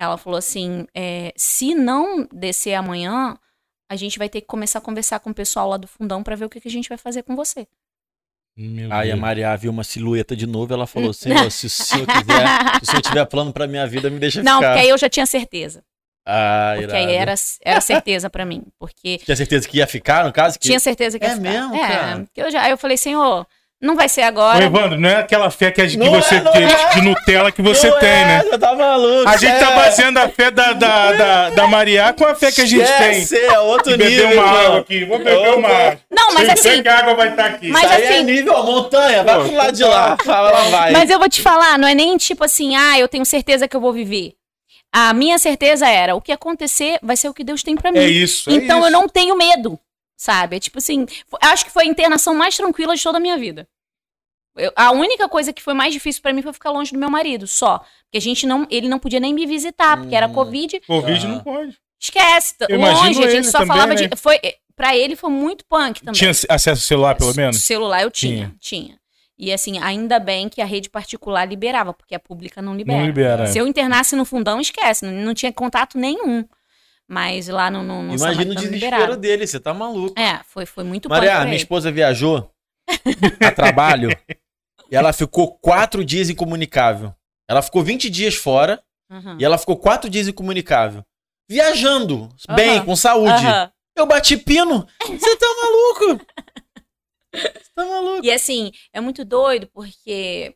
Ela 0.00 0.16
falou 0.16 0.38
assim: 0.38 0.86
é, 0.94 1.32
se 1.36 1.74
não 1.74 2.26
descer 2.32 2.74
amanhã, 2.74 3.38
a 3.88 3.96
gente 3.96 4.18
vai 4.18 4.28
ter 4.28 4.40
que 4.40 4.46
começar 4.46 4.78
a 4.78 4.82
conversar 4.82 5.20
com 5.20 5.30
o 5.30 5.34
pessoal 5.34 5.68
lá 5.68 5.76
do 5.76 5.86
fundão 5.88 6.22
pra 6.22 6.36
ver 6.36 6.44
o 6.44 6.48
que, 6.50 6.60
que 6.60 6.68
a 6.68 6.70
gente 6.70 6.88
vai 6.88 6.98
fazer 6.98 7.22
com 7.22 7.34
você. 7.36 7.66
Meu 8.56 8.92
Aí 8.92 9.10
a 9.10 9.14
Deus. 9.14 9.20
Maria 9.20 9.56
viu 9.56 9.70
uma 9.70 9.84
silhueta 9.84 10.34
de 10.34 10.46
novo, 10.46 10.72
ela 10.74 10.86
falou: 10.86 11.12
Senhor, 11.12 11.48
se 11.52 11.66
o 11.66 11.70
senhor 11.70 12.06
quiser, 12.06 12.46
se 12.78 12.82
o 12.82 12.86
senhor 12.86 13.02
tiver 13.02 13.24
plano 13.26 13.52
pra 13.52 13.66
minha 13.68 13.86
vida, 13.86 14.10
me 14.10 14.18
deixa 14.18 14.42
Não, 14.42 14.56
ficar. 14.58 14.68
porque 14.72 14.80
aí 14.84 14.88
eu 14.88 14.98
já 14.98 15.08
tinha 15.08 15.26
certeza. 15.26 15.82
Ah, 16.30 16.72
Porque 16.76 16.84
irado. 16.94 17.08
aí 17.08 17.14
era, 17.14 17.34
era 17.64 17.80
certeza 17.80 18.28
pra 18.28 18.44
mim. 18.44 18.62
Porque 18.78 19.16
Tinha 19.16 19.34
certeza 19.36 19.66
que 19.66 19.78
ia 19.78 19.86
ficar, 19.86 20.24
no 20.26 20.32
caso? 20.32 20.58
Que... 20.58 20.66
tinha 20.66 20.78
certeza 20.78 21.18
que 21.18 21.24
ia 21.24 21.30
É 21.30 21.36
ficar. 21.36 21.50
mesmo, 21.50 21.74
é, 21.74 21.88
cara? 21.88 22.26
eu 22.36 22.50
já, 22.50 22.62
aí 22.64 22.70
eu 22.70 22.76
falei, 22.76 22.98
senhor, 22.98 23.46
não 23.80 23.94
vai 23.94 24.08
ser 24.08 24.22
Ô, 24.22 24.24
agora. 24.26 24.64
Evandro, 24.64 24.98
não 25.00 25.08
é 25.08 25.16
aquela 25.16 25.50
fé 25.50 25.70
que, 25.70 25.80
a- 25.80 25.86
que 25.86 25.96
Não 25.96 26.10
você 26.10 26.34
é, 26.36 26.40
tem, 26.40 26.64
é. 26.64 26.94
de 26.94 27.00
Nutella 27.00 27.52
que 27.52 27.62
você 27.62 27.88
Não 27.88 27.98
tem, 28.00 28.08
é, 28.08 28.24
né? 28.24 28.42
Você 28.42 28.58
tá 28.58 28.74
maluco. 28.74 29.28
A 29.28 29.36
gente 29.36 29.58
tá 29.58 29.70
é. 29.70 29.76
baseando 29.76 30.18
a 30.18 30.28
fé 30.28 30.50
da, 30.50 30.72
da, 30.72 31.12
da, 31.12 31.50
da 31.50 31.66
Maria 31.68 32.12
com 32.12 32.24
a 32.26 32.34
fé 32.34 32.50
que 32.50 32.60
a 32.60 32.66
gente 32.66 32.84
tem. 32.84 33.10
Esquece, 33.22 33.38
É 33.38 33.58
outro 33.60 33.96
Beber 33.96 34.08
nível. 34.10 34.26
uma 34.26 34.32
irmão. 34.34 34.66
água 34.66 34.78
aqui. 34.80 35.04
Vou 35.04 35.18
beber 35.18 35.54
uma 35.56 35.68
água. 35.68 35.98
Não, 36.10 36.34
mas 36.34 36.46
Sei- 36.46 36.56
sei 36.56 36.72
assim, 36.72 36.82
que 36.82 36.88
a 36.88 36.98
água 36.98 37.14
vai 37.14 37.28
estar 37.30 37.44
aqui. 37.46 37.68
Mas 37.68 37.84
Isso 37.84 37.92
aí 37.94 38.02
é 38.02 38.08
assim- 38.08 38.24
nível 38.24 38.64
montanha, 38.64 39.22
vai 39.24 39.34
pro 39.44 39.54
lado 39.54 39.72
de 39.76 39.84
lá. 39.84 40.16
Ela 40.26 40.52
vai. 40.70 40.90
Mas 40.92 41.10
eu 41.10 41.18
vou 41.18 41.28
te 41.28 41.40
falar, 41.40 41.78
não 41.78 41.86
é 41.88 41.94
nem 41.94 42.16
tipo 42.16 42.42
assim, 42.44 42.74
ah, 42.74 42.98
eu 42.98 43.06
tenho 43.08 43.24
certeza 43.24 43.68
que 43.68 43.76
eu 43.76 43.80
vou 43.80 43.92
viver. 43.92 44.32
A 44.92 45.12
minha 45.12 45.38
certeza 45.38 45.86
era, 45.86 46.14
o 46.16 46.20
que 46.20 46.32
acontecer 46.32 46.98
vai 47.02 47.16
ser 47.16 47.28
o 47.28 47.34
que 47.34 47.44
Deus 47.44 47.62
tem 47.62 47.76
pra 47.76 47.92
mim. 47.92 47.98
É 47.98 48.08
isso. 48.08 48.48
é 48.50 48.54
então 48.54 48.78
eu 48.78 48.84
isso. 48.84 48.92
não 48.92 49.06
tenho 49.08 49.36
medo. 49.36 49.78
Sabe? 50.18 50.56
É 50.56 50.60
tipo 50.60 50.76
assim, 50.78 51.06
acho 51.40 51.64
que 51.64 51.70
foi 51.70 51.84
a 51.84 51.86
internação 51.86 52.34
mais 52.34 52.54
tranquila 52.56 52.94
de 52.94 53.02
toda 53.02 53.16
a 53.16 53.20
minha 53.20 53.38
vida. 53.38 53.66
Eu- 54.56 54.72
a 54.74 54.90
única 54.90 55.28
coisa 55.28 55.52
que 55.52 55.62
foi 55.62 55.72
mais 55.72 55.94
difícil 55.94 56.20
pra 56.20 56.32
mim 56.32 56.42
foi 56.42 56.52
ficar 56.52 56.70
longe 56.72 56.92
do 56.92 56.98
meu 56.98 57.08
marido, 57.08 57.46
só. 57.46 57.78
Porque 57.78 58.18
a 58.18 58.20
gente 58.20 58.44
não, 58.46 58.66
ele 58.68 58.88
não 58.88 58.98
podia 58.98 59.20
nem 59.20 59.32
me 59.32 59.46
visitar, 59.46 59.96
porque 59.96 60.14
era 60.16 60.26
Hum. 60.26 60.32
Covid. 60.32 60.80
Covid 60.86 61.24
Ah. 61.26 61.28
não 61.28 61.40
pode. 61.40 61.78
Esquece, 62.00 62.54
Eu 62.68 62.78
longe, 62.80 63.24
a 63.24 63.30
gente 63.30 63.46
só 63.46 63.58
também, 63.58 63.66
falava 63.68 63.94
né? 63.94 64.06
de. 64.08 64.16
Foi, 64.16 64.38
pra 64.76 64.96
ele 64.96 65.14
foi 65.16 65.30
muito 65.30 65.64
punk 65.64 66.00
também. 66.00 66.14
Tinha 66.18 66.30
acesso 66.30 66.70
ao 66.70 66.76
celular, 66.76 67.14
pelo 67.16 67.34
menos? 67.34 67.62
Celular 67.62 68.02
eu 68.02 68.10
tinha, 68.10 68.54
tinha. 68.60 68.98
E 69.40 69.52
assim, 69.52 69.78
ainda 69.78 70.18
bem 70.18 70.48
que 70.48 70.60
a 70.60 70.64
rede 70.64 70.90
particular 70.90 71.44
liberava, 71.48 71.92
porque 71.94 72.14
a 72.14 72.18
pública 72.18 72.60
não 72.60 72.74
libera. 72.76 72.98
Não 72.98 73.06
libera. 73.06 73.44
é. 73.44 73.46
Se 73.46 73.58
eu 73.58 73.66
internasse 73.68 74.16
no 74.16 74.24
fundão, 74.24 74.60
esquece, 74.60 75.04
não, 75.04 75.12
não 75.12 75.34
tinha 75.34 75.52
contato 75.52 75.96
nenhum. 75.96 76.44
Mas 77.10 77.48
lá 77.48 77.70
no, 77.70 77.82
no, 77.82 78.02
no 78.02 78.14
Imagina 78.14 78.52
o 78.52 78.54
desespero 78.54 78.74
liberava. 78.74 79.16
dele, 79.16 79.46
você 79.46 79.58
tá 79.58 79.72
maluco. 79.72 80.18
É, 80.20 80.40
foi, 80.44 80.66
foi 80.66 80.84
muito 80.84 81.08
Maria, 81.08 81.42
minha 81.44 81.56
esposa 81.56 81.90
viajou 81.90 82.50
a 83.40 83.50
trabalho 83.50 84.10
e 84.90 84.94
ela 84.96 85.12
ficou 85.12 85.56
quatro 85.58 86.04
dias 86.04 86.28
incomunicável. 86.28 87.14
Ela 87.48 87.62
ficou 87.62 87.82
20 87.82 88.10
dias 88.10 88.34
fora 88.34 88.82
Uhum. 89.10 89.38
e 89.40 89.44
ela 89.44 89.56
ficou 89.56 89.74
quatro 89.78 90.10
dias 90.10 90.28
incomunicável. 90.28 91.02
Viajando, 91.48 92.28
bem, 92.54 92.76
Aham. 92.76 92.84
com 92.84 92.94
saúde. 92.94 93.32
Aham. 93.46 93.72
Eu 93.96 94.04
bati 94.04 94.36
pino. 94.36 94.86
Você 95.06 95.36
tá 95.36 95.46
maluco? 95.62 96.26
Você 97.34 97.70
tá 97.74 97.84
maluco? 97.86 98.24
E 98.26 98.30
assim, 98.30 98.70
é 98.92 99.00
muito 99.00 99.24
doido 99.24 99.66
porque 99.72 100.54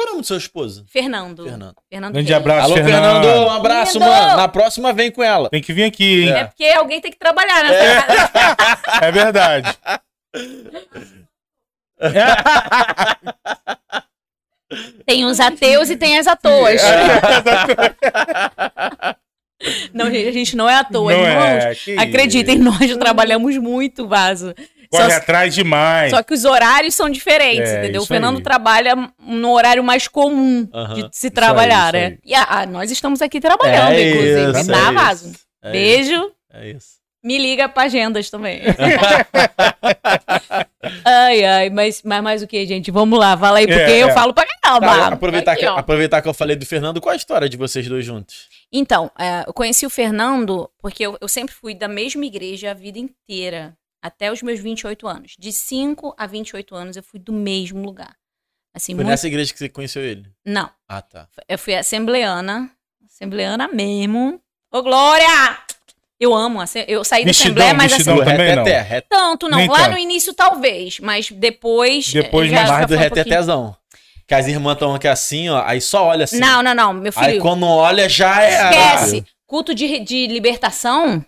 Qual 0.00 0.06
é 0.06 0.08
o 0.08 0.12
nome 0.12 0.22
do 0.22 0.26
seu 0.26 0.38
esposo? 0.38 0.86
Fernando. 0.88 1.44
Fernando. 1.44 1.76
Fernando 1.90 2.12
Grande 2.14 2.32
abraço, 2.32 2.64
Alô, 2.64 2.74
Fernando. 2.76 3.22
Fernando. 3.22 3.46
Um 3.46 3.50
abraço, 3.50 3.98
Lindo. 3.98 4.10
mano. 4.10 4.36
Na 4.38 4.48
próxima 4.48 4.92
vem 4.94 5.10
com 5.10 5.22
ela. 5.22 5.50
Tem 5.50 5.60
que 5.62 5.74
vir 5.74 5.84
aqui, 5.84 6.22
hein? 6.22 6.30
É 6.32 6.44
porque 6.44 6.64
alguém 6.68 7.02
tem 7.02 7.10
que 7.12 7.18
trabalhar 7.18 7.62
nessa 7.62 8.28
casa. 8.32 9.04
É, 9.06 9.12
verdade. 9.12 9.78
Tem 15.04 15.24
os 15.24 15.40
ateus 15.40 15.90
e 15.90 15.96
tem 15.96 16.16
as 16.18 16.26
atoas. 16.28 16.80
É. 16.82 17.20
Não, 19.92 20.06
gente, 20.10 20.28
a 20.28 20.32
gente 20.32 20.56
não 20.56 20.70
é 20.70 20.76
à 20.76 20.84
toa, 20.84 21.12
Não 21.12 21.20
irmãos. 21.20 21.86
é, 21.88 21.98
Acreditem, 22.00 22.58
nós 22.58 22.96
trabalhamos 22.96 23.58
muito, 23.58 24.08
Vaso. 24.08 24.54
Corre 24.90 25.10
Só- 25.10 25.16
atrás 25.18 25.54
demais. 25.54 26.10
Só 26.10 26.20
que 26.22 26.34
os 26.34 26.44
horários 26.44 26.94
são 26.96 27.08
diferentes, 27.08 27.70
É, 27.70 27.78
entendeu? 27.78 28.02
O 28.02 28.06
Fernando 28.06 28.38
aí. 28.38 28.42
trabalha 28.42 28.94
no 29.20 29.52
horário 29.52 29.84
mais 29.84 30.08
comum 30.08 30.68
Aham. 30.74 30.94
de 30.94 31.08
se 31.16 31.30
trabalhar, 31.30 31.94
isso 31.94 32.02
né? 32.02 32.06
aí. 32.06 32.18
E 32.24 32.34
a- 32.34 32.60
a- 32.62 32.66
nós 32.66 32.90
estamos 32.90 33.22
aqui 33.22 33.40
trabalhando, 33.40 33.92
É 33.94 34.10
inclusive. 34.10 34.58
isso, 34.60 34.70
tá, 34.72 34.88
é 34.88 34.92
Vaso? 34.92 35.30
isso. 35.30 35.38
É 35.62 35.70
Beijo. 35.72 36.12
isso, 36.12 36.32
É 36.52 36.70
isso. 36.70 37.00
Me 37.22 37.38
liga 37.38 37.68
pra 37.68 37.82
agendas 37.84 38.30
também. 38.30 38.62
ai, 41.04 41.44
ai, 41.44 41.70
mas, 41.70 42.02
mas 42.02 42.22
mais 42.22 42.42
o 42.42 42.46
que, 42.46 42.66
gente? 42.66 42.90
Vamos 42.90 43.18
lá, 43.18 43.36
fala 43.36 43.58
aí, 43.58 43.66
porque 43.66 43.80
É, 43.80 44.02
eu 44.02 44.08
é. 44.08 44.12
falo 44.12 44.32
pra 44.32 44.46
caramba. 44.62 44.86
Tá, 44.86 45.06
aproveitar, 45.08 45.52
Aqui, 45.52 45.60
que, 45.62 45.66
ó. 45.68 45.76
aproveitar 45.76 46.22
que 46.22 46.28
eu 46.28 46.34
falei 46.34 46.56
do 46.56 46.66
Fernando, 46.66 47.00
qual 47.00 47.12
a 47.12 47.16
história 47.16 47.48
de 47.48 47.56
vocês 47.56 47.86
dois 47.88 48.04
juntos? 48.04 48.48
Então, 48.72 49.10
é, 49.18 49.44
eu 49.46 49.52
conheci 49.52 49.84
o 49.84 49.90
Fernando 49.90 50.70
porque 50.80 51.04
eu, 51.04 51.16
eu 51.20 51.28
sempre 51.28 51.54
fui 51.54 51.74
da 51.74 51.88
mesma 51.88 52.24
igreja 52.24 52.70
a 52.70 52.74
vida 52.74 52.98
inteira, 52.98 53.74
até 54.02 54.30
os 54.32 54.42
meus 54.42 54.58
28 54.60 55.06
anos. 55.08 55.32
De 55.38 55.52
5 55.52 56.14
a 56.16 56.26
28 56.26 56.74
anos 56.74 56.96
eu 56.96 57.02
fui 57.02 57.18
do 57.20 57.32
mesmo 57.32 57.82
lugar. 57.82 58.14
Assim, 58.74 58.92
Foi 58.92 58.96
muito... 59.04 59.08
nessa 59.08 59.26
igreja 59.26 59.52
que 59.52 59.58
você 59.58 59.68
conheceu 59.68 60.02
ele? 60.02 60.26
Não, 60.46 60.70
Ah, 60.88 61.02
tá. 61.02 61.26
eu 61.48 61.58
fui 61.58 61.74
assembleana, 61.74 62.70
assembleana 63.04 63.66
mesmo. 63.68 64.40
Ô, 64.72 64.82
Glória! 64.82 65.26
Eu 66.20 66.34
amo, 66.34 66.60
eu 66.86 67.02
saí 67.02 67.24
da 67.24 67.30
assembleia, 67.30 67.72
mas 67.74 67.92
assim, 67.94 68.04
Não, 68.10 68.18
também 68.18 68.54
não. 68.54 68.62
reteté, 68.62 69.00
tanto 69.08 69.48
não. 69.48 69.56
Nem 69.58 69.68
Lá 69.68 69.78
tanto. 69.78 69.92
no 69.92 69.98
início 69.98 70.34
talvez, 70.34 71.00
mas 71.00 71.30
depois... 71.30 72.12
Depois 72.12 72.46
eh, 72.46 72.50
já- 72.50 72.56
mais 72.56 72.68
já 72.68 72.74
mais 72.74 72.86
do 72.86 72.94
um 72.94 72.98
pouquinho- 72.98 73.14
retetézão. 73.16 73.76
Que 74.28 74.34
as 74.34 74.46
irmãs 74.46 74.74
estão 74.74 74.94
aqui 74.94 75.08
assim, 75.08 75.48
ó, 75.48 75.64
aí 75.66 75.80
só 75.80 76.04
olha 76.04 76.24
assim. 76.24 76.38
Não, 76.38 76.62
não, 76.62 76.74
não, 76.74 76.92
meu 76.92 77.12
Aí 77.16 77.30
filho. 77.32 77.42
quando 77.42 77.66
olha, 77.66 78.08
já 78.08 78.40
é. 78.44 78.70
Esquece. 78.70 79.24
Culto 79.46 79.74
de, 79.74 79.98
de 79.98 80.26
libertação? 80.28 81.24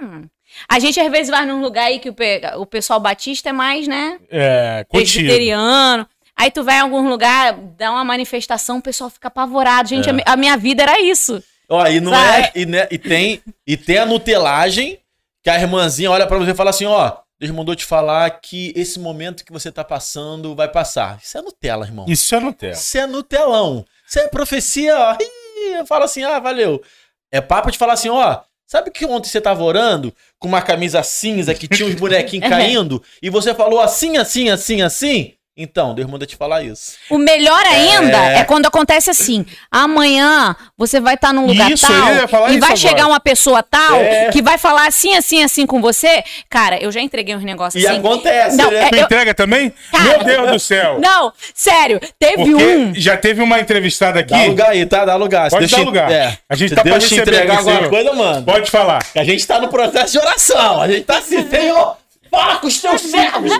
Hum. 0.00 0.22
A 0.70 0.78
gente 0.78 1.00
às 1.00 1.10
vezes 1.10 1.30
vai 1.30 1.46
num 1.46 1.60
lugar 1.60 1.84
aí 1.86 1.98
que 1.98 2.10
o, 2.10 2.14
pe- 2.14 2.42
o 2.56 2.66
pessoal 2.66 3.00
batista 3.00 3.48
é 3.48 3.52
mais, 3.52 3.88
né? 3.88 4.18
É, 4.30 4.84
contigo. 4.88 5.12
Presbiteriano. 5.26 6.06
Aí 6.36 6.50
tu 6.50 6.62
vai 6.62 6.76
em 6.76 6.80
algum 6.80 7.08
lugar, 7.08 7.54
dá 7.76 7.90
uma 7.90 8.04
manifestação, 8.04 8.78
o 8.78 8.82
pessoal 8.82 9.10
fica 9.10 9.28
apavorado. 9.28 9.88
Gente, 9.88 10.06
É. 10.08 10.10
a 10.10 10.12
mi- 10.12 10.22
a, 10.26 10.36
minha 10.36 10.56
vida 10.56 10.82
era 10.82 11.00
isso. 11.00 11.42
Ó, 11.68 11.86
e 11.86 12.00
não 12.00 12.12
Sabe? 12.12 12.42
é. 12.42 12.52
E, 12.54 12.66
né, 12.66 12.86
e 12.90 12.98
tem, 12.98 13.42
e 13.66 13.76
tem 13.76 13.98
a 13.98 14.06
nutelagem 14.06 14.98
que 15.42 15.50
a 15.50 15.58
irmãzinha 15.58 16.10
olha 16.10 16.26
pra 16.26 16.38
você 16.38 16.50
e 16.52 16.54
fala 16.54 16.70
assim: 16.70 16.84
ó, 16.86 17.16
Deus 17.40 17.52
mandou 17.52 17.74
te 17.74 17.84
falar 17.84 18.30
que 18.40 18.72
esse 18.76 18.98
momento 19.00 19.44
que 19.44 19.52
você 19.52 19.72
tá 19.72 19.82
passando 19.84 20.54
vai 20.54 20.68
passar. 20.68 21.18
Isso 21.22 21.36
é 21.38 21.42
Nutella, 21.42 21.84
irmão. 21.86 22.04
Isso 22.08 22.34
é 22.34 22.40
Nutella. 22.40 22.72
Isso 22.74 22.98
é 22.98 23.06
Nutelão. 23.06 23.84
Isso 24.08 24.18
é 24.18 24.28
profecia, 24.28 24.96
ó. 24.98 25.16
Ih, 25.20 25.84
Fala 25.86 26.04
assim, 26.06 26.22
ah, 26.24 26.38
valeu. 26.38 26.82
É 27.30 27.40
papo 27.40 27.70
de 27.70 27.76
falar 27.78 27.92
assim, 27.94 28.08
ó. 28.08 28.40
Sabe 28.68 28.90
que 28.90 29.06
ontem 29.06 29.30
você 29.30 29.40
tava 29.40 29.64
orando 29.64 30.12
com 30.38 30.46
uma 30.46 30.60
camisa 30.60 31.02
cinza 31.02 31.54
que 31.54 31.66
tinha 31.66 31.88
uns 31.88 31.94
bonequinhos 31.94 32.46
caindo 32.50 33.02
e 33.22 33.30
você 33.30 33.54
falou 33.54 33.80
assim, 33.80 34.18
assim, 34.18 34.50
assim, 34.50 34.82
assim? 34.82 35.32
Então, 35.60 35.92
Deus 35.92 36.08
manda 36.08 36.24
te 36.24 36.36
falar 36.36 36.62
isso. 36.62 36.92
O 37.10 37.18
melhor 37.18 37.60
ainda 37.66 38.16
é, 38.16 38.38
É. 38.38 38.44
quando 38.44 38.66
acontece 38.66 39.10
assim: 39.10 39.44
amanhã 39.70 40.54
você 40.76 41.00
vai 41.00 41.14
estar 41.14 41.32
num 41.32 41.46
lugar 41.46 41.70
Isso, 41.72 41.84
tal 41.86 41.96
e 41.96 42.58
vai 42.58 42.70
agora. 42.70 42.76
chegar 42.76 43.06
uma 43.08 43.18
pessoa 43.18 43.60
tal 43.62 43.96
É. 43.96 44.30
que 44.30 44.40
vai 44.40 44.56
falar 44.56 44.86
assim, 44.86 45.16
assim, 45.16 45.42
assim 45.42 45.66
com 45.66 45.80
você. 45.80 46.22
Cara, 46.48 46.78
eu 46.80 46.92
já 46.92 47.00
entreguei 47.00 47.34
uns 47.34 47.42
negócios 47.42 47.82
E 47.82 47.86
assim. 47.86 47.98
acontece, 47.98 48.56
Não, 48.56 48.70
né? 48.70 48.84
é- 48.84 48.88
Tu 48.88 48.94
eu- 48.96 49.02
entrega 49.02 49.34
também? 49.34 49.72
Cara, 49.90 50.04
Meu 50.04 50.24
Deus 50.24 50.50
do 50.52 50.58
céu. 50.60 51.00
Não, 51.00 51.32
sério, 51.52 52.00
teve 52.18 52.44
Porque 52.44 52.64
um. 52.64 52.94
já 52.94 53.16
teve 53.16 53.42
uma 53.42 53.58
entrevistada 53.58 54.20
aqui. 54.20 54.30
Dá 54.30 54.44
lugar 54.44 54.70
aí, 54.70 54.86
tá? 54.86 55.04
Dá 55.04 55.16
lugar. 55.16 55.50
Pode 55.50 55.60
Deus 55.66 55.70
dar 55.72 55.78
te- 55.78 55.84
lugar. 55.84 56.12
É. 56.12 56.38
A 56.48 56.54
gente 56.54 56.74
tá 56.74 56.82
pra 56.82 56.92
Deus 56.92 57.08
te 57.08 57.14
receber 57.16 57.36
entregar 57.36 57.58
alguma 57.58 57.88
coisa, 57.88 58.12
mano. 58.12 58.44
Pode 58.44 58.70
falar. 58.70 59.04
A 59.16 59.24
gente 59.24 59.44
tá 59.46 59.58
no 59.60 59.68
processo 59.68 60.12
de 60.12 60.18
oração. 60.18 60.80
A 60.80 60.86
gente 60.88 61.02
tá 61.04 61.18
assim, 61.18 61.48
Senhor, 61.50 61.96
fala 62.38 62.56
com 62.58 62.66
os 62.66 62.80
teus 62.80 63.00
servos. 63.00 63.52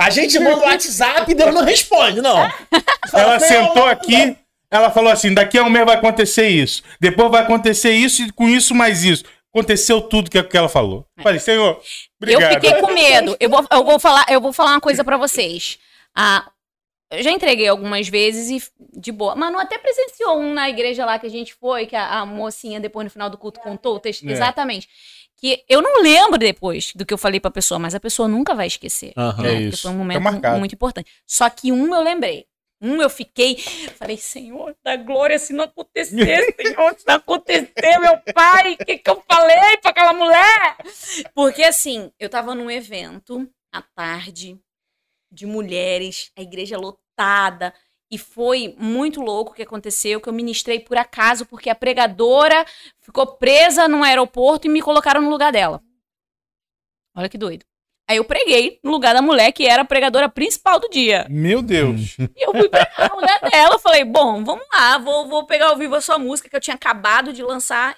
A 0.00 0.10
gente 0.10 0.38
manda 0.38 0.56
o 0.56 0.68
WhatsApp 0.68 1.30
e 1.30 1.34
Deus 1.34 1.54
não 1.54 1.64
responde, 1.64 2.22
não. 2.22 2.50
Ela 3.12 3.38
sentou 3.38 3.84
aqui, 3.86 4.36
ela 4.70 4.90
falou 4.90 5.10
assim: 5.10 5.34
daqui 5.34 5.58
a 5.58 5.62
um 5.62 5.70
mês 5.70 5.84
vai 5.84 5.96
acontecer 5.96 6.48
isso. 6.48 6.82
Depois 6.98 7.30
vai 7.30 7.42
acontecer 7.42 7.92
isso 7.92 8.22
e 8.22 8.32
com 8.32 8.48
isso 8.48 8.74
mais 8.74 9.04
isso. 9.04 9.24
Aconteceu 9.54 10.00
tudo 10.00 10.30
que, 10.30 10.42
que 10.42 10.56
ela 10.56 10.68
falou. 10.68 11.06
Falei, 11.22 11.38
Senhor, 11.38 11.78
obrigado. 12.16 12.54
Eu 12.54 12.60
fiquei 12.60 12.80
com 12.80 12.92
medo. 12.92 13.36
Eu 13.38 13.50
vou, 13.50 13.66
eu 13.70 13.84
vou, 13.84 14.00
falar, 14.00 14.24
eu 14.30 14.40
vou 14.40 14.52
falar 14.52 14.70
uma 14.70 14.80
coisa 14.80 15.04
pra 15.04 15.18
vocês. 15.18 15.78
Ah, 16.16 16.50
eu 17.10 17.22
já 17.22 17.30
entreguei 17.30 17.68
algumas 17.68 18.08
vezes 18.08 18.48
e 18.48 18.98
de 18.98 19.12
boa. 19.12 19.36
Manu 19.36 19.58
até 19.58 19.76
presenciou 19.76 20.38
um 20.38 20.54
na 20.54 20.70
igreja 20.70 21.04
lá 21.04 21.18
que 21.18 21.26
a 21.26 21.30
gente 21.30 21.52
foi, 21.52 21.84
que 21.84 21.94
a, 21.94 22.20
a 22.20 22.26
mocinha 22.26 22.80
depois 22.80 23.04
no 23.04 23.10
final 23.10 23.28
do 23.28 23.36
culto 23.36 23.60
contou 23.60 23.96
o 23.96 24.00
texto. 24.00 24.26
É. 24.26 24.32
Exatamente. 24.32 24.88
Que 25.42 25.64
eu 25.68 25.82
não 25.82 26.00
lembro 26.02 26.38
depois 26.38 26.92
do 26.94 27.04
que 27.04 27.12
eu 27.12 27.18
falei 27.18 27.40
pra 27.40 27.50
pessoa, 27.50 27.76
mas 27.78 27.94
a 27.96 28.00
pessoa 28.00 28.28
nunca 28.28 28.54
vai 28.54 28.68
esquecer. 28.68 29.12
Aham. 29.16 29.42
né? 29.42 29.48
É 29.48 29.52
Porque 29.54 29.68
isso. 29.70 29.82
foi 29.82 29.90
um 29.90 29.94
Tá 29.94 29.98
momento 29.98 30.22
marcado. 30.22 30.58
muito 30.60 30.74
importante. 30.74 31.10
Só 31.26 31.50
que 31.50 31.72
um 31.72 31.92
eu 31.94 32.00
lembrei. 32.02 32.46
Um 32.80 33.00
eu 33.00 33.08
fiquei, 33.10 33.56
falei, 33.96 34.16
Senhor 34.16 34.76
da 34.84 34.96
glória, 34.96 35.38
se 35.38 35.52
não 35.52 35.64
acontecer, 35.64 36.10
Senhor, 36.56 36.94
se 36.98 37.06
não 37.06 37.14
acontecer, 37.14 37.98
meu 38.00 38.18
pai, 38.34 38.72
o 38.72 38.84
que, 38.84 38.98
que 38.98 39.08
eu 39.10 39.22
falei 39.28 39.76
pra 39.80 39.90
aquela 39.90 40.12
mulher? 40.12 40.76
Porque 41.34 41.62
assim, 41.62 42.10
eu 42.18 42.28
tava 42.28 42.54
num 42.56 42.68
evento 42.70 43.48
à 43.72 43.82
tarde 43.82 44.58
de 45.30 45.46
mulheres, 45.46 46.30
a 46.36 46.42
igreja 46.42 46.76
lotada, 46.76 47.72
e 48.12 48.18
foi 48.18 48.76
muito 48.78 49.22
louco 49.22 49.52
o 49.52 49.54
que 49.54 49.62
aconteceu, 49.62 50.20
que 50.20 50.28
eu 50.28 50.34
ministrei 50.34 50.78
por 50.78 50.98
acaso, 50.98 51.46
porque 51.46 51.70
a 51.70 51.74
pregadora 51.74 52.66
ficou 53.00 53.26
presa 53.26 53.88
no 53.88 54.04
aeroporto 54.04 54.66
e 54.66 54.70
me 54.70 54.82
colocaram 54.82 55.22
no 55.22 55.30
lugar 55.30 55.50
dela. 55.50 55.82
Olha 57.16 57.30
que 57.30 57.38
doido. 57.38 57.64
Aí 58.06 58.18
eu 58.18 58.24
preguei 58.24 58.78
no 58.84 58.90
lugar 58.90 59.14
da 59.14 59.22
mulher 59.22 59.50
que 59.52 59.66
era 59.66 59.80
a 59.80 59.84
pregadora 59.86 60.28
principal 60.28 60.78
do 60.78 60.90
dia. 60.90 61.26
Meu 61.30 61.62
Deus. 61.62 62.18
E 62.18 62.46
eu 62.46 62.52
fui 62.52 62.68
pregar 62.68 63.08
no 63.08 63.20
lugar 63.20 63.40
dela. 63.50 63.78
Falei, 63.78 64.04
bom, 64.04 64.44
vamos 64.44 64.66
lá, 64.70 64.98
vou, 64.98 65.26
vou 65.26 65.46
pegar 65.46 65.68
ao 65.68 65.78
vivo 65.78 65.94
a 65.94 66.00
sua 66.02 66.18
música 66.18 66.50
que 66.50 66.56
eu 66.56 66.60
tinha 66.60 66.74
acabado 66.74 67.32
de 67.32 67.42
lançar. 67.42 67.96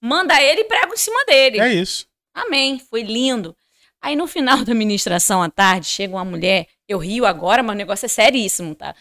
Manda 0.00 0.40
ele 0.40 0.60
e 0.60 0.64
prego 0.64 0.94
em 0.94 0.98
cima 0.98 1.24
dele. 1.24 1.60
É 1.60 1.72
isso. 1.72 2.06
Amém. 2.32 2.78
Foi 2.78 3.02
lindo. 3.02 3.56
Aí 4.00 4.14
no 4.14 4.28
final 4.28 4.64
da 4.64 4.74
ministração 4.74 5.42
à 5.42 5.48
tarde, 5.48 5.86
chega 5.86 6.14
uma 6.14 6.24
mulher, 6.24 6.66
eu 6.88 6.98
rio 6.98 7.24
agora, 7.24 7.62
mas 7.62 7.74
o 7.74 7.78
negócio 7.78 8.06
é 8.06 8.08
seríssimo, 8.08 8.74
tá? 8.74 8.94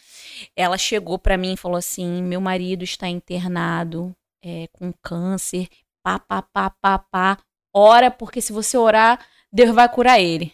Ela 0.55 0.77
chegou 0.77 1.17
pra 1.19 1.37
mim 1.37 1.53
e 1.53 1.57
falou 1.57 1.77
assim: 1.77 2.21
meu 2.23 2.41
marido 2.41 2.83
está 2.83 3.07
internado 3.07 4.15
é, 4.43 4.67
com 4.73 4.91
câncer, 5.01 5.67
pá, 6.03 6.19
pá, 6.19 6.41
pá, 6.41 6.69
pá, 6.81 6.99
pá. 6.99 7.37
Ora, 7.73 8.11
porque 8.11 8.41
se 8.41 8.51
você 8.51 8.77
orar, 8.77 9.25
Deus 9.51 9.73
vai 9.73 9.87
curar 9.87 10.19
ele. 10.19 10.53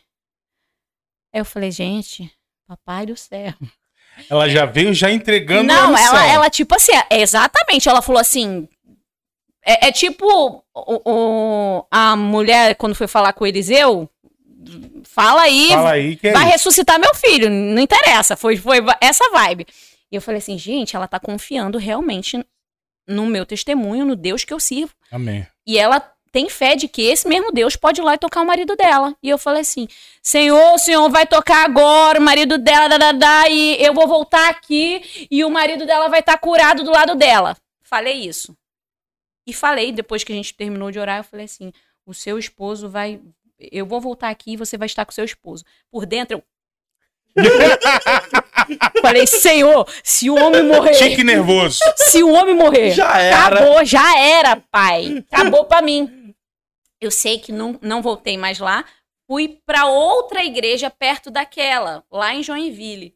Aí 1.34 1.42
eu 1.42 1.46
falei, 1.46 1.72
gente, 1.72 2.32
papai 2.68 3.06
do 3.06 3.16
céu. 3.18 3.54
Ela 4.30 4.50
já 4.50 4.66
veio 4.66 4.94
já 4.96 5.12
entregando 5.12 5.72
a 5.72 5.76
Não, 5.76 5.96
ela, 5.98 6.26
ela, 6.28 6.50
tipo 6.50 6.74
assim, 6.74 6.92
é- 7.12 7.20
exatamente, 7.22 7.88
ela 7.88 8.02
falou 8.02 8.20
assim. 8.20 8.68
É, 9.64 9.90
é 9.90 9.92
tipo 9.92 10.26
o, 10.74 11.02
o- 11.06 11.86
a 11.92 12.16
mulher, 12.16 12.76
quando 12.78 12.96
foi 12.96 13.06
falar 13.08 13.34
com 13.34 13.44
o 13.44 13.48
Eliseu, 13.48 14.10
Fala 15.04 15.44
aí, 15.44 15.70
Fala 15.70 15.92
aí 15.92 16.16
que 16.16 16.28
é 16.28 16.34
vai 16.34 16.46
ressuscitar 16.46 17.00
meu 17.00 17.14
filho. 17.16 17.50
Não 17.50 17.82
interessa. 17.82 18.36
Foi, 18.36 18.58
foi 18.58 18.78
essa 19.02 19.30
vibe. 19.32 19.66
E 20.12 20.16
eu 20.16 20.22
falei 20.22 20.40
assim, 20.40 20.58
gente, 20.58 20.96
ela 20.96 21.08
tá 21.08 21.20
confiando 21.20 21.78
realmente 21.78 22.44
no 23.08 23.26
meu 23.26 23.46
testemunho, 23.46 24.06
no 24.06 24.16
Deus 24.16 24.44
que 24.44 24.54
eu 24.54 24.60
sirvo. 24.60 24.94
Amém. 25.12 25.46
E 25.66 25.78
ela 25.78 26.00
tem 26.32 26.50
fé 26.50 26.76
de 26.76 26.88
que 26.88 27.02
esse 27.02 27.28
mesmo 27.28 27.52
Deus 27.52 27.76
pode 27.76 28.02
ir 28.02 28.04
lá 28.04 28.14
e 28.14 28.18
tocar 28.18 28.42
o 28.42 28.46
marido 28.46 28.76
dela. 28.76 29.16
E 29.24 29.30
eu 29.30 29.38
falei 29.38 29.62
assim: 29.62 29.88
Senhor, 30.22 30.74
o 30.74 30.78
Senhor 30.78 31.10
vai 31.10 31.26
tocar 31.26 31.66
agora 31.66 32.20
o 32.20 32.22
marido 32.22 32.58
dela, 32.58 32.88
da, 32.88 32.98
da, 32.98 33.12
da, 33.12 33.50
e 33.50 33.82
eu 33.82 33.94
vou 33.94 34.08
voltar 34.08 34.50
aqui 34.50 35.28
e 35.32 35.44
o 35.44 35.50
marido 35.50 35.86
dela 35.86 36.10
vai 36.10 36.20
estar 36.20 36.38
curado 36.38 36.84
do 36.84 36.92
lado 36.92 37.16
dela. 37.16 37.58
Falei 37.82 38.14
isso. 38.14 38.56
E 39.48 39.54
falei, 39.54 39.92
depois 39.92 40.24
que 40.24 40.34
a 40.34 40.36
gente 40.36 40.54
terminou 40.54 40.92
de 40.92 41.00
orar, 41.00 41.20
eu 41.20 41.24
falei 41.24 41.46
assim: 41.46 41.72
o 42.06 42.14
seu 42.14 42.38
esposo 42.38 42.90
vai. 42.90 43.20
Eu 43.60 43.86
vou 43.86 44.00
voltar 44.00 44.30
aqui 44.30 44.54
e 44.54 44.58
você 44.58 44.78
vai 44.78 44.86
estar 44.86 45.06
com 45.06 45.12
o 45.12 45.16
seu 45.16 45.26
esposo. 45.26 45.64
Por 45.92 46.06
dentro, 46.06 46.38
eu. 46.38 46.44
falei, 49.02 49.28
Senhor, 49.28 49.88
se 50.04 50.30
o 50.30 50.36
homem 50.36 50.64
morrer. 50.64 50.94
Chique 50.94 51.24
nervoso. 51.24 51.80
Se 51.96 52.24
o 52.24 52.32
homem 52.32 52.56
morrer. 52.56 52.92
Já 52.92 53.20
era. 53.20 53.46
Acabou, 53.46 53.86
já 53.86 54.20
era, 54.20 54.56
pai. 54.56 55.24
Acabou 55.32 55.66
pra 55.66 55.82
mim. 55.82 56.34
Eu 57.00 57.12
sei 57.12 57.40
que 57.40 57.52
não, 57.52 57.78
não 57.82 58.02
voltei 58.02 58.38
mais 58.38 58.60
lá. 58.60 58.86
Fui 59.28 59.60
pra 59.66 59.86
outra 59.86 60.44
igreja 60.44 60.90
perto 60.90 61.30
daquela, 61.30 62.04
lá 62.10 62.34
em 62.34 62.42
Joinville. 62.42 63.16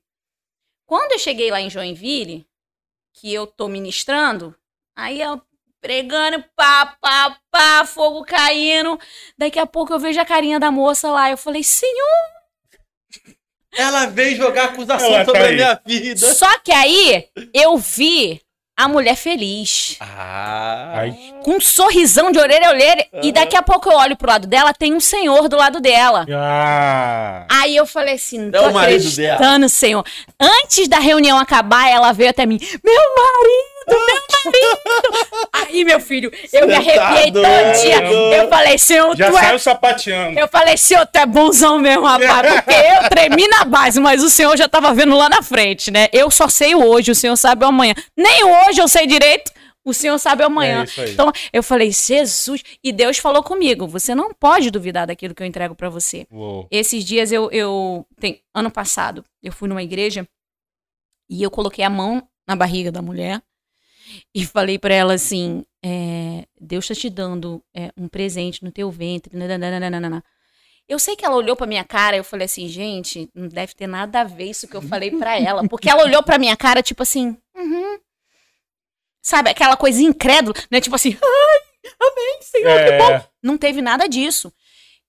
Quando 0.86 1.14
eu 1.14 1.20
cheguei 1.20 1.50
lá 1.50 1.62
em 1.62 1.70
Joinville, 1.70 2.46
que 3.14 3.34
eu 3.34 3.48
tô 3.48 3.70
ministrando, 3.70 4.54
aí 4.96 5.22
eu 5.22 5.42
pregando, 5.82 6.44
pá, 6.56 6.96
pá, 7.02 7.36
pá, 7.52 7.86
fogo 7.86 8.24
caindo. 8.24 9.00
Daqui 9.38 9.60
a 9.60 9.66
pouco 9.66 9.92
eu 9.92 10.00
vejo 10.00 10.20
a 10.22 10.26
carinha 10.26 10.60
da 10.60 10.72
moça 10.72 11.10
lá. 11.10 11.32
Eu 11.32 11.38
falei, 11.38 11.64
Senhor. 11.64 12.32
Ela 13.76 14.06
veio 14.06 14.36
jogar 14.36 14.66
acusação 14.66 15.08
Ela 15.08 15.20
tá 15.20 15.26
sobre 15.26 15.42
a 15.42 15.52
minha 15.52 15.82
vida. 15.86 16.34
Só 16.34 16.60
que 16.60 16.72
aí 16.72 17.28
eu 17.54 17.78
vi 17.78 18.42
a 18.76 18.88
mulher 18.88 19.16
feliz. 19.16 19.96
Ah. 20.00 20.94
Ai. 20.94 21.34
com 21.44 21.52
um 21.52 21.62
sorrisão 21.62 22.32
de 22.32 22.40
orelha 22.40 22.68
a 22.68 22.72
orelha. 22.72 23.08
E 23.22 23.32
daqui 23.32 23.56
a 23.56 23.62
pouco 23.62 23.90
eu 23.90 23.98
olho 23.98 24.18
pro 24.18 24.30
lado 24.30 24.48
dela, 24.48 24.74
tem 24.74 24.94
um 24.94 25.00
senhor 25.00 25.48
do 25.48 25.56
lado 25.56 25.80
dela. 25.80 26.26
Ah. 26.32 27.46
Aí 27.50 27.76
eu 27.76 27.86
falei 27.86 28.16
assim, 28.16 28.38
não 28.38 28.52
tô 28.52 28.80
É 28.80 28.84
acreditando, 28.84 29.70
senhor. 29.70 30.04
Antes 30.40 30.88
da 30.88 31.00
reunião 31.00 31.38
acabar, 31.38 31.90
ela 31.90 32.12
veio 32.12 32.30
até 32.30 32.46
mim. 32.46 32.60
Meu 32.84 33.02
marido, 33.16 33.81
meu 33.96 34.22
marido. 34.44 35.50
Aí, 35.54 35.86
meu 35.86 36.00
filho, 36.00 36.32
eu 36.52 36.68
me 36.68 36.76
Você 36.76 36.94
tá 36.94 37.04
arrepiei 37.08 37.32
doido. 37.32 37.46
tantinha. 37.48 38.02
Eu 38.02 38.50
falei, 38.50 38.78
senhor, 38.78 39.16
Já 39.16 39.30
tu 39.32 39.38
é 39.38 39.42
saiu 39.42 39.60
sapateando. 39.60 40.40
eu 40.40 40.48
falei, 40.48 40.78
senhor, 40.78 41.06
tu 41.06 41.18
é 41.18 41.26
bonzão 41.26 41.80
mesmo, 41.80 42.04
rapaz. 42.06 42.54
Porque 42.56 42.74
eu 42.76 43.10
tremi 43.10 43.48
na 43.48 43.64
base, 43.66 44.00
mas 44.00 44.24
o 44.24 44.30
senhor 44.30 44.56
já 44.58 44.68
tava 44.68 44.94
vendo 44.94 45.16
lá 45.16 45.30
na 45.30 45.42
frente, 45.42 45.92
né? 45.92 46.08
Eu 46.12 46.30
só 46.32 46.48
sei 46.48 46.76
o 46.76 46.84
hoje, 46.86 47.12
o 47.12 47.16
senhor 47.16 47.36
sabe 47.38 47.66
amanhã. 47.66 47.94
Nem 48.18 48.44
hoje 48.44 48.82
eu 48.82 48.88
sei 48.88 49.06
direito, 49.06 49.52
o 49.86 49.94
senhor 49.94 50.18
sabe 50.20 50.44
amanhã. 50.44 50.86
É. 50.98 51.10
Então, 51.10 51.32
eu 51.52 51.64
falei, 51.64 51.92
Jesus. 51.92 52.62
E 52.84 52.92
Deus 52.92 53.18
falou 53.18 53.42
comigo: 53.44 53.88
você 53.88 54.14
não 54.14 54.34
pode 54.34 54.70
duvidar 54.72 55.08
daquilo 55.08 55.34
que 55.34 55.42
eu 55.44 55.48
entrego 55.48 55.76
pra 55.76 55.90
você. 55.90 56.26
Uou. 56.32 56.68
Esses 56.72 57.04
dias 57.04 57.32
eu, 57.32 57.50
eu 57.52 58.06
tem, 58.20 58.42
ano 58.54 58.70
passado, 58.72 59.24
eu 59.42 59.52
fui 59.52 59.68
numa 59.70 59.82
igreja 59.84 60.28
e 61.30 61.42
eu 61.42 61.50
coloquei 61.50 61.84
a 61.84 61.90
mão 61.90 62.22
na 62.48 62.56
barriga 62.56 62.92
da 62.92 63.02
mulher 63.02 63.42
e 64.34 64.46
falei 64.46 64.78
pra 64.78 64.94
ela 64.94 65.14
assim: 65.14 65.64
é, 65.84 66.46
Deus 66.60 66.88
tá 66.88 66.94
te 66.96 67.10
dando 67.10 67.64
é, 67.76 67.92
um 67.98 68.08
presente 68.08 68.64
no 68.64 68.72
teu 68.72 68.90
ventre. 68.92 69.36
nananana. 69.38 70.24
Eu 70.88 71.00
sei 71.00 71.16
que 71.16 71.26
ela 71.26 71.36
olhou 71.36 71.56
pra 71.56 71.68
minha 71.68 71.86
cara 71.86 72.18
e 72.18 72.20
eu 72.20 72.24
falei 72.24 72.46
assim, 72.46 72.68
gente, 72.68 73.30
não 73.34 73.48
deve 73.48 73.74
ter 73.74 73.88
nada 73.88 74.22
a 74.22 74.24
ver 74.26 74.50
isso 74.50 74.68
que 74.68 74.76
eu 74.76 74.82
falei 74.82 75.12
pra 75.12 75.40
ela. 75.40 75.66
Porque 75.70 75.90
ela 75.90 76.04
olhou 76.04 76.22
pra 76.22 76.38
minha 76.38 76.58
cara, 76.58 76.84
tipo 76.84 77.02
assim, 77.04 77.38
uhum. 77.56 77.98
Sabe, 79.22 79.52
aquela 79.52 79.78
coisa 79.78 80.02
incrédula, 80.02 80.56
né? 80.70 80.82
Tipo 80.82 80.96
assim, 80.96 81.16
ai, 81.22 81.94
amém, 82.02 82.42
Senhor, 82.42 82.84
que 82.84 82.98
bom. 82.98 83.12
É. 83.12 83.28
Não 83.42 83.58
teve 83.58 83.82
nada 83.82 84.08
disso. 84.08 84.52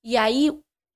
E 0.05 0.17
aí, 0.17 0.51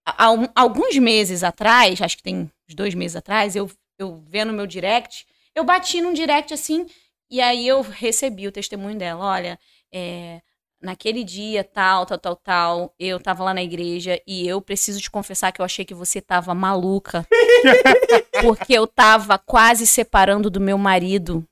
há 0.04 0.26
alguns 0.54 0.96
meses 0.98 1.42
atrás, 1.42 2.00
acho 2.00 2.16
que 2.16 2.22
tem 2.22 2.50
uns 2.68 2.74
dois 2.74 2.94
meses 2.94 3.16
atrás, 3.16 3.56
eu, 3.56 3.70
eu 3.98 4.22
vendo 4.28 4.52
meu 4.52 4.66
direct, 4.66 5.26
eu 5.54 5.64
bati 5.64 6.00
num 6.00 6.12
direct 6.12 6.52
assim, 6.52 6.86
e 7.30 7.40
aí 7.40 7.66
eu 7.66 7.82
recebi 7.82 8.46
o 8.46 8.52
testemunho 8.52 8.96
dela. 8.98 9.24
Olha, 9.24 9.58
é, 9.92 10.40
naquele 10.80 11.24
dia, 11.24 11.64
tal, 11.64 12.06
tal, 12.06 12.18
tal, 12.18 12.36
tal, 12.36 12.94
eu 12.98 13.18
tava 13.18 13.44
lá 13.44 13.54
na 13.54 13.62
igreja 13.62 14.20
e 14.26 14.46
eu 14.46 14.60
preciso 14.60 15.00
te 15.00 15.10
confessar 15.10 15.52
que 15.52 15.60
eu 15.60 15.64
achei 15.64 15.84
que 15.84 15.94
você 15.94 16.20
tava 16.20 16.54
maluca. 16.54 17.26
porque 18.42 18.72
eu 18.74 18.86
tava 18.86 19.38
quase 19.38 19.86
separando 19.86 20.50
do 20.50 20.60
meu 20.60 20.78
marido. 20.78 21.44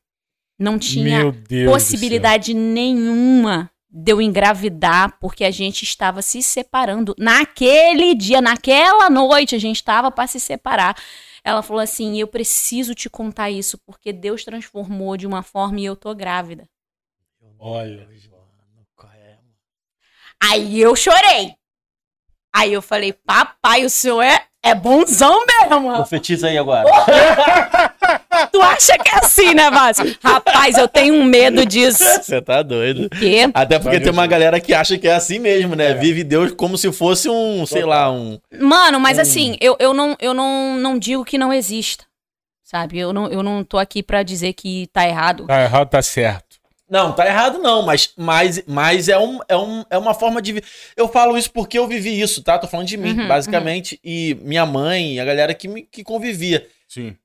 Não 0.58 0.78
tinha 0.78 1.32
possibilidade 1.66 2.54
nenhuma 2.54 3.70
de 3.90 4.12
eu 4.12 4.20
engravidar, 4.20 5.16
porque 5.20 5.44
a 5.44 5.50
gente 5.50 5.82
estava 5.82 6.20
se 6.20 6.42
separando. 6.42 7.14
Naquele 7.18 8.14
dia, 8.14 8.40
naquela 8.40 9.08
noite, 9.08 9.54
a 9.54 9.58
gente 9.58 9.76
estava 9.76 10.10
para 10.10 10.26
se 10.26 10.40
separar. 10.40 10.96
Ela 11.44 11.62
falou 11.62 11.82
assim: 11.82 12.18
Eu 12.18 12.26
preciso 12.26 12.94
te 12.94 13.10
contar 13.10 13.50
isso, 13.50 13.78
porque 13.84 14.12
Deus 14.12 14.44
transformou 14.44 15.16
de 15.16 15.26
uma 15.26 15.42
forma 15.42 15.78
e 15.78 15.84
eu 15.84 15.94
tô 15.94 16.14
grávida. 16.14 16.66
Olha. 17.58 18.08
Aí 20.42 20.80
eu 20.80 20.96
chorei. 20.96 21.54
Aí 22.54 22.72
eu 22.72 22.80
falei: 22.82 23.12
Papai, 23.12 23.84
o 23.84 23.90
senhor 23.90 24.22
é, 24.22 24.46
é 24.62 24.74
bonzão 24.74 25.44
mesmo. 25.46 25.94
Profetiza 25.94 26.48
aí 26.48 26.56
agora. 26.56 26.88
Tu 28.52 28.60
acha 28.62 28.98
que 28.98 29.08
é 29.08 29.18
assim, 29.18 29.54
né, 29.54 29.70
Márcio? 29.70 30.16
Rapaz, 30.22 30.76
eu 30.76 30.88
tenho 30.88 31.14
um 31.14 31.24
medo 31.24 31.64
disso. 31.66 32.02
Você 32.22 32.40
tá 32.40 32.62
doido. 32.62 33.08
Quê? 33.10 33.50
Até 33.54 33.78
porque 33.78 34.00
tem 34.00 34.12
uma 34.12 34.26
galera 34.26 34.60
que 34.60 34.72
acha 34.74 34.98
que 34.98 35.08
é 35.08 35.14
assim 35.14 35.38
mesmo, 35.38 35.74
né? 35.74 35.94
Vive 35.94 36.24
Deus 36.24 36.52
como 36.52 36.76
se 36.78 36.90
fosse 36.92 37.28
um, 37.28 37.64
sei 37.66 37.84
lá, 37.84 38.10
um. 38.10 38.38
Mano, 38.60 38.98
mas 39.00 39.18
Hum. 39.18 39.22
assim, 39.22 39.56
eu, 39.60 39.76
eu, 39.78 39.94
não, 39.94 40.16
eu 40.20 40.34
não, 40.34 40.76
não 40.76 40.98
digo 40.98 41.24
que 41.24 41.38
não 41.38 41.52
exista. 41.52 42.04
Sabe? 42.62 42.98
Eu 42.98 43.12
não, 43.12 43.28
eu 43.28 43.42
não 43.42 43.62
tô 43.62 43.78
aqui 43.78 44.02
pra 44.02 44.22
dizer 44.22 44.52
que 44.54 44.88
tá 44.92 45.06
errado. 45.06 45.46
Tá 45.46 45.62
errado, 45.62 45.88
tá 45.88 46.02
certo. 46.02 46.56
Não, 46.90 47.12
tá 47.12 47.26
errado 47.26 47.58
não, 47.58 47.82
mas, 47.82 48.10
mas, 48.16 48.62
mas 48.66 49.08
é, 49.08 49.18
um, 49.18 49.38
é, 49.48 49.56
um, 49.56 49.84
é 49.90 49.96
uma 49.98 50.12
forma 50.14 50.40
de. 50.42 50.62
Eu 50.96 51.08
falo 51.08 51.36
isso 51.36 51.50
porque 51.50 51.78
eu 51.78 51.86
vivi 51.86 52.20
isso, 52.20 52.42
tá? 52.42 52.58
Tô 52.58 52.66
falando 52.66 52.86
de 52.86 52.96
mim, 52.96 53.18
Uhum, 53.20 53.28
basicamente. 53.28 53.98
E 54.04 54.36
minha 54.42 54.66
mãe, 54.66 55.18
a 55.18 55.24
galera 55.24 55.54
que, 55.54 55.66
me, 55.68 55.82
que 55.82 56.02
convivia. 56.04 56.66
Sim. 56.88 57.16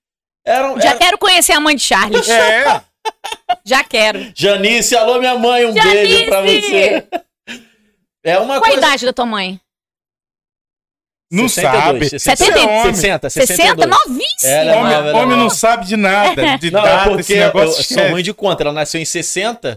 Eram, 0.45 0.79
Já 0.79 0.89
era- 0.91 0.99
quero 0.99 1.17
conhecer 1.17 1.53
a 1.53 1.59
mãe 1.59 1.75
de 1.75 1.81
Charles. 1.83 2.27
É. 2.29 2.81
Já 3.65 3.83
quero. 3.83 4.31
Janice, 4.35 4.95
alô, 4.95 5.19
minha 5.19 5.37
mãe, 5.37 5.65
um 5.65 5.73
Janice! 5.73 5.93
beijo 5.93 6.25
pra 6.27 6.41
você. 6.41 7.07
É 8.23 8.37
uma 8.37 8.55
Qual 8.59 8.65
a 8.71 8.73
coisa. 8.73 8.77
idade 8.77 9.05
da 9.05 9.13
tua 9.13 9.25
mãe? 9.25 9.59
Não 11.31 11.47
62, 11.47 11.83
sabe. 11.83 12.09
60, 12.09 12.43
Isso 12.43 12.51
é 12.51 12.65
homem. 12.65 12.95
60, 12.95 13.29
60? 13.29 13.55
62. 13.55 13.89
Novíssimo. 13.89 14.25
Ela 14.51 14.71
é 14.71 14.75
Homem, 14.77 14.93
nova, 14.95 15.09
ela 15.09 15.19
é 15.19 15.21
homem 15.23 15.37
não 15.37 15.49
sabe 15.49 15.85
de 15.85 15.95
nada. 15.95 16.57
De 16.57 16.71
Não, 16.71 16.79
é 16.79 16.83
data, 16.83 17.03
porque 17.09 17.21
esse 17.21 17.35
negócio 17.37 17.79
eu 17.79 17.83
sou 17.83 18.11
ruim 18.11 18.23
de 18.23 18.33
conta. 18.33 18.63
Ela 18.63 18.73
nasceu 18.73 18.99
em 18.99 19.05
60, 19.05 19.69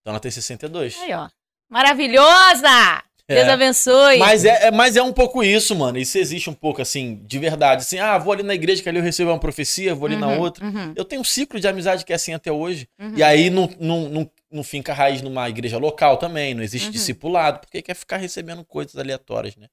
então 0.00 0.12
ela 0.12 0.20
tem 0.20 0.30
62. 0.30 0.96
Aí, 1.02 1.12
ó. 1.12 1.28
Maravilhosa! 1.68 3.02
Deus 3.34 3.46
É. 3.48 3.50
abençoe. 3.52 4.18
Mas 4.18 4.44
é, 4.44 4.66
é- 4.66 4.70
mas 4.70 4.96
é 4.96 5.02
um 5.02 5.12
pouco 5.12 5.42
isso, 5.42 5.74
mano. 5.74 5.98
Isso 5.98 6.18
existe 6.18 6.50
um 6.50 6.54
pouco, 6.54 6.82
assim, 6.82 7.20
de 7.24 7.38
verdade. 7.38 7.82
Assim, 7.82 7.98
ah, 7.98 8.18
vou 8.18 8.32
ali 8.32 8.42
na 8.42 8.54
igreja 8.54 8.82
que 8.82 8.88
ali 8.88 8.98
eu 8.98 9.02
recebo 9.04 9.30
uma 9.30 9.38
profecia, 9.38 9.94
vou 9.94 10.06
ali 10.06 10.16
na 10.16 10.28
Uhum, 10.28 10.40
outra. 10.40 10.64
uhum, 10.66 10.92
Eu 10.96 11.04
tenho 11.04 11.20
um 11.22 11.24
ciclo 11.24 11.58
de 11.60 11.66
amizade 11.68 12.04
que 12.04 12.12
é 12.12 12.16
assim 12.16 12.34
até 12.34 12.50
hoje. 12.52 12.88
uhum. 12.98 13.14
E 13.16 13.22
aí 13.22 13.50
não, 13.50 13.68
não, 13.78 14.08
não, 14.08 14.30
não 14.50 14.62
finca 14.64 14.92
raiz 14.92 15.22
numa 15.22 15.48
igreja 15.48 15.78
local 15.78 16.16
também, 16.16 16.54
não 16.54 16.62
existe 16.62 16.86
Uhum. 16.86 16.92
discipulado, 16.92 17.60
porque 17.60 17.80
quer 17.82 17.94
ficar 17.94 18.16
recebendo 18.16 18.64
coisas 18.64 18.96
aleatórias, 18.96 19.56
né? 19.56 19.66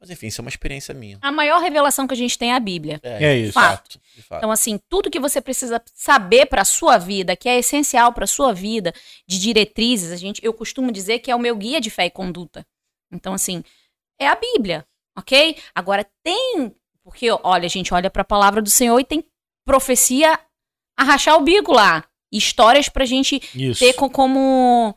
Mas 0.00 0.10
enfim, 0.10 0.28
isso 0.28 0.40
é 0.40 0.42
uma 0.42 0.48
experiência 0.48 0.94
minha. 0.94 1.18
A 1.20 1.32
maior 1.32 1.60
revelação 1.60 2.06
que 2.06 2.14
a 2.14 2.16
gente 2.16 2.38
tem 2.38 2.52
é 2.52 2.54
a 2.54 2.60
Bíblia. 2.60 3.00
É 3.02 3.34
isso. 3.34 3.46
De 3.48 3.52
fato. 3.52 3.98
De 4.14 4.22
fato. 4.22 4.38
Então, 4.38 4.52
assim, 4.52 4.78
tudo 4.88 5.10
que 5.10 5.18
você 5.18 5.40
precisa 5.40 5.82
saber 5.92 6.46
para 6.46 6.64
sua 6.64 6.98
vida, 6.98 7.34
que 7.34 7.48
é 7.48 7.58
essencial 7.58 8.12
para 8.12 8.24
sua 8.24 8.52
vida, 8.54 8.92
de 9.26 9.40
diretrizes, 9.40 10.12
a 10.12 10.16
gente, 10.16 10.40
eu 10.44 10.54
costumo 10.54 10.92
dizer 10.92 11.18
que 11.18 11.32
é 11.32 11.34
o 11.34 11.38
meu 11.40 11.56
guia 11.56 11.80
de 11.80 11.90
fé 11.90 12.06
e 12.06 12.10
conduta. 12.10 12.64
Então, 13.12 13.32
assim, 13.34 13.62
é 14.18 14.26
a 14.28 14.34
Bíblia, 14.34 14.86
ok? 15.16 15.56
Agora 15.74 16.06
tem, 16.22 16.74
porque 17.02 17.28
olha, 17.42 17.66
a 17.66 17.70
gente 17.70 17.92
olha 17.94 18.10
para 18.10 18.22
a 18.22 18.24
palavra 18.24 18.60
do 18.62 18.70
Senhor 18.70 18.98
e 18.98 19.04
tem 19.04 19.24
profecia 19.64 20.38
a 20.96 21.04
rachar 21.04 21.36
o 21.36 21.42
bico 21.42 21.72
lá, 21.72 22.04
histórias 22.32 22.88
pra 22.88 23.04
gente 23.04 23.40
Isso. 23.54 23.80
ter 23.80 23.92
co- 23.94 24.10
como 24.10 24.94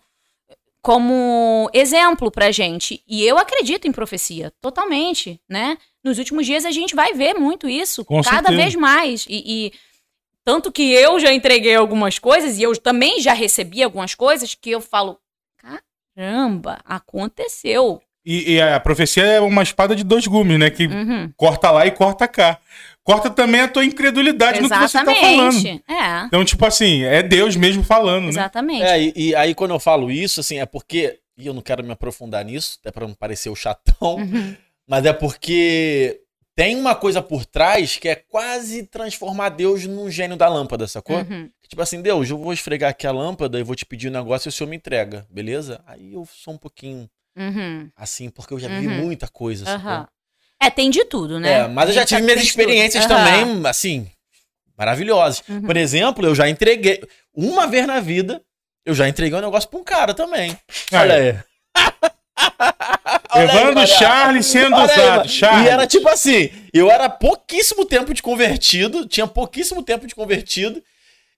como 0.81 1.69
exemplo 1.73 2.31
pra 2.31 2.51
gente. 2.51 3.03
E 3.07 3.23
eu 3.23 3.38
acredito 3.38 3.88
em 3.88 3.91
profecia, 3.91 4.51
totalmente, 4.59 5.39
né? 5.47 5.77
Nos 6.03 6.17
últimos 6.17 6.45
dias 6.45 6.65
a 6.65 6.71
gente 6.71 6.95
vai 6.95 7.13
ver 7.13 7.35
muito 7.35 7.69
isso, 7.69 8.03
Com 8.03 8.21
cada 8.23 8.49
certeza. 8.49 8.57
vez 8.57 8.75
mais. 8.75 9.25
E, 9.29 9.67
e 9.67 9.73
tanto 10.43 10.71
que 10.71 10.91
eu 10.91 11.19
já 11.19 11.31
entreguei 11.31 11.75
algumas 11.75 12.17
coisas 12.17 12.57
e 12.57 12.63
eu 12.63 12.75
também 12.75 13.19
já 13.21 13.33
recebi 13.33 13.83
algumas 13.83 14.15
coisas 14.15 14.55
que 14.55 14.71
eu 14.71 14.81
falo, 14.81 15.19
caramba, 16.15 16.79
aconteceu. 16.85 18.01
E, 18.25 18.53
e 18.53 18.61
a 18.61 18.79
profecia 18.79 19.23
é 19.23 19.39
uma 19.39 19.63
espada 19.63 19.95
de 19.95 20.03
dois 20.03 20.27
gumes, 20.27 20.59
né? 20.59 20.69
Que 20.69 20.85
Uhum. 20.85 21.31
corta 21.35 21.71
lá 21.71 21.85
e 21.88 21.91
corta 21.91 22.27
cá. 22.27 22.59
Corta 23.03 23.31
também 23.31 23.61
a 23.61 23.67
tua 23.67 23.83
incredulidade 23.83 24.61
no 24.61 24.69
que 24.69 24.77
você 24.77 24.97
tá 24.99 25.05
falando. 25.05 25.47
Exatamente. 25.49 25.83
É, 25.89 26.25
Então, 26.27 26.45
tipo 26.45 26.63
assim, 26.65 27.03
é 27.03 27.23
Deus 27.23 27.55
mesmo 27.55 27.83
falando, 27.83 28.23
né? 28.25 28.29
exatamente. 28.29 28.83
É, 28.83 29.01
e, 29.01 29.13
e 29.15 29.35
aí 29.35 29.55
quando 29.55 29.71
eu 29.71 29.79
falo 29.79 30.11
isso, 30.11 30.39
assim, 30.39 30.59
é 30.59 30.65
porque. 30.67 31.17
E 31.35 31.47
eu 31.47 31.53
não 31.53 31.61
quero 31.63 31.83
me 31.83 31.91
aprofundar 31.91 32.45
nisso, 32.45 32.77
até 32.79 32.91
pra 32.91 33.07
não 33.07 33.15
parecer 33.15 33.49
o 33.49 33.55
chatão, 33.55 34.17
Uhum. 34.17 34.55
mas 34.88 35.03
é 35.05 35.13
porque 35.13 36.19
tem 36.61 36.75
uma 36.75 36.93
coisa 36.93 37.23
por 37.23 37.43
trás 37.43 37.97
que 37.97 38.07
é 38.07 38.13
quase 38.13 38.83
transformar 38.83 39.49
Deus 39.49 39.88
num 39.88 40.11
gênio 40.11 40.38
da 40.38 40.47
lâmpada, 40.47 40.88
sacou? 40.88 41.17
Uhum. 41.17 41.49
Tipo 41.67 41.81
assim, 41.81 42.03
Deus, 42.03 42.29
eu 42.29 42.38
vou 42.38 42.53
esfregar 42.53 42.91
aqui 42.91 43.07
a 43.07 43.11
lâmpada 43.11 43.59
e 43.59 43.63
vou 43.63 43.75
te 43.75 43.83
pedir 43.83 44.09
um 44.09 44.11
negócio 44.11 44.47
e 44.47 44.49
o 44.49 44.51
senhor 44.51 44.69
me 44.69 44.75
entrega, 44.75 45.25
beleza? 45.27 45.81
Aí 45.88 46.13
eu 46.13 46.23
sou 46.31 46.53
um 46.53 46.57
pouquinho 46.59 47.09
Uhum. 47.35 47.89
assim, 47.97 48.29
porque 48.29 48.53
eu 48.53 48.59
já 48.59 48.67
vi 48.67 48.88
Uhum. 48.88 48.93
muita 49.05 49.27
coisa, 49.27 49.65
sacou? 49.65 50.07
É, 50.61 50.69
tem 50.69 50.91
de 50.91 51.03
tudo, 51.05 51.39
né? 51.39 51.61
É, 51.61 51.67
mas 51.67 51.89
eu 51.89 51.95
já 51.95 52.05
tive 52.05 52.21
minhas 52.21 52.43
experiências 52.43 53.07
também, 53.07 53.65
assim, 53.65 54.07
maravilhosas. 54.77 55.41
Uhum. 55.49 55.63
Por 55.63 55.75
exemplo, 55.75 56.23
eu 56.23 56.35
já 56.35 56.47
entreguei. 56.47 57.01
Uma 57.33 57.65
vez 57.65 57.88
na 57.88 57.99
vida, 57.99 58.39
eu 58.85 58.93
já 58.93 59.09
entreguei 59.09 59.35
um 59.35 59.41
negócio 59.41 59.67
pra 59.67 59.79
um 59.79 59.83
cara 59.83 60.13
também. 60.13 60.55
Olha 60.93 61.15
aí. 61.15 61.39
Aí, 63.31 63.43
Evandro 63.43 63.75
Maria. 63.75 63.87
Charles 63.87 64.45
sendo 64.45 64.75
Olha 64.75 64.91
aí, 64.91 64.99
usado. 64.99 65.29
Charles. 65.29 65.65
E 65.65 65.69
era 65.69 65.87
tipo 65.87 66.09
assim, 66.09 66.49
eu 66.73 66.91
era 66.91 67.09
pouquíssimo 67.09 67.85
tempo 67.85 68.13
de 68.13 68.21
convertido, 68.21 69.07
tinha 69.07 69.25
pouquíssimo 69.25 69.81
tempo 69.81 70.05
de 70.05 70.13
convertido, 70.13 70.83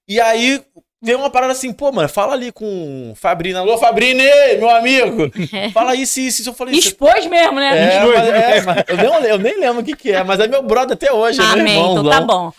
e 0.07 0.19
aí 0.19 0.61
veio 1.01 1.19
uma 1.19 1.29
parada 1.29 1.51
assim, 1.51 1.73
pô, 1.73 1.91
mano, 1.91 2.07
fala 2.07 2.33
ali 2.33 2.51
com 2.51 3.11
o 3.11 3.15
Fabrini. 3.15 3.55
Alô, 3.57 3.77
Fabrini, 3.77 4.23
meu 4.57 4.69
amigo! 4.69 5.29
Fala 5.73 5.93
isso, 5.95 6.21
isso, 6.21 6.41
isso. 6.41 6.49
Eu 6.49 6.53
falei, 6.53 6.75
isso. 6.75 6.87
Expôs 6.87 7.25
mesmo, 7.25 7.59
né? 7.59 7.77
É, 7.77 7.97
Expôs. 7.97 8.15
mas, 8.15 8.27
é, 8.29 8.61
mas 8.61 8.83
eu, 8.87 8.97
nem, 8.97 9.29
eu 9.29 9.37
nem 9.37 9.59
lembro 9.59 9.81
o 9.81 9.85
que 9.85 9.95
que 9.95 10.11
é, 10.11 10.23
mas 10.23 10.39
é 10.39 10.47
meu 10.47 10.63
brother 10.63 10.93
até 10.93 11.11
hoje, 11.11 11.41
é 11.41 11.43
meu 11.43 11.51
Amém, 11.53 11.75
irmão. 11.75 11.91
então 11.91 12.03
não. 12.03 12.11
tá 12.11 12.21
bom. 12.21 12.53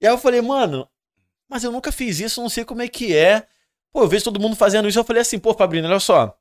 E 0.00 0.06
aí 0.06 0.12
eu 0.12 0.18
falei, 0.18 0.42
mano, 0.42 0.86
mas 1.48 1.64
eu 1.64 1.72
nunca 1.72 1.90
fiz 1.90 2.20
isso, 2.20 2.42
não 2.42 2.50
sei 2.50 2.64
como 2.64 2.82
é 2.82 2.88
que 2.88 3.16
é. 3.16 3.44
Pô, 3.90 4.02
eu 4.02 4.08
vejo 4.08 4.24
todo 4.24 4.38
mundo 4.38 4.54
fazendo 4.54 4.86
isso, 4.86 4.98
eu 4.98 5.04
falei 5.04 5.22
assim, 5.22 5.38
pô, 5.38 5.54
Fabrini, 5.54 5.86
olha 5.86 5.98
só. 5.98 6.34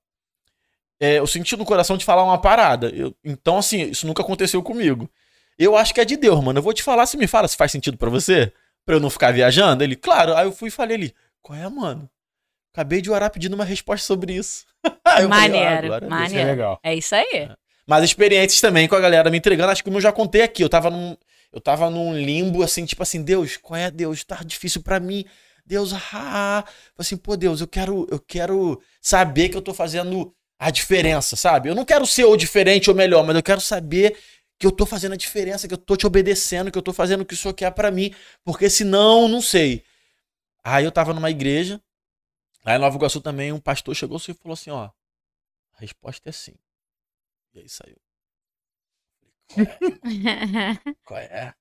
É, 1.00 1.20
eu 1.20 1.28
senti 1.28 1.56
no 1.56 1.66
coração 1.66 1.98
de 1.98 2.06
falar 2.06 2.24
uma 2.24 2.40
parada. 2.40 2.90
Eu- 2.90 3.16
então, 3.24 3.58
assim, 3.58 3.84
isso 3.90 4.08
nunca 4.08 4.22
aconteceu 4.24 4.62
comigo. 4.64 5.10
Eu 5.58 5.76
acho 5.76 5.94
que 5.94 6.02
é 6.02 6.06
de 6.06 6.18
Deus, 6.18 6.44
mano. 6.44 6.60
Eu 6.60 6.64
vou 6.64 6.74
te 6.74 6.84
falar, 6.84 7.06
se 7.06 7.18
me 7.18 7.28
fala 7.28 7.48
se 7.48 7.58
faz 7.58 7.72
sentido 7.72 7.98
pra 7.98 8.10
você, 8.10 8.52
pra 8.86 8.96
eu 8.96 9.00
não 9.00 9.10
ficar 9.10 9.32
viajando. 9.34 9.84
Ele, 9.84 9.96
claro. 9.96 10.36
Aí 10.36 10.46
eu 10.46 10.52
fui 10.52 10.70
e 10.70 10.72
falei 10.72 10.96
ali, 10.98 11.16
qual 11.42 11.58
é, 11.58 11.68
mano? 11.70 12.10
Acabei 12.74 13.02
de 13.02 13.10
orar 13.10 13.32
pedindo 13.32 13.54
uma 13.56 13.66
resposta 13.66 14.06
sobre 14.06 14.34
isso. 14.34 14.66
Eu 14.86 14.92
falei, 15.04 15.26
ah, 15.26 15.28
Maneiro, 15.28 15.94
é 15.94 16.08
maneiro. 16.08 16.48
legal. 16.50 16.80
É 16.84 16.94
isso 16.94 17.16
aí. 17.16 17.50
Mas 17.88 18.04
experiências 18.04 18.62
também 18.62 18.88
com 18.88 18.96
a 18.96 19.00
galera 19.00 19.32
me 19.32 19.38
entregando. 19.38 19.72
Acho 19.72 19.82
que 19.82 19.86
como 19.90 19.98
eu 19.98 20.02
já 20.02 20.12
contei 20.12 20.42
aqui, 20.44 20.64
eu 20.64 20.70
tava 20.70 20.90
num, 20.92 21.18
eu 21.52 21.60
tava 21.60 21.90
num 21.90 22.16
limbo 22.16 22.62
assim, 22.62 22.86
tipo 22.86 23.02
assim, 23.02 23.24
Deus, 23.24 23.58
qual 23.58 23.80
é 23.80 23.90
Deus? 23.90 24.24
Tá 24.24 24.42
difícil 24.46 24.84
pra 24.84 25.00
mim. 25.00 25.26
Deus, 25.66 25.92
ah, 25.94 26.00
ah. 26.14 26.64
Falei 26.66 26.72
assim, 27.00 27.18
pô, 27.18 27.36
Deus, 27.36 27.62
eu 27.62 27.68
quero, 27.68 28.08
eu 28.12 28.20
quero 28.20 28.80
saber 29.02 29.50
que 29.50 29.58
eu 29.58 29.62
tô 29.62 29.74
fazendo 29.74 30.34
a 30.60 30.72
diferença, 30.72 31.36
sabe? 31.36 31.70
Eu 31.70 31.76
não 31.76 31.86
quero 31.86 32.06
ser 32.06 32.26
ou 32.26 32.36
diferente 32.36 32.90
ou 32.90 32.96
melhor, 32.96 33.26
mas 33.26 33.36
eu 33.36 33.44
quero 33.44 33.62
saber 33.62 34.18
que 34.60 34.66
eu 34.66 34.72
tô 34.72 34.86
fazendo 34.86 35.14
a 35.14 35.18
diferença, 35.18 35.68
que 35.68 35.74
eu 35.74 35.78
tô 35.78 35.96
te 35.96 36.08
obedecendo, 36.08 36.72
que 36.72 36.78
eu 36.78 36.82
tô 36.82 36.92
fazendo 36.92 37.22
o 37.22 37.26
que 37.26 37.34
o 37.34 37.38
Senhor 37.38 37.54
quer 37.54 37.72
pra 37.72 37.92
mim, 37.92 38.14
porque 38.44 38.70
senão, 38.70 39.28
não 39.28 39.42
sei. 39.42 39.84
Aí 40.64 40.84
eu 40.84 40.92
tava 40.92 41.14
numa 41.14 41.30
igreja, 41.30 41.82
lá 42.66 42.76
em 42.76 42.80
Nova 42.80 42.96
Iguaçu 42.96 43.22
também, 43.22 43.52
um 43.52 43.60
pastor 43.60 43.96
chegou 43.96 44.18
e 44.18 44.34
falou 44.34 44.54
assim, 44.54 44.72
ó, 44.72 44.86
a 44.86 45.80
resposta 45.80 46.28
é 46.30 46.32
sim. 46.32 46.56
E 47.54 47.60
aí 47.60 47.70
saiu. 47.70 47.98
Qual 51.06 51.20
é? 51.20 51.28
Você 51.28 51.48
é 51.50 51.54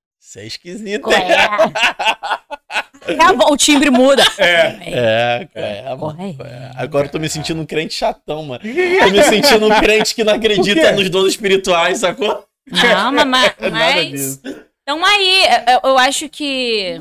esquisito. 0.47 1.03
Qual 1.03 1.16
hein? 1.16 1.31
é? 1.31 2.47
É, 3.07 3.53
o 3.53 3.57
timbre 3.57 3.89
muda. 3.89 4.24
É, 4.36 5.47
é, 5.55 5.89
mano? 5.90 5.98
Qual 5.98 6.11
é? 6.19 6.32
Qual 6.32 6.48
é? 6.48 6.73
Agora 6.74 7.07
eu 7.07 7.11
tô 7.11 7.20
me 7.20 7.28
sentindo 7.28 7.61
um 7.61 7.66
crente 7.66 7.94
chatão, 7.94 8.43
mano. 8.43 8.61
Tô 8.65 9.11
me 9.11 9.23
sentindo 9.23 9.66
um 9.66 9.81
crente 9.81 10.12
que 10.12 10.24
não 10.24 10.35
acredita 10.35 10.90
nos 10.90 11.09
dons 11.09 11.28
espirituais, 11.28 11.98
sacou? 11.98 12.44
Não, 12.66 13.12
mas, 13.12 13.24
mas, 13.24 13.55
Nada 13.61 13.70
mas 13.70 14.11
disso. 14.11 14.40
Então 14.82 15.05
aí, 15.05 15.44
eu, 15.69 15.90
eu 15.90 15.98
acho 15.98 16.28
que 16.28 17.01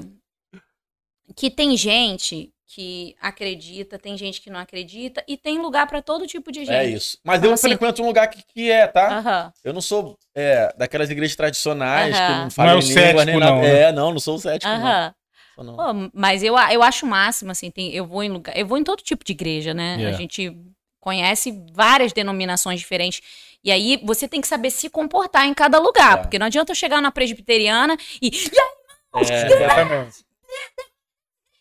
que 1.35 1.49
tem 1.49 1.75
gente 1.75 2.51
que 2.67 3.15
acredita, 3.21 3.99
tem 3.99 4.17
gente 4.17 4.41
que 4.41 4.49
não 4.49 4.59
acredita 4.59 5.23
e 5.27 5.37
tem 5.37 5.59
lugar 5.59 5.85
pra 5.87 6.01
todo 6.01 6.25
tipo 6.25 6.51
de 6.51 6.61
gente. 6.65 6.71
É 6.75 6.83
isso. 6.85 7.17
Mas 7.23 7.37
Então, 7.37 7.51
eu 7.51 7.53
assim- 7.53 7.67
frequento 7.69 8.01
um 8.01 8.07
lugar 8.07 8.27
que, 8.27 8.41
que 8.43 8.71
é, 8.71 8.87
tá? 8.87 9.19
Aham. 9.19 9.53
Eu 9.63 9.73
não 9.73 9.81
sou 9.81 10.17
é, 10.33 10.73
daquelas 10.77 11.09
igrejas 11.09 11.35
tradicionais 11.35 12.15
que 12.15 12.21
Aham. 12.21 12.43
não 12.45 12.51
falam 12.51 12.71
Não 12.73 12.79
é 12.79 12.83
língua 12.83 13.01
cético, 13.01 13.23
nem 13.25 13.39
nada. 13.39 13.51
não, 13.51 13.61
né? 13.61 13.79
É, 13.81 13.91
não, 13.91 14.11
não 14.11 14.19
sou 14.19 14.35
o 14.35 14.39
cético, 14.39 14.71
não. 14.71 14.79
Aham. 14.87 15.13
Sou 15.53 15.63
não. 15.63 15.75
Pô, 15.77 16.09
mas 16.13 16.41
eu, 16.43 16.55
eu 16.57 16.81
acho 16.83 17.05
o 17.05 17.09
máximo, 17.09 17.51
assim, 17.51 17.69
tem, 17.71 17.93
eu 17.93 18.05
vou 18.05 18.23
em 18.23 18.29
lugar, 18.29 18.57
eu 18.57 18.65
vou 18.65 18.77
em 18.77 18.83
todo 18.83 19.01
tipo 19.01 19.23
de 19.23 19.31
igreja, 19.31 19.73
né? 19.73 19.95
Yeah. 19.95 20.09
A 20.15 20.19
gente 20.19 20.51
conhece 20.99 21.63
várias 21.71 22.11
denominações 22.11 22.79
diferentes. 22.79 23.21
E 23.63 23.71
aí 23.71 23.99
você 24.03 24.27
tem 24.27 24.41
que 24.41 24.47
saber 24.47 24.71
se 24.71 24.89
comportar 24.89 25.45
em 25.45 25.53
cada 25.53 25.77
lugar. 25.79 26.17
É. 26.17 26.21
Porque 26.23 26.39
não 26.39 26.47
adianta 26.47 26.71
eu 26.71 26.75
chegar 26.75 26.99
na 26.99 27.11
presbiteriana 27.11 27.95
e. 28.21 28.27
"E 28.29 29.31
É, 29.31 29.45
Exatamente. 29.45 30.25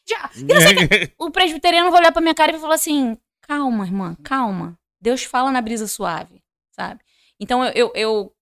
Já?" 0.07 0.31
o 1.19 1.31
presbiteriano 1.31 1.91
vai 1.91 2.01
olhar 2.01 2.13
pra 2.13 2.23
minha 2.23 2.35
cara 2.35 2.51
e 2.51 2.53
vai 2.53 2.61
falar 2.61 2.75
assim: 2.75 3.17
calma, 3.41 3.85
irmã, 3.85 4.17
calma. 4.23 4.79
Deus 5.01 5.25
fala 5.25 5.53
na 5.53 5.61
brisa 5.61 5.87
suave, 5.87 6.43
sabe? 6.71 7.01
Então 7.39 7.65
eu, 7.65 7.73
eu, 7.75 7.93
eu 7.95 8.35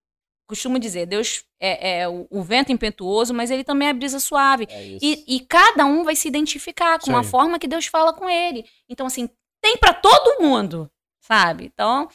costumo 0.46 0.78
dizer: 0.78 1.06
Deus 1.06 1.44
é, 1.60 2.00
é 2.00 2.08
o, 2.08 2.26
o 2.30 2.42
vento 2.42 2.72
impetuoso, 2.72 3.32
mas 3.32 3.50
ele 3.50 3.64
também 3.64 3.88
é 3.88 3.90
a 3.90 3.94
brisa 3.94 4.20
suave. 4.20 4.66
é. 4.70 4.98
E, 5.00 5.24
e 5.26 5.40
cada 5.40 5.84
um 5.84 6.04
vai 6.04 6.14
se 6.14 6.28
identificar 6.28 6.98
com 6.98 7.10
Isso 7.10 7.16
a 7.16 7.22
forma 7.22 7.58
que 7.58 7.68
Deus 7.68 7.86
fala 7.86 8.12
com 8.12 8.28
ele. 8.28 8.64
Então, 8.88 9.06
assim, 9.06 9.28
tem 9.60 9.76
pra 9.76 9.94
todo 9.94 10.42
mundo, 10.42 10.90
sabe? 11.20 11.64
Então, 11.72 12.08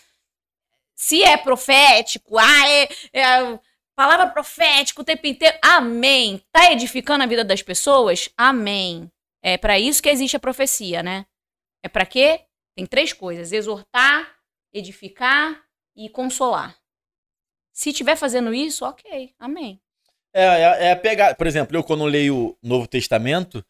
se 0.96 1.24
é 1.24 1.38
profético, 1.38 2.38
ah, 2.38 2.70
é, 2.70 2.90
é 3.14 3.60
palavra 3.96 4.28
profética 4.28 5.02
o 5.02 5.06
tempo 5.06 5.26
inteiro, 5.26 5.58
amém. 5.64 6.42
Tá 6.52 6.72
edificando 6.72 7.24
a 7.24 7.28
vida 7.28 7.44
das 7.44 7.62
pessoas? 7.62 8.30
Amém. 8.38 9.12
É 9.48 9.58
pra 9.58 9.80
isso 9.80 10.04
que 10.04 10.10
existe 10.10 10.36
a 10.36 10.42
profecia, 10.42 11.02
né? 11.02 11.26
É 11.82 11.88
pra 11.88 12.06
quê? 12.06 12.42
Tem 12.76 12.86
três 12.86 13.14
coisas: 13.14 13.54
exortar, 13.54 14.28
edificar 14.74 15.58
e 15.96 16.10
consolar. 16.10 16.76
Se 17.72 17.92
estiver 17.92 18.18
fazendo 18.18 18.54
isso, 18.54 18.84
ok, 18.84 19.34
amém. 19.40 19.80
É, 20.34 20.44
é, 20.44 20.88
é 20.88 20.96
pegar. 20.96 21.34
Por 21.36 21.48
exemplo, 21.48 21.78
eu 21.78 21.84
quando 21.84 22.04
leio 22.04 22.36
o 22.36 22.58
Novo 22.62 22.88
Testamento, 22.88 23.64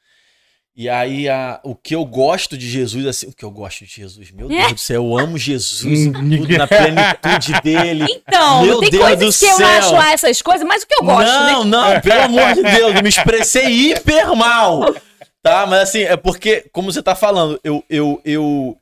e 0.75 0.89
aí 0.89 1.29
a, 1.29 1.59
o 1.63 1.75
que 1.75 1.93
eu 1.93 2.03
gosto 2.05 2.57
de 2.57 2.67
Jesus, 2.67 3.05
assim, 3.05 3.27
o 3.27 3.33
que 3.33 3.45
eu 3.45 3.51
gosto 3.51 3.85
de 3.85 3.91
Jesus, 3.91 4.31
meu 4.31 4.47
Deus 4.47 4.73
do 4.73 4.79
céu, 4.79 5.03
eu 5.03 5.15
amo 5.15 5.37
Jesus 5.37 6.05
tudo, 6.11 6.57
na 6.57 6.65
plenitude 6.67 7.61
dele. 7.61 8.07
Então, 8.09 8.63
Meu 8.63 8.79
tem 8.79 8.89
Deus 8.89 9.03
coisas 9.03 9.35
do 9.35 9.45
que 9.45 9.51
eu 9.51 9.57
céu. 9.57 9.67
acho 9.67 9.93
lá 9.93 10.11
essas 10.11 10.41
coisas, 10.41 10.67
mas 10.67 10.81
o 10.81 10.87
que 10.87 10.95
eu 10.95 11.03
gosto, 11.05 11.27
não, 11.27 11.63
né? 11.63 11.69
não, 11.69 12.01
pelo 12.01 12.21
amor 12.21 12.53
de 12.55 12.63
Deus, 12.63 12.95
eu 12.95 13.03
me 13.03 13.09
expressei 13.09 13.67
hiper 13.67 14.35
mal. 14.35 14.81
Tá? 15.47 15.65
Mas 15.65 15.83
assim, 15.83 16.01
é 16.01 16.17
porque, 16.17 16.65
como 16.73 16.91
você 16.91 17.01
tá 17.01 17.15
falando, 17.15 17.57
eu, 17.63 17.81
eu, 17.89 18.21
eu, 18.25 18.77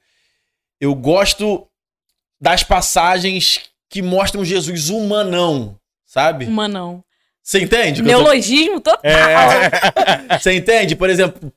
eu 0.81 0.95
gosto 0.95 1.67
das 2.41 2.63
passagens 2.63 3.69
que 3.87 4.01
mostram 4.01 4.43
Jesus 4.43 4.89
humanão, 4.89 5.79
sabe? 6.03 6.45
Uma 6.45 6.67
não. 6.67 7.03
Você 7.43 7.61
entende? 7.61 8.01
tô 8.01 8.07
Neologismo 8.07 8.81
total. 8.81 8.99
É. 9.03 10.39
Você 10.41 10.53
entende? 10.53 10.95
Por 10.95 11.07
exemplo, 11.07 11.53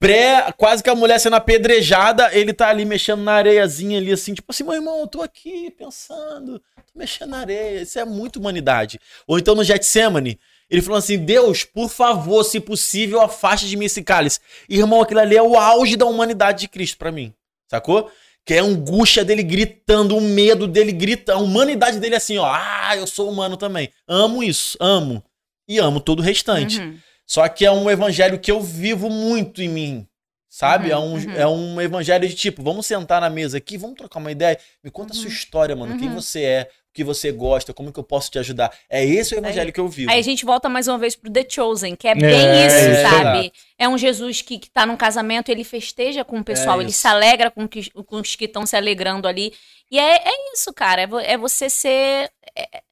pré, 0.00 0.52
quase 0.56 0.82
que 0.82 0.90
a 0.90 0.94
mulher 0.96 1.20
sendo 1.20 1.36
apedrejada, 1.36 2.34
ele 2.36 2.52
tá 2.52 2.68
ali 2.68 2.84
mexendo 2.84 3.22
na 3.22 3.34
areiazinha 3.34 3.98
ali, 3.98 4.10
assim, 4.10 4.34
tipo 4.34 4.50
assim, 4.50 4.64
meu 4.64 4.74
irmão, 4.74 4.98
eu 4.98 5.06
tô 5.06 5.22
aqui 5.22 5.70
pensando, 5.70 6.58
tô 6.58 6.98
mexendo 6.98 7.30
na 7.30 7.38
areia. 7.38 7.82
Isso 7.82 7.96
é 7.96 8.04
muito 8.04 8.40
humanidade. 8.40 8.98
Ou 9.24 9.38
então 9.38 9.54
no 9.54 9.62
Getsemane, 9.62 10.36
ele 10.70 10.82
falou 10.82 10.98
assim, 10.98 11.18
Deus, 11.18 11.64
por 11.64 11.88
favor, 11.88 12.44
se 12.44 12.60
possível, 12.60 13.20
afaste 13.20 13.68
de 13.68 13.76
mim 13.76 13.86
esse 13.86 14.02
cálice. 14.02 14.40
Irmão, 14.68 15.00
aquilo 15.00 15.20
ali 15.20 15.36
é 15.36 15.42
o 15.42 15.56
auge 15.56 15.96
da 15.96 16.04
humanidade 16.04 16.60
de 16.60 16.68
Cristo 16.68 16.98
pra 16.98 17.10
mim, 17.10 17.32
sacou? 17.70 18.10
Que 18.44 18.54
é 18.54 18.58
a 18.58 18.64
angústia 18.64 19.24
dele 19.24 19.42
gritando, 19.42 20.16
o 20.16 20.20
medo 20.20 20.66
dele 20.66 20.92
gritando, 20.92 21.38
a 21.38 21.42
humanidade 21.42 21.98
dele 21.98 22.16
assim, 22.16 22.38
ó, 22.38 22.46
ah, 22.46 22.94
eu 22.96 23.06
sou 23.06 23.30
humano 23.30 23.56
também. 23.56 23.90
Amo 24.06 24.42
isso, 24.42 24.76
amo. 24.80 25.22
E 25.66 25.78
amo 25.78 26.00
todo 26.00 26.20
o 26.20 26.22
restante. 26.22 26.80
Uhum. 26.80 26.98
Só 27.26 27.46
que 27.48 27.64
é 27.64 27.70
um 27.70 27.90
evangelho 27.90 28.38
que 28.38 28.50
eu 28.50 28.60
vivo 28.60 29.10
muito 29.10 29.62
em 29.62 29.68
mim. 29.68 30.08
Sabe? 30.48 30.86
Uhum, 30.86 30.92
é, 30.92 30.98
um, 30.98 31.12
uhum. 31.12 31.32
é 31.34 31.46
um 31.46 31.80
evangelho 31.80 32.26
de 32.26 32.34
tipo, 32.34 32.62
vamos 32.62 32.86
sentar 32.86 33.20
na 33.20 33.28
mesa 33.28 33.58
aqui, 33.58 33.76
vamos 33.76 33.96
trocar 33.96 34.18
uma 34.18 34.32
ideia. 34.32 34.58
Me 34.82 34.90
conta 34.90 35.12
a 35.12 35.14
sua 35.16 35.26
Uhum. 35.26 35.32
história, 35.32 35.76
mano. 35.76 35.98
Quem 35.98 36.08
Uhum. 36.08 36.14
você 36.14 36.42
é, 36.42 36.70
o 36.90 36.94
que 36.94 37.04
você 37.04 37.30
gosta, 37.30 37.74
como 37.74 37.92
que 37.92 38.00
eu 38.00 38.02
posso 38.02 38.30
te 38.30 38.38
ajudar. 38.38 38.72
É 38.88 39.04
esse 39.04 39.34
o 39.34 39.38
evangelho 39.38 39.70
que 39.72 39.78
eu 39.78 39.86
vivo. 39.88 40.10
Aí 40.10 40.18
a 40.18 40.22
gente 40.22 40.46
volta 40.46 40.68
mais 40.68 40.88
uma 40.88 40.96
vez 40.96 41.14
pro 41.14 41.30
The 41.30 41.46
Chosen, 41.48 41.94
que 41.94 42.08
é 42.08 42.14
bem 42.14 42.24
É, 42.48 42.66
isso, 42.66 42.76
é, 42.76 43.02
sabe? 43.08 43.52
É 43.78 43.86
um 43.88 43.98
Jesus 43.98 44.40
que, 44.40 44.58
que 44.58 44.70
tá 44.70 44.86
num 44.86 44.96
casamento, 44.96 45.50
ele 45.50 45.64
festeja 45.64 46.24
com 46.24 46.38
o 46.40 46.44
pessoal, 46.44 46.80
É 46.80 46.82
ele 46.82 46.90
isso. 46.90 47.00
se 47.02 47.06
alegra 47.06 47.50
com, 47.50 47.68
que, 47.68 47.90
com 47.90 48.16
os 48.16 48.34
que 48.34 48.46
estão 48.46 48.64
se 48.64 48.74
alegrando 48.74 49.28
ali. 49.28 49.52
E 49.90 49.98
é, 49.98 50.16
é 50.28 50.52
isso, 50.54 50.72
cara. 50.72 51.02
É, 51.02 51.32
é 51.34 51.36
você 51.36 51.68
ser. 51.68 52.30
é- 52.56 52.82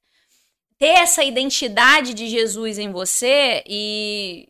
ter 0.79 0.89
essa 0.89 1.23
identidade 1.23 2.13
de 2.13 2.27
Jesus 2.27 2.77
em 2.77 2.91
você 2.91 3.63
e 3.65 4.47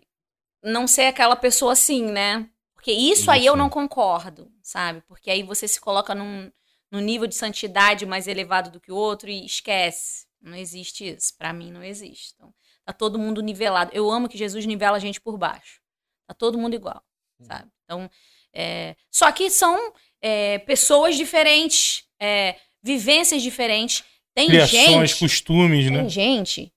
não 0.61 0.85
ser 0.85 1.03
aquela 1.05 1.37
pessoa 1.37 1.71
assim, 1.71 2.03
né? 2.03 2.45
Porque 2.87 3.01
isso 3.01 3.29
aí 3.29 3.45
eu 3.45 3.51
Isso. 3.51 3.57
não 3.57 3.69
concordo, 3.69 4.49
sabe? 4.63 5.03
Porque 5.09 5.29
aí 5.29 5.43
você 5.43 5.67
se 5.67 5.77
coloca 5.77 6.15
num, 6.15 6.49
num 6.89 7.01
nível 7.01 7.27
de 7.27 7.35
santidade 7.35 8.05
mais 8.05 8.29
elevado 8.29 8.71
do 8.71 8.79
que 8.79 8.93
o 8.93 8.95
outro 8.95 9.29
e 9.29 9.45
esquece. 9.45 10.25
Não 10.41 10.55
existe 10.55 11.05
isso. 11.05 11.35
Pra 11.37 11.51
mim, 11.51 11.69
não 11.69 11.83
existe. 11.83 12.31
Então, 12.33 12.53
tá 12.85 12.93
todo 12.93 13.19
mundo 13.19 13.41
nivelado. 13.41 13.91
Eu 13.93 14.09
amo 14.09 14.29
que 14.29 14.37
Jesus 14.37 14.65
nivela 14.65 14.95
a 14.95 15.01
gente 15.01 15.19
por 15.19 15.37
baixo. 15.37 15.81
Tá 16.25 16.33
todo 16.33 16.57
mundo 16.57 16.75
igual, 16.75 17.03
sabe? 17.41 17.69
Então, 17.83 18.09
é, 18.53 18.95
só 19.11 19.33
que 19.33 19.49
são 19.49 19.91
é, 20.21 20.59
pessoas 20.59 21.17
diferentes, 21.17 22.05
é, 22.17 22.55
vivências 22.81 23.41
diferentes. 23.41 24.05
Tem 24.33 24.47
Criações, 24.47 25.09
gente, 25.09 25.19
costumes, 25.19 25.91
né? 25.91 25.99
tem 25.99 26.09
gente 26.09 26.73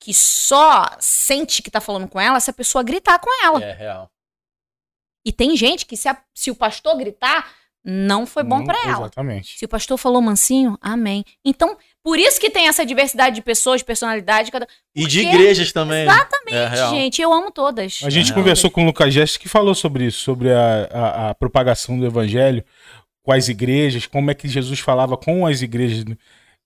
que 0.00 0.14
só 0.14 0.96
sente 0.98 1.62
que 1.62 1.70
tá 1.70 1.80
falando 1.80 2.08
com 2.08 2.18
ela 2.18 2.40
se 2.40 2.48
a 2.48 2.54
pessoa 2.54 2.82
gritar 2.82 3.18
com 3.18 3.44
ela. 3.44 3.62
É 3.62 3.74
real. 3.74 4.10
E 5.24 5.32
tem 5.32 5.56
gente 5.56 5.86
que 5.86 5.96
se, 5.96 6.08
a- 6.08 6.20
se 6.34 6.50
o 6.50 6.54
pastor 6.54 6.96
gritar, 6.96 7.50
não 7.84 8.26
foi 8.26 8.42
bom 8.44 8.58
Não, 8.58 8.64
pra 8.64 8.78
ela. 8.84 9.00
Exatamente. 9.06 9.58
Se 9.58 9.64
o 9.64 9.68
pastor 9.68 9.98
falou 9.98 10.22
mansinho, 10.22 10.78
amém. 10.80 11.24
Então, 11.44 11.76
por 12.02 12.16
isso 12.18 12.38
que 12.40 12.48
tem 12.48 12.68
essa 12.68 12.86
diversidade 12.86 13.34
de 13.34 13.42
pessoas, 13.42 13.80
de 13.80 13.84
personalidade, 13.84 14.52
cada 14.52 14.68
E 14.94 15.04
de 15.06 15.20
igrejas 15.20 15.72
também. 15.72 16.02
Exatamente, 16.02 16.56
É 16.56 16.90
gente, 16.90 17.20
eu 17.22 17.32
amo 17.32 17.50
todas. 17.50 18.00
A 18.04 18.10
gente 18.10 18.30
É. 18.30 18.34
conversou 18.34 18.70
com 18.70 18.82
o 18.82 18.86
Lucas 18.86 19.12
Gestes 19.12 19.36
que 19.36 19.48
falou 19.48 19.74
sobre 19.74 20.04
isso, 20.06 20.20
sobre 20.20 20.52
a, 20.52 20.88
a- 20.92 21.30
a 21.30 21.34
propagação 21.34 21.98
do 21.98 22.06
evangelho 22.06 22.64
com 23.24 23.32
as 23.32 23.48
igrejas, 23.48 24.06
como 24.06 24.30
é 24.30 24.34
que 24.34 24.46
Jesus 24.48 24.78
falava 24.80 25.16
com 25.16 25.44
as 25.46 25.60
igrejas 25.62 26.04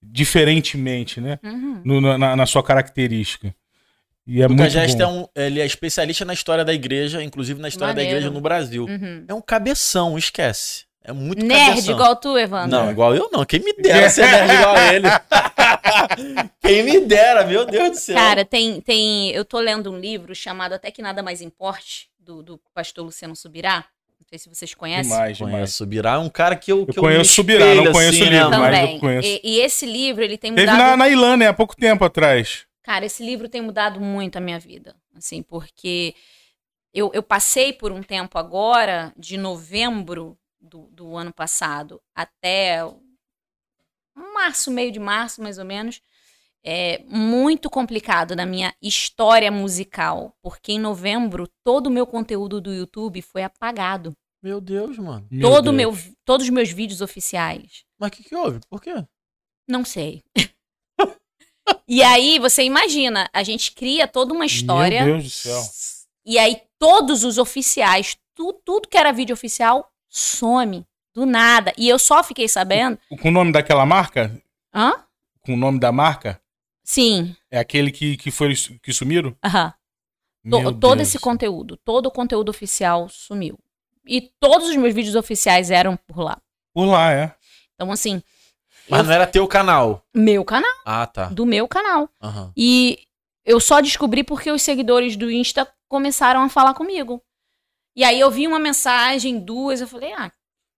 diferentemente, 0.02 1.20
né? 1.20 1.38
Uhum. 1.42 1.80
No- 1.84 2.18
na, 2.18 2.36
na 2.36 2.46
sua 2.46 2.62
característica. 2.62 3.54
E 4.26 4.42
é 4.42 4.46
Lucas 4.46 4.56
muito 4.60 4.72
Gesta 4.72 5.06
bom. 5.06 5.28
é 5.36 5.40
um, 5.40 5.44
ele 5.46 5.60
é 5.60 5.66
especialista 5.66 6.24
na 6.24 6.32
história 6.34 6.64
da 6.64 6.74
igreja, 6.74 7.22
inclusive 7.22 7.60
na 7.60 7.68
história 7.68 7.94
Maneiro. 7.94 8.10
da 8.10 8.16
igreja 8.16 8.34
no 8.34 8.40
Brasil. 8.40 8.84
Uhum. 8.84 9.24
É 9.28 9.32
um 9.34 9.40
cabeção, 9.40 10.18
esquece. 10.18 10.84
É 11.04 11.12
muito 11.12 11.46
Nerd 11.46 11.68
cabeção. 11.68 11.94
igual 11.94 12.16
tu, 12.16 12.36
Evandro. 12.36 12.70
Não, 12.76 12.90
igual 12.90 13.14
eu 13.14 13.30
não. 13.32 13.44
Quem 13.44 13.60
me 13.60 13.72
dera 13.74 14.10
ser 14.10 14.26
nerd 14.26 14.52
igual 14.52 14.74
a 14.74 14.94
ele. 14.94 15.06
Quem 16.60 16.82
me 16.82 17.00
dera, 17.00 17.44
meu 17.46 17.64
Deus 17.64 17.90
do 17.90 17.96
céu. 17.96 18.16
Cara, 18.16 18.44
tem, 18.44 18.80
tem. 18.80 19.30
Eu 19.30 19.44
tô 19.44 19.60
lendo 19.60 19.92
um 19.92 19.98
livro 19.98 20.34
chamado 20.34 20.72
Até 20.72 20.90
que 20.90 21.00
Nada 21.00 21.22
Mais 21.22 21.40
Importe, 21.40 22.08
do, 22.18 22.42
do 22.42 22.60
pastor 22.74 23.04
Luciano 23.04 23.36
Subirá. 23.36 23.84
Não 24.18 24.26
sei 24.28 24.38
se 24.40 24.48
vocês 24.48 24.74
conhecem. 24.74 25.04
Demais, 25.12 25.36
demais. 25.36 25.54
Conheço 25.54 25.84
o 25.84 25.86
Birá, 25.86 26.14
é 26.14 26.18
um 26.18 26.28
cara 26.28 26.56
que 26.56 26.72
eu, 26.72 26.80
Eu 26.80 26.86
que 26.86 26.94
conheço 26.98 27.18
me 27.20 27.22
o 27.22 27.24
Subirá, 27.26 27.74
não 27.76 27.92
conheço 27.92 28.18
o 28.18 28.22
assim, 28.22 28.30
livro, 28.34 28.48
né, 28.50 28.58
mas- 28.58 28.76
Também. 28.76 28.94
eu 28.94 29.00
conheço. 29.00 29.28
E, 29.28 29.40
e 29.44 29.60
esse 29.60 29.86
livro, 29.86 30.24
ele 30.24 30.36
tem 30.36 30.52
Teve 30.52 30.68
mudado. 30.68 30.84
na, 30.90 30.96
na 30.96 31.08
Ilana, 31.08 31.48
há 31.48 31.52
pouco 31.52 31.76
tempo 31.76 32.04
atrás. 32.04 32.65
Cara, 32.86 33.04
esse 33.04 33.20
livro 33.20 33.48
tem 33.48 33.60
mudado 33.60 34.00
muito 34.00 34.36
a 34.36 34.40
minha 34.40 34.60
vida. 34.60 34.94
Assim, 35.12 35.42
porque 35.42 36.14
eu, 36.94 37.10
eu 37.12 37.20
passei 37.20 37.72
por 37.72 37.90
um 37.90 38.00
tempo 38.00 38.38
agora, 38.38 39.12
de 39.16 39.36
novembro 39.36 40.38
do, 40.60 40.86
do 40.92 41.16
ano 41.16 41.32
passado 41.32 42.00
até 42.14 42.78
março, 44.14 44.70
meio 44.70 44.92
de 44.92 45.00
março, 45.00 45.42
mais 45.42 45.58
ou 45.58 45.64
menos, 45.64 46.00
é 46.62 47.02
muito 47.08 47.68
complicado 47.68 48.36
na 48.36 48.46
minha 48.46 48.72
história 48.80 49.50
musical. 49.50 50.32
Porque 50.40 50.70
em 50.70 50.78
novembro, 50.78 51.48
todo 51.64 51.88
o 51.88 51.90
meu 51.90 52.06
conteúdo 52.06 52.60
do 52.60 52.72
YouTube 52.72 53.20
foi 53.20 53.42
apagado. 53.42 54.12
Meu 54.40 54.60
Deus, 54.60 54.96
mano. 54.96 55.26
todo 55.40 55.72
Deus. 55.72 55.76
meu, 55.76 56.14
todos 56.24 56.46
os 56.46 56.52
meus 56.52 56.70
vídeos 56.70 57.00
oficiais. 57.00 57.84
Mas 57.98 58.10
o 58.10 58.12
que, 58.12 58.22
que 58.22 58.36
houve? 58.36 58.60
Por 58.70 58.80
quê? 58.80 59.04
Não 59.66 59.84
sei. 59.84 60.22
e 61.88 62.02
aí, 62.02 62.38
você 62.38 62.62
imagina, 62.62 63.28
a 63.32 63.42
gente 63.42 63.72
cria 63.72 64.06
toda 64.06 64.32
uma 64.32 64.46
história. 64.46 65.04
Meu 65.04 65.14
Deus 65.14 65.24
do 65.24 65.30
céu. 65.30 65.62
E 66.24 66.38
aí, 66.38 66.60
todos 66.78 67.24
os 67.24 67.38
oficiais, 67.38 68.16
tu, 68.34 68.52
tudo 68.64 68.88
que 68.88 68.96
era 68.96 69.12
vídeo 69.12 69.34
oficial, 69.34 69.90
some. 70.08 70.84
Do 71.14 71.24
nada. 71.24 71.72
E 71.78 71.88
eu 71.88 71.98
só 71.98 72.22
fiquei 72.22 72.46
sabendo. 72.48 72.98
Com 73.20 73.28
o 73.28 73.32
nome 73.32 73.50
daquela 73.50 73.86
marca? 73.86 74.40
Hã? 74.74 74.92
Com 75.40 75.54
o 75.54 75.56
nome 75.56 75.78
da 75.80 75.90
marca? 75.90 76.38
Sim. 76.84 77.34
É 77.50 77.58
aquele 77.58 77.90
que, 77.90 78.16
que, 78.16 78.30
foi, 78.30 78.52
que 78.82 78.92
sumiram? 78.92 79.34
Aham. 79.42 79.72
To- 80.48 80.74
todo 80.74 81.00
esse 81.00 81.18
conteúdo, 81.18 81.76
todo 81.78 82.06
o 82.06 82.10
conteúdo 82.10 82.50
oficial 82.50 83.08
sumiu. 83.08 83.58
E 84.06 84.20
todos 84.38 84.68
os 84.68 84.76
meus 84.76 84.94
vídeos 84.94 85.16
oficiais 85.16 85.70
eram 85.70 85.96
por 85.96 86.20
lá. 86.20 86.38
Por 86.72 86.84
lá, 86.84 87.12
é. 87.12 87.34
Então, 87.74 87.90
assim, 87.90 88.22
Mas 88.88 89.00
eu- 89.00 89.06
não 89.06 89.12
era 89.12 89.26
teu 89.26 89.46
canal. 89.48 90.04
meu 90.14 90.44
canal, 90.44 90.72
Ah, 90.84 91.06
tá. 91.06 91.26
do 91.26 91.44
meu 91.46 91.66
canal. 91.68 92.08
Aham. 92.22 92.52
E 92.56 92.98
eu 93.44 93.58
só 93.60 93.80
descobri 93.80 94.22
porque 94.24 94.50
os 94.50 94.62
seguidores 94.62 95.16
do 95.16 95.30
Insta 95.30 95.66
começaram 95.88 96.42
a 96.42 96.48
falar 96.48 96.74
comigo. 96.74 97.22
E 97.94 98.04
aí 98.04 98.18
eu 98.20 98.30
vi 98.30 98.46
uma 98.46 98.58
mensagem, 98.58 99.38
duas, 99.40 99.80
eu 99.80 99.88
falei, 99.88 100.12
ah, 100.12 100.30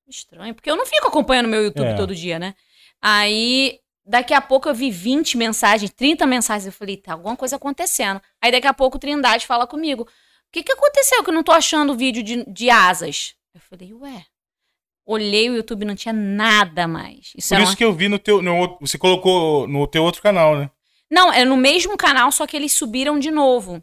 estranho, 0.06 0.54
porque 0.54 0.70
eu 0.70 0.76
não 0.76 0.86
fico 0.86 1.08
acompanhando 1.08 1.48
meu 1.48 1.62
YouTube 1.64 1.86
É. 1.88 1.94
todo 1.96 2.14
dia, 2.14 2.38
né? 2.38 2.54
Aí, 3.00 3.78
daqui 4.04 4.32
a 4.34 4.40
pouco 4.40 4.68
eu 4.68 4.74
vi 4.74 4.90
20 4.90 5.36
mensagens, 5.36 5.90
30 5.92 6.26
mensagens, 6.26 6.66
eu 6.66 6.72
falei, 6.72 6.96
tá 6.96 7.12
alguma 7.12 7.36
coisa 7.36 7.56
acontecendo. 7.56 8.20
Aí 8.40 8.50
daqui 8.52 8.66
a 8.66 8.74
pouco 8.74 8.96
o 8.96 9.00
Trindade 9.00 9.46
fala 9.46 9.66
comigo, 9.66 10.02
o 10.04 10.06
que 10.52 10.62
que 10.62 10.72
aconteceu 10.72 11.22
que 11.22 11.30
eu 11.30 11.34
não 11.34 11.42
tô 11.42 11.52
achando 11.52 11.92
o 11.92 11.96
vídeo 11.96 12.22
de, 12.22 12.44
de 12.50 12.70
asas? 12.70 13.34
Eu 13.54 13.60
falei, 13.60 13.92
ué. 13.94 14.24
Olhei 15.10 15.48
o 15.48 15.56
YouTube, 15.56 15.86
não 15.86 15.94
tinha 15.94 16.12
nada 16.12 16.86
mais. 16.86 17.32
Isso 17.34 17.48
Por 17.54 17.62
isso 17.62 17.70
uma 17.72 17.76
que 17.76 17.84
eu 17.84 17.94
vi 17.94 18.08
no 18.08 18.18
teu. 18.18 18.42
No, 18.42 18.54
outro- 18.58 18.76
você 18.86 18.98
colocou 18.98 19.66
no 19.66 19.86
teu 19.86 20.04
outro 20.04 20.20
canal, 20.20 20.54
né? 20.58 20.70
Não, 21.10 21.32
é 21.32 21.44
no 21.46 21.56
mesmo 21.56 21.96
canal, 21.96 22.30
só 22.30 22.46
que 22.46 22.54
eles 22.54 22.72
subiram 22.74 23.18
de 23.18 23.30
novo 23.30 23.82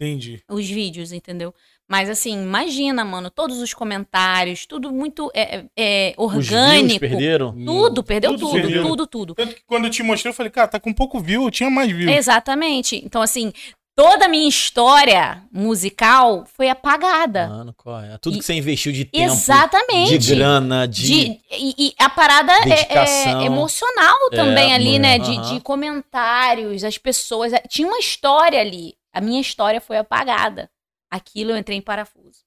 Entendi. 0.00 0.42
os 0.50 0.66
vídeos, 0.66 1.12
entendeu? 1.12 1.54
Mas 1.86 2.08
assim, 2.08 2.32
imagina, 2.42 3.04
mano, 3.04 3.28
todos 3.30 3.60
os 3.60 3.74
comentários, 3.74 4.64
tudo 4.64 4.90
muito 4.90 5.30
é, 5.34 5.56
é, 5.58 5.64
é, 5.76 6.14
Os 6.16 6.36
orgânico. 6.36 7.00
perderam? 7.00 7.52
Tudo, 7.52 8.02
perdeu 8.02 8.30
Tudo 8.30 8.40
tudo, 8.46 8.52
perdeu. 8.62 8.82
tudo, 8.86 9.06
tudo. 9.06 9.34
Tanto 9.34 9.54
que 9.54 9.62
quando 9.66 9.84
eu 9.84 9.90
te 9.90 10.02
mostrei, 10.02 10.30
eu 10.30 10.34
falei, 10.34 10.50
cara, 10.50 10.68
tá 10.68 10.80
com 10.80 10.90
pouco 10.94 11.20
view, 11.20 11.42
eu 11.44 11.50
tinha 11.50 11.68
mais 11.68 11.92
view. 11.92 12.08
Exatamente. 12.08 12.96
Então, 13.04 13.20
assim, 13.20 13.52
toda 13.94 14.24
a 14.24 14.28
minha 14.28 14.48
história 14.48 15.42
musical 15.52 16.44
foi 16.46 16.68
apagada. 16.68 17.48
Mano, 17.48 17.74
qual 17.76 18.00
é? 18.00 18.16
Tudo 18.18 18.36
E- 18.36 18.38
que 18.38 18.44
você 18.44 18.54
investiu 18.54 18.92
de 18.92 19.04
tempo, 19.04 19.32
Exatamente. 19.32 20.18
de 20.18 20.34
grana, 20.34 20.86
de... 20.88 21.02
De- 21.02 21.40
e, 21.50 21.74
e 21.88 21.94
a 21.98 22.08
parada 22.08 22.52
é- 22.52 22.94
é, 22.98 23.44
emocional 23.44 24.30
também 24.30 24.72
É, 24.72 24.74
ali, 24.74 24.98
né? 24.98 25.18
De, 25.18 25.36
de 25.50 25.60
comentários, 25.60 26.84
as 26.84 26.98
pessoas. 26.98 27.52
Tinha 27.68 27.86
uma 27.88 27.98
história 27.98 28.60
ali. 28.60 28.94
A 29.12 29.20
minha 29.20 29.40
história 29.40 29.80
foi 29.80 29.98
apagada. 29.98 30.70
Aquilo 31.10 31.50
eu 31.50 31.56
entrei 31.58 31.76
em 31.76 31.82
parafuso. 31.82 32.42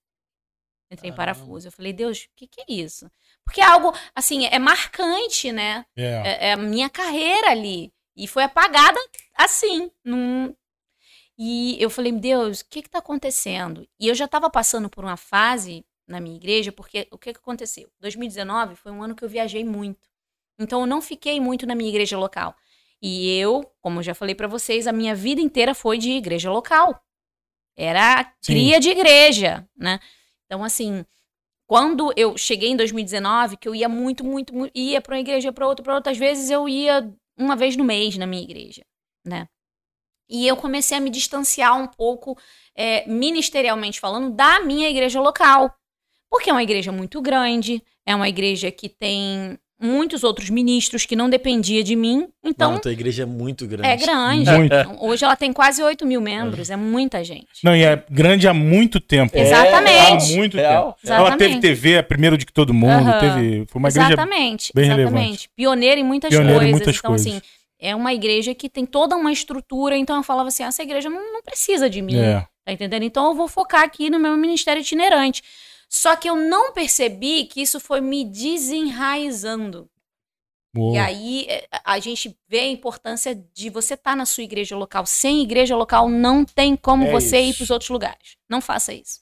Entrei 0.91 1.09
em 1.11 1.13
Caramba. 1.15 1.35
parafuso. 1.39 1.67
Eu 1.67 1.71
falei, 1.71 1.93
Deus, 1.93 2.19
o 2.23 2.27
que, 2.35 2.47
que 2.47 2.61
é 2.61 2.65
isso? 2.69 3.09
Porque 3.43 3.61
é 3.61 3.65
algo, 3.65 3.93
assim, 4.15 4.45
é 4.47 4.57
marcante, 4.57 5.51
né? 5.51 5.85
É. 5.95 6.03
É, 6.03 6.47
é 6.49 6.53
a 6.53 6.57
minha 6.57 6.89
carreira 6.89 7.51
ali. 7.51 7.91
E 8.17 8.27
foi 8.27 8.43
apagada 8.43 8.97
assim. 9.35 9.91
Num... 10.03 10.55
E 11.37 11.75
eu 11.81 11.89
falei, 11.89 12.11
Deus, 12.11 12.61
o 12.61 12.69
que 12.69 12.81
que 12.81 12.89
tá 12.89 12.99
acontecendo? 12.99 13.87
E 13.99 14.07
eu 14.07 14.15
já 14.15 14.25
estava 14.25 14.49
passando 14.49 14.89
por 14.89 15.03
uma 15.03 15.17
fase 15.17 15.85
na 16.07 16.19
minha 16.19 16.35
igreja, 16.35 16.71
porque 16.71 17.07
o 17.11 17.17
que 17.17 17.33
que 17.33 17.39
aconteceu? 17.39 17.89
2019 17.99 18.75
foi 18.75 18.91
um 18.91 19.03
ano 19.03 19.15
que 19.15 19.23
eu 19.23 19.29
viajei 19.29 19.63
muito. 19.63 20.07
Então 20.59 20.81
eu 20.81 20.85
não 20.85 21.01
fiquei 21.01 21.39
muito 21.39 21.65
na 21.65 21.75
minha 21.75 21.89
igreja 21.89 22.17
local. 22.17 22.55
E 23.01 23.37
eu, 23.37 23.69
como 23.81 23.99
eu 23.99 24.03
já 24.03 24.15
falei 24.15 24.33
pra 24.33 24.47
vocês, 24.47 24.87
a 24.87 24.93
minha 24.93 25.13
vida 25.13 25.41
inteira 25.41 25.75
foi 25.75 25.97
de 25.97 26.11
igreja 26.11 26.49
local. 26.49 27.01
Era 27.75 28.23
Sim. 28.41 28.53
cria 28.53 28.79
de 28.79 28.89
igreja, 28.89 29.67
né? 29.75 29.99
Então 30.45 30.63
assim, 30.63 31.05
quando 31.67 32.13
eu 32.15 32.37
cheguei 32.37 32.69
em 32.69 32.77
2019, 32.77 33.57
que 33.57 33.67
eu 33.67 33.75
ia 33.75 33.89
muito, 33.89 34.23
muito, 34.23 34.55
muito 34.55 34.71
ia 34.73 35.01
para 35.01 35.15
uma 35.15 35.19
igreja, 35.19 35.51
para 35.51 35.67
outra, 35.67 35.83
para 35.83 35.95
outra, 35.95 36.11
às 36.11 36.17
vezes 36.17 36.49
eu 36.49 36.69
ia 36.69 37.11
uma 37.37 37.55
vez 37.55 37.75
no 37.75 37.83
mês 37.83 38.17
na 38.17 38.25
minha 38.25 38.43
igreja, 38.43 38.85
né? 39.25 39.49
E 40.29 40.47
eu 40.47 40.55
comecei 40.55 40.97
a 40.97 41.01
me 41.01 41.09
distanciar 41.09 41.79
um 41.79 41.87
pouco, 41.87 42.37
é, 42.75 43.07
ministerialmente 43.07 43.99
falando, 43.99 44.31
da 44.35 44.59
minha 44.61 44.89
igreja 44.89 45.21
local. 45.21 45.73
Porque 46.29 46.49
é 46.49 46.53
uma 46.53 46.63
igreja 46.63 46.91
muito 46.91 47.21
grande, 47.21 47.81
é 48.05 48.15
uma 48.15 48.27
igreja 48.27 48.71
que 48.71 48.89
tem 48.89 49.57
muitos 49.79 50.23
outros 50.23 50.49
ministros 50.49 51.05
que 51.05 51.15
não 51.15 51.29
dependia 51.29 51.83
de 51.83 51.95
mim. 51.95 52.27
Então, 52.43 52.71
Mano, 52.71 52.81
tua 52.81 52.91
igreja 52.91 53.23
é 53.23 53.25
muito 53.25 53.67
grande. 53.67 53.87
é 53.87 53.95
grande. 53.97 54.49
Muito. 54.51 54.73
Então, 54.73 54.97
Hoje 55.01 55.23
ela 55.23 55.35
tem 55.35 55.51
quase 55.53 55.83
8 55.83 56.05
mil 56.05 56.21
membros, 56.21 56.69
é 56.69 56.75
muita 56.75 57.23
gente. 57.23 57.47
Não, 57.63 57.75
e 57.75 57.83
é 57.83 58.03
grande 58.09 58.47
há 58.47 58.53
muito 58.53 58.99
tempo. 58.99 59.37
Exatamente. 59.37 60.33
Há 60.33 60.35
muito 60.37 60.57
Real, 60.57 60.93
tempo. 60.93 60.97
real. 61.03 61.19
Ela 61.19 61.31
teve 61.37 61.43
Exatamente. 61.51 61.61
TV, 61.61 61.93
é 61.93 62.01
primeiro 62.01 62.37
de 62.37 62.45
que 62.45 62.53
todo 62.53 62.73
mundo. 62.73 63.09
Aham. 63.09 63.19
Teve, 63.19 63.65
foi 63.67 63.79
uma 63.79 63.89
igreja 63.89 64.07
exatamente, 64.07 64.71
bem 64.73 64.85
exatamente. 64.85 65.13
relevante. 65.13 65.49
Pioneira 65.55 65.99
em 65.99 66.03
muitas 66.03 66.29
Pioneira 66.29 66.55
em 66.55 66.57
coisas. 66.57 66.71
muitas 66.71 66.97
então, 66.97 67.11
coisas. 67.11 67.27
assim, 67.27 67.41
é 67.79 67.95
uma 67.95 68.13
igreja 68.13 68.55
que 68.55 68.69
tem 68.69 68.85
toda 68.85 69.15
uma 69.15 69.31
estrutura. 69.31 69.97
Então 69.97 70.15
eu 70.17 70.23
falava 70.23 70.49
assim: 70.49 70.63
essa 70.63 70.83
igreja 70.83 71.09
não, 71.09 71.33
não 71.33 71.41
precisa 71.41 71.89
de 71.89 72.01
mim. 72.01 72.17
É. 72.17 72.47
Tá 72.63 72.71
entendendo? 72.71 73.03
Então 73.03 73.27
eu 73.27 73.33
vou 73.35 73.47
focar 73.47 73.83
aqui 73.83 74.09
no 74.09 74.19
meu 74.19 74.35
ministério 74.35 74.81
itinerante. 74.81 75.43
Só 75.87 76.15
que 76.15 76.29
eu 76.29 76.35
não 76.35 76.73
percebi 76.73 77.45
que 77.45 77.61
isso 77.61 77.79
foi 77.79 78.01
me 78.01 78.25
desenraizando. 78.25 79.89
E 80.77 80.97
aí 80.97 81.45
é, 81.47 81.67
a 81.85 81.99
gente 81.99 82.35
vê 82.49 82.59
a 82.59 82.67
importância 82.67 83.33
de 83.53 83.69
você 83.69 83.93
estar 83.93 84.15
na 84.15 84.25
sua 84.25 84.43
igreja 84.43 84.75
local. 84.75 85.05
Sem 85.05 85.41
igreja 85.41 85.75
local 85.75 86.09
não 86.09 86.43
tem 86.43 86.75
como 86.75 87.05
É 87.05 87.11
você 87.11 87.39
ir 87.39 87.49
isso. 87.49 87.59
para 87.59 87.63
os 87.63 87.69
outros 87.69 87.89
lugares. 87.89 88.35
Não 88.49 88.59
faça 88.59 88.93
isso. 88.93 89.21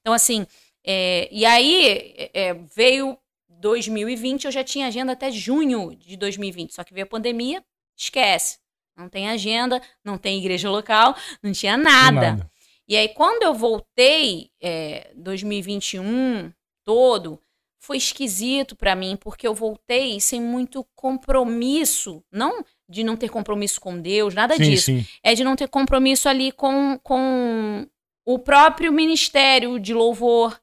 Então, 0.00 0.12
assim, 0.12 0.44
é, 0.84 1.28
e 1.30 1.44
aí 1.44 1.86
é, 1.86 2.30
é, 2.34 2.54
veio 2.74 3.16
2020, 3.48 4.46
eu 4.46 4.50
já 4.50 4.64
tinha 4.64 4.86
agenda 4.88 5.12
até 5.12 5.30
junho 5.30 5.94
de 5.94 6.16
2020. 6.16 6.74
Só 6.74 6.82
que 6.82 6.92
veio 6.94 7.04
a 7.04 7.08
pandemia, 7.08 7.62
esquece. 7.98 8.58
Não 8.96 9.08
tem 9.08 9.28
agenda, 9.28 9.80
não 10.04 10.18
tem 10.18 10.38
igreja 10.38 10.70
local, 10.70 11.14
não 11.42 11.52
tinha 11.52 11.76
nada. 11.76 12.50
E 12.88 12.96
aí, 12.96 13.08
quando 13.08 13.42
eu 13.42 13.54
voltei, 13.54 14.50
é, 14.60 15.12
2021 15.14 16.52
todo, 16.84 17.38
foi 17.78 17.96
esquisito 17.96 18.74
pra 18.74 18.96
mim, 18.96 19.16
porque 19.16 19.46
eu 19.46 19.54
voltei 19.54 20.18
sem 20.20 20.40
muito 20.40 20.86
compromisso. 20.96 22.24
Não 22.32 22.64
de 22.88 23.04
não 23.04 23.16
ter 23.16 23.28
compromisso 23.28 23.80
com 23.80 24.00
Deus, 24.00 24.34
nada 24.34 24.56
Sim, 24.56 24.62
disso. 24.62 24.86
sim. 24.86 25.06
É 25.22 25.34
de 25.34 25.44
não 25.44 25.54
ter 25.54 25.68
compromisso 25.68 26.28
ali 26.28 26.50
com, 26.50 26.98
com 27.02 27.86
o 28.24 28.38
próprio 28.38 28.90
ministério 28.90 29.78
de 29.78 29.92
louvor. 29.92 30.58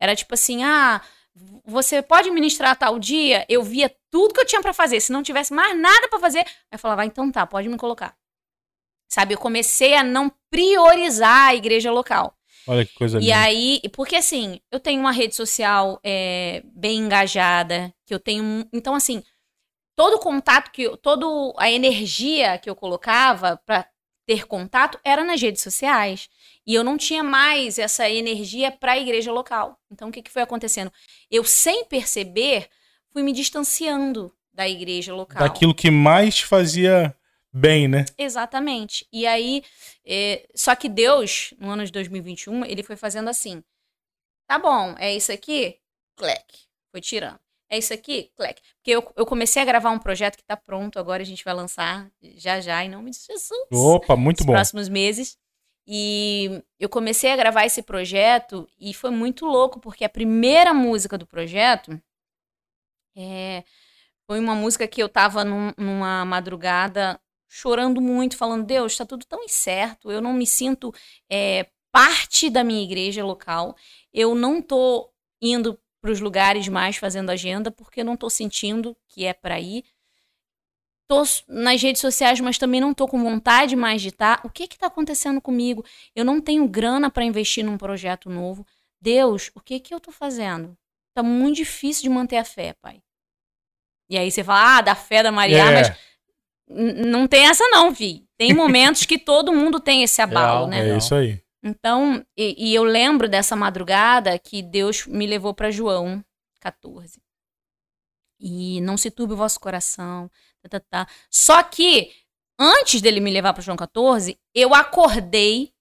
Era 0.00 0.16
tipo 0.16 0.34
assim: 0.34 0.64
ah, 0.64 1.02
você 1.64 2.00
pode 2.00 2.30
ministrar 2.30 2.76
tal 2.76 2.98
dia? 2.98 3.44
Eu 3.48 3.62
via 3.62 3.94
tudo 4.16 4.32
que 4.32 4.40
eu 4.40 4.46
tinha 4.46 4.62
pra 4.62 4.72
fazer. 4.72 4.98
Se 5.00 5.12
não 5.12 5.22
tivesse 5.22 5.52
mais 5.52 5.78
nada 5.78 6.08
pra 6.08 6.18
fazer, 6.18 6.42
eu 6.72 6.78
falava: 6.78 7.02
ah, 7.02 7.06
então 7.06 7.30
tá, 7.30 7.46
pode 7.46 7.68
me 7.68 7.76
colocar. 7.76 8.16
Sabe, 9.12 9.34
eu 9.34 9.38
comecei 9.38 9.94
a 9.94 10.02
não 10.02 10.32
priorizar 10.50 11.48
a 11.48 11.54
igreja 11.54 11.92
local. 11.92 12.34
Olha 12.66 12.84
que 12.86 12.94
coisa 12.94 13.18
E 13.18 13.20
linda. 13.20 13.38
aí, 13.40 13.80
porque 13.92 14.16
assim, 14.16 14.58
eu 14.72 14.80
tenho 14.80 15.00
uma 15.00 15.12
rede 15.12 15.34
social 15.34 16.00
é, 16.02 16.62
bem 16.64 16.98
engajada, 17.00 17.94
que 18.06 18.14
eu 18.14 18.18
tenho. 18.18 18.66
Então, 18.72 18.94
assim, 18.94 19.22
todo 19.94 20.14
o 20.14 20.18
contato 20.18 20.70
que 20.72 20.82
eu, 20.84 20.96
toda 20.96 21.26
a 21.58 21.70
energia 21.70 22.58
que 22.58 22.70
eu 22.70 22.74
colocava 22.74 23.60
pra 23.66 23.86
ter 24.26 24.46
contato 24.46 24.98
era 25.04 25.22
nas 25.22 25.40
redes 25.42 25.62
sociais. 25.62 26.28
E 26.66 26.74
eu 26.74 26.82
não 26.82 26.96
tinha 26.96 27.22
mais 27.22 27.78
essa 27.78 28.08
energia 28.10 28.72
para 28.72 28.92
a 28.92 28.98
igreja 28.98 29.30
local. 29.30 29.78
Então, 29.92 30.08
o 30.08 30.12
que, 30.12 30.22
que 30.22 30.30
foi 30.32 30.42
acontecendo? 30.42 30.90
Eu, 31.30 31.44
sem 31.44 31.84
perceber, 31.84 32.68
fui 33.16 33.22
me 33.22 33.32
distanciando 33.32 34.30
da 34.52 34.68
igreja 34.68 35.14
local. 35.14 35.42
Daquilo 35.42 35.74
que 35.74 35.90
mais 35.90 36.38
fazia 36.38 37.16
bem, 37.50 37.88
né? 37.88 38.04
Exatamente. 38.18 39.08
E 39.10 39.26
aí, 39.26 39.64
é, 40.04 40.46
só 40.54 40.76
que 40.76 40.86
Deus, 40.86 41.54
no 41.58 41.70
ano 41.70 41.86
de 41.86 41.90
2021, 41.92 42.66
ele 42.66 42.82
foi 42.82 42.94
fazendo 42.94 43.30
assim. 43.30 43.64
Tá 44.46 44.58
bom, 44.58 44.94
é 44.98 45.16
isso 45.16 45.32
aqui? 45.32 45.78
Clec. 46.14 46.44
Foi 46.90 47.00
tirando. 47.00 47.40
É 47.70 47.78
isso 47.78 47.94
aqui? 47.94 48.30
Clec. 48.36 48.60
Porque 48.76 48.90
eu, 48.90 49.10
eu 49.16 49.24
comecei 49.24 49.62
a 49.62 49.64
gravar 49.64 49.92
um 49.92 49.98
projeto 49.98 50.36
que 50.36 50.44
tá 50.44 50.54
pronto, 50.54 50.98
agora 50.98 51.22
a 51.22 51.26
gente 51.26 51.42
vai 51.42 51.54
lançar 51.54 52.10
já 52.36 52.60
já, 52.60 52.84
em 52.84 52.90
nome 52.90 53.12
de 53.12 53.16
Jesus. 53.16 53.68
Opa, 53.72 54.14
muito 54.14 54.40
nos 54.40 54.46
bom. 54.46 54.52
próximos 54.52 54.90
meses. 54.90 55.38
E 55.86 56.62
eu 56.78 56.90
comecei 56.90 57.32
a 57.32 57.36
gravar 57.36 57.64
esse 57.64 57.80
projeto 57.80 58.68
e 58.78 58.92
foi 58.92 59.10
muito 59.10 59.46
louco, 59.46 59.80
porque 59.80 60.04
a 60.04 60.08
primeira 60.10 60.74
música 60.74 61.16
do 61.16 61.26
projeto 61.26 61.98
é, 63.16 63.64
foi 64.26 64.40
uma 64.40 64.54
música 64.54 64.88
que 64.88 65.02
eu 65.02 65.08
tava 65.08 65.44
num- 65.44 65.72
numa 65.78 66.24
madrugada 66.24 67.20
chorando 67.48 68.00
muito, 68.00 68.36
falando: 68.36 68.64
Deus, 68.66 68.96
tá 68.96 69.06
tudo 69.06 69.24
tão 69.26 69.42
incerto, 69.44 70.10
eu 70.10 70.20
não 70.20 70.32
me 70.34 70.46
sinto 70.46 70.92
é, 71.30 71.68
parte 71.92 72.50
da 72.50 72.64
minha 72.64 72.82
igreja 72.82 73.24
local, 73.24 73.76
eu 74.12 74.34
não 74.34 74.60
tô 74.62 75.10
indo 75.40 75.78
para 76.00 76.10
os 76.12 76.20
lugares 76.20 76.68
mais 76.68 76.96
fazendo 76.96 77.30
agenda 77.30 77.70
porque 77.70 78.04
não 78.04 78.16
tô 78.16 78.28
sentindo 78.30 78.96
que 79.08 79.24
é 79.24 79.32
para 79.32 79.60
ir. 79.60 79.84
Tô 81.08 81.22
nas 81.48 81.80
redes 81.82 82.00
sociais, 82.00 82.40
mas 82.40 82.58
também 82.58 82.80
não 82.80 82.92
tô 82.92 83.06
com 83.06 83.22
vontade 83.22 83.76
mais 83.76 84.02
de 84.02 84.08
estar. 84.08 84.40
O 84.44 84.50
que 84.50 84.66
que 84.66 84.78
tá 84.78 84.88
acontecendo 84.88 85.40
comigo? 85.40 85.84
Eu 86.14 86.24
não 86.24 86.40
tenho 86.40 86.66
grana 86.68 87.10
para 87.10 87.24
investir 87.24 87.64
num 87.64 87.78
projeto 87.78 88.28
novo. 88.28 88.66
Deus, 89.00 89.50
o 89.54 89.60
que 89.60 89.78
que 89.78 89.94
eu 89.94 90.00
tô 90.00 90.10
fazendo? 90.10 90.76
Tá 91.14 91.22
muito 91.22 91.56
difícil 91.56 92.02
de 92.02 92.08
manter 92.08 92.38
a 92.38 92.44
fé, 92.44 92.74
pai. 92.82 93.00
E 94.08 94.16
aí 94.16 94.30
você 94.30 94.44
fala, 94.44 94.78
ah, 94.78 94.80
da 94.80 94.94
fé 94.94 95.22
da 95.22 95.32
Maria, 95.32 95.58
É, 95.58 95.72
mas 95.72 95.98
Não 96.68 97.26
tem 97.26 97.46
essa 97.46 97.64
não, 97.68 97.94
fi. 97.94 98.26
Tem 98.36 98.52
momentos 98.54 99.04
que 99.04 99.18
todo 99.18 99.52
mundo 99.52 99.80
tem 99.80 100.02
esse 100.02 100.20
abalo, 100.20 100.66
Real, 100.66 100.68
né? 100.68 100.90
é 100.90 100.96
isso 100.96 101.14
aí. 101.14 101.40
Então, 101.62 102.24
e, 102.36 102.70
e 102.70 102.74
eu 102.74 102.84
lembro 102.84 103.28
dessa 103.28 103.56
madrugada 103.56 104.38
que 104.38 104.62
Deus 104.62 105.06
me 105.06 105.26
levou 105.26 105.52
para 105.52 105.70
João 105.70 106.24
14. 106.60 107.20
E 108.38 108.80
não 108.82 108.96
se 108.96 109.10
turbe 109.10 109.32
o 109.32 109.36
vosso 109.36 109.58
coração. 109.58 110.30
Tá, 110.62 110.68
tá, 110.68 110.80
tá. 110.80 111.08
Só 111.30 111.62
que, 111.62 112.12
antes 112.58 113.00
dele 113.00 113.18
me 113.20 113.30
levar 113.32 113.52
para 113.52 113.62
João 113.62 113.76
14, 113.76 114.38
eu 114.54 114.74
acordei 114.74 115.72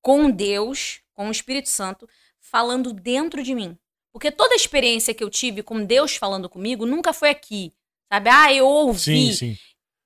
com 0.00 0.30
Deus, 0.30 1.00
com 1.12 1.28
o 1.28 1.30
Espírito 1.32 1.68
Santo, 1.68 2.08
falando 2.40 2.92
dentro 2.92 3.42
de 3.42 3.54
mim. 3.54 3.78
Porque 4.12 4.30
toda 4.30 4.52
a 4.54 4.56
experiência 4.56 5.14
que 5.14 5.24
eu 5.24 5.30
tive 5.30 5.62
com 5.62 5.84
Deus 5.84 6.16
falando 6.16 6.48
comigo 6.48 6.84
nunca 6.86 7.12
foi 7.12 7.30
aqui. 7.30 7.72
Sabe? 8.12 8.28
Ah, 8.30 8.52
eu 8.52 8.66
ouvi 8.66 8.98
Sim, 9.00 9.32
sim. 9.32 9.58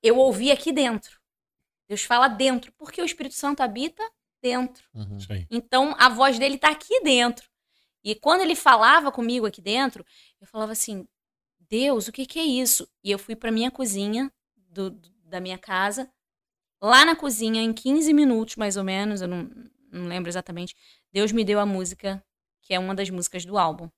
eu 0.02 0.16
ouvi 0.18 0.50
aqui 0.52 0.72
dentro. 0.72 1.18
Deus 1.88 2.02
fala 2.02 2.28
dentro, 2.28 2.72
porque 2.78 3.00
o 3.02 3.04
Espírito 3.04 3.34
Santo 3.34 3.60
habita 3.62 4.02
dentro. 4.42 4.84
Uhum. 4.94 5.18
Então 5.50 5.94
a 5.98 6.08
voz 6.08 6.38
dele 6.38 6.56
tá 6.58 6.70
aqui 6.70 7.00
dentro. 7.02 7.48
E 8.04 8.14
quando 8.14 8.42
ele 8.42 8.54
falava 8.54 9.10
comigo 9.10 9.46
aqui 9.46 9.60
dentro, 9.60 10.04
eu 10.40 10.46
falava 10.46 10.70
assim: 10.72 11.06
Deus, 11.68 12.06
o 12.06 12.12
que, 12.12 12.26
que 12.26 12.38
é 12.38 12.44
isso? 12.44 12.88
E 13.02 13.10
eu 13.10 13.18
fui 13.18 13.34
pra 13.34 13.50
minha 13.50 13.70
cozinha 13.70 14.32
do- 14.56 14.90
do- 14.90 15.10
da 15.24 15.40
minha 15.40 15.58
casa. 15.58 16.08
Lá 16.80 17.04
na 17.04 17.16
cozinha, 17.16 17.60
em 17.62 17.72
15 17.72 18.12
minutos 18.12 18.54
mais 18.56 18.76
ou 18.76 18.84
menos, 18.84 19.20
eu 19.22 19.26
não, 19.28 19.50
não 19.90 20.06
lembro 20.06 20.28
exatamente, 20.30 20.76
Deus 21.12 21.32
me 21.32 21.42
deu 21.44 21.58
a 21.58 21.66
música, 21.66 22.22
que 22.62 22.74
é 22.74 22.78
uma 22.78 22.94
das 22.94 23.10
músicas 23.10 23.44
do 23.44 23.56
álbum. 23.58 23.88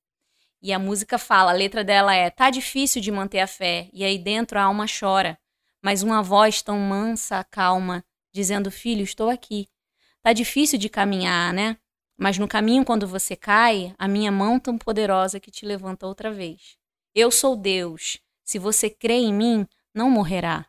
E 0.61 0.73
a 0.73 0.79
música 0.79 1.19
fala, 1.19 1.51
a 1.51 1.55
letra 1.55 1.85
dela 1.85 2.15
é: 2.15 2.31
Tá 2.31 2.51
difícil 2.51 3.01
de 3.01 3.11
manter 3.11 3.41
a 3.41 3.47
fé, 3.47 3.89
e 3.93 4.05
aí 4.05 4.19
dentro 4.19 4.59
a 4.59 4.65
alma 4.65 4.87
chora, 4.87 5.39
mas 5.83 6.03
uma 6.03 6.23
voz 6.23 6.63
tão 6.63 6.79
mansa, 6.79 7.45
calma, 7.45 8.05
dizendo: 8.33 8.71
Filho, 8.71 9.03
estou 9.03 9.31
aqui. 9.31 9.69
Tá 10.23 10.33
difícil 10.33 10.79
de 10.79 10.89
caminhar, 10.89 11.53
né? 11.53 11.77
Mas 12.19 12.37
no 12.37 12.49
caminho, 12.49 12.85
quando 12.85 13.07
você 13.07 13.37
cai, 13.37 13.95
a 13.97 14.09
minha 14.09 14.33
mão 14.33 14.59
tão 14.59 14.77
poderosa 14.77 15.39
que 15.39 15.53
te 15.53 15.65
levanta 15.65 16.07
outra 16.07 16.33
vez. 16.33 16.77
Eu 17.15 17.31
sou 17.31 17.55
Deus. 17.55 18.19
Se 18.45 18.59
você 18.59 18.91
crê 18.91 19.15
em 19.15 19.33
mim, 19.33 19.67
não 19.95 20.11
morrerá. 20.11 20.67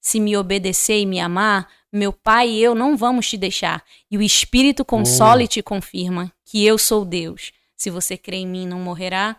Se 0.00 0.20
me 0.20 0.36
obedecer 0.36 1.00
e 1.00 1.06
me 1.06 1.18
amar, 1.18 1.68
meu 1.92 2.12
pai 2.12 2.50
e 2.50 2.62
eu 2.62 2.74
não 2.74 2.96
vamos 2.96 3.28
te 3.28 3.36
deixar. 3.36 3.84
E 4.10 4.16
o 4.16 4.22
Espírito 4.22 4.84
consola 4.84 5.42
e 5.42 5.48
te 5.48 5.62
confirma 5.62 6.32
que 6.44 6.64
eu 6.64 6.78
sou 6.78 7.04
Deus. 7.04 7.52
Se 7.82 7.90
você 7.90 8.16
crê 8.16 8.36
em 8.36 8.46
mim, 8.46 8.64
não 8.64 8.78
morrerá. 8.78 9.36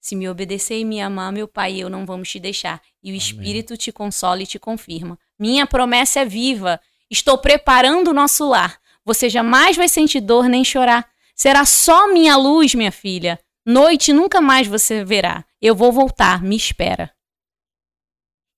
Se 0.00 0.16
me 0.16 0.28
obedecer 0.28 0.80
e 0.80 0.84
me 0.84 1.00
amar, 1.00 1.30
meu 1.30 1.46
pai 1.46 1.74
e 1.74 1.80
eu 1.80 1.88
não 1.88 2.04
vamos 2.04 2.28
te 2.28 2.40
deixar. 2.40 2.82
E 3.00 3.12
o 3.12 3.14
Espírito 3.14 3.76
te 3.76 3.92
consola 3.92 4.42
e 4.42 4.46
te 4.48 4.58
confirma. 4.58 5.16
Minha 5.38 5.64
promessa 5.64 6.18
é 6.18 6.24
viva. 6.24 6.80
Estou 7.08 7.38
preparando 7.38 8.08
o 8.08 8.12
nosso 8.12 8.48
lar. 8.48 8.80
Você 9.04 9.30
jamais 9.30 9.76
vai 9.76 9.88
sentir 9.88 10.20
dor 10.20 10.48
nem 10.48 10.64
chorar. 10.64 11.08
Será 11.36 11.64
só 11.64 12.12
minha 12.12 12.36
luz, 12.36 12.74
minha 12.74 12.90
filha. 12.90 13.38
Noite 13.64 14.12
nunca 14.12 14.40
mais 14.40 14.66
você 14.66 15.04
verá. 15.04 15.44
Eu 15.62 15.76
vou 15.76 15.92
voltar, 15.92 16.42
me 16.42 16.56
espera. 16.56 17.14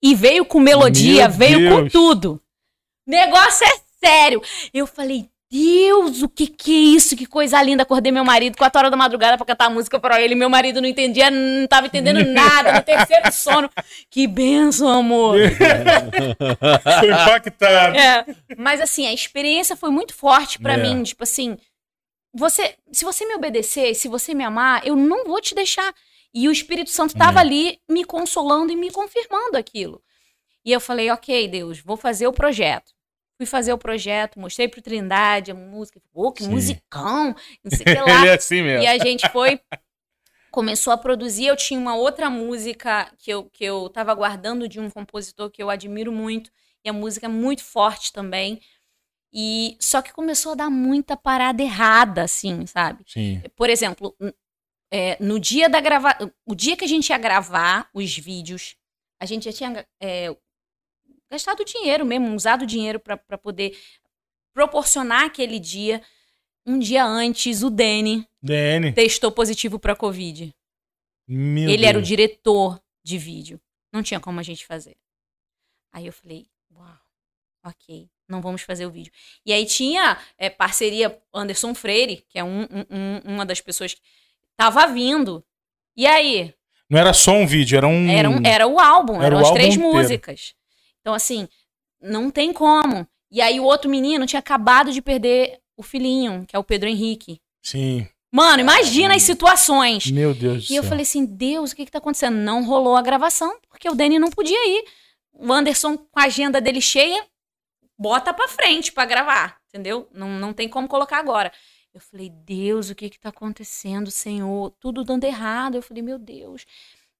E 0.02 0.14
veio 0.14 0.46
com 0.46 0.58
melodia, 0.58 1.28
Meu 1.28 1.36
veio 1.36 1.70
com 1.70 1.80
Deus. 1.82 1.92
tudo. 1.92 2.42
Negócio 3.06 3.66
é 3.66 3.82
sério. 4.02 4.42
Eu 4.72 4.86
falei, 4.86 5.29
Deus, 5.52 6.22
o 6.22 6.28
que 6.28 6.46
que 6.46 6.70
é 6.72 6.96
isso? 6.96 7.16
Que 7.16 7.26
coisa 7.26 7.60
linda. 7.62 7.82
Acordei 7.82 8.12
meu 8.12 8.24
marido 8.24 8.56
4 8.56 8.78
horas 8.78 8.90
da 8.90 8.96
madrugada 8.96 9.36
pra 9.36 9.44
cantar 9.44 9.68
música 9.68 9.98
pra 9.98 10.20
ele. 10.20 10.34
Meu 10.36 10.48
marido 10.48 10.80
não 10.80 10.88
entendia, 10.88 11.28
não 11.30 11.66
tava 11.66 11.88
entendendo 11.88 12.24
nada. 12.30 12.72
No 12.74 12.82
terceiro 12.82 13.32
sono. 13.32 13.68
Que 14.08 14.28
benção, 14.28 14.88
amor. 14.88 15.36
Foi 17.00 17.08
impactado. 17.10 17.96
É, 17.96 18.24
mas 18.56 18.80
assim, 18.80 19.06
a 19.08 19.12
experiência 19.12 19.74
foi 19.76 19.90
muito 19.90 20.14
forte 20.14 20.58
pra 20.60 20.74
É. 20.74 20.76
mim, 20.76 21.02
tipo 21.02 21.24
assim, 21.24 21.56
você, 22.32 22.76
se 22.92 23.04
você 23.04 23.26
me 23.26 23.34
obedecer, 23.34 23.94
se 23.96 24.06
você 24.06 24.32
me 24.34 24.44
amar, 24.44 24.86
eu 24.86 24.94
não 24.94 25.24
vou 25.24 25.40
te 25.40 25.54
deixar. 25.54 25.92
E 26.32 26.48
o 26.48 26.52
Espírito 26.52 26.90
Santo 26.90 27.10
estava 27.14 27.40
Amém. 27.40 27.70
ali 27.70 27.78
me 27.88 28.04
consolando 28.04 28.70
e 28.72 28.76
me 28.76 28.88
confirmando 28.92 29.56
aquilo. 29.56 30.00
E 30.64 30.70
eu 30.70 30.78
falei, 30.80 31.10
ok, 31.10 31.48
Deus, 31.48 31.80
vou 31.80 31.96
fazer 31.96 32.28
o 32.28 32.32
projeto. 32.32 32.92
Fui 33.40 33.46
fazer 33.46 33.72
o 33.72 33.78
projeto, 33.78 34.38
mostrei 34.38 34.68
pro 34.68 34.82
Trindade 34.82 35.50
a 35.50 35.54
música. 35.54 35.98
Pô, 36.12 36.30
que 36.30 36.44
Sim. 36.44 36.50
musicão, 36.50 37.34
não 37.64 37.70
sei 37.70 37.80
o 37.80 37.84
que 37.86 37.94
lá. 37.94 38.20
Ele 38.20 38.28
é 38.28 38.34
assim 38.34 38.60
mesmo. 38.60 38.84
E 38.84 38.86
a 38.86 38.98
gente 38.98 39.26
foi, 39.30 39.58
começou 40.50 40.92
a 40.92 40.98
produzir. 40.98 41.46
Eu 41.46 41.56
tinha 41.56 41.80
uma 41.80 41.96
outra 41.96 42.28
música 42.28 43.10
que 43.18 43.30
eu, 43.30 43.44
que 43.44 43.64
eu 43.64 43.88
tava 43.88 44.12
guardando 44.12 44.68
de 44.68 44.78
um 44.78 44.90
compositor 44.90 45.50
que 45.50 45.62
eu 45.62 45.70
admiro 45.70 46.12
muito. 46.12 46.50
E 46.84 46.90
a 46.90 46.92
música 46.92 47.24
é 47.24 47.30
muito 47.30 47.64
forte 47.64 48.12
também. 48.12 48.60
E 49.32 49.74
só 49.80 50.02
que 50.02 50.12
começou 50.12 50.52
a 50.52 50.56
dar 50.56 50.68
muita 50.68 51.16
parada 51.16 51.62
errada, 51.62 52.24
assim, 52.24 52.66
sabe? 52.66 53.02
Sim. 53.06 53.40
Por 53.56 53.70
exemplo, 53.70 54.14
é, 54.92 55.16
no 55.18 55.40
dia 55.40 55.66
da 55.66 55.80
grava... 55.80 56.14
o 56.44 56.54
dia 56.54 56.76
que 56.76 56.84
a 56.84 56.88
gente 56.88 57.08
ia 57.08 57.16
gravar 57.16 57.88
os 57.94 58.18
vídeos, 58.18 58.76
a 59.18 59.24
gente 59.24 59.46
já 59.46 59.52
tinha 59.52 59.86
é, 59.98 60.36
gastado 61.30 61.64
dinheiro 61.64 62.04
mesmo, 62.04 62.34
usado 62.34 62.66
dinheiro 62.66 62.98
para 62.98 63.16
poder 63.38 63.78
proporcionar 64.52 65.24
aquele 65.24 65.58
dia. 65.58 66.02
Um 66.66 66.78
dia 66.78 67.04
antes, 67.04 67.62
o 67.62 67.70
Dene 67.70 68.28
testou 68.94 69.32
positivo 69.32 69.78
para 69.78 69.96
Covid. 69.96 70.54
Meu 71.26 71.70
Ele 71.70 71.86
era 71.86 71.96
o 71.96 72.00
Deus. 72.00 72.08
diretor 72.08 72.80
de 73.02 73.16
vídeo. 73.16 73.60
Não 73.92 74.02
tinha 74.02 74.20
como 74.20 74.38
a 74.40 74.42
gente 74.42 74.66
fazer. 74.66 74.96
Aí 75.92 76.06
eu 76.06 76.12
falei, 76.12 76.46
uau, 76.72 76.96
ok, 77.64 78.08
não 78.28 78.40
vamos 78.40 78.62
fazer 78.62 78.86
o 78.86 78.90
vídeo. 78.90 79.12
E 79.44 79.52
aí 79.52 79.64
tinha 79.64 80.18
é, 80.36 80.50
parceria 80.50 81.18
Anderson 81.34 81.74
Freire, 81.74 82.24
que 82.28 82.38
é 82.38 82.44
um- 82.44 82.64
um- 82.90 83.34
uma 83.34 83.46
das 83.46 83.60
pessoas 83.60 83.94
que 83.94 84.00
tava 84.56 84.86
vindo. 84.86 85.44
E 85.96 86.06
aí? 86.06 86.54
Não 86.88 86.98
era 86.98 87.12
só 87.12 87.32
um 87.32 87.46
vídeo, 87.46 87.76
era 87.76 87.86
um. 87.88 88.08
Era, 88.10 88.28
um- 88.30 88.42
era 88.44 88.66
o 88.66 88.78
álbum, 88.78 89.16
Era 89.16 89.26
eram 89.26 89.36
o 89.38 89.40
as 89.40 89.46
álbum 89.46 89.58
três 89.58 89.74
inteiro. 89.74 89.92
músicas. 89.96 90.54
Então, 91.00 91.14
assim, 91.14 91.48
não 92.00 92.30
tem 92.30 92.52
como. 92.52 93.06
E 93.30 93.40
aí 93.40 93.60
o 93.60 93.64
outro 93.64 93.90
menino 93.90 94.26
tinha 94.26 94.40
acabado 94.40 94.92
de 94.92 95.00
perder 95.00 95.60
o 95.76 95.82
filhinho, 95.82 96.44
que 96.46 96.54
é 96.54 96.58
o 96.58 96.64
Pedro 96.64 96.88
Henrique. 96.88 97.40
Sim. 97.62 98.06
Mano, 98.32 98.60
imagina 98.60 99.14
as 99.14 99.22
situações. 99.22 100.10
Meu 100.10 100.32
Deus 100.32 100.68
do 100.68 100.72
E 100.72 100.76
eu 100.76 100.84
falei 100.84 101.02
assim, 101.02 101.24
Deus, 101.24 101.72
o 101.72 101.76
que 101.76 101.84
que 101.84 101.90
tá 101.90 101.98
acontecendo? 101.98 102.36
Não 102.36 102.64
rolou 102.64 102.96
a 102.96 103.02
gravação, 103.02 103.58
porque 103.68 103.88
o 103.88 103.94
Danny 103.94 104.18
não 104.18 104.30
podia 104.30 104.68
ir. 104.68 104.84
O 105.32 105.52
Anderson, 105.52 105.96
com 105.96 106.20
a 106.20 106.24
agenda 106.24 106.60
dele 106.60 106.80
cheia, 106.80 107.24
bota 107.98 108.32
pra 108.32 108.46
frente 108.46 108.92
pra 108.92 109.04
gravar, 109.04 109.58
entendeu? 109.68 110.08
Não, 110.12 110.28
não 110.28 110.52
tem 110.52 110.68
como 110.68 110.86
colocar 110.86 111.18
agora. 111.18 111.52
Eu 111.92 112.00
falei, 112.00 112.30
Deus, 112.30 112.88
o 112.88 112.94
que 112.94 113.10
que 113.10 113.18
tá 113.18 113.30
acontecendo, 113.30 114.12
Senhor? 114.12 114.70
Tudo 114.78 115.02
dando 115.02 115.24
errado. 115.24 115.74
Eu 115.74 115.82
falei, 115.82 116.02
meu 116.02 116.18
Deus. 116.18 116.64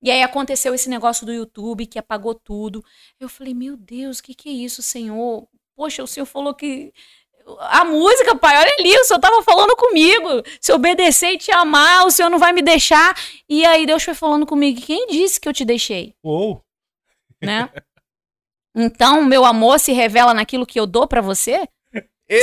E 0.02 0.10
aí 0.10 0.22
aconteceu 0.22 0.74
esse 0.74 0.88
negócio 0.88 1.26
do 1.26 1.32
YouTube 1.32 1.86
que 1.86 1.98
apagou 1.98 2.34
tudo. 2.34 2.84
Eu 3.18 3.28
falei, 3.28 3.52
meu 3.54 3.76
Deus, 3.76 4.18
o 4.18 4.22
que 4.22 4.34
que 4.34 4.48
é 4.48 4.52
isso, 4.52 4.82
Senhor? 4.82 5.46
Poxa, 5.76 6.02
o 6.02 6.06
Senhor 6.06 6.26
falou 6.26 6.54
que 6.54 6.92
a 7.58 7.84
música, 7.84 8.36
pai, 8.36 8.56
olha 8.56 8.74
ali, 8.78 8.96
o 8.96 9.04
senhor 9.04 9.20
tava 9.20 9.42
falando 9.42 9.74
comigo. 9.76 10.42
Se 10.60 10.70
eu 10.70 10.76
obedecer 10.76 11.32
e 11.32 11.38
te 11.38 11.50
amar, 11.50 12.06
o 12.06 12.10
senhor 12.10 12.28
não 12.28 12.38
vai 12.38 12.52
me 12.52 12.62
deixar. 12.62 13.16
E 13.48 13.64
aí 13.64 13.86
Deus 13.86 14.02
foi 14.02 14.14
falando 14.14 14.46
comigo. 14.46 14.80
Quem 14.80 15.06
disse 15.08 15.40
que 15.40 15.48
eu 15.48 15.52
te 15.52 15.64
deixei? 15.64 16.14
Uou. 16.22 16.62
Né? 17.42 17.70
Então, 18.76 19.24
meu 19.24 19.44
amor 19.44 19.80
se 19.80 19.92
revela 19.92 20.32
naquilo 20.34 20.66
que 20.66 20.78
eu 20.78 20.86
dou 20.86 21.08
pra 21.08 21.20
você? 21.20 21.68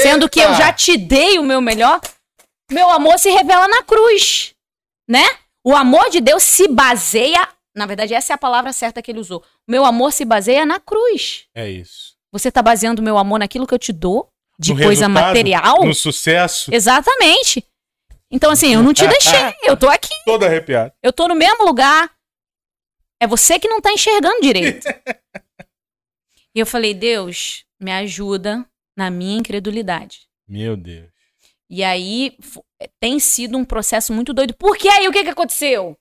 Sendo 0.02 0.30
que 0.30 0.42
eu 0.42 0.54
já 0.56 0.74
te 0.74 0.98
dei 0.98 1.40
o 1.40 1.44
meu 1.44 1.62
melhor. 1.62 2.02
Meu 2.70 2.90
amor 2.90 3.18
se 3.18 3.30
revela 3.30 3.68
na 3.68 3.82
cruz, 3.84 4.54
né? 5.08 5.24
O 5.68 5.76
amor 5.76 6.10
de 6.10 6.22
Deus 6.22 6.44
se 6.44 6.66
baseia, 6.70 7.46
na 7.76 7.86
verdade 7.86 8.14
essa 8.14 8.32
é 8.32 8.36
a 8.36 8.38
palavra 8.38 8.72
certa 8.72 9.02
que 9.02 9.12
ele 9.12 9.20
usou. 9.20 9.44
Meu 9.68 9.84
amor 9.84 10.14
se 10.14 10.24
baseia 10.24 10.66
na 10.66 10.80
cruz. 10.80 11.46
É 11.54 11.70
isso. 11.70 12.16
Você 12.32 12.50
tá 12.50 12.62
baseando 12.62 13.02
o 13.02 13.04
meu 13.04 13.18
amor 13.18 13.38
naquilo 13.38 13.68
que 13.68 13.74
eu 13.74 13.78
te 13.78 13.92
dou? 13.92 14.32
De 14.58 14.74
No 14.74 14.82
coisa 14.82 15.10
material? 15.10 15.84
No 15.84 15.94
sucesso. 15.94 16.74
Exatamente. 16.74 17.66
Então, 18.32 18.50
assim, 18.50 18.74
eu 18.76 18.82
não 18.82 18.94
te 18.94 19.06
deixei. 19.12 19.54
Eu 19.62 19.76
tô 19.76 19.90
aqui. 19.90 20.08
Todo 20.24 20.46
arrepiado. 20.46 20.94
Eu 21.04 21.12
tô 21.12 21.28
no 21.28 21.36
mesmo 21.36 21.66
lugar. 21.66 22.16
É 23.20 23.28
você 23.28 23.60
que 23.60 23.68
não 23.68 23.82
tá 23.82 23.92
enxergando 23.92 24.40
direito. 24.40 24.88
e 26.56 26.60
eu 26.62 26.66
falei, 26.66 26.94
Deus, 26.94 27.66
me 27.78 27.92
ajuda 27.92 28.66
na 28.96 29.10
minha 29.10 29.38
incredulidade. 29.38 30.30
Meu 30.48 30.78
Deus. 30.78 31.12
E 31.70 31.84
aí 31.84 32.38
tem 33.00 33.20
sido 33.20 33.58
um 33.58 33.66
processo 33.66 34.14
muito 34.14 34.34
doido. 34.34 34.54
Porque 34.54 34.88
aí 34.88 35.08
o 35.08 35.12
que, 35.12 35.24
que 35.24 35.30
aconteceu? 35.30 35.98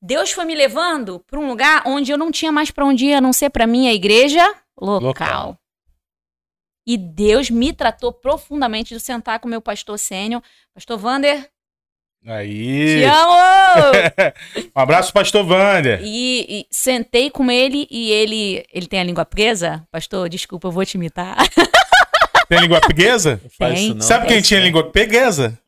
Deus 0.00 0.32
foi 0.32 0.44
me 0.44 0.54
levando 0.54 1.20
para 1.20 1.38
um 1.38 1.48
lugar 1.48 1.82
onde 1.86 2.10
eu 2.10 2.18
não 2.18 2.32
tinha 2.32 2.50
mais 2.50 2.70
para 2.70 2.84
onde 2.84 3.06
ir, 3.06 3.14
a 3.14 3.20
não 3.20 3.32
ser 3.32 3.50
para 3.50 3.66
minha 3.66 3.92
igreja 3.92 4.44
local. 4.80 5.00
Local. 5.00 5.58
E 6.84 6.96
Deus 6.96 7.48
me 7.48 7.72
tratou 7.72 8.12
profundamente 8.12 8.92
de 8.94 9.00
sentar 9.00 9.38
com 9.38 9.48
meu 9.48 9.60
pastor 9.60 9.96
sênior, 9.96 10.42
pastor 10.74 10.98
Vander, 10.98 11.48
Aí. 12.26 13.00
te 13.00 13.04
amo! 13.10 14.32
Um 14.74 14.80
abraço, 14.80 15.12
pastor 15.12 15.44
Wander. 15.44 16.00
E, 16.02 16.60
e 16.60 16.66
sentei 16.70 17.30
com 17.30 17.50
ele 17.50 17.86
e 17.90 18.10
ele. 18.12 18.64
Ele 18.72 18.86
tem 18.86 19.00
a 19.00 19.04
língua 19.04 19.24
presa? 19.24 19.86
Pastor, 19.90 20.28
desculpa, 20.28 20.68
eu 20.68 20.72
vou 20.72 20.84
te 20.84 20.94
imitar. 20.94 21.36
Tem 22.48 22.60
língua 22.60 22.80
peguesa? 22.86 23.40
Faz 23.58 23.80
Tem. 23.80 24.00
Sabe 24.00 24.28
quem 24.28 24.40
tinha 24.40 24.60
língua 24.60 24.90
peguesa? 24.90 25.58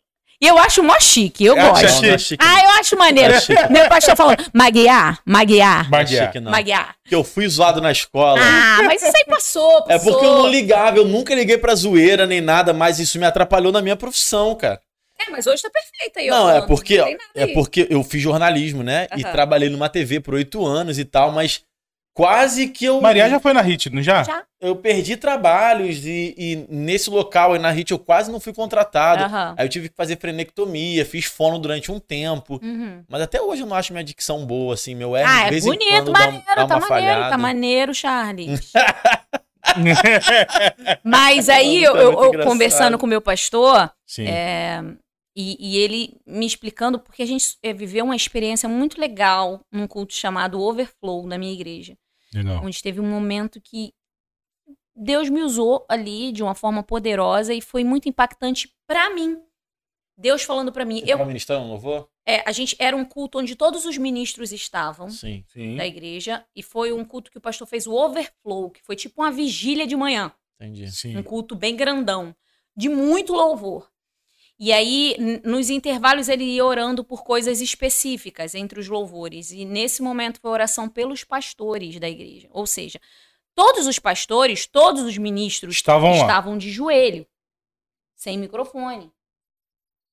E 0.41 0.47
eu 0.47 0.59
acho 0.59 0.83
mó 0.83 0.99
chique, 1.01 1.45
eu 1.45 1.57
Eu 1.57 1.69
gosto. 1.71 2.05
é 2.05 2.19
chique, 2.19 2.45
Ah, 2.45 2.63
eu 2.65 2.71
acho 2.81 2.97
maneiro. 2.99 3.33
Não 3.49 3.57
é. 3.63 3.69
Meu 3.71 3.89
pastor 3.89 4.17
falando, 4.17 4.45
maguiar, 4.53 5.21
maguiar, 5.25 5.89
não 5.91 5.99
é 5.99 6.03
Maguiar. 6.03 6.27
chique, 6.27 6.41
não. 6.41 6.51
maguiar. 6.51 6.97
Porque 7.03 7.15
eu 7.15 7.25
fui 7.25 7.49
zoado 7.49 7.81
na 7.81 7.93
escola. 7.93 8.41
Ah, 8.43 8.83
mas 8.85 9.03
isso 9.03 9.17
aí 9.17 9.25
passou, 9.27 9.79
É 9.89 9.97
passou. 9.99 10.13
porque 10.13 10.27
eu 10.27 10.35
não 10.35 10.49
ligava, 10.51 10.97
eu 10.99 11.05
nunca 11.07 11.35
liguei 11.35 11.57
pra 11.59 11.75
zoeira 11.75 12.27
nem 12.27 12.41
nada, 12.41 12.73
mas 12.73 12.99
isso 12.99 13.19
me 13.19 13.25
atrapalhou 13.27 13.73
na 13.73 13.81
minha 13.81 13.97
profissão, 13.97 14.55
cara. 14.55 14.81
É, 15.27 15.31
mas 15.31 15.47
hoje 15.47 15.63
tá 15.63 15.71
perfeito 15.71 16.19
aí, 16.19 16.27
Não, 16.27 16.51
é 16.51 16.61
porque, 16.67 16.99
não 17.01 17.17
é 17.37 17.47
porque 17.49 17.87
eu 17.89 18.03
fiz 18.03 18.21
jornalismo, 18.21 18.83
né? 18.83 19.07
E 19.17 19.23
Aham. 19.23 19.33
trabalhei 19.33 19.69
numa 19.71 19.89
TV 19.89 20.19
por 20.21 20.35
oito 20.35 20.67
anos 20.67 20.99
e 20.99 21.05
tal, 21.05 21.31
mas 21.31 21.63
quase 22.15 22.69
que 22.69 22.85
eu. 22.87 23.01
Maria 23.01 23.29
já 23.29 23.39
foi 23.41 23.53
na 23.53 23.61
HIT, 23.61 23.91
não 23.91 24.01
já? 24.03 24.23
Já. 24.23 24.45
Eu 24.61 24.75
perdi 24.77 25.17
trabalhos 25.19 26.07
e, 26.07 26.35
e 26.39 26.67
nesse 26.71 27.11
local 27.11 27.53
aí 27.53 27.59
na 27.59 27.69
HIT 27.71 27.91
eu 27.91 27.99
quase 27.99 28.31
não 28.33 28.41
fui 28.41 28.55
contratado. 28.55 29.25
Aham. 29.25 29.55
Aí 29.59 29.67
eu 29.67 29.69
tive 29.69 29.91
que 29.91 29.97
fazer 29.97 30.19
frenectomia, 30.19 31.05
fiz 31.05 31.27
fono 31.27 31.59
durante 31.59 31.93
um 31.93 31.99
tempo. 32.01 32.59
Uhum. 32.63 33.05
Mas 33.09 33.21
até 33.21 33.43
hoje 33.43 33.63
eu 33.63 33.67
não 33.67 33.77
acho 33.77 33.93
minha 33.93 34.05
dicção 34.05 34.47
boa, 34.47 34.73
assim. 34.73 34.95
Meu 34.95 35.15
R, 35.15 35.27
Ah, 35.29 35.41
de 35.43 35.47
é 35.49 35.51
vez 35.51 35.65
bonito, 35.65 35.85
em 35.85 35.91
quando, 35.97 36.13
dá, 36.13 36.19
maneiro, 36.21 36.45
dá 36.47 36.67
tá 36.67 36.77
uma 36.77 36.89
maneiro, 36.89 37.13
falhada. 37.15 37.31
tá 37.31 37.39
maneiro, 37.39 37.95
Charles. 37.95 38.73
Mas 41.03 41.49
aí, 41.49 41.83
eu, 41.83 41.93
Tá 41.93 41.99
eu- 41.99 42.33
eu 42.35 42.45
conversando 42.45 42.99
com 42.99 43.07
o 43.07 43.09
meu 43.09 43.21
pastor, 43.21 43.91
Sim. 44.07 44.27
É, 44.27 44.83
e, 45.37 45.57
e 45.59 45.79
ele 45.79 46.17
me 46.27 46.47
explicando, 46.47 46.99
porque 46.99 47.23
a 47.23 47.27
gente 47.27 47.57
é, 47.63 47.73
viveu 47.73 48.05
uma 48.05 48.17
experiência 48.17 48.69
muito 48.69 49.01
legal 49.01 49.61
num 49.73 49.87
culto 49.87 50.15
chamado 50.15 50.61
Overflow 50.61 51.27
na 51.27 51.39
minha 51.39 51.53
igreja. 51.53 51.95
Legal. 52.35 52.65
Onde 52.65 52.83
teve 52.83 53.01
um 53.01 53.09
momento 53.09 53.61
que 53.61 53.93
Deus 54.97 55.29
me 55.29 55.43
usou 55.43 55.85
ali 55.89 56.33
de 56.33 56.43
uma 56.43 56.55
forma 56.55 56.83
poderosa 56.83 57.53
e 57.55 57.61
foi 57.61 57.85
muito 57.85 58.09
impactante 58.09 58.73
pra 58.87 59.11
mim. 59.15 59.39
Deus 60.17 60.43
falando 60.43 60.71
pra 60.73 60.85
mim. 60.85 61.01
Você 61.01 61.13
Eu, 61.13 61.17
tava 61.19 61.27
ministrando 61.27 61.67
louvor? 61.67 62.09
é, 62.27 62.49
a 62.49 62.53
gente 62.53 62.77
era 62.79 62.97
um 62.97 63.05
culto 63.05 63.39
onde 63.39 63.57
todos 63.57 63.85
os 63.85 63.99
ministros 63.99 64.53
estavam 64.53 65.11
Sim. 65.11 65.45
Sim. 65.49 65.77
da 65.77 65.85
igreja 65.87 66.45
e 66.55 66.63
foi 66.63 66.93
um 66.93 67.05
culto 67.05 67.31
que 67.31 67.39
o 67.39 67.41
pastor 67.41 67.67
fez 67.67 67.87
o 67.87 67.93
Overflow, 67.93 68.71
que 68.71 68.83
foi 68.83 68.95
tipo 68.97 69.21
uma 69.23 69.33
vigília 69.33 69.87
de 69.87 69.97
manhã 69.97 70.33
Entendi. 70.61 70.91
Sim. 70.93 71.17
um 71.17 71.23
culto 71.23 71.57
bem 71.57 71.75
grandão, 71.77 72.35
de 72.77 72.89
muito 72.89 73.33
louvor. 73.33 73.91
E 74.59 74.73
aí, 74.73 75.17
nos 75.45 75.69
intervalos, 75.69 76.29
ele 76.29 76.45
ia 76.45 76.65
orando 76.65 77.05
por 77.05 77.25
coisas 77.25 77.61
específicas 77.61 78.55
entre 78.55 78.79
os 78.79 78.89
louvores. 78.89 79.51
E 79.51 79.65
nesse 79.65 80.01
momento 80.01 80.41
foi 80.41 80.51
oração 80.51 80.89
pelos 80.89 81.25
pastores 81.25 81.99
da 81.99 82.09
igreja. 82.09 82.49
Ou 82.53 82.67
seja, 82.67 83.01
todos 83.55 83.87
os 83.87 83.99
pastores, 83.99 84.67
todos 84.67 85.03
os 85.03 85.19
ministros 85.19 85.75
Estavam 85.75 86.11
lá. 86.11 86.17
estavam 86.19 86.57
de 86.57 86.71
joelho, 86.71 87.27
sem 88.15 88.39
microfone. 88.39 89.13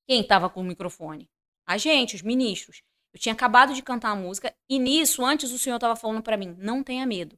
Quem 0.08 0.22
estava 0.22 0.50
com 0.50 0.62
o 0.62 0.66
microfone? 0.66 1.30
A 1.66 1.78
gente, 1.78 2.16
os 2.16 2.22
ministros. 2.24 2.82
Eu 3.14 3.20
tinha 3.20 3.34
acabado 3.34 3.74
de 3.74 3.84
cantar 3.84 4.12
a 4.12 4.16
música 4.16 4.56
e 4.68 4.80
nisso, 4.80 5.24
antes 5.24 5.52
o 5.52 5.60
Senhor 5.60 5.76
estava 5.76 5.96
falando 5.96 6.24
para 6.24 6.38
mim: 6.38 6.56
não 6.58 6.84
tenha 6.84 7.06
medo. 7.06 7.38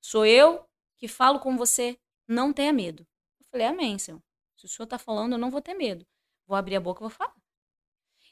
Sou 0.00 0.26
eu 0.26 0.66
que 0.98 1.06
falo 1.06 1.38
com 1.38 1.56
você, 1.56 1.98
não 2.26 2.52
tenha 2.52 2.72
medo. 2.72 3.06
Eu 3.40 3.46
falei: 3.50 3.66
Amém, 3.66 3.98
Senhor. 3.98 4.20
Se 4.66 4.72
o 4.72 4.76
Senhor 4.76 4.84
está 4.84 4.98
falando, 4.98 5.32
eu 5.32 5.38
não 5.38 5.50
vou 5.50 5.60
ter 5.60 5.74
medo. 5.74 6.06
Vou 6.46 6.56
abrir 6.56 6.76
a 6.76 6.80
boca 6.80 7.00
e 7.00 7.04
vou 7.06 7.10
falar. 7.10 7.34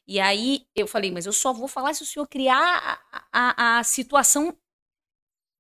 E 0.07 0.19
aí 0.19 0.67
eu 0.75 0.87
falei: 0.87 1.11
Mas 1.11 1.27
eu 1.27 1.33
só 1.33 1.53
vou 1.53 1.69
falar 1.69 1.93
se 1.95 2.03
o 2.03 2.07
Senhor 2.07 2.27
criar 2.27 3.03
a, 3.13 3.27
a, 3.33 3.79
a 3.79 3.85
situação 3.85 4.57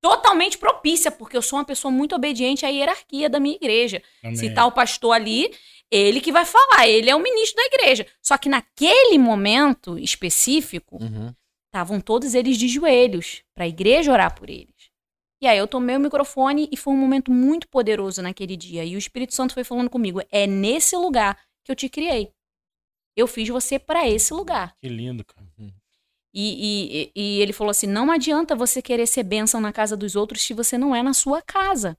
totalmente 0.00 0.58
propícia, 0.58 1.10
porque 1.12 1.36
eu 1.36 1.42
sou 1.42 1.58
uma 1.58 1.64
pessoa 1.64 1.90
muito 1.92 2.14
obediente 2.14 2.66
à 2.66 2.68
hierarquia 2.68 3.28
da 3.30 3.38
minha 3.38 3.54
igreja. 3.54 4.02
Amém. 4.22 4.34
Se 4.36 4.52
tá 4.52 4.66
o 4.66 4.72
pastor 4.72 5.12
ali, 5.14 5.54
ele 5.90 6.20
que 6.20 6.32
vai 6.32 6.44
falar, 6.44 6.88
ele 6.88 7.08
é 7.08 7.14
o 7.14 7.20
ministro 7.22 7.56
da 7.56 7.66
igreja. 7.66 8.06
Só 8.20 8.36
que 8.36 8.48
naquele 8.48 9.18
momento 9.18 9.98
específico, 9.98 10.96
Uhum. 11.00 11.32
estavam 11.66 12.00
todos 12.00 12.34
eles 12.34 12.56
de 12.58 12.66
joelhos 12.66 13.42
para 13.54 13.64
a 13.64 13.68
igreja 13.68 14.10
orar 14.12 14.34
por 14.34 14.50
eles. 14.50 14.81
E 15.42 15.46
aí 15.48 15.58
eu 15.58 15.66
tomei 15.66 15.96
o 15.96 16.00
microfone 16.00 16.68
e 16.70 16.76
foi 16.76 16.94
um 16.94 16.96
momento 16.96 17.32
muito 17.32 17.66
poderoso 17.66 18.22
naquele 18.22 18.56
dia. 18.56 18.84
E 18.84 18.94
o 18.94 18.98
Espírito 18.98 19.34
Santo 19.34 19.54
foi 19.54 19.64
falando 19.64 19.90
comigo: 19.90 20.22
é 20.30 20.46
nesse 20.46 20.96
lugar 20.96 21.36
que 21.64 21.72
eu 21.72 21.74
te 21.74 21.88
criei. 21.88 22.32
Eu 23.16 23.26
fiz 23.26 23.48
você 23.48 23.76
para 23.76 24.08
esse 24.08 24.32
lugar. 24.32 24.76
Que 24.78 24.88
lindo, 24.88 25.24
cara. 25.24 25.44
E, 26.32 27.10
e, 27.12 27.12
e 27.14 27.40
ele 27.40 27.52
falou 27.52 27.72
assim: 27.72 27.88
não 27.88 28.12
adianta 28.12 28.54
você 28.54 28.80
querer 28.80 29.08
ser 29.08 29.24
bênção 29.24 29.60
na 29.60 29.72
casa 29.72 29.96
dos 29.96 30.14
outros 30.14 30.42
se 30.42 30.54
você 30.54 30.78
não 30.78 30.94
é 30.94 31.02
na 31.02 31.12
sua 31.12 31.42
casa. 31.42 31.98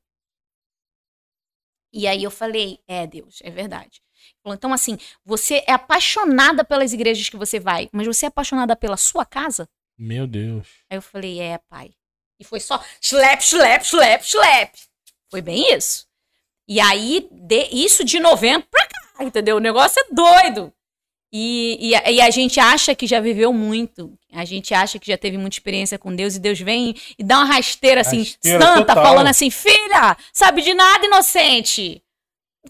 E 1.91 2.07
aí 2.07 2.23
eu 2.23 2.31
falei: 2.31 2.79
é, 2.87 3.05
Deus, 3.05 3.39
é 3.43 3.51
verdade. 3.51 4.01
Ele 4.25 4.39
falou, 4.41 4.55
então, 4.55 4.71
assim, 4.71 4.97
você 5.25 5.65
é 5.67 5.73
apaixonada 5.73 6.63
pelas 6.63 6.93
igrejas 6.93 7.27
que 7.27 7.35
você 7.35 7.59
vai, 7.59 7.89
mas 7.91 8.07
você 8.07 8.25
é 8.25 8.29
apaixonada 8.29 8.73
pela 8.73 8.95
sua 8.95 9.25
casa? 9.25 9.69
Meu 9.97 10.25
Deus. 10.25 10.65
Aí 10.89 10.97
eu 10.97 11.01
falei: 11.01 11.41
é, 11.41 11.57
pai. 11.57 11.93
E 12.43 12.45
foi 12.45 12.59
só 12.59 12.83
slap, 13.01 13.41
slap, 13.41 13.81
slap, 13.83 14.21
slap. 14.21 14.73
Foi 15.31 15.41
bem 15.41 15.73
isso. 15.73 16.05
E 16.67 16.79
aí, 16.79 17.27
de, 17.31 17.69
isso 17.71 18.03
de 18.03 18.19
novembro 18.19 18.67
pra 18.69 18.85
cá, 18.85 19.23
entendeu? 19.23 19.55
O 19.55 19.61
negócio 19.61 20.01
é 20.01 20.13
doido. 20.13 20.71
E, 21.31 21.89
e, 21.89 21.95
a, 21.95 22.11
e, 22.11 22.21
a, 22.21 22.29
gente 22.29 22.59
acha 22.59 22.93
que 22.93 23.07
já 23.07 23.19
viveu 23.19 23.51
muito. 23.51 24.13
A 24.31 24.45
gente 24.45 24.73
acha 24.73 24.99
que 24.99 25.07
já 25.07 25.17
teve 25.17 25.35
muita 25.35 25.55
experiência 25.55 25.97
com 25.97 26.15
Deus. 26.15 26.35
E 26.35 26.39
Deus 26.39 26.59
vem 26.59 26.95
e 27.17 27.23
dá 27.23 27.39
uma 27.39 27.45
rasteira 27.45 28.01
assim, 28.01 28.19
rasteira 28.19 28.63
santa, 28.63 28.85
total. 28.93 29.03
falando 29.03 29.27
assim: 29.27 29.49
Filha, 29.49 30.15
sabe 30.31 30.61
de 30.61 30.73
nada, 30.75 31.05
inocente. 31.05 32.03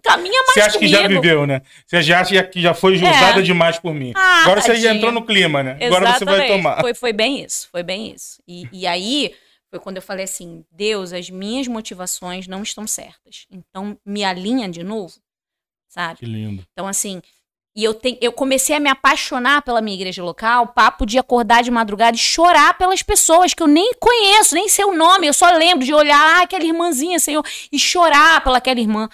Caminha 0.02 0.42
mais 0.44 0.54
Você 0.54 0.62
acha 0.62 0.80
comigo. 0.80 0.96
que 0.96 1.02
já 1.02 1.08
viveu, 1.08 1.46
né? 1.46 1.62
Você 1.86 2.02
já 2.02 2.22
acha 2.22 2.44
que 2.44 2.62
já 2.62 2.74
foi 2.74 2.96
usada 2.96 3.40
é. 3.40 3.44
demais 3.44 3.78
por 3.78 3.94
mim. 3.94 4.14
Ah, 4.16 4.44
Agora 4.44 4.62
tadinha. 4.62 4.78
você 4.78 4.88
já 4.88 4.94
entrou 4.96 5.12
no 5.12 5.26
clima, 5.26 5.62
né? 5.62 5.78
Exatamente. 5.80 5.96
Agora 5.96 6.18
você 6.18 6.26
vai 6.26 6.48
tomar. 6.48 6.80
Foi, 6.80 6.94
foi 6.94 7.14
bem 7.14 7.44
isso, 7.44 7.68
foi 7.70 7.84
bem 7.84 8.14
isso. 8.14 8.42
E, 8.48 8.68
e 8.72 8.88
aí 8.88 9.34
foi 9.74 9.80
quando 9.80 9.96
eu 9.96 10.04
falei 10.04 10.26
assim: 10.26 10.64
Deus, 10.72 11.12
as 11.12 11.32
minhas 11.32 11.68
motivações 11.68 12.48
não 12.48 12.62
estão 12.62 12.86
certas. 12.86 13.48
Então 13.50 13.98
me 14.06 14.24
alinha 14.24 14.70
de 14.70 14.84
novo, 14.84 15.16
sabe? 15.88 16.20
Que 16.20 16.28
lindo. 16.28 16.64
Então, 16.72 16.88
assim, 16.88 17.20
e 17.76 17.84
eu, 17.84 17.96
te, 17.96 18.20
eu 18.22 18.32
comecei 18.32 18.76
a 18.76 18.80
me 18.80 18.88
apaixonar 18.88 19.64
pela 19.64 19.82
minha 19.82 19.96
igreja 19.96 20.24
local, 20.24 20.68
papo 20.68 21.08
de 21.08 21.18
acordar 21.18 21.64
de 21.64 21.72
madrugada 21.72 22.16
e 22.16 22.20
chorar 22.20 22.78
pelas 22.78 23.02
pessoas 23.02 23.56
que 23.56 23.64
eu 23.64 23.68
nem 23.68 23.94
conheço, 24.00 24.54
nem 24.54 24.70
sei 24.70 24.86
o 24.86 24.94
nome, 24.94 25.26
eu 25.26 25.34
só 25.34 25.50
lembro 25.50 25.84
de 25.84 25.92
olhar 25.92 26.22
ah, 26.22 26.44
aquela 26.44 26.66
irmãzinha, 26.66 27.18
Senhor, 27.20 27.44
e 27.72 27.80
chorar 27.80 28.44
pelaquela 28.44 28.80
irmã. 28.80 29.10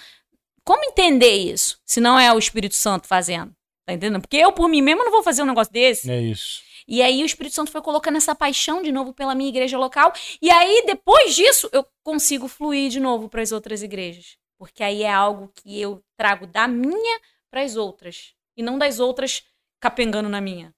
Como 0.62 0.84
entender 0.84 1.36
isso, 1.36 1.78
se 1.86 2.02
não 2.02 2.20
é 2.20 2.30
o 2.34 2.38
Espírito 2.38 2.74
Santo 2.74 3.08
fazendo? 3.08 3.50
Tá 3.86 3.94
entendendo? 3.94 4.20
Porque 4.20 4.36
eu, 4.36 4.52
por 4.52 4.68
mim 4.68 4.82
mesmo, 4.82 5.04
não 5.04 5.10
vou 5.10 5.22
fazer 5.22 5.42
um 5.42 5.46
negócio 5.46 5.72
desse. 5.72 6.10
É 6.10 6.20
isso. 6.20 6.60
E 6.86 7.02
aí 7.02 7.22
o 7.22 7.26
Espírito 7.26 7.54
Santo 7.54 7.70
foi 7.70 7.82
colocando 7.82 8.16
essa 8.16 8.34
paixão 8.34 8.82
de 8.82 8.92
novo 8.92 9.12
pela 9.12 9.34
minha 9.34 9.48
igreja 9.48 9.78
local. 9.78 10.12
E 10.40 10.50
aí, 10.50 10.84
depois 10.86 11.34
disso, 11.34 11.68
eu 11.72 11.84
consigo 12.02 12.48
fluir 12.48 12.90
de 12.90 13.00
novo 13.00 13.28
para 13.28 13.42
as 13.42 13.52
outras 13.52 13.82
igrejas. 13.82 14.36
Porque 14.58 14.82
aí 14.82 15.02
é 15.02 15.12
algo 15.12 15.50
que 15.54 15.80
eu 15.80 16.02
trago 16.16 16.46
da 16.46 16.68
minha 16.68 17.20
para 17.50 17.62
as 17.62 17.76
outras 17.76 18.34
e 18.56 18.62
não 18.62 18.78
das 18.78 19.00
outras 19.00 19.42
capengando 19.80 20.28
na 20.28 20.40
minha. 20.40 20.74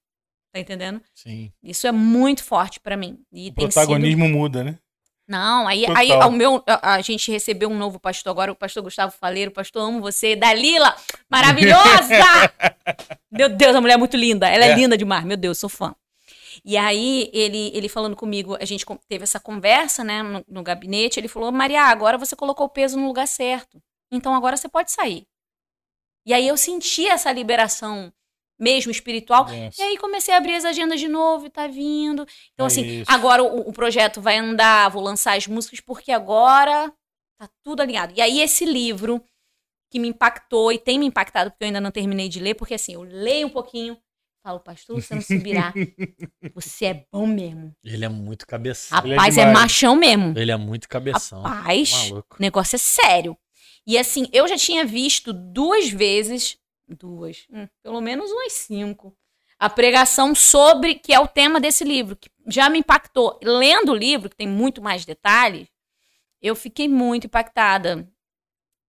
Tá 0.53 0.61
entendendo? 0.61 1.01
Sim. 1.15 1.51
Isso 1.62 1.87
é 1.87 1.93
muito 1.93 2.45
forte 2.45 2.79
para 2.79 2.97
mim. 2.97 3.19
E 3.33 3.49
o 3.49 3.55
protagonismo 3.55 4.27
sido... 4.27 4.37
muda, 4.37 4.62
né? 4.62 4.79
Não, 5.27 5.69
aí, 5.69 5.86
aí 5.97 6.12
ao 6.12 6.31
meu, 6.31 6.62
a, 6.66 6.94
a, 6.94 7.01
gente 7.01 7.31
recebeu 7.31 7.69
um 7.70 7.78
novo 7.78 7.99
pastor 7.99 8.31
agora, 8.31 8.53
o 8.53 8.57
pastor 8.57 8.82
Gustavo 8.82 9.12
Faleiro, 9.12 9.53
pastor, 9.53 9.82
amo 9.82 10.01
você, 10.01 10.35
Dalila, 10.35 10.94
maravilhosa! 11.31 12.53
meu 13.31 13.49
Deus, 13.49 13.74
a 13.77 13.81
mulher 13.81 13.94
é 13.94 13.97
muito 13.97 14.16
linda, 14.16 14.49
ela 14.49 14.65
é, 14.65 14.70
é. 14.70 14.74
linda 14.74 14.99
demais, 14.99 15.24
meu 15.24 15.36
Deus, 15.36 15.59
sou 15.59 15.70
fã. 15.70 15.94
E 16.65 16.77
aí, 16.77 17.31
ele, 17.32 17.70
ele 17.73 17.89
falando 17.89 18.16
comigo, 18.16 18.57
a 18.61 18.65
gente 18.65 18.85
teve 19.09 19.23
essa 19.23 19.39
conversa, 19.39 20.03
né, 20.03 20.23
no, 20.23 20.44
no 20.47 20.62
gabinete, 20.62 21.20
ele 21.20 21.28
falou, 21.28 21.53
Maria, 21.53 21.82
agora 21.85 22.19
você 22.19 22.35
colocou 22.35 22.66
o 22.66 22.70
peso 22.70 22.99
no 22.99 23.07
lugar 23.07 23.28
certo, 23.28 23.81
então 24.11 24.35
agora 24.35 24.57
você 24.57 24.69
pode 24.69 24.90
sair. 24.90 25.24
E 26.27 26.35
aí 26.35 26.47
eu 26.47 26.57
senti 26.57 27.09
essa 27.09 27.32
liberação 27.32 28.12
mesmo 28.62 28.93
espiritual. 28.93 29.48
Yes. 29.51 29.76
E 29.76 29.82
aí 29.82 29.98
comecei 29.98 30.32
a 30.32 30.36
abrir 30.36 30.55
as 30.55 30.64
agendas 30.64 31.01
de 31.01 31.09
novo 31.09 31.47
e 31.47 31.51
tá 31.51 31.66
vindo. 31.66 32.24
Então, 32.55 32.66
é 32.66 32.68
assim, 32.68 33.01
isso. 33.01 33.10
agora 33.10 33.43
o, 33.43 33.68
o, 33.68 33.72
projeto 33.72 34.20
vai 34.20 34.39
andar, 34.39 34.89
vou 34.89 35.02
lançar 35.02 35.36
as 35.36 35.48
músicas, 35.48 35.80
porque 35.80 36.12
agora 36.12 36.93
tá 37.39 37.48
tudo 37.64 37.82
alinhado. 37.82 38.12
E 38.16 38.20
aí, 38.20 38.40
esse 38.40 38.64
livro 38.64 39.22
que 39.90 39.98
me 39.98 40.09
impactou 40.09 40.72
e 40.72 40.78
tem 40.78 40.98
me 40.98 41.06
impactado, 41.06 41.51
porque 41.51 41.64
eu 41.64 41.66
ainda 41.66 41.80
não 41.80 41.90
terminei 41.90 42.28
de 42.28 42.39
ler, 42.39 42.55
porque 42.55 42.74
assim, 42.74 42.94
eu 42.94 43.02
leio 43.02 43.48
um 43.48 43.51
pouquinho. 43.51 43.98
Falo, 44.44 44.59
pastor, 44.59 45.01
você 45.01 45.14
não 45.14 45.22
subirá. 45.22 45.72
Você 46.56 46.86
é 46.86 47.06
bom 47.12 47.28
mesmo. 47.28 47.72
Ele 47.84 48.05
é 48.05 48.09
muito 48.09 48.44
cabeção. 48.44 48.98
Rapaz, 48.98 49.39
é, 49.39 49.43
é, 49.43 49.52
machão 49.52 49.94
mesmo. 49.94 50.36
Ele 50.36 50.51
é 50.51 50.56
muito 50.56 50.89
cabeção. 50.89 51.43
Rapaz, 51.43 52.10
o 52.10 52.24
negócio 52.40 52.74
é 52.74 52.78
sério. 52.78 53.39
E 53.86 53.97
assim, 53.97 54.28
eu 54.32 54.48
já 54.48 54.56
tinha 54.56 54.84
visto 54.84 55.32
duas 55.32 55.89
vezes, 55.89 56.59
duas, 56.93 57.47
hum, 57.51 57.66
pelo 57.82 58.01
menos 58.01 58.31
umas 58.31 58.52
cinco, 58.52 59.16
a 59.59 59.70
pregação 59.70 60.35
sobre, 60.35 60.97
que 60.97 61.12
é 61.12 61.20
o 61.20 61.28
tema 61.28 61.60
desse 61.60 61.85
livro, 61.85 62.16
que 62.16 62.28
já 62.48 62.69
me 62.69 62.81
impactou. 62.81 63.39
Lendo 63.43 63.93
o 63.93 63.97
livro, 63.97 64.28
que 64.28 64.36
tem 64.36 64.48
muito 64.48 64.82
mais 64.82 65.05
detalhes, 65.05 65.69
eu 66.40 66.56
fiquei 66.56 66.89
muito 66.89 67.27
impactada 67.27 68.09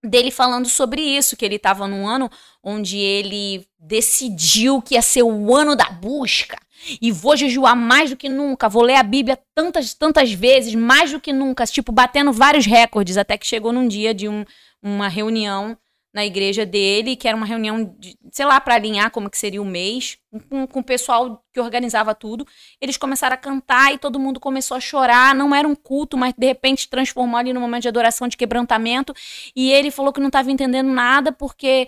dele 0.03 0.31
falando 0.31 0.67
sobre 0.67 1.01
isso, 1.01 1.38
que 1.38 1.45
ele 1.45 1.55
estava 1.55 1.88
num 1.88 2.07
ano 2.07 2.30
onde 2.63 2.97
ele 2.97 3.67
decidiu 3.80 4.81
que 4.81 4.95
ia 4.95 5.01
ser 5.01 5.23
o 5.23 5.55
ano 5.55 5.75
da 5.75 5.89
busca. 5.89 6.57
E 7.01 7.11
vou 7.11 7.38
jejuar 7.38 7.77
mais 7.77 8.09
do 8.09 8.17
que 8.17 8.27
nunca, 8.27 8.67
vou 8.67 8.81
ler 8.84 8.95
a 8.95 9.03
Bíblia 9.03 9.39
tantas, 9.55 9.93
tantas 9.93 10.34
vezes, 10.34 10.75
mais 10.75 11.11
do 11.11 11.19
que 11.19 11.31
nunca, 11.31 11.65
tipo, 11.65 11.91
batendo 11.91 12.34
vários 12.34 12.65
recordes, 12.65 13.15
até 13.15 13.38
que 13.38 13.47
chegou 13.47 13.71
num 13.71 13.88
dia 13.88 14.13
de 14.13 14.27
um, 14.27 14.43
uma 14.81 15.07
reunião 15.07 15.77
na 16.14 16.23
igreja 16.23 16.65
dele, 16.65 17.15
que 17.15 17.27
era 17.27 17.35
uma 17.35 17.45
reunião, 17.45 17.95
de, 17.98 18.15
sei 18.31 18.45
lá, 18.45 18.61
para 18.61 18.76
alinhar 18.76 19.10
como 19.10 19.30
que 19.30 19.38
seria 19.38 19.61
o 19.61 19.65
mês, 19.65 20.18
com, 20.48 20.68
com 20.68 20.80
o 20.80 20.84
pessoal 20.84 21.44
que 21.52 21.60
organizava 21.60 22.14
tudo. 22.14 22.45
Eles 22.80 22.98
começaram 22.98 23.34
a 23.34 23.38
cantar 23.38 23.94
e 23.94 23.98
todo 23.98 24.19
mundo 24.19 24.40
começou 24.40 24.77
a 24.77 24.80
chorar. 24.80 25.34
Não 25.34 25.56
era 25.56 25.68
um 25.68 25.73
culto, 25.73 26.15
mas 26.15 26.34
de 26.38 26.45
repente 26.45 26.88
transformou 26.88 27.38
ali 27.38 27.52
num 27.52 27.61
momento 27.61 27.81
de 27.81 27.88
adoração, 27.88 28.27
de 28.27 28.38
quebrantamento. 28.38 29.14
E 29.56 29.72
ele 29.72 29.90
falou 29.90 30.14
que 30.14 30.19
não 30.19 30.27
estava 30.27 30.52
entendendo 30.52 30.91
nada 30.91 31.31
porque 31.31 31.88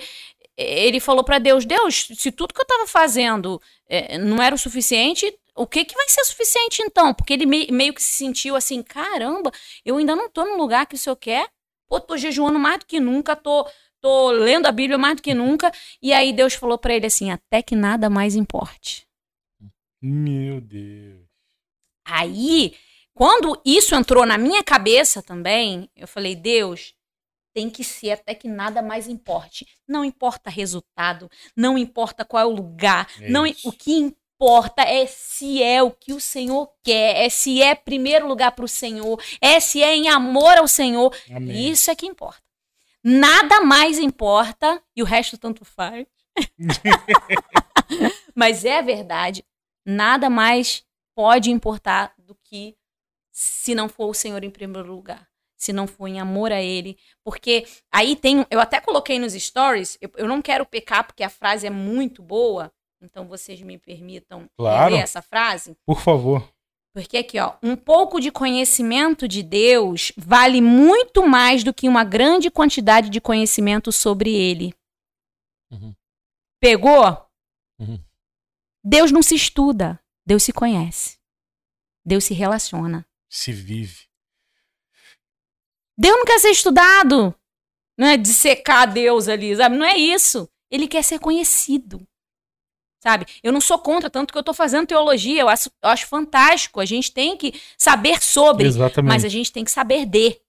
ele 0.57 0.99
falou 0.99 1.23
para 1.23 1.39
Deus: 1.39 1.65
Deus, 1.65 2.07
se 2.15 2.31
tudo 2.31 2.53
que 2.53 2.60
eu 2.60 2.64
estava 2.64 2.88
fazendo 2.88 3.61
é, 3.88 4.18
não 4.18 4.41
era 4.41 4.56
o 4.56 4.57
suficiente, 4.60 5.31
o 5.56 5.65
que, 5.65 5.85
que 5.85 5.95
vai 5.95 6.10
ser 6.10 6.23
suficiente 6.26 6.81
então? 6.81 7.14
Porque 7.14 7.34
ele 7.34 7.45
meio 7.45 7.93
que 7.93 8.02
se 8.02 8.14
sentiu 8.14 8.56
assim: 8.56 8.81
caramba, 8.81 9.52
eu 9.85 9.97
ainda 9.97 10.15
não 10.15 10.26
estou 10.26 10.45
no 10.45 10.57
lugar 10.57 10.85
que 10.85 10.95
o 10.95 10.97
senhor 10.97 11.15
quer. 11.15 11.47
Pô, 11.88 11.99
tô 11.99 12.18
jejuando 12.18 12.57
mais 12.57 12.80
do 12.80 12.85
que 12.85 12.99
nunca, 12.99 13.35
tô, 13.35 13.68
tô 14.06 14.30
lendo 14.30 14.68
a 14.68 14.72
Bíblia 14.72 14.99
mais 14.99 15.15
do 15.15 15.23
que 15.23 15.34
nunca. 15.34 15.72
E 15.99 16.14
aí 16.14 16.32
Deus 16.32 16.53
falou 16.53 16.77
para 16.77 16.94
ele 16.94 17.07
assim: 17.07 17.32
até 17.32 17.64
que 17.64 17.76
nada 17.76 18.07
mais 18.07 18.36
importe. 18.36 19.07
Meu 19.99 20.61
Deus. 20.61 21.26
Aí, 22.07 22.76
quando 23.15 23.60
isso 23.65 23.95
entrou 23.95 24.23
na 24.23 24.38
minha 24.38 24.64
cabeça 24.64 25.23
também, 25.23 25.90
eu 25.95 26.07
falei: 26.07 26.36
Deus, 26.36 26.94
tem 27.52 27.68
que 27.68 27.84
ser 27.84 28.11
até 28.11 28.36
que 28.36 28.48
nada 28.48 28.80
mais 28.84 29.07
importe. 29.07 29.65
Não 29.88 30.06
importa 30.06 30.52
resultado, 30.52 31.27
não 31.57 31.76
importa 31.76 32.23
qual 32.23 32.44
é 32.44 32.45
o 32.45 32.56
lugar, 32.56 33.10
é 33.19 33.27
não 33.27 33.45
o 33.64 33.72
que 33.72 33.91
importa 33.91 34.84
é 34.84 35.07
se 35.07 35.64
é 35.64 35.82
o 35.82 35.90
que 35.90 36.14
o 36.14 36.22
Senhor 36.22 36.69
quer, 36.84 37.26
é 37.26 37.30
se 37.30 37.60
é 37.60 37.73
primeiro 37.73 38.27
lugar 38.27 38.52
para 38.52 38.65
o 38.65 38.68
Senhor, 38.68 39.19
é 39.41 39.60
se 39.60 39.82
é 39.82 39.95
em 39.95 40.10
amor 40.10 40.57
ao 40.60 40.68
Senhor. 40.68 41.11
Amém. 41.32 41.72
Isso 41.72 41.90
é 41.90 41.95
que 41.95 42.06
importa. 42.06 42.44
Nada 43.07 43.61
mais 43.61 43.99
importa 43.99 44.82
e 44.95 45.03
o 45.03 45.06
resto 45.06 45.38
tanto 45.38 45.64
faz. 45.64 46.07
Mas 48.34 48.65
é 48.65 48.82
verdade, 48.82 49.45
nada 49.86 50.27
mais 50.27 50.84
pode 51.15 51.52
importar 51.52 52.15
do 52.18 52.36
que 52.44 52.76
se 53.32 53.76
não 53.76 53.88
for 53.88 54.10
o 54.10 54.14
Senhor 54.14 54.44
em 54.44 54.49
primeiro 54.49 54.91
lugar. 54.91 55.27
Se 55.56 55.72
não 55.72 55.86
for 55.86 56.07
em 56.07 56.19
amor 56.19 56.52
a 56.52 56.61
Ele. 56.61 56.98
Porque 57.23 57.68
aí 57.91 58.15
tem. 58.15 58.45
Eu 58.49 58.60
até 58.60 58.82
coloquei 58.82 59.19
nos 59.19 59.34
stories. 59.34 59.98
Eu, 60.02 60.11
eu 60.18 60.27
não 60.27 60.41
quero 60.41 60.65
pecar 60.65 61.06
porque 61.06 61.23
a 61.23 61.30
frase 61.30 61.68
é 61.68 61.69
muito 61.69 62.23
boa. 62.23 62.72
Então 63.02 63.27
vocês 63.27 63.61
me 63.61 63.77
permitam 63.77 64.49
claro. 64.57 64.95
ler 64.95 65.02
essa 65.02 65.22
frase? 65.22 65.77
Por 65.86 66.02
favor. 66.02 66.55
Porque 66.95 67.17
aqui, 67.17 67.38
ó, 67.38 67.57
um 67.61 67.76
pouco 67.76 68.22
de 68.22 68.31
conhecimento 68.31 69.27
de 69.27 69.43
Deus 69.43 70.13
vale 70.15 70.61
muito 70.61 71.27
mais 71.27 71.61
do 71.61 71.73
que 71.73 71.89
uma 71.89 72.05
grande 72.05 72.49
quantidade 72.49 73.09
de 73.09 73.19
conhecimento 73.19 73.91
sobre 73.91 74.34
ele. 74.34 74.73
Uhum. 75.69 75.93
Pegou? 76.57 77.30
Uhum. 77.77 78.01
Deus 78.81 79.11
não 79.11 79.22
se 79.22 79.35
estuda, 79.35 80.01
Deus 80.26 80.43
se 80.43 80.53
conhece. 80.53 81.19
Deus 82.05 82.23
se 82.23 82.34
relaciona. 82.34 83.05
Se 83.30 83.51
vive. 83.51 84.07
Deus 85.97 86.15
não 86.15 86.23
quer 86.23 86.39
ser 86.39 86.51
estudado, 86.51 87.35
não 87.99 88.07
é 88.07 88.15
dissecar 88.15 88.93
Deus 88.93 89.27
ali, 89.27 89.53
sabe? 89.53 89.76
Não 89.76 89.85
é 89.85 89.97
isso. 89.97 90.49
Ele 90.72 90.88
quer 90.88 91.03
ser 91.03 91.19
conhecido. 91.19 92.07
Sabe? 93.06 93.27
Eu 93.44 93.53
não 93.53 93.61
sou 93.61 93.77
contra, 93.77 94.10
tanto 94.10 94.32
que 94.32 94.38
eu 94.38 94.41
tô 94.41 94.52
fazendo 94.52 94.88
teologia, 94.88 95.40
eu 95.40 95.48
acho, 95.48 95.69
eu 95.84 95.90
acho 95.90 96.07
fantástico. 96.07 96.80
A 96.80 96.86
gente 96.86 97.11
tem 97.11 97.38
que 97.38 97.53
saber 97.77 98.19
sobre, 98.23 98.65
Exatamente. 98.65 99.11
mas 99.11 99.23
a 99.23 99.30
gente 99.30 99.52
tem 99.52 99.64
que 99.64 99.69
saber 99.69 100.07
de. 100.07 100.41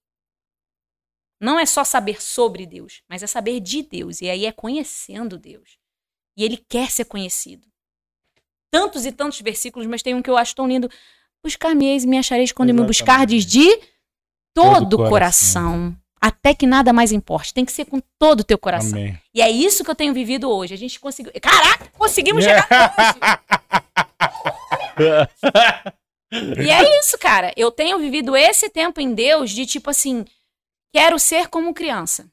Não 1.38 1.58
é 1.58 1.66
só 1.66 1.84
saber 1.84 2.22
sobre 2.22 2.64
Deus, 2.64 3.02
mas 3.06 3.22
é 3.22 3.26
saber 3.26 3.60
de 3.60 3.82
Deus. 3.82 4.22
E 4.22 4.30
aí 4.30 4.46
é 4.46 4.52
conhecendo 4.52 5.38
Deus. 5.38 5.76
E 6.34 6.42
ele 6.42 6.56
quer 6.56 6.90
ser 6.90 7.04
conhecido. 7.04 7.66
Tantos 8.70 9.04
e 9.04 9.12
tantos 9.12 9.38
versículos, 9.42 9.86
mas 9.86 10.02
tem 10.02 10.14
um 10.14 10.22
que 10.22 10.30
eu 10.30 10.38
acho 10.38 10.54
tão 10.54 10.66
lindo. 10.66 10.90
Buscar-me-eis 11.44 12.04
e 12.04 12.06
me 12.06 12.16
achareis 12.16 12.52
quando 12.52 12.68
me 12.70 12.80
Exatamente. 12.80 12.88
buscardes 12.88 13.44
de 13.44 13.68
todo 14.54 14.88
Todo 14.88 15.04
o 15.04 15.08
coração. 15.10 15.94
Até 16.26 16.52
que 16.52 16.66
nada 16.66 16.92
mais 16.92 17.12
importe. 17.12 17.54
Tem 17.54 17.64
que 17.64 17.70
ser 17.70 17.84
com 17.84 18.00
todo 18.18 18.40
o 18.40 18.44
teu 18.44 18.58
coração. 18.58 18.98
Amém. 18.98 19.16
E 19.32 19.40
é 19.40 19.48
isso 19.48 19.84
que 19.84 19.90
eu 19.90 19.94
tenho 19.94 20.12
vivido 20.12 20.50
hoje. 20.50 20.74
A 20.74 20.76
gente 20.76 20.98
conseguiu. 20.98 21.32
Caraca, 21.40 21.88
conseguimos 21.92 22.42
chegar 22.42 22.66
hoje. 24.98 26.64
E 26.64 26.68
é 26.68 26.98
isso, 26.98 27.16
cara. 27.16 27.52
Eu 27.56 27.70
tenho 27.70 28.00
vivido 28.00 28.36
esse 28.36 28.68
tempo 28.68 29.00
em 29.00 29.14
Deus 29.14 29.52
de 29.52 29.64
tipo 29.66 29.88
assim, 29.88 30.24
quero 30.92 31.16
ser 31.16 31.46
como 31.46 31.72
criança. 31.72 32.28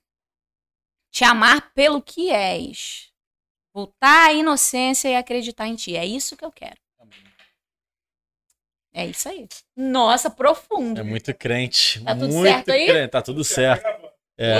Te 1.11 1.23
amar 1.23 1.71
pelo 1.75 2.01
que 2.01 2.31
és. 2.31 3.11
Voltar 3.75 4.29
à 4.29 4.33
inocência 4.33 5.07
e 5.07 5.15
acreditar 5.15 5.67
em 5.67 5.75
ti. 5.75 5.95
É 5.95 6.03
isso 6.03 6.35
que 6.35 6.43
eu 6.43 6.51
quero. 6.51 6.81
É 8.93 9.05
isso 9.07 9.27
aí. 9.27 9.47
Nossa, 9.75 10.29
profundo. 10.29 10.99
É 10.99 11.03
muito 11.03 11.33
crente. 11.33 12.03
Tá 12.03 12.13
tudo 12.13 12.31
muito 12.33 12.47
certo 12.47 12.71
aí? 12.71 12.85
crente. 12.85 13.07
Tá 13.11 13.21
tudo 13.21 13.43
certo. 13.43 13.85
É. 14.37 14.59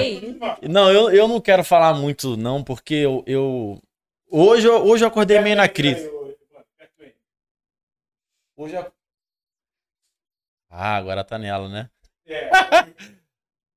Não, 0.68 0.92
eu, 0.92 1.12
eu 1.12 1.28
não 1.28 1.40
quero 1.40 1.64
falar 1.64 1.94
muito, 1.94 2.36
não, 2.38 2.64
porque 2.64 2.94
eu. 2.96 3.24
eu- 3.28 3.82
Hoje, 4.36 4.66
eu- 4.68 4.84
hoje 4.86 5.04
eu 5.04 5.08
acordei 5.10 5.40
meio 5.40 5.56
na 5.56 5.68
crise. 5.70 6.12
Hoje 8.58 8.74
eu... 8.76 8.92
Ah, 10.72 10.96
agora 10.96 11.24
tá 11.24 11.38
nela, 11.38 11.70
né? 11.70 11.90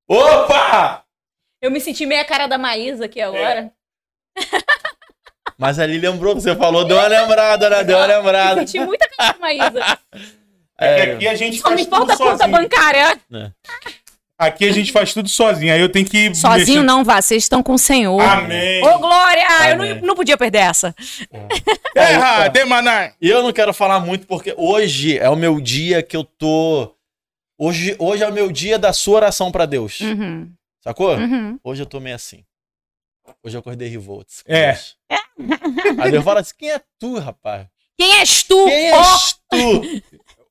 Opa! 0.08 1.04
Eu 1.60 1.70
me 1.70 1.78
senti 1.80 2.06
meio 2.06 2.22
a 2.22 2.24
cara 2.24 2.46
da 2.46 2.56
Maísa 2.56 3.04
aqui 3.04 3.20
agora. 3.20 3.70
Mas 5.58 5.78
ali 5.78 5.98
lembrou 5.98 6.34
que 6.34 6.40
você 6.42 6.54
falou, 6.56 6.86
deu 6.86 6.96
uma 6.96 7.06
lembrada, 7.06 7.68
né? 7.68 7.84
Deu 7.84 7.96
uma 7.98 8.06
lembrada. 8.16 8.66
senti 8.66 8.78
muito 8.84 9.02
a 9.02 9.08
cara 9.08 9.32
da 9.34 9.38
Maísa. 9.38 9.98
É 10.78 10.94
que 10.94 11.00
É, 11.00 11.14
aqui 11.14 11.28
a 11.28 11.34
gente 11.34 11.56
Só 11.58 11.68
faz 11.68 11.80
me 11.80 11.86
falta 11.86 12.12
tudo 12.12 12.18
conta 12.18 12.36
sozinho. 12.38 12.50
bancária. 12.50 13.20
Aqui 14.38 14.68
a 14.68 14.72
gente 14.72 14.92
faz 14.92 15.14
tudo 15.14 15.28
sozinho. 15.28 15.72
Aí 15.72 15.80
eu 15.80 15.88
tenho 15.88 16.04
que. 16.04 16.34
Sozinho 16.34 16.82
mexer- 16.82 16.82
não 16.82 17.02
vá, 17.02 17.22
vocês 17.22 17.42
estão 17.44 17.62
com 17.62 17.72
o 17.72 17.78
Senhor. 17.78 18.20
Amém. 18.20 18.84
Ô, 18.84 18.98
Glória! 18.98 19.46
Eu 19.68 19.72
Amém. 19.74 19.94
não, 20.00 20.08
não 20.08 20.14
podia 20.14 20.36
perder 20.36 20.58
essa. 20.58 20.94
Terra, 21.94 22.48
Demaná. 22.48 23.12
E 23.20 23.28
eu 23.30 23.42
não 23.42 23.52
quero 23.52 23.72
falar 23.72 24.00
muito 24.00 24.26
porque 24.26 24.54
hoje 24.58 25.18
é 25.18 25.28
o 25.30 25.36
meu 25.36 25.58
dia 25.60 26.02
que 26.02 26.14
eu 26.16 26.24
tô. 26.24 26.94
Hoje, 27.58 27.96
hoje 27.98 28.22
é 28.22 28.28
o 28.28 28.32
meu 28.32 28.52
dia 28.52 28.78
da 28.78 28.92
sua 28.92 29.16
oração 29.16 29.50
pra 29.50 29.64
Deus. 29.64 30.00
Uhum, 30.02 30.50
Sacou? 30.84 31.16
uhum. 31.16 31.58
Hoje 31.64 31.80
eu 31.82 31.86
tô 31.86 31.98
meio 31.98 32.14
assim. 32.16 32.44
Hoje 33.42 33.56
eu 33.56 33.60
acordei 33.60 33.88
revoltos. 33.88 34.42
É. 34.46 34.72
Deus. 34.72 34.96
Aí 35.98 36.14
eu 36.14 36.22
falo 36.22 36.40
assim: 36.40 36.52
quem 36.58 36.70
é 36.70 36.80
tu, 36.98 37.18
rapaz? 37.18 37.66
Quem 37.98 38.18
és 38.18 38.42
tu? 38.42 38.66
Quem 38.66 38.92
és 38.92 39.32
tu? 39.50 39.82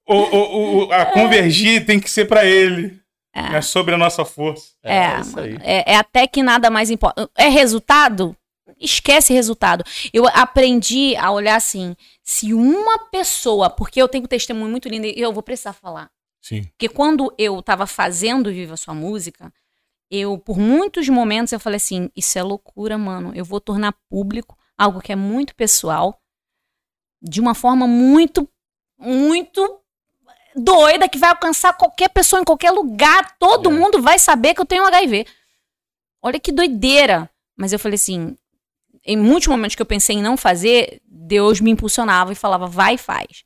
O, 0.07 0.14
o, 0.15 0.86
o- 0.88 0.91
a 0.94 1.06
convergir 1.07 1.86
tem 1.86 1.99
que 1.99 2.10
ser 2.10 2.26
pra 2.26 2.45
ele. 2.45 2.99
É. 3.34 3.57
É 3.57 3.61
sobre 3.61 3.94
a 3.94 3.98
nossa 3.98 4.23
força. 4.23 4.73
É, 4.82 5.19
isso 5.19 5.38
aí. 5.40 5.57
é, 5.61 5.94
é 5.94 5.95
até 5.98 6.26
que 6.26 6.41
nada 6.41 6.69
mais 6.69 6.90
importa. 6.90 7.30
É 7.38 7.49
resultado? 7.49 8.36
Esquece 8.80 9.34
resultado. 9.34 9.84
Eu 10.14 10.26
aprendi 10.27 11.15
a 11.18 11.32
olhar 11.32 11.56
assim: 11.56 11.95
se 12.23 12.53
uma 12.53 12.98
pessoa, 13.10 13.69
porque 13.69 14.02
eu 14.02 14.07
tenho 14.07 14.23
um 14.23 14.27
testemunho 14.27 14.69
muito 14.72 14.88
lindo 14.88 15.06
e 15.07 15.19
eu 15.19 15.34
vou 15.34 15.44
precisar 15.44 15.73
falar. 15.73 16.10
Sim. 16.41 16.64
Porque 16.64 16.88
quando 16.88 17.34
eu 17.38 17.61
tava 17.61 17.86
fazendo 17.88 18.52
Viva 18.52 18.77
Sua 18.77 18.94
Música, 18.94 19.52
eu, 20.10 20.38
por 20.38 20.57
muitos 20.57 21.10
momentos, 21.10 21.52
eu 21.52 21.60
falei 21.60 21.77
assim: 21.77 22.10
isso 22.15 22.38
é 22.40 22.44
loucura, 22.44 22.98
mano. 22.98 23.34
Eu 23.36 23.44
vou 23.44 23.60
tornar 23.60 23.94
público 24.10 24.57
algo 24.77 25.02
que 25.02 25.11
é 25.11 25.15
muito 25.15 25.56
pessoal, 25.56 26.22
de 27.22 27.41
uma 27.41 27.53
forma 27.56 27.86
muito, 27.88 28.48
muito 28.98 29.82
doida, 30.56 31.07
que 31.10 31.18
vai 31.18 31.30
alcançar 31.30 31.73
qualquer 31.73 32.10
pessoa 32.10 32.41
em 32.41 32.45
qualquer 32.45 32.72
lugar. 32.72 33.36
Todo 33.38 33.69
É. 33.69 33.73
mundo 33.73 34.02
vai 34.02 34.18
saber 34.19 34.53
que 34.53 34.61
eu 34.61 34.65
tenho 34.65 34.86
HIV. 34.86 35.26
Olha 36.22 36.40
que 36.40 36.52
doideira. 36.52 37.30
Mas 37.57 37.72
eu 37.73 37.80
falei 37.80 37.95
assim: 37.95 38.36
em 39.06 39.18
muitos 39.18 39.48
momentos 39.48 39.76
que 39.76 39.82
eu 39.82 39.86
pensei 39.86 40.15
em 40.18 40.22
não 40.22 40.36
fazer, 40.38 41.02
Deus 41.06 41.60
me 41.61 41.72
impulsionava 41.72 42.32
e 42.32 42.36
falava: 42.36 42.68
vai 42.68 42.95
e 42.95 42.98
faz. 42.98 43.44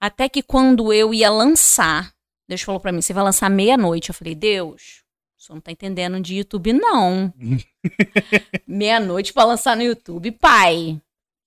Até 0.00 0.28
que 0.28 0.42
quando 0.42 0.92
eu 0.92 1.14
ia 1.14 1.30
lançar, 1.30 2.12
Deus 2.48 2.60
falou 2.62 2.80
pra 2.80 2.92
mim: 2.92 3.00
você 3.00 3.12
vai 3.12 3.24
lançar 3.24 3.48
meia-noite. 3.48 4.10
Eu 4.10 4.14
falei: 4.14 4.34
Deus, 4.34 5.02
você 5.38 5.52
não 5.52 5.60
tá 5.60 5.72
entendendo 5.72 6.20
de 6.20 6.36
YouTube, 6.36 6.72
não. 6.72 7.32
meia-noite 8.66 9.32
pra 9.32 9.44
lançar 9.44 9.76
no 9.76 9.82
YouTube, 9.82 10.30
pai. 10.32 11.00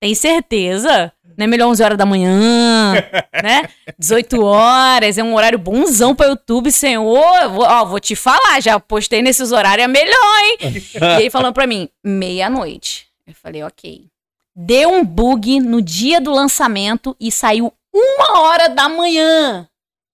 Tem 0.06 0.14
certeza? 0.14 1.11
Não 1.36 1.45
é 1.45 1.48
melhor 1.48 1.68
11 1.69 1.84
horas 1.84 1.98
da 1.98 2.06
manhã, 2.06 2.94
né? 3.44 3.68
18 3.98 4.40
horas, 4.40 5.18
é 5.18 5.23
um 5.23 5.34
horário 5.34 5.57
bonzão 5.57 6.14
pra 6.14 6.27
YouTube, 6.27 6.72
senhor. 6.72 7.49
Vou, 7.49 7.64
ó, 7.64 7.84
vou 7.86 7.99
te 7.99 8.15
falar, 8.15 8.61
já 8.61 8.80
postei 8.80 9.23
nesses 9.23 9.52
horários, 9.52 9.84
é 9.84 9.88
melhor, 9.88 10.38
hein? 10.44 10.57
e 10.61 11.22
ele 11.22 11.32
falando 11.32 11.56
pra 11.56 11.65
mim, 11.65 11.90
meia-noite. 12.03 13.07
Eu 13.26 13.34
falei, 13.34 13.64
ok. 13.64 14.07
Deu 14.56 14.91
um 14.91 15.03
bug 15.03 15.60
no 15.60 15.82
dia 15.82 16.22
do 16.22 16.32
lançamento 16.32 17.18
e 17.19 17.32
saiu 17.32 17.73
uma 17.91 18.41
hora 18.41 18.69
da 18.69 18.88
manhã. 18.88 19.68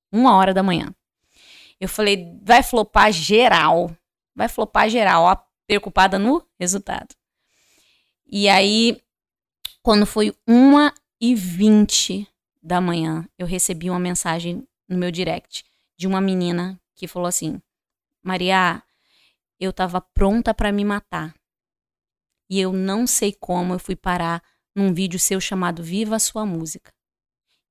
Uma 0.09 0.37
hora 0.37 0.53
da 0.53 0.63
manhã. 0.63 0.95
Eu 1.81 1.89
falei, 1.89 2.39
vai 2.41 2.63
flopar 2.63 3.11
geral. 3.11 3.91
Vai 4.33 4.47
flopar 4.47 4.89
geral. 4.89 5.23
Ó, 5.23 5.35
preocupada 5.67 6.17
no 6.17 6.41
resultado. 6.57 7.13
E 8.25 8.47
aí, 8.47 8.97
quando 9.81 10.05
foi 10.05 10.35
uma 10.47 10.93
e 11.19 11.35
vinte 11.35 12.27
da 12.61 12.79
manhã, 12.79 13.27
eu 13.37 13.45
recebi 13.45 13.89
uma 13.89 13.99
mensagem 13.99 14.67
no 14.87 14.97
meu 14.97 15.11
direct 15.11 15.65
de 15.97 16.07
uma 16.07 16.21
menina 16.21 16.79
que 16.95 17.07
falou 17.07 17.27
assim: 17.27 17.61
Maria, 18.21 18.83
eu 19.59 19.73
tava 19.73 20.01
pronta 20.01 20.53
pra 20.53 20.71
me 20.71 20.85
matar. 20.85 21.35
E 22.49 22.59
eu 22.59 22.73
não 22.73 23.07
sei 23.07 23.33
como 23.33 23.73
eu 23.73 23.79
fui 23.79 23.95
parar 23.95 24.43
num 24.75 24.93
vídeo 24.93 25.19
seu 25.19 25.39
chamado 25.39 25.83
Viva 25.83 26.15
a 26.15 26.19
Sua 26.19 26.45
Música. 26.45 26.93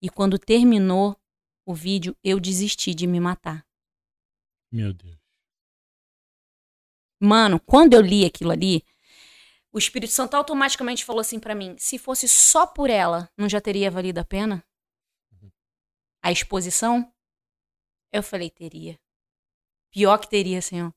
E 0.03 0.09
quando 0.09 0.39
terminou 0.39 1.17
o 1.67 1.75
vídeo, 1.75 2.17
eu 2.25 2.41
desisti 2.41 2.95
de 2.95 3.07
me 3.07 3.21
matar. 3.21 3.67
Meu 4.73 4.93
Deus. 4.95 5.19
Mano, 7.21 7.61
quando 7.61 7.93
eu 7.93 8.01
li 8.01 8.25
aquilo 8.25 8.51
ali, 8.51 8.83
o 9.73 9.79
Espírito 9.79 10.13
Santo 10.13 10.35
automaticamente 10.35 11.05
falou 11.05 11.21
assim 11.21 11.39
pra 11.39 11.55
mim: 11.55 11.77
se 11.79 11.99
fosse 11.99 12.29
só 12.29 12.67
por 12.67 12.91
ela, 12.91 13.31
não 13.37 13.49
já 13.49 13.61
teria 13.61 13.91
valido 13.91 14.21
a 14.21 14.25
pena? 14.25 14.65
A 16.23 16.33
exposição? 16.33 17.13
Eu 18.13 18.23
falei: 18.23 18.51
teria. 18.51 18.99
Pior 19.91 20.19
que 20.19 20.29
teria, 20.29 20.61
Senhor. 20.61 20.93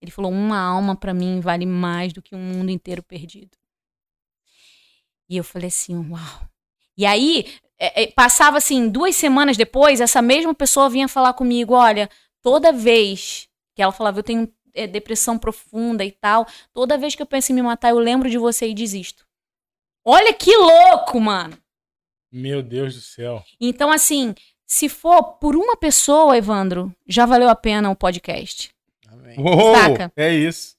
Ele 0.00 0.10
falou: 0.10 0.30
uma 0.30 0.58
alma 0.58 0.96
pra 0.96 1.14
mim 1.14 1.40
vale 1.40 1.66
mais 1.66 2.12
do 2.12 2.22
que 2.22 2.34
um 2.34 2.38
mundo 2.38 2.70
inteiro 2.70 3.02
perdido. 3.02 3.56
E 5.28 5.36
eu 5.36 5.44
falei 5.44 5.68
assim: 5.68 5.96
uau. 6.10 6.48
E 6.96 7.06
aí, 7.06 7.58
é, 7.78 8.04
é, 8.04 8.06
passava 8.12 8.58
assim, 8.58 8.88
duas 8.88 9.16
semanas 9.16 9.56
depois, 9.56 10.00
essa 10.00 10.22
mesma 10.22 10.54
pessoa 10.54 10.90
vinha 10.90 11.08
falar 11.08 11.32
comigo: 11.34 11.74
olha, 11.74 12.08
toda 12.42 12.72
vez 12.72 13.48
que 13.74 13.82
ela 13.82 13.92
falava, 13.92 14.20
eu 14.20 14.22
tenho 14.22 14.53
é, 14.74 14.86
depressão 14.86 15.38
profunda 15.38 16.04
e 16.04 16.10
tal, 16.12 16.46
toda 16.72 16.98
vez 16.98 17.14
que 17.14 17.22
eu 17.22 17.26
penso 17.26 17.52
em 17.52 17.54
me 17.54 17.62
matar, 17.62 17.90
eu 17.90 17.98
lembro 17.98 18.28
de 18.28 18.38
você 18.38 18.68
e 18.68 18.74
desisto. 18.74 19.24
Olha 20.04 20.32
que 20.34 20.54
louco, 20.56 21.20
mano. 21.20 21.56
Meu 22.30 22.62
Deus 22.62 22.94
do 22.94 23.00
céu. 23.00 23.42
Então, 23.60 23.90
assim, 23.92 24.34
se 24.66 24.88
for 24.88 25.22
por 25.38 25.54
uma 25.56 25.76
pessoa, 25.76 26.36
Evandro, 26.36 26.94
já 27.06 27.24
valeu 27.24 27.48
a 27.48 27.54
pena 27.54 27.90
o 27.90 27.96
podcast. 27.96 28.74
Amém. 29.08 29.36
Uou, 29.38 29.74
Saca? 29.76 30.12
é 30.16 30.32
isso. 30.34 30.74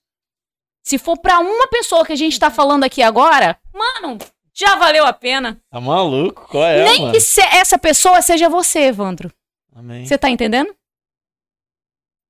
Se 0.83 0.99
for 0.99 1.17
pra 1.17 1.39
uma 1.39 1.67
pessoa 1.67 2.05
que 2.05 2.13
a 2.13 2.15
gente 2.15 2.37
tá 2.39 2.51
falando 2.51 2.83
aqui 2.83 3.01
agora, 3.01 3.59
mano, 3.73 4.19
já 4.53 4.75
valeu 4.75 5.05
a 5.05 5.13
pena. 5.13 5.59
Tá 5.69 5.81
maluco? 5.81 6.47
Qual 6.49 6.63
é, 6.63 6.83
Nem 6.83 7.01
mano? 7.01 7.13
que 7.13 7.19
se- 7.21 7.41
essa 7.41 7.79
pessoa 7.79 8.21
seja 8.21 8.47
você, 8.49 8.79
Evandro. 8.81 9.33
Amém. 9.73 10.05
Você 10.05 10.17
tá 10.17 10.29
entendendo? 10.29 10.75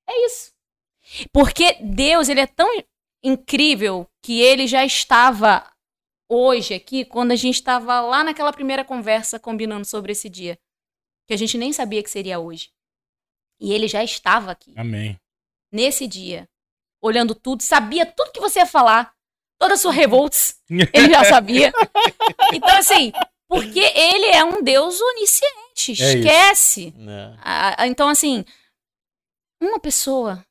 É 0.07 0.25
isso. 0.27 0.53
Porque 1.31 1.77
Deus, 1.81 2.29
ele 2.29 2.41
é 2.41 2.47
tão 2.47 2.69
incrível 3.23 4.07
que 4.23 4.41
ele 4.41 4.67
já 4.67 4.85
estava 4.85 5.69
hoje 6.29 6.73
aqui, 6.73 7.05
quando 7.05 7.31
a 7.31 7.35
gente 7.35 7.55
estava 7.55 8.01
lá 8.01 8.23
naquela 8.23 8.51
primeira 8.51 8.83
conversa 8.83 9.39
combinando 9.39 9.85
sobre 9.85 10.11
esse 10.11 10.29
dia, 10.29 10.57
que 11.27 11.33
a 11.33 11.37
gente 11.37 11.57
nem 11.57 11.71
sabia 11.71 12.03
que 12.03 12.09
seria 12.09 12.39
hoje. 12.39 12.71
E 13.59 13.71
ele 13.71 13.87
já 13.87 14.03
estava 14.03 14.51
aqui 14.51 14.73
Amém. 14.75 15.19
nesse 15.71 16.07
dia, 16.07 16.47
olhando 17.01 17.33
tudo, 17.33 17.61
sabia 17.61 18.05
tudo 18.05 18.31
que 18.31 18.39
você 18.39 18.59
ia 18.59 18.65
falar. 18.65 19.13
toda 19.57 19.75
a 19.75 19.77
sua 19.77 19.91
revolts. 19.91 20.61
Ele 20.93 21.09
já 21.09 21.23
sabia. 21.23 21.71
Então, 22.53 22.77
assim, 22.77 23.13
porque 23.47 23.79
ele 23.79 24.25
é 24.25 24.43
um 24.43 24.61
Deus 24.61 24.99
onisciente. 24.99 25.91
É 25.91 25.93
isso. 25.93 26.03
Esquece. 26.03 26.91
Né? 26.91 27.37
Ah, 27.41 27.83
ah, 27.83 27.87
então, 27.87 28.09
assim, 28.09 28.43
uma 29.61 29.79
pessoa 29.79 30.45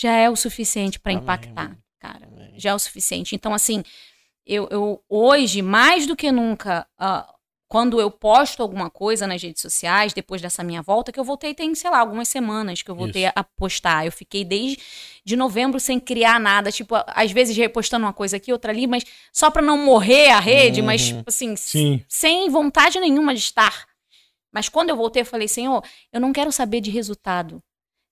já 0.00 0.12
é 0.12 0.30
o 0.30 0.36
suficiente 0.36 0.98
para 1.00 1.12
impactar, 1.12 1.76
cara. 1.98 2.26
Amém. 2.30 2.54
Já 2.56 2.70
é 2.70 2.74
o 2.74 2.78
suficiente. 2.78 3.34
Então, 3.34 3.52
assim, 3.52 3.82
eu, 4.46 4.68
eu 4.70 5.02
hoje, 5.08 5.60
mais 5.62 6.06
do 6.06 6.14
que 6.14 6.30
nunca, 6.30 6.86
ah, 6.98 7.28
quando 7.66 8.00
eu 8.00 8.10
posto 8.10 8.62
alguma 8.62 8.88
coisa 8.88 9.26
nas 9.26 9.42
redes 9.42 9.60
sociais, 9.60 10.12
depois 10.14 10.40
dessa 10.40 10.62
minha 10.64 10.80
volta, 10.80 11.12
que 11.12 11.20
eu 11.20 11.24
voltei 11.24 11.52
tem, 11.52 11.74
sei 11.74 11.90
lá, 11.90 11.98
algumas 11.98 12.28
semanas 12.28 12.80
que 12.80 12.90
eu 12.90 12.94
voltei 12.94 13.24
Isso. 13.24 13.32
a 13.36 13.44
postar. 13.44 14.06
Eu 14.06 14.12
fiquei 14.12 14.44
desde 14.44 14.78
de 15.24 15.36
novembro 15.36 15.78
sem 15.78 16.00
criar 16.00 16.38
nada, 16.40 16.72
tipo, 16.72 16.94
às 17.08 17.30
vezes 17.30 17.54
repostando 17.56 18.06
uma 18.06 18.12
coisa 18.14 18.36
aqui, 18.38 18.52
outra 18.52 18.72
ali, 18.72 18.86
mas 18.86 19.04
só 19.32 19.50
pra 19.50 19.60
não 19.60 19.76
morrer 19.84 20.30
a 20.30 20.40
rede, 20.40 20.80
mas, 20.80 21.10
Uhum. 21.10 21.18
tipo 21.18 21.28
assim, 21.28 21.56
Sim. 21.56 22.02
sem 22.08 22.48
vontade 22.48 22.98
nenhuma 23.00 23.34
de 23.34 23.40
estar. 23.40 23.86
Mas 24.50 24.68
quando 24.70 24.88
eu 24.88 24.96
voltei, 24.96 25.20
eu 25.22 25.26
falei, 25.26 25.46
Senhor, 25.46 25.84
eu 26.10 26.20
não 26.20 26.32
quero 26.32 26.50
saber 26.50 26.80
de 26.80 26.90
resultado. 26.90 27.62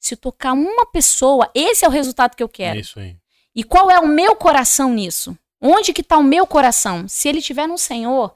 Se 0.07 0.17
tocar 0.17 0.53
uma 0.53 0.87
pessoa, 0.87 1.51
esse 1.55 1.85
é 1.85 1.89
o 1.89 1.91
resultado 1.91 2.37
que 2.37 2.43
eu 2.43 2.47
É 2.47 2.57
quero. 2.57 2.79
isso 2.79 3.01
aí. 3.01 3.17
E 3.55 3.65
qual 3.65 3.91
é 3.91 3.99
o 3.99 4.07
meu 4.07 4.37
coração 4.37 4.93
nisso? 4.93 5.37
Onde 5.61 5.93
que 5.93 6.03
tá 6.03 6.17
o 6.19 6.23
meu 6.23 6.47
coração? 6.47 7.09
Se 7.09 7.29
ele 7.29 7.39
estiver 7.39 7.67
no 7.67 7.77
Senhor, 7.77 8.33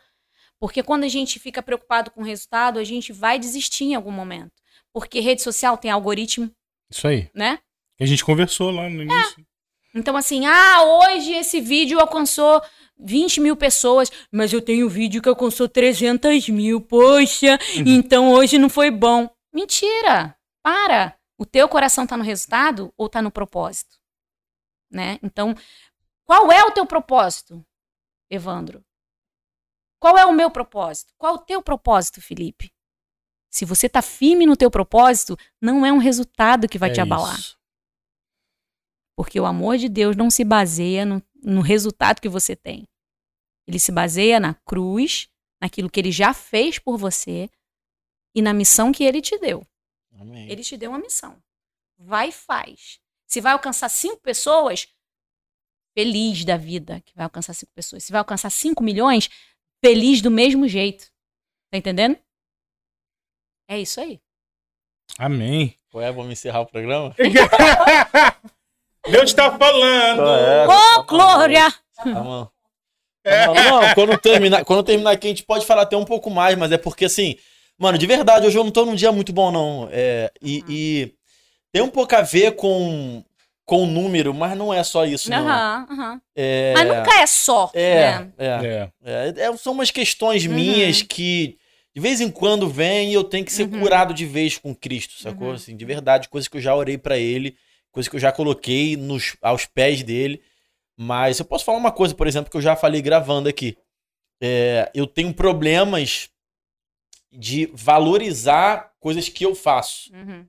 porque 0.58 0.82
quando 0.82 1.04
a 1.04 1.08
gente 1.08 1.38
fica 1.38 1.62
preocupado 1.62 2.10
com 2.10 2.22
o 2.22 2.24
resultado, 2.24 2.78
a 2.78 2.84
gente 2.84 3.12
vai 3.12 3.38
desistir 3.38 3.84
em 3.84 3.94
algum 3.94 4.10
momento. 4.10 4.50
Porque 4.92 5.20
rede 5.20 5.42
social 5.42 5.76
tem 5.78 5.90
algoritmo, 5.90 6.50
Isso 6.90 7.06
aí. 7.06 7.30
né? 7.32 7.60
A 8.00 8.06
gente 8.06 8.24
conversou 8.24 8.70
lá 8.72 8.88
no 8.88 9.02
início. 9.02 9.46
Então, 9.94 10.16
assim, 10.16 10.46
ah, 10.46 10.82
hoje 10.82 11.32
esse 11.34 11.60
vídeo 11.60 12.00
alcançou 12.00 12.60
20 12.98 13.40
mil 13.40 13.54
pessoas, 13.56 14.10
mas 14.32 14.52
eu 14.52 14.60
tenho 14.62 14.86
um 14.86 14.88
vídeo 14.88 15.22
que 15.22 15.28
alcançou 15.28 15.68
300 15.68 16.48
mil, 16.48 16.80
poxa, 16.80 17.58
então 17.76 18.32
hoje 18.32 18.58
não 18.58 18.68
foi 18.68 18.90
bom. 18.90 19.28
Mentira! 19.52 20.34
Para! 20.62 21.19
O 21.40 21.46
teu 21.46 21.66
coração 21.70 22.06
tá 22.06 22.18
no 22.18 22.22
resultado 22.22 22.92
ou 22.98 23.08
tá 23.08 23.22
no 23.22 23.30
propósito? 23.30 23.98
Né? 24.90 25.18
Então, 25.22 25.54
qual 26.26 26.52
é 26.52 26.62
o 26.64 26.70
teu 26.70 26.84
propósito, 26.84 27.64
Evandro? 28.28 28.84
Qual 29.98 30.18
é 30.18 30.26
o 30.26 30.34
meu 30.34 30.50
propósito? 30.50 31.14
Qual 31.16 31.34
é 31.34 31.38
o 31.38 31.40
teu 31.40 31.62
propósito, 31.62 32.20
Felipe? 32.20 32.74
Se 33.50 33.64
você 33.64 33.88
tá 33.88 34.02
firme 34.02 34.44
no 34.44 34.54
teu 34.54 34.70
propósito, 34.70 35.34
não 35.58 35.86
é 35.86 35.90
um 35.90 35.96
resultado 35.96 36.68
que 36.68 36.76
vai 36.78 36.90
É 36.90 36.92
te 36.92 37.00
abalar. 37.00 37.38
isso. 37.38 37.58
Porque 39.16 39.40
o 39.40 39.46
amor 39.46 39.78
de 39.78 39.88
Deus 39.88 40.14
não 40.14 40.30
se 40.30 40.44
baseia 40.44 41.06
no, 41.06 41.22
no 41.42 41.62
resultado 41.62 42.20
que 42.20 42.28
você 42.28 42.54
tem. 42.54 42.86
Ele 43.66 43.78
se 43.78 43.90
baseia 43.90 44.38
na 44.38 44.52
cruz, 44.52 45.30
naquilo 45.58 45.88
que 45.88 45.98
ele 45.98 46.12
já 46.12 46.34
fez 46.34 46.78
por 46.78 46.98
você 46.98 47.48
e 48.34 48.42
na 48.42 48.52
missão 48.52 48.92
que 48.92 49.04
ele 49.04 49.22
te 49.22 49.38
deu. 49.38 49.66
Amém. 50.20 50.50
Ele 50.50 50.62
te 50.62 50.76
deu 50.76 50.90
uma 50.90 50.98
missão. 50.98 51.42
Vai 51.98 52.28
e 52.28 52.32
faz. 52.32 53.00
Se 53.26 53.40
vai 53.40 53.52
alcançar 53.52 53.88
cinco 53.88 54.20
pessoas, 54.20 54.86
feliz 55.96 56.44
da 56.44 56.56
vida 56.56 57.00
que 57.00 57.14
vai 57.14 57.24
alcançar 57.24 57.54
cinco 57.54 57.72
pessoas. 57.74 58.04
Se 58.04 58.12
vai 58.12 58.18
alcançar 58.18 58.50
cinco 58.50 58.82
milhões, 58.82 59.30
feliz 59.82 60.20
do 60.20 60.30
mesmo 60.30 60.68
jeito. 60.68 61.10
Tá 61.70 61.78
entendendo? 61.78 62.18
É 63.68 63.80
isso 63.80 64.00
aí. 64.00 64.20
Amém. 65.18 65.74
Qual 65.90 66.02
é? 66.02 66.12
Vamos 66.12 66.32
encerrar 66.32 66.60
o 66.60 66.66
programa? 66.66 67.14
Deus 69.10 69.30
está 69.30 69.56
falando. 69.56 70.22
É, 70.28 70.66
Ô, 70.68 71.04
Glória! 71.04 71.72
Tá 71.94 72.04
bom. 72.04 72.44
Tá. 73.22 73.46
Não, 73.54 73.94
quando 73.94 74.18
terminar, 74.18 74.64
quando 74.64 74.82
terminar 74.82 75.12
aqui, 75.12 75.26
a 75.26 75.30
gente 75.30 75.44
pode 75.44 75.66
falar 75.66 75.82
até 75.82 75.96
um 75.96 76.04
pouco 76.04 76.30
mais, 76.30 76.56
mas 76.56 76.72
é 76.72 76.78
porque 76.78 77.04
assim, 77.04 77.36
mano, 77.80 77.98
de 77.98 78.06
verdade, 78.06 78.46
hoje 78.46 78.56
eu 78.58 78.62
não 78.64 78.70
tô 78.70 78.84
num 78.84 78.94
dia 78.94 79.10
muito 79.10 79.32
bom, 79.32 79.50
não. 79.50 79.88
É, 79.90 80.30
e, 80.40 80.64
e 80.68 81.14
tem 81.72 81.82
um 81.82 81.88
pouco 81.88 82.14
a 82.14 82.22
ver 82.22 82.54
com, 82.56 83.24
com 83.64 83.82
o 83.84 83.86
número, 83.86 84.32
mas 84.34 84.56
não 84.56 84.72
é 84.72 84.84
só 84.84 85.04
isso, 85.04 85.30
não. 85.30 85.38
Aham, 85.48 85.86
aham. 85.90 86.20
É, 86.36 86.74
Mas 86.76 86.86
nunca 86.88 87.20
é 87.20 87.26
só. 87.26 87.70
é, 87.74 87.94
né? 88.18 88.32
é, 88.38 88.46
É. 88.46 88.90
é, 89.04 89.34
é, 89.46 89.56
São 89.56 89.72
umas 89.72 89.90
questões 89.90 90.46
Uhum. 90.46 90.54
minhas 90.54 91.02
que 91.02 91.56
de 91.92 92.00
vez 92.00 92.20
em 92.20 92.30
quando 92.30 92.68
vem 92.68 93.10
e 93.10 93.14
eu 93.14 93.24
tenho 93.24 93.44
que 93.44 93.52
ser 93.52 93.64
Uhum. 93.64 93.80
curado 93.80 94.14
de 94.14 94.24
vez 94.24 94.56
com 94.56 94.72
Cristo, 94.74 95.14
sacou? 95.20 95.48
Uhum. 95.48 95.54
Assim, 95.54 95.76
de 95.76 95.84
verdade, 95.84 96.28
coisas 96.28 96.46
que 96.46 96.56
eu 96.56 96.60
já 96.60 96.74
orei 96.74 96.96
pra 96.96 97.18
ele, 97.18 97.56
coisas 97.90 98.08
que 98.08 98.14
eu 98.14 98.20
já 98.20 98.30
coloquei 98.30 98.96
nos, 98.96 99.36
aos 99.42 99.66
pés 99.66 100.02
dele. 100.04 100.40
Mas 100.96 101.38
eu 101.38 101.44
posso 101.44 101.64
falar 101.64 101.78
uma 101.78 101.90
coisa, 101.90 102.14
por 102.14 102.26
exemplo, 102.28 102.50
que 102.50 102.56
eu 102.56 102.60
já 102.62 102.76
falei 102.76 103.02
gravando 103.02 103.48
aqui. 103.48 103.76
É, 104.40 104.90
eu 104.94 105.06
tenho 105.06 105.34
problemas 105.34 106.28
de 107.32 107.66
valorizar 107.72 108.92
coisas 109.00 109.28
que 109.28 109.44
eu 109.44 109.54
faço. 109.54 110.12
Uhum. 110.12 110.44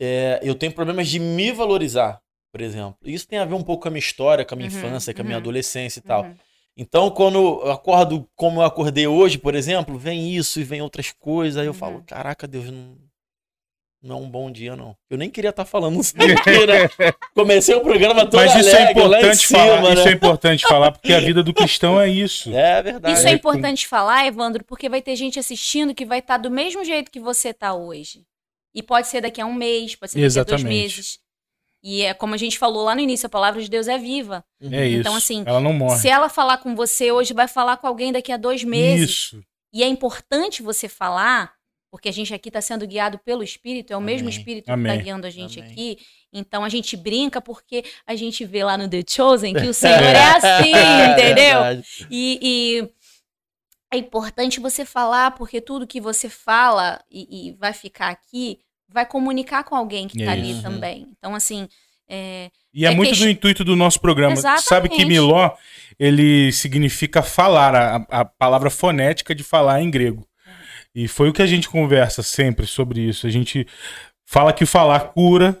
É, 0.00 0.40
eu 0.42 0.54
tenho 0.54 0.72
problemas 0.72 1.08
de 1.08 1.18
me 1.18 1.52
valorizar, 1.52 2.20
por 2.52 2.60
exemplo. 2.60 2.96
Isso 3.04 3.26
tem 3.26 3.38
a 3.38 3.44
ver 3.44 3.54
um 3.54 3.62
pouco 3.62 3.82
com 3.82 3.88
a 3.88 3.90
minha 3.90 3.98
história, 4.00 4.44
com 4.44 4.54
a 4.54 4.56
minha 4.56 4.68
Uhum, 4.70 4.76
infância, 4.78 5.14
com 5.14 5.20
a 5.20 5.24
minha 5.24 5.36
uhum. 5.36 5.42
adolescência 5.42 6.00
e 6.00 6.02
tal. 6.02 6.24
Uhum. 6.24 6.34
Então, 6.76 7.10
quando 7.10 7.36
eu 7.38 7.70
acordo 7.70 8.26
como 8.34 8.60
eu 8.60 8.64
acordei 8.64 9.06
hoje, 9.06 9.38
por 9.38 9.54
exemplo, 9.54 9.98
vem 9.98 10.34
isso 10.34 10.58
e 10.58 10.64
vem 10.64 10.80
outras 10.80 11.12
coisas, 11.12 11.58
aí 11.60 11.66
eu 11.66 11.72
Uhum. 11.72 11.78
falo, 11.78 12.02
caraca, 12.04 12.48
Deus, 12.48 12.70
não, 12.70 12.96
não 14.02 14.16
é 14.16 14.20
um 14.20 14.28
bom 14.28 14.50
dia, 14.50 14.74
não. 14.74 14.96
Eu 15.08 15.16
nem 15.16 15.30
queria 15.30 15.50
estar 15.50 15.64
falando 15.64 16.00
isso 16.00 16.16
né? 16.16 16.24
Comecei 17.34 17.74
o 17.74 17.80
programa 17.80 18.26
todo 18.26 18.40
Mas 18.40 18.54
isso 18.56 18.68
é 18.68 18.82
alegre, 18.82 19.00
importante 19.00 19.46
cima, 19.46 19.58
falar. 19.60 19.92
Isso 19.94 20.04
né? 20.04 20.10
é 20.10 20.14
importante 20.14 20.66
falar, 20.66 20.92
porque 20.92 21.12
a 21.12 21.20
vida 21.20 21.42
do 21.42 21.54
cristão 21.54 22.00
é 22.00 22.08
isso. 22.08 22.52
É 22.52 22.82
verdade. 22.82 23.16
Isso 23.16 23.28
é 23.28 23.30
importante 23.30 23.86
falar, 23.86 24.26
Evandro, 24.26 24.64
porque 24.64 24.88
vai 24.88 25.00
ter 25.00 25.14
gente 25.14 25.38
assistindo 25.38 25.94
que 25.94 26.04
vai 26.04 26.18
estar 26.18 26.36
do 26.36 26.50
mesmo 26.50 26.84
jeito 26.84 27.10
que 27.10 27.20
você 27.20 27.50
está 27.50 27.74
hoje. 27.74 28.24
E 28.74 28.82
pode 28.82 29.06
ser 29.06 29.20
daqui 29.20 29.40
a 29.40 29.46
um 29.46 29.54
mês, 29.54 29.94
pode 29.94 30.12
ser 30.12 30.18
daqui 30.20 30.38
a 30.38 30.44
dois 30.44 30.60
Exatamente. 30.60 30.82
meses. 30.82 31.18
E 31.84 32.02
é 32.02 32.14
como 32.14 32.34
a 32.34 32.38
gente 32.38 32.58
falou 32.58 32.84
lá 32.84 32.94
no 32.94 33.00
início, 33.00 33.26
a 33.26 33.30
palavra 33.30 33.60
de 33.60 33.68
Deus 33.68 33.86
é 33.86 33.98
viva. 33.98 34.44
É 34.60 34.86
isso. 34.86 35.00
Então, 35.00 35.14
assim, 35.14 35.42
Ela 35.46 35.60
não 35.60 35.72
morre. 35.72 35.98
Se 35.98 36.08
ela 36.08 36.28
falar 36.28 36.58
com 36.58 36.74
você 36.74 37.12
hoje, 37.12 37.34
vai 37.34 37.48
falar 37.48 37.76
com 37.76 37.86
alguém 37.86 38.12
daqui 38.12 38.32
a 38.32 38.36
dois 38.36 38.64
meses. 38.64 39.10
Isso. 39.10 39.44
E 39.72 39.82
é 39.82 39.86
importante 39.86 40.62
você 40.62 40.88
falar, 40.88 41.54
porque 41.92 42.08
a 42.08 42.12
gente 42.12 42.32
aqui 42.32 42.48
está 42.48 42.62
sendo 42.62 42.86
guiado 42.86 43.18
pelo 43.18 43.42
Espírito, 43.42 43.92
é 43.92 43.96
o 43.96 44.00
mesmo 44.00 44.26
Amém. 44.28 44.38
Espírito 44.38 44.64
que 44.64 44.70
Amém. 44.70 44.90
está 44.92 45.04
guiando 45.04 45.26
a 45.26 45.30
gente 45.30 45.60
Amém. 45.60 45.70
aqui. 45.70 45.98
Então 46.32 46.64
a 46.64 46.68
gente 46.70 46.96
brinca 46.96 47.38
porque 47.40 47.84
a 48.06 48.16
gente 48.16 48.46
vê 48.46 48.64
lá 48.64 48.78
no 48.78 48.88
The 48.88 49.02
Chosen 49.06 49.52
que 49.52 49.66
o 49.68 49.74
Senhor 49.74 50.02
é 50.02 50.18
assim, 50.30 50.70
entendeu? 51.12 51.62
verdade. 51.62 52.06
E, 52.10 52.38
e 52.42 52.88
é 53.92 53.98
importante 53.98 54.58
você 54.58 54.86
falar, 54.86 55.32
porque 55.32 55.60
tudo 55.60 55.86
que 55.86 56.00
você 56.00 56.30
fala 56.30 56.98
e, 57.10 57.48
e 57.48 57.52
vai 57.52 57.74
ficar 57.74 58.08
aqui 58.08 58.58
vai 58.88 59.04
comunicar 59.04 59.62
com 59.64 59.74
alguém 59.76 60.08
que 60.08 60.22
É 60.22 60.26
tá 60.26 60.32
ali 60.32 60.60
também. 60.62 61.08
Então, 61.18 61.34
assim, 61.34 61.68
é, 62.08 62.50
E 62.74 62.86
é, 62.86 62.88
É 62.92 62.94
muito 62.94 63.12
que- 63.12 63.20
do 63.20 63.28
intuito 63.28 63.64
do 63.64 63.76
nosso 63.76 64.00
programa. 64.00 64.32
Exatamente. 64.32 64.64
Sabe 64.68 64.88
que 64.88 65.04
Miló, 65.04 65.50
ele 65.98 66.50
significa 66.52 67.22
falar, 67.22 67.74
a, 67.74 67.96
a 68.20 68.24
palavra 68.24 68.70
fonética 68.70 69.34
de 69.34 69.42
falar 69.42 69.82
em 69.82 69.90
grego. 69.90 70.26
E 70.94 71.08
foi 71.08 71.28
o 71.28 71.32
que 71.32 71.42
a 71.42 71.46
gente 71.46 71.68
conversa 71.68 72.22
sempre 72.22 72.66
sobre 72.66 73.00
isso. 73.00 73.26
A 73.26 73.30
gente 73.30 73.66
fala 74.26 74.52
que 74.52 74.66
falar 74.66 75.00
cura, 75.12 75.58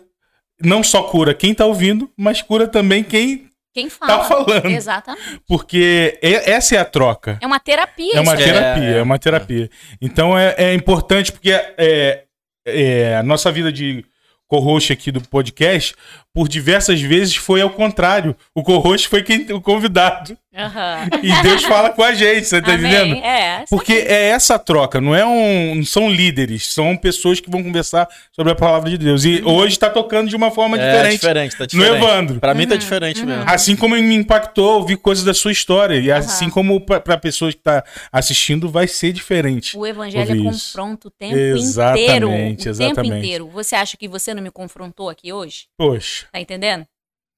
não 0.60 0.82
só 0.82 1.02
cura 1.04 1.34
quem 1.34 1.54
tá 1.54 1.66
ouvindo, 1.66 2.10
mas 2.16 2.42
cura 2.42 2.68
também 2.68 3.02
quem. 3.02 3.48
quem 3.72 3.88
fala. 3.88 4.24
falando. 4.24 4.66
Exatamente. 4.66 5.40
Porque 5.46 6.18
essa 6.22 6.76
é 6.76 6.78
a 6.78 6.84
troca. 6.84 7.38
É 7.40 7.46
uma 7.46 7.58
terapia. 7.58 8.16
É 8.16 8.20
uma 8.20 8.36
terapia, 8.36 8.84
É, 8.84 8.98
é, 8.98 9.02
uma 9.02 9.18
terapia. 9.18 9.70
Então 10.00 10.38
é, 10.38 10.54
é 10.58 10.74
importante 10.74 11.32
porque 11.32 11.50
é, 11.50 12.24
é, 12.66 13.16
a 13.16 13.22
nossa 13.22 13.50
vida 13.50 13.72
de 13.72 14.04
co-host 14.46 14.92
aqui 14.92 15.10
do 15.10 15.26
podcast, 15.28 15.94
por 16.34 16.48
diversas 16.48 17.00
vezes 17.00 17.36
foi 17.36 17.60
ao 17.60 17.70
contrário. 17.70 18.34
O 18.54 18.62
co-host 18.62 19.08
foi 19.08 19.22
quem, 19.22 19.46
o 19.52 19.60
convidado. 19.60 20.36
Aham. 20.54 21.08
E 21.22 21.42
Deus 21.42 21.64
fala 21.64 21.90
com 21.90 22.02
a 22.02 22.12
gente, 22.12 22.44
você 22.46 22.60
tá 22.60 22.74
Amém. 22.74 22.86
entendendo? 22.92 23.24
É. 23.24 23.64
Porque 23.70 23.92
é 23.94 24.28
essa 24.28 24.58
troca, 24.58 25.00
não 25.00 25.14
é 25.14 25.24
um, 25.24 25.76
não 25.76 25.84
são 25.84 26.10
líderes, 26.10 26.66
são 26.74 26.94
pessoas 26.94 27.40
que 27.40 27.50
vão 27.50 27.62
conversar 27.62 28.06
sobre 28.32 28.52
a 28.52 28.54
palavra 28.54 28.90
de 28.90 28.98
Deus. 28.98 29.24
E 29.24 29.42
hoje 29.42 29.78
tá 29.78 29.88
tocando 29.88 30.28
de 30.28 30.36
uma 30.36 30.50
forma 30.50 30.76
É 30.78 30.90
diferente. 30.90 31.20
diferente, 31.20 31.56
tá 31.56 31.64
No 31.64 31.68
diferente. 31.68 31.96
Evandro. 32.04 32.40
Pra 32.40 32.52
mim 32.54 32.66
tá 32.66 32.74
Uhum, 32.74 32.78
diferente 32.78 33.20
uhum. 33.20 33.26
mesmo. 33.26 33.44
Assim 33.46 33.74
como 33.76 33.94
me 33.96 34.14
impactou 34.14 34.74
ouvir 34.80 34.96
coisas 34.98 35.24
da 35.24 35.32
sua 35.32 35.52
história. 35.52 35.98
E 35.98 36.12
assim 36.12 36.50
como 36.50 36.78
para 36.80 37.16
pessoas 37.16 37.54
que 37.54 37.62
tá 37.62 37.82
assistindo, 38.12 38.68
vai 38.68 38.86
ser 38.86 39.12
diferente. 39.12 39.74
O 39.76 39.86
evangelho 39.86 40.32
é 40.38 40.44
confronto 40.44 41.08
o 41.08 41.10
tempo 41.10 41.34
Exatamente, 41.34 42.02
inteiro. 42.04 42.26
O 42.28 42.30
tempo 42.56 42.68
exatamente. 42.68 43.16
inteiro. 43.16 43.48
Você 43.54 43.74
acha 43.74 43.96
que 43.96 44.06
você 44.06 44.34
não 44.34 44.42
me 44.42 44.50
confrontou 44.50 45.08
aqui 45.08 45.32
hoje? 45.32 45.64
Poxa. 45.78 46.21
Tá 46.30 46.40
entendendo? 46.40 46.86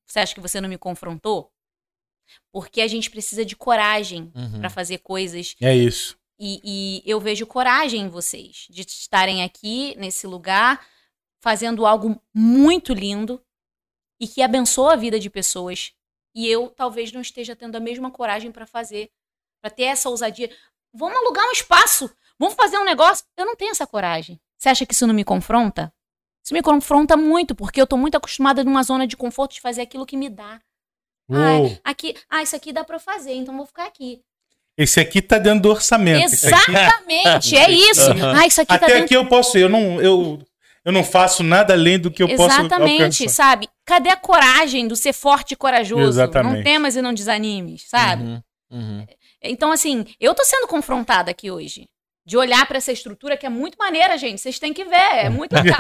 Você 0.07 0.19
acha 0.21 0.35
que 0.35 0.41
você 0.41 0.61
não 0.61 0.69
me 0.69 0.79
confrontou? 0.79 1.51
Porque 2.53 2.81
a 2.81 2.87
gente 2.89 3.11
precisa 3.11 3.45
de 3.45 3.55
coragem 3.57 4.33
Uhum. 4.35 4.61
pra 4.61 4.71
fazer 4.71 4.99
coisas. 4.99 5.55
É 5.61 5.75
isso. 5.75 6.19
E, 6.39 6.61
e 6.65 7.03
eu 7.11 7.21
vejo 7.21 7.47
coragem 7.47 8.03
em 8.03 8.09
vocês 8.09 8.67
de 8.69 8.81
estarem 8.83 9.43
aqui 9.45 9.95
nesse 9.97 10.27
lugar 10.27 10.85
fazendo 11.41 11.87
algo 11.87 12.21
muito 12.35 12.93
lindo 12.93 13.41
e 14.21 14.27
que 14.27 14.43
abençoa 14.43 14.95
a 14.95 14.97
vida 14.97 15.19
de 15.21 15.29
pessoas 15.31 15.93
E 16.35 16.49
eu 16.49 16.69
talvez 16.71 17.13
não 17.13 17.21
esteja 17.21 17.55
tendo 17.55 17.77
a 17.77 17.81
mesma 17.81 18.11
coragem 18.11 18.51
para 18.51 18.67
fazer, 18.67 19.13
para 19.63 19.71
ter 19.71 19.85
essa 19.85 20.09
ousadia. 20.09 20.51
Vamos 20.93 21.17
alugar 21.17 21.47
um 21.47 21.53
espaço, 21.53 22.11
vamos 22.39 22.55
fazer 22.57 22.77
um 22.79 22.85
negócio. 22.85 23.25
Eu 23.37 23.47
não 23.47 23.55
tenho 23.55 23.71
essa 23.71 23.87
coragem. 23.87 24.41
Você 24.59 24.69
acha 24.69 24.85
que 24.87 24.93
isso 24.95 25.07
não 25.07 25.15
me 25.15 25.25
confronta? 25.25 25.95
Isso 26.45 26.53
me 26.53 26.61
confronta 26.61 27.17
muito, 27.17 27.55
porque 27.55 27.81
eu 27.81 27.87
tô 27.87 27.97
muito 27.97 28.17
acostumada 28.17 28.63
numa 28.63 28.83
zona 28.83 29.07
de 29.07 29.17
conforto 29.17 29.55
de 29.55 29.61
fazer 29.63 29.81
aquilo 29.81 30.05
que 30.05 30.17
me 30.17 30.29
dá. 30.29 30.61
Uou. 31.29 31.79
Ah, 31.83 31.91
aqui, 31.91 32.15
ah, 32.29 32.43
isso 32.43 32.55
aqui 32.55 32.71
dá 32.71 32.85
pra 32.85 32.97
eu 32.97 33.01
fazer, 33.01 33.33
então 33.33 33.57
vou 33.57 33.65
ficar 33.65 33.87
aqui. 33.87 34.21
Esse 34.77 35.01
aqui 35.01 35.23
tá 35.23 35.39
dentro 35.39 35.61
do 35.63 35.71
orçamento. 35.71 36.25
Aqui- 36.27 36.35
Exatamente, 36.35 37.57
é 37.57 37.71
isso. 37.73 38.11
Aham. 38.11 38.35
Ah, 38.39 38.47
isso 38.47 38.61
aqui 38.61 38.69
tá 38.69 38.75
Até 38.75 38.87
dentro. 38.89 39.05
aqui 39.05 39.15
eu 39.15 39.27
posso, 39.27 39.57
eu 39.57 39.71
não, 39.71 40.03
eu, 40.03 40.39
eu 40.85 40.93
não 40.93 41.03
faço 41.03 41.43
nada 41.43 41.73
além 41.73 41.99
do 41.99 42.11
que 42.11 42.23
eu 42.23 42.29
posso 42.29 42.61
Exatamente, 42.61 43.29
sabe? 43.31 43.69
Cadê 43.87 44.11
a 44.11 44.17
coragem 44.17 44.87
do 44.87 44.97
ser 44.97 45.15
forte 45.15 45.53
e 45.53 45.57
corajoso? 45.57 46.09
Exatamente. 46.21 46.57
Não 46.57 46.63
temas 46.63 46.95
e 46.95 47.01
não 47.01 47.15
desanimes, 47.15 47.89
sabe? 47.89 48.23
Uhum, 48.23 48.43
uhum. 48.71 49.07
Então, 49.43 49.73
assim, 49.73 50.05
eu 50.21 50.35
tô 50.35 50.45
sendo 50.45 50.67
confrontada 50.67 51.31
aqui 51.31 51.51
hoje. 51.51 51.89
De 52.27 52.39
olhar 52.39 52.67
pra 52.67 52.79
essa 52.79 52.91
estrutura 52.91 53.37
que 53.37 53.45
é 53.45 53.51
muito 53.51 53.77
maneira, 53.79 54.17
gente. 54.17 54.41
Vocês 54.41 54.59
têm 54.59 54.73
que 54.73 54.83
ver. 54.85 54.97
É 54.97 55.29
muito 55.29 55.53
legal. 55.57 55.77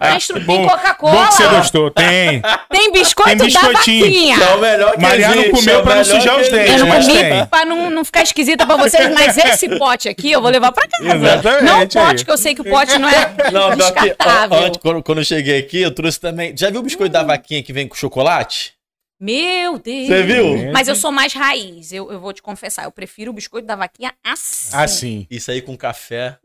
Tem, 0.00 0.16
estru- 0.18 0.36
tem 0.38 0.44
Bom- 0.44 0.62
Bom 0.62 0.68
Coca-Cola, 0.68 1.28
que 1.28 1.34
você 1.34 1.46
gostou. 1.48 1.88
Tem. 1.88 2.42
tem 2.68 2.90
biscoito 2.90 3.28
Tem 3.30 3.36
da 3.38 3.44
biscoitinho. 3.44 4.04
vaquinha. 4.04 4.36
É 4.42 4.54
o 4.56 4.60
melhor 4.60 4.92
que 4.96 5.04
existe, 5.06 5.50
comeu 5.50 5.74
é 5.76 5.78
o 5.78 5.82
pra 5.84 5.94
não 5.94 6.04
sujar 6.04 6.40
os 6.40 6.48
dentes, 6.48 6.72
Eu 6.80 6.86
não 6.86 7.00
comi 7.00 7.46
pra 7.48 7.64
não, 7.64 7.90
não 7.90 8.04
ficar 8.04 8.22
esquisita 8.22 8.66
pra 8.66 8.76
vocês, 8.76 9.08
mas 9.14 9.38
esse 9.38 9.68
pote 9.78 10.08
aqui 10.08 10.32
eu 10.32 10.42
vou 10.42 10.50
levar 10.50 10.72
pra 10.72 10.88
casa. 10.88 11.14
Exatamente, 11.14 11.64
Não 11.64 11.82
o 11.84 11.88
pote, 11.88 12.24
que 12.24 12.30
eu 12.32 12.38
sei 12.38 12.54
que 12.56 12.60
o 12.60 12.64
pote 12.64 12.98
não 12.98 13.08
é 13.08 13.32
Não, 13.52 13.76
pior 13.76 13.92
que, 13.92 13.98
ó, 14.00 14.02
descartável. 14.04 14.58
antes, 14.58 14.80
quando, 14.82 15.00
quando 15.02 15.18
eu 15.18 15.24
cheguei 15.24 15.58
aqui, 15.60 15.80
eu 15.80 15.94
trouxe 15.94 16.18
também. 16.18 16.56
Já 16.56 16.70
viu 16.70 16.80
o 16.80 16.82
biscoito 16.82 17.12
da 17.12 17.22
vaquinha 17.22 17.62
que 17.62 17.72
vem 17.72 17.86
com 17.86 17.94
chocolate? 17.94 18.74
Meu 19.22 19.78
Deus. 19.78 20.08
Você 20.08 20.22
viu? 20.24 20.72
Mas 20.72 20.88
eu 20.88 20.96
sou 20.96 21.12
mais 21.12 21.32
raiz, 21.32 21.92
eu, 21.92 22.10
eu 22.10 22.18
vou 22.18 22.32
te 22.32 22.42
confessar. 22.42 22.84
Eu 22.84 22.90
prefiro 22.90 23.30
o 23.30 23.34
biscoito 23.34 23.64
da 23.68 23.76
vaquinha 23.76 24.12
assim. 24.24 24.76
Assim. 24.76 25.26
Isso 25.30 25.48
aí 25.52 25.62
com 25.62 25.76
café. 25.76 26.36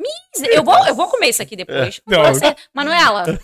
Eu 0.51 0.63
vou, 0.63 0.77
eu 0.85 0.93
vou 0.93 1.07
comer 1.07 1.29
isso 1.29 1.41
aqui 1.41 1.55
depois. 1.55 1.99
Não. 2.05 2.23
Você, 2.25 2.55
Manuela, 2.71 3.39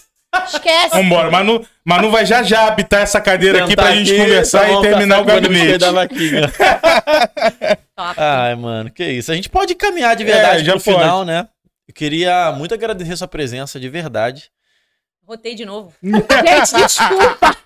esquece. 0.46 0.90
Vambora. 0.96 1.32
Manu, 1.32 1.66
Manu 1.84 2.12
vai 2.12 2.28
já 2.28 2.44
já 2.44 2.68
habitar 2.68 3.02
essa 3.02 3.20
cadeira 3.20 3.64
aqui 3.66 3.76
pra 3.76 3.96
gente 3.96 4.12
aqui, 4.12 4.22
conversar 4.22 4.70
e 4.72 4.82
terminar 4.82 5.22
o 5.22 5.26
gabinete. 5.26 5.52
biscoito 5.62 5.80
da 5.80 5.92
vaquinha. 5.92 6.42
Top. 7.98 8.16
Ai, 8.18 8.56
mano, 8.56 8.92
que 8.92 9.04
isso. 9.04 9.32
A 9.32 9.36
gente 9.36 9.50
pode 9.50 9.74
caminhar 9.74 10.16
de 10.16 10.24
verdade 10.24 10.62
É, 10.62 10.64
já 10.66 10.74
pro 10.74 10.84
pode. 10.84 10.98
final, 10.98 11.26
né? 11.26 11.48
Eu 11.88 11.94
queria 11.96 12.52
muito 12.52 12.74
agradecer 12.76 13.16
sua 13.18 13.28
presença, 13.28 13.80
de 13.80 13.90
verdade. 13.90 14.52
Rotei 15.28 15.56
de 15.56 15.66
novo. 15.66 15.94
Gente, 16.04 16.74
desculpa. 16.76 17.58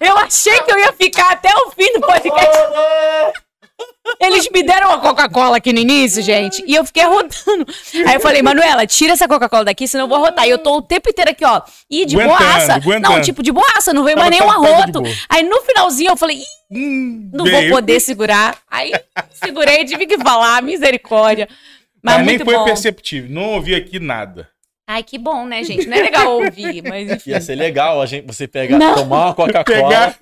Eu 0.00 0.16
achei 0.18 0.60
que 0.62 0.72
eu 0.72 0.78
ia 0.78 0.92
ficar 0.92 1.32
até 1.32 1.50
o 1.66 1.70
fim 1.70 1.92
do 1.94 2.00
podcast. 2.00 2.48
Eles 4.20 4.48
me 4.50 4.62
deram 4.62 4.88
uma 4.88 4.98
Coca-Cola 5.00 5.58
aqui 5.58 5.72
no 5.72 5.78
início, 5.78 6.22
gente, 6.22 6.64
e 6.66 6.74
eu 6.74 6.84
fiquei 6.84 7.02
arrotando. 7.02 7.66
Aí 8.06 8.14
eu 8.14 8.20
falei, 8.20 8.42
Manuela, 8.42 8.86
tira 8.86 9.12
essa 9.12 9.28
Coca-Cola 9.28 9.66
daqui, 9.66 9.86
senão 9.86 10.04
eu 10.04 10.08
vou 10.08 10.16
arrotar. 10.16 10.46
E 10.46 10.50
eu 10.50 10.58
tô 10.58 10.78
o 10.78 10.82
tempo 10.82 11.08
inteiro 11.10 11.30
aqui, 11.30 11.44
ó. 11.44 11.60
E 11.90 12.04
de 12.06 12.16
Aguentando, 12.16 12.38
boaça. 12.38 12.74
aguentando. 12.74 13.14
Não, 13.14 13.20
tipo, 13.22 13.42
de 13.42 13.52
boaça, 13.52 13.92
não 13.92 14.02
veio 14.04 14.16
mais 14.18 14.30
nenhum 14.30 14.50
arroto. 14.50 15.02
Aí 15.28 15.42
no 15.42 15.60
finalzinho 15.60 16.10
eu 16.10 16.16
falei, 16.16 16.38
Ih, 16.38 16.44
Hum, 16.70 17.30
não 17.32 17.44
vou 17.46 17.68
poder 17.70 18.00
segurar. 18.00 18.56
Aí 18.70 18.92
segurei, 19.32 19.84
tive 19.84 20.06
que 20.06 20.18
falar, 20.18 20.62
misericórdia. 20.62 21.48
Mas, 22.02 22.16
Mas 22.16 22.26
nem 22.26 22.38
foi 22.38 22.54
bom. 22.54 22.64
perceptível. 22.64 23.30
Não 23.30 23.54
ouvi 23.54 23.74
aqui 23.74 23.98
nada. 24.00 24.48
Ai, 24.90 25.02
que 25.02 25.18
bom, 25.18 25.44
né, 25.44 25.62
gente? 25.62 25.86
Não 25.86 25.96
é 25.98 26.00
legal 26.00 26.32
ouvir, 26.32 26.82
mas 26.82 27.10
enfim. 27.12 27.30
Ia 27.30 27.40
ser 27.42 27.54
legal 27.54 28.00
a 28.00 28.06
gente, 28.06 28.26
você 28.26 28.48
pegar, 28.48 28.78
Não. 28.78 28.94
tomar 28.94 29.26
uma 29.26 29.34
Coca-Cola, 29.34 29.64
Pegar. 29.64 30.18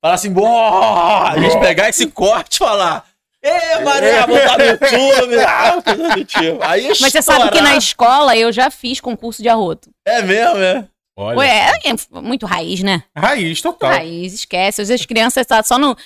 falar 0.00 0.14
assim, 0.14 0.32
"Boa!" 0.32 1.30
a 1.30 1.38
gente 1.38 1.58
pegar 1.58 1.88
esse 1.88 2.06
corte 2.06 2.54
e 2.54 2.58
falar. 2.58 3.04
Ê, 3.44 3.80
Maria, 3.80 4.24
botar 4.24 4.56
no 4.56 4.64
YouTube, 4.64 5.40
ah, 5.44 5.82
coisa 5.82 6.08
do 6.14 6.24
tipo. 6.24 6.62
Aí 6.62 6.86
Mas 7.00 7.12
você 7.12 7.20
sabe 7.20 7.50
que 7.50 7.60
na 7.60 7.74
escola 7.76 8.36
eu 8.36 8.52
já 8.52 8.70
fiz 8.70 9.00
concurso 9.00 9.42
de 9.42 9.48
arroto. 9.48 9.90
É 10.06 10.22
mesmo, 10.22 10.58
é? 10.58 10.84
Olha. 11.16 11.38
Ué, 11.38 11.72
é 11.84 12.20
muito 12.20 12.46
raiz, 12.46 12.82
né? 12.84 13.02
Raiz 13.16 13.60
total. 13.60 13.90
Raiz, 13.90 14.32
esquece. 14.32 14.80
Às 14.80 14.88
vezes 14.88 15.00
as 15.02 15.06
crianças 15.06 15.40
estão 15.42 15.62
só 15.64 15.76
no. 15.76 15.96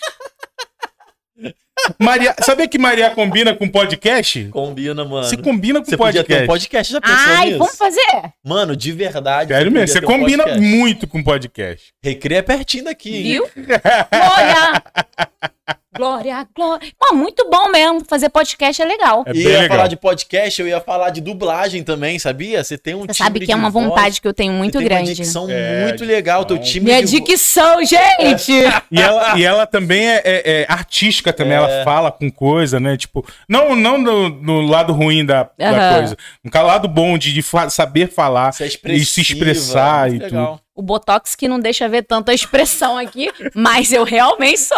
Maria, 1.98 2.34
sabia 2.42 2.66
que 2.66 2.78
Maria 2.78 3.10
combina 3.10 3.54
com 3.54 3.68
podcast? 3.68 4.44
Combina, 4.46 5.04
mano. 5.04 5.24
Se 5.24 5.36
combina 5.36 5.80
com 5.80 5.86
Você 5.86 5.96
podia 5.96 6.24
ter 6.24 6.42
um 6.42 6.46
podcast. 6.46 6.46
podcast, 6.46 6.92
já 6.92 7.00
pensou 7.00 7.16
Ai, 7.18 7.46
nisso? 7.46 7.58
vamos 7.58 7.76
fazer. 7.76 8.32
Mano, 8.44 8.76
de 8.76 8.92
verdade. 8.92 9.52
Sério 9.52 9.70
mesmo, 9.70 9.88
você 9.88 9.98
um 9.98 10.02
combina 10.02 10.44
podcast. 10.44 10.76
muito 10.76 11.06
com 11.06 11.22
podcast. 11.22 11.92
Recreio 12.02 12.38
é 12.38 12.42
pertinho 12.42 12.84
daqui, 12.84 13.16
hein? 13.16 13.22
Viu? 13.22 13.48
Glória! 15.96 16.46
Glória. 16.54 16.92
Pô, 16.98 17.14
muito 17.14 17.48
bom 17.50 17.68
mesmo. 17.70 18.02
Fazer 18.08 18.28
podcast 18.28 18.80
é 18.80 18.84
legal. 18.84 19.24
É 19.26 19.32
E 19.32 19.42
eu 19.44 19.50
ia 19.50 19.60
legal. 19.62 19.76
falar 19.76 19.88
de 19.88 19.96
podcast, 19.96 20.60
eu 20.60 20.68
ia 20.68 20.80
falar 20.80 21.10
de 21.10 21.20
dublagem 21.20 21.82
também, 21.82 22.18
sabia? 22.18 22.62
Você 22.62 22.76
tem 22.78 22.94
um 22.94 23.06
Você 23.06 23.14
sabe 23.14 23.40
que 23.40 23.52
é 23.52 23.56
uma 23.56 23.70
voz, 23.70 23.86
vontade 23.86 24.20
que 24.20 24.28
eu 24.28 24.34
tenho 24.34 24.52
muito 24.52 24.74
você 24.74 24.78
tem 24.80 24.88
grande. 24.88 25.10
Uma 25.10 25.14
dicção 25.16 25.46
É, 25.50 25.84
muito 25.84 26.04
legal, 26.04 26.44
teu 26.44 26.56
dicção. 26.56 26.72
time 26.72 26.84
Minha 26.86 27.04
de 27.04 27.20
dicção, 27.20 27.84
gente! 27.84 28.52
E 28.90 29.00
ela, 29.00 29.38
e 29.38 29.44
ela 29.44 29.66
também 29.66 30.08
é, 30.08 30.22
é- 30.24 30.42
é 30.62 30.66
artística 30.68 31.32
também, 31.32 31.52
É. 31.54 31.56
ela 31.56 31.84
fala 31.84 32.10
com 32.10 32.30
coisa, 32.30 32.78
né? 32.80 32.96
Tipo, 32.96 33.24
não, 33.48 33.74
não 33.74 33.98
no, 33.98 34.28
no 34.28 34.60
lado 34.62 34.92
ruim 34.92 35.24
da, 35.24 35.44
da 35.58 35.94
coisa. 35.96 36.16
No 36.42 36.50
lado 36.66 36.88
bom 36.88 37.18
de, 37.18 37.32
de 37.32 37.42
fa- 37.42 37.68
saber 37.70 38.08
falar 38.08 38.52
é 38.60 38.92
e 38.92 39.04
se 39.04 39.20
expressar 39.20 40.12
e 40.12 40.18
legal. 40.18 40.60
O 40.76 40.82
Botox 40.82 41.34
que 41.34 41.48
não 41.48 41.58
deixa 41.58 41.88
ver 41.88 42.02
tanta 42.02 42.34
expressão 42.34 42.98
aqui, 42.98 43.30
mas 43.54 43.92
eu 43.92 44.04
realmente 44.04 44.60
sou. 44.60 44.76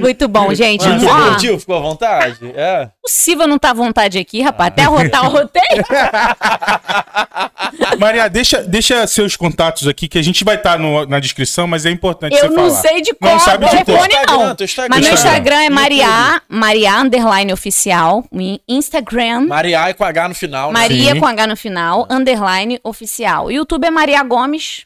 Muito 0.00 0.26
bom, 0.26 0.52
gente. 0.54 0.86
Mano, 0.88 1.00
você 1.00 1.28
curtiu? 1.30 1.60
Ficou 1.60 1.76
à 1.76 1.80
vontade? 1.80 2.38
É. 2.56 2.88
possível 3.02 3.46
não 3.46 3.58
tá 3.58 3.70
à 3.70 3.74
vontade 3.74 4.18
aqui, 4.18 4.40
rapaz. 4.40 4.68
Até 4.68 4.82
arrotar, 4.84 5.24
eu 5.24 5.30
rotei. 5.30 5.62
tudo. 5.76 5.84
Maria, 7.98 8.28
deixa, 8.28 8.62
deixa 8.62 9.06
seus 9.06 9.36
contatos 9.36 9.86
aqui, 9.86 10.08
que 10.08 10.18
a 10.18 10.22
gente 10.22 10.44
vai 10.44 10.56
estar 10.56 10.78
na 10.78 11.20
descrição, 11.20 11.66
mas 11.66 11.84
é 11.84 11.90
importante 11.90 12.34
Eu 12.34 12.48
você 12.48 12.48
não 12.48 12.70
falar. 12.70 12.80
sei 12.80 13.02
de 13.02 13.10
Não 13.20 13.28
qual 13.28 13.40
sabe 13.40 13.66
o 13.66 13.68
de 13.68 13.84
telefone, 13.84 14.08
Teu 14.08 14.26
não. 14.26 14.52
Instagram, 14.52 14.64
Instagram. 14.64 14.88
Mas 14.96 15.04
meu 15.04 15.14
Instagram. 15.14 15.62
É. 15.64 15.70
Maria, 15.70 16.42
Maria 16.48 17.00
Underline 17.00 17.52
Oficial. 17.52 18.24
Instagram, 18.68 19.46
Maria 19.48 19.90
e 19.90 19.94
com 19.94 20.04
H 20.04 20.28
no 20.28 20.34
final, 20.34 20.72
né? 20.72 20.80
Maria 20.80 21.12
Sim. 21.12 21.20
com 21.20 21.26
H 21.26 21.46
no 21.46 21.56
final, 21.56 22.06
Underline 22.10 22.80
Oficial. 22.82 23.50
YouTube 23.50 23.86
é 23.86 23.90
Maria 23.90 24.22
Gomes. 24.22 24.84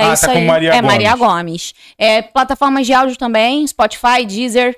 É 0.00 0.04
Ah, 0.06 0.12
isso 0.14 0.26
tá 0.26 0.32
com 0.32 0.38
aí. 0.38 0.46
Maria 0.46 0.70
é 0.70 0.74
Gomes. 0.80 0.86
Maria 0.86 1.16
Gomes. 1.16 1.74
É, 1.98 2.22
plataformas 2.22 2.86
de 2.86 2.92
áudio 2.92 3.16
também, 3.16 3.66
Spotify, 3.66 4.24
Deezer. 4.26 4.76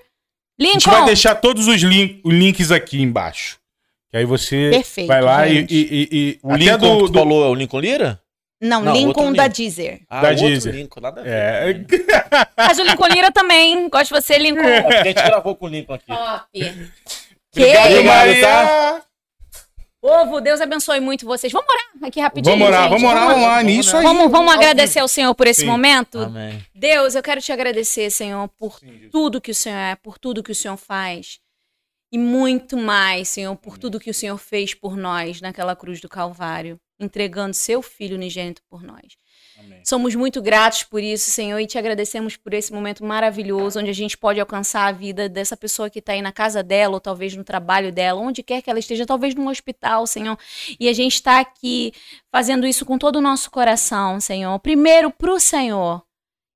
A 0.61 0.65
gente 0.65 0.75
Lincoln. 0.85 0.91
vai 0.91 1.05
deixar 1.07 1.35
todos 1.37 1.67
os, 1.67 1.81
lin- 1.83 2.21
os 2.25 2.33
links 2.35 2.71
aqui 2.71 3.01
embaixo. 3.03 3.59
Que 4.11 4.19
aí 4.19 4.25
você 4.25 4.69
Perfeito, 4.71 5.09
vai 5.09 5.23
lá 5.23 5.49
e, 5.49 5.61
e, 5.61 5.67
e- 5.71 6.09
e- 6.13 6.39
O 6.43 6.51
até 6.53 6.59
Lincoln 6.65 6.79
do, 6.79 6.93
que 6.99 7.07
tu 7.07 7.13
do- 7.13 7.19
falou 7.19 7.45
é 7.45 7.49
o 7.49 7.55
Lincoln 7.55 7.81
Lira? 7.81 8.21
Não, 8.61 8.81
Não, 8.83 8.93
Lincoln 8.95 9.33
da 9.33 9.45
Lincoln. 9.45 9.57
Deezer. 9.57 10.01
Ah, 10.09 10.21
Da 10.21 10.29
outro 10.31 10.47
Deezer. 10.47 10.75
Lincoln, 10.75 11.01
nada 11.01 11.21
a 11.21 11.25
ver. 11.25 11.31
É, 11.31 11.81
Mas 12.57 12.79
o 12.79 12.83
Lincoln 12.85 13.09
Lira 13.09 13.33
também. 13.33 13.89
Gosto 13.89 14.15
de 14.15 14.21
você, 14.21 14.39
Lincoln. 14.39 14.63
É 14.63 15.01
a 15.01 15.03
gente 15.05 15.15
gravou 15.23 15.57
com 15.57 15.67
o 15.67 15.69
Lincoln 15.69 15.95
aqui. 15.95 16.07
Top. 16.07 16.47
Que 16.53 17.61
Obrigado, 17.61 18.05
Maria! 18.05 19.03
Povo, 20.03 20.41
Deus 20.41 20.61
abençoe 20.61 20.99
muito 20.99 21.25
vocês. 21.25 21.53
Vamos 21.53 21.69
orar 21.71 22.09
aqui 22.09 22.21
rapidinho, 22.21 22.59
Vamos 22.59 22.69
orar, 22.69 22.83
gente. 22.83 23.01
vamos 23.01 23.11
orar 23.11 23.37
online, 23.37 23.73
vamos, 23.73 23.87
isso 23.87 23.97
aí. 23.97 24.03
Vamos, 24.03 24.31
vamos 24.31 24.53
agradecer 24.53 24.99
ao 24.99 25.07
Senhor 25.07 25.33
por 25.35 25.47
esse 25.47 25.61
Sim. 25.61 25.67
momento? 25.69 26.19
Amém. 26.19 26.61
Deus, 26.75 27.15
eu 27.15 27.23
quero 27.23 27.41
te 27.41 27.53
agradecer, 27.53 28.11
Senhor, 28.11 28.49
por 28.59 28.81
tudo 29.13 29.41
que 29.41 29.53
o 29.53 29.55
Senhor 29.55 29.77
é, 29.77 29.95
por 29.95 30.19
tudo 30.19 30.43
que 30.43 30.51
o 30.51 30.55
Senhor 30.55 30.77
faz. 30.77 31.39
E 32.11 32.19
muito 32.19 32.77
mais, 32.77 33.29
Senhor, 33.29 33.57
por 33.57 33.79
tudo 33.79 34.01
que 34.01 34.11
o 34.11 34.15
Senhor 34.15 34.37
fez 34.37 34.75
por 34.75 34.97
nós 34.97 35.41
naquela 35.41 35.75
cruz 35.75 35.99
do 36.01 36.09
Calvário, 36.11 36.79
entregando 37.01 37.55
seu 37.55 37.81
filho 37.81 38.17
unigênito 38.17 38.61
por 38.69 38.83
nós. 38.83 39.17
Somos 39.85 40.15
muito 40.15 40.41
gratos 40.41 40.85
por 40.85 41.03
isso, 41.03 41.31
Senhor, 41.31 41.59
e 41.59 41.67
te 41.67 41.79
agradecemos 41.79 42.37
por 42.37 42.55
esse 42.55 42.73
momento 42.73 43.05
maravilhoso, 43.05 43.81
onde 43.81 43.91
a 43.91 43.95
gente 43.95 44.17
pode 44.17 44.41
alcançar 44.41 44.87
a 44.87 44.93
vida 44.93 45.29
dessa 45.29 45.57
pessoa 45.57 45.91
que 45.91 45.99
está 45.99 46.13
aí 46.13 46.23
na 46.23 46.33
casa 46.33 46.63
dela, 46.63 46.95
ou 46.95 47.01
talvez 47.01 47.35
no 47.37 47.45
trabalho 47.45 47.93
dela, 47.93 48.21
onde 48.21 48.43
quer 48.43 48.63
que 48.63 48.71
ela 48.71 48.79
esteja, 48.79 49.07
talvez 49.07 49.35
num 49.35 49.49
hospital, 49.49 50.07
Senhor. 50.07 50.39
E 50.79 50.89
a 50.89 50.93
gente 50.93 51.15
está 51.15 51.41
aqui 51.41 51.93
fazendo 52.31 52.67
isso 52.67 52.85
com 52.85 52.99
todo 52.99 53.17
o 53.17 53.21
nosso 53.21 53.51
coração, 53.51 54.21
Senhor. 54.21 54.59
Primeiro 54.59 55.11
para 55.11 55.33
o 55.33 55.41
Senhor. 55.41 56.03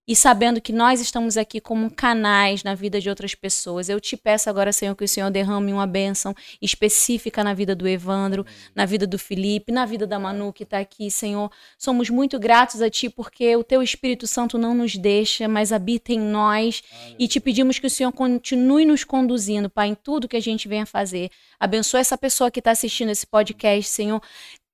E 0.09 0.15
sabendo 0.15 0.61
que 0.61 0.73
nós 0.73 1.01
estamos 1.01 1.37
aqui 1.37 1.61
como 1.61 1.91
canais 1.91 2.63
na 2.63 2.77
vida 2.77 3.01
de 3.01 3.09
outras 3.09 3.35
pessoas. 3.35 3.89
Eu 3.89 4.01
te 4.01 4.17
peço 4.17 4.49
agora, 4.49 4.73
Senhor, 4.73 4.95
que 4.95 5.03
o 5.03 5.09
Senhor 5.09 5.29
derrame 5.31 5.73
uma 5.73 5.87
bênção 5.87 6.33
específica 6.63 7.43
na 7.43 7.53
vida 7.53 7.75
do 7.75 7.89
Evandro, 7.89 8.47
na 8.73 8.87
vida 8.87 9.05
do 9.05 9.19
Felipe, 9.19 9.73
na 9.73 9.85
vida 9.85 10.07
da 10.07 10.17
Manu 10.17 10.53
que 10.53 10.63
está 10.63 10.79
aqui, 10.79 11.11
Senhor. 11.11 11.51
Somos 11.77 12.09
muito 12.09 12.39
gratos 12.39 12.81
a 12.81 12.89
Ti 12.89 13.11
porque 13.11 13.57
o 13.57 13.65
Teu 13.65 13.83
Espírito 13.83 14.29
Santo 14.29 14.57
não 14.57 14.75
nos 14.75 14.97
deixa, 14.97 15.49
mas 15.49 15.73
habita 15.73 16.13
em 16.13 16.21
nós. 16.21 16.85
E 17.19 17.27
te 17.27 17.41
pedimos 17.41 17.81
que 17.81 17.89
o 17.89 17.91
Senhor 17.91 18.13
continue 18.13 18.85
nos 18.85 19.03
conduzindo, 19.03 19.69
Pai, 19.69 19.89
em 19.89 19.95
tudo 19.97 20.29
que 20.29 20.37
a 20.37 20.43
gente 20.43 20.69
venha 20.69 20.87
fazer. 20.87 21.31
Abençoa 21.59 21.99
essa 21.99 22.17
pessoa 22.17 22.49
que 22.49 22.61
está 22.61 22.71
assistindo 22.71 23.11
esse 23.11 23.27
podcast, 23.27 23.91
Senhor. 23.91 24.23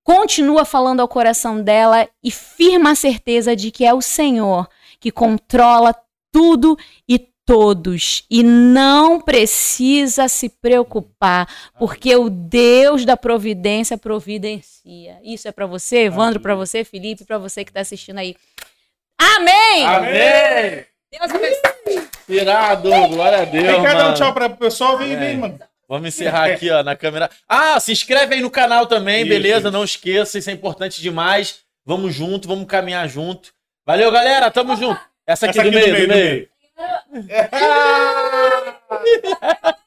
Continua 0.04 0.66
falando 0.66 1.00
ao 1.00 1.08
coração 1.08 1.62
dela 1.62 2.06
e 2.22 2.30
firma 2.30 2.90
a 2.90 2.94
certeza 2.94 3.56
de 3.56 3.70
que 3.70 3.86
é 3.86 3.94
o 3.94 4.02
Senhor 4.02 4.68
que 5.02 5.10
controla 5.10 5.92
tudo 6.32 6.78
e 7.08 7.18
todos. 7.44 8.24
E 8.30 8.42
não 8.44 9.20
precisa 9.20 10.28
se 10.28 10.48
preocupar, 10.48 11.48
porque 11.76 12.14
o 12.14 12.30
Deus 12.30 13.04
da 13.04 13.16
providência 13.16 13.98
providencia. 13.98 15.18
Isso 15.24 15.48
é 15.48 15.52
para 15.52 15.66
você, 15.66 16.04
Evandro, 16.04 16.38
para 16.40 16.54
você, 16.54 16.84
Felipe, 16.84 17.24
para 17.24 17.36
você 17.36 17.64
que 17.64 17.70
está 17.70 17.80
assistindo 17.80 18.18
aí. 18.18 18.36
Amém! 19.20 19.84
Amém! 19.86 20.84
Deus 21.10 21.30
abençoe. 21.30 22.08
Irado, 22.28 22.88
glória 23.08 23.42
a 23.42 23.44
Deus, 23.44 23.66
Vem 23.66 23.82
cá, 23.82 23.94
dá 23.94 24.10
um 24.10 24.14
tchau 24.14 24.32
para 24.32 24.46
o 24.46 24.56
pessoal. 24.56 24.96
Vem, 24.96 25.12
É. 25.12 25.16
vem, 25.16 25.36
mano. 25.36 25.58
Vamos 25.88 26.08
encerrar 26.08 26.50
aqui, 26.50 26.70
ó, 26.70 26.82
na 26.82 26.96
câmera. 26.96 27.28
Ah, 27.46 27.78
se 27.78 27.92
inscreve 27.92 28.36
aí 28.36 28.40
no 28.40 28.50
canal 28.50 28.86
também, 28.86 29.20
Isso, 29.22 29.28
beleza? 29.28 29.58
isso. 29.68 29.70
Não 29.72 29.84
esqueça, 29.84 30.38
isso 30.38 30.48
é 30.48 30.52
importante 30.52 31.02
demais. 31.02 31.58
Vamos 31.84 32.14
junto, 32.14 32.46
vamos 32.48 32.66
caminhar 32.66 33.06
junto. 33.08 33.52
Valeu, 33.84 34.10
galera, 34.12 34.50
tamo 34.50 34.76
junto. 34.76 35.00
Essa 35.26 35.46
aqui, 35.46 35.58
Essa 35.58 35.70
do, 35.70 35.74
meio, 35.74 35.86
do 35.86 35.92
meio. 35.92 36.08
do 36.08 36.14
meio. 36.14 36.48